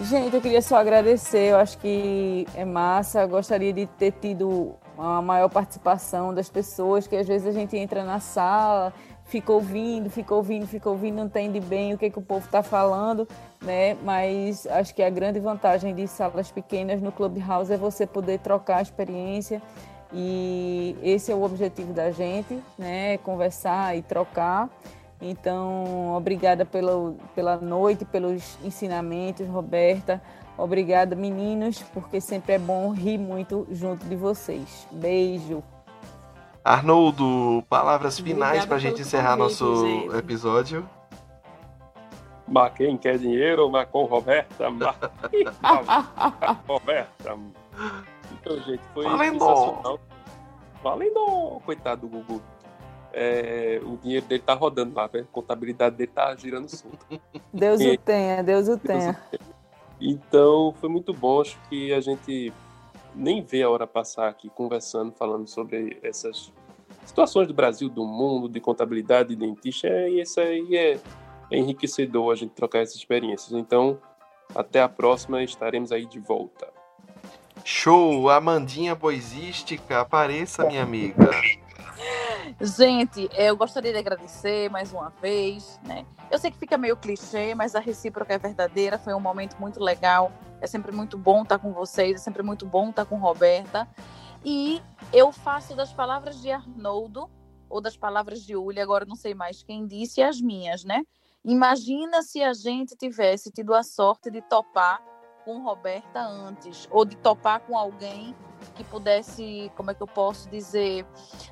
Gente, 0.00 0.36
eu 0.36 0.40
queria 0.40 0.62
só 0.62 0.76
agradecer. 0.76 1.50
Eu 1.50 1.56
acho 1.56 1.76
que 1.78 2.46
é 2.54 2.64
massa. 2.64 3.22
Eu 3.22 3.28
gostaria 3.28 3.72
de 3.72 3.86
ter 3.86 4.12
tido 4.12 4.76
uma 4.96 5.20
maior 5.20 5.48
participação 5.48 6.32
das 6.32 6.48
pessoas, 6.48 7.06
que 7.06 7.16
às 7.16 7.26
vezes 7.26 7.48
a 7.48 7.52
gente 7.52 7.76
entra 7.76 8.04
na 8.04 8.20
sala, 8.20 8.92
fica 9.24 9.52
ouvindo, 9.52 10.08
fica 10.08 10.34
ouvindo, 10.34 10.66
fica 10.66 10.88
ouvindo, 10.88 11.16
não 11.16 11.26
entende 11.26 11.58
bem 11.60 11.94
o 11.94 11.98
que, 11.98 12.10
que 12.10 12.18
o 12.18 12.22
povo 12.22 12.44
está 12.46 12.62
falando, 12.62 13.26
né? 13.60 13.96
Mas 14.04 14.66
acho 14.68 14.94
que 14.94 15.02
a 15.02 15.10
grande 15.10 15.40
vantagem 15.40 15.94
de 15.94 16.06
salas 16.06 16.50
pequenas 16.50 17.02
no 17.02 17.10
Clubhouse 17.10 17.72
é 17.72 17.76
você 17.76 18.06
poder 18.06 18.38
trocar 18.38 18.78
a 18.78 18.82
experiência 18.82 19.60
e 20.12 20.96
esse 21.02 21.30
é 21.30 21.34
o 21.34 21.42
objetivo 21.42 21.92
da 21.92 22.10
gente, 22.10 22.58
né? 22.78 23.18
Conversar 23.18 23.96
e 23.96 24.02
trocar. 24.02 24.70
Então, 25.20 26.14
obrigada 26.16 26.64
pelo, 26.64 27.16
pela 27.34 27.56
noite, 27.56 28.04
pelos 28.04 28.56
ensinamentos, 28.64 29.46
Roberta. 29.48 30.22
Obrigada, 30.56 31.14
meninos, 31.16 31.82
porque 31.94 32.20
sempre 32.20 32.54
é 32.54 32.58
bom 32.58 32.90
rir 32.92 33.18
muito 33.18 33.66
junto 33.70 34.04
de 34.06 34.16
vocês. 34.16 34.86
Beijo. 34.90 35.62
Arnoldo, 36.64 37.64
palavras 37.68 38.18
finais 38.18 38.66
para 38.66 38.76
a 38.76 38.80
gente 38.80 39.00
encerrar 39.00 39.36
convite, 39.36 39.60
nosso 39.60 39.86
gente. 39.86 40.16
episódio. 40.16 40.88
Mas 42.46 42.72
quem 42.74 42.96
quer 42.96 43.18
dinheiro, 43.18 43.70
mas 43.70 43.88
com 43.88 44.04
Roberta. 44.04 44.70
Mas... 44.70 44.96
Roberta. 46.66 47.38
Então, 48.32 48.60
gente, 48.62 48.82
foi 48.94 49.04
Valendo. 49.04 49.38
sensacional. 49.38 50.00
Valendo! 50.82 51.60
Coitado 51.64 52.06
do 52.06 52.08
Gugu 52.08 52.42
é, 53.12 53.80
o 53.82 53.96
dinheiro 53.96 54.26
dele 54.26 54.42
tá 54.44 54.54
rodando 54.54 54.94
lá, 54.94 55.04
a 55.06 55.22
contabilidade 55.32 55.96
dele 55.96 56.10
tá 56.14 56.34
girando 56.36 56.68
solto. 56.68 57.06
Deus 57.52 57.80
e, 57.80 57.90
o 57.90 57.98
tenha, 57.98 58.42
Deus 58.42 58.68
o 58.68 58.76
tenha. 58.78 59.12
Deus 59.12 59.16
o 59.16 59.38
tenha. 59.38 59.48
Então, 60.00 60.74
foi 60.80 60.88
muito 60.88 61.12
bom, 61.12 61.40
acho 61.40 61.58
que 61.68 61.92
a 61.92 62.00
gente 62.00 62.52
nem 63.14 63.42
vê 63.42 63.62
a 63.62 63.70
hora 63.70 63.86
passar 63.86 64.28
aqui 64.28 64.48
conversando, 64.48 65.12
falando 65.12 65.48
sobre 65.48 65.98
essas 66.02 66.52
situações 67.04 67.48
do 67.48 67.54
Brasil, 67.54 67.88
do 67.88 68.04
mundo, 68.04 68.48
de 68.48 68.60
contabilidade, 68.60 69.30
de 69.30 69.36
dentista, 69.36 69.88
e 69.88 70.20
isso 70.20 70.40
aí 70.40 70.76
é, 70.76 71.00
é 71.50 71.58
enriquecedor 71.58 72.32
a 72.32 72.36
gente 72.36 72.50
trocar 72.50 72.80
essas 72.80 72.96
experiências. 72.96 73.52
Então, 73.52 73.98
até 74.54 74.80
a 74.80 74.88
próxima, 74.88 75.42
estaremos 75.42 75.90
aí 75.90 76.06
de 76.06 76.20
volta. 76.20 76.68
Show! 77.64 78.30
Amandinha 78.30 78.94
Boisística, 78.94 80.00
apareça, 80.00 80.64
minha 80.64 80.82
amiga. 80.82 81.28
Gente, 82.60 83.30
eu 83.36 83.56
gostaria 83.56 83.92
de 83.92 83.98
agradecer 83.98 84.68
mais 84.68 84.92
uma 84.92 85.10
vez, 85.10 85.78
né? 85.84 86.04
Eu 86.28 86.40
sei 86.40 86.50
que 86.50 86.58
fica 86.58 86.76
meio 86.76 86.96
clichê, 86.96 87.54
mas 87.54 87.76
a 87.76 87.78
recíproca 87.78 88.34
é 88.34 88.38
verdadeira. 88.38 88.98
Foi 88.98 89.14
um 89.14 89.20
momento 89.20 89.56
muito 89.60 89.78
legal. 89.78 90.32
É 90.60 90.66
sempre 90.66 90.90
muito 90.90 91.16
bom 91.16 91.42
estar 91.42 91.60
com 91.60 91.72
vocês, 91.72 92.16
é 92.16 92.18
sempre 92.18 92.42
muito 92.42 92.66
bom 92.66 92.90
estar 92.90 93.04
com 93.04 93.16
Roberta. 93.16 93.88
E 94.44 94.82
eu 95.12 95.30
faço 95.30 95.76
das 95.76 95.92
palavras 95.92 96.42
de 96.42 96.50
Arnoldo 96.50 97.30
ou 97.70 97.80
das 97.80 97.96
palavras 97.96 98.44
de 98.44 98.56
Uli, 98.56 98.80
agora 98.80 99.04
não 99.04 99.14
sei 99.14 99.34
mais 99.34 99.62
quem 99.62 99.86
disse, 99.86 100.20
as 100.20 100.40
minhas, 100.40 100.82
né? 100.82 101.04
Imagina 101.44 102.22
se 102.22 102.42
a 102.42 102.52
gente 102.52 102.96
tivesse 102.96 103.52
tido 103.52 103.72
a 103.72 103.84
sorte 103.84 104.32
de 104.32 104.42
topar 104.42 105.00
com 105.48 105.62
Roberta 105.62 106.20
antes, 106.20 106.86
ou 106.90 107.06
de 107.06 107.16
topar 107.16 107.60
com 107.60 107.74
alguém 107.74 108.36
que 108.74 108.84
pudesse, 108.84 109.72
como 109.74 109.90
é 109.90 109.94
que 109.94 110.02
eu 110.02 110.06
posso 110.06 110.46
dizer, 110.50 111.06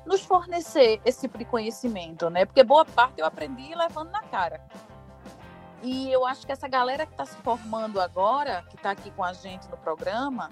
nos 0.05 0.21
fornecer 0.21 1.01
esse 1.03 1.21
tipo 1.21 1.35
de 1.35 1.45
conhecimento, 1.45 2.29
né? 2.29 2.45
Porque 2.45 2.63
boa 2.63 2.85
parte 2.85 3.19
eu 3.19 3.25
aprendi 3.25 3.73
levando 3.73 4.11
na 4.11 4.21
cara. 4.21 4.63
E 5.81 6.11
eu 6.11 6.27
acho 6.27 6.45
que 6.45 6.51
essa 6.51 6.67
galera 6.67 7.07
que 7.07 7.13
está 7.13 7.25
se 7.25 7.35
formando 7.37 7.99
agora, 7.99 8.63
que 8.69 8.75
está 8.75 8.91
aqui 8.91 9.09
com 9.09 9.23
a 9.23 9.33
gente 9.33 9.67
no 9.67 9.77
programa, 9.77 10.51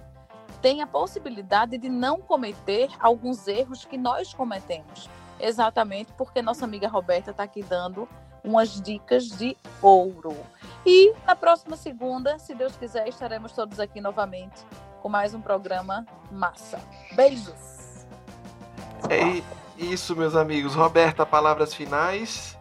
tem 0.59 0.81
a 0.81 0.87
possibilidade 0.87 1.77
de 1.77 1.87
não 1.87 2.19
cometer 2.19 2.89
alguns 2.99 3.47
erros 3.47 3.85
que 3.85 3.95
nós 3.97 4.33
cometemos. 4.33 5.07
Exatamente 5.39 6.11
porque 6.13 6.41
nossa 6.41 6.65
amiga 6.65 6.87
Roberta 6.87 7.29
está 7.29 7.43
aqui 7.43 7.61
dando 7.61 8.09
umas 8.45 8.79
dicas 8.79 9.27
de 9.29 9.57
ouro. 9.81 10.35
E 10.85 11.13
na 11.25 11.35
próxima 11.35 11.75
segunda, 11.75 12.37
se 12.37 12.53
Deus 12.53 12.75
quiser, 12.77 13.07
estaremos 13.07 13.51
todos 13.51 13.79
aqui 13.79 13.99
novamente 13.99 14.63
com 15.01 15.09
mais 15.09 15.33
um 15.33 15.41
programa 15.41 16.05
massa. 16.31 16.79
Beijos! 17.15 18.05
É 19.09 19.41
isso, 19.77 20.15
meus 20.15 20.35
amigos. 20.35 20.73
Roberta, 20.73 21.25
palavras 21.25 21.73
finais. 21.73 22.57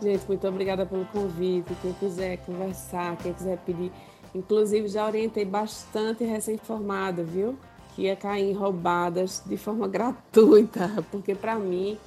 Gente, 0.00 0.26
muito 0.26 0.46
obrigada 0.48 0.84
pelo 0.84 1.04
convite. 1.06 1.74
Quem 1.80 1.92
quiser 1.94 2.38
conversar, 2.38 3.16
quem 3.16 3.32
quiser 3.32 3.58
pedir. 3.58 3.92
Inclusive, 4.34 4.88
já 4.88 5.06
orientei 5.06 5.44
bastante 5.44 6.24
recém-formado, 6.24 7.24
viu? 7.24 7.58
Que 7.94 8.02
ia 8.02 8.16
cair 8.16 8.50
em 8.50 8.52
roubadas 8.52 9.42
de 9.46 9.56
forma 9.56 9.86
gratuita, 9.88 10.90
porque 11.10 11.34
para 11.34 11.54
mim 11.56 11.98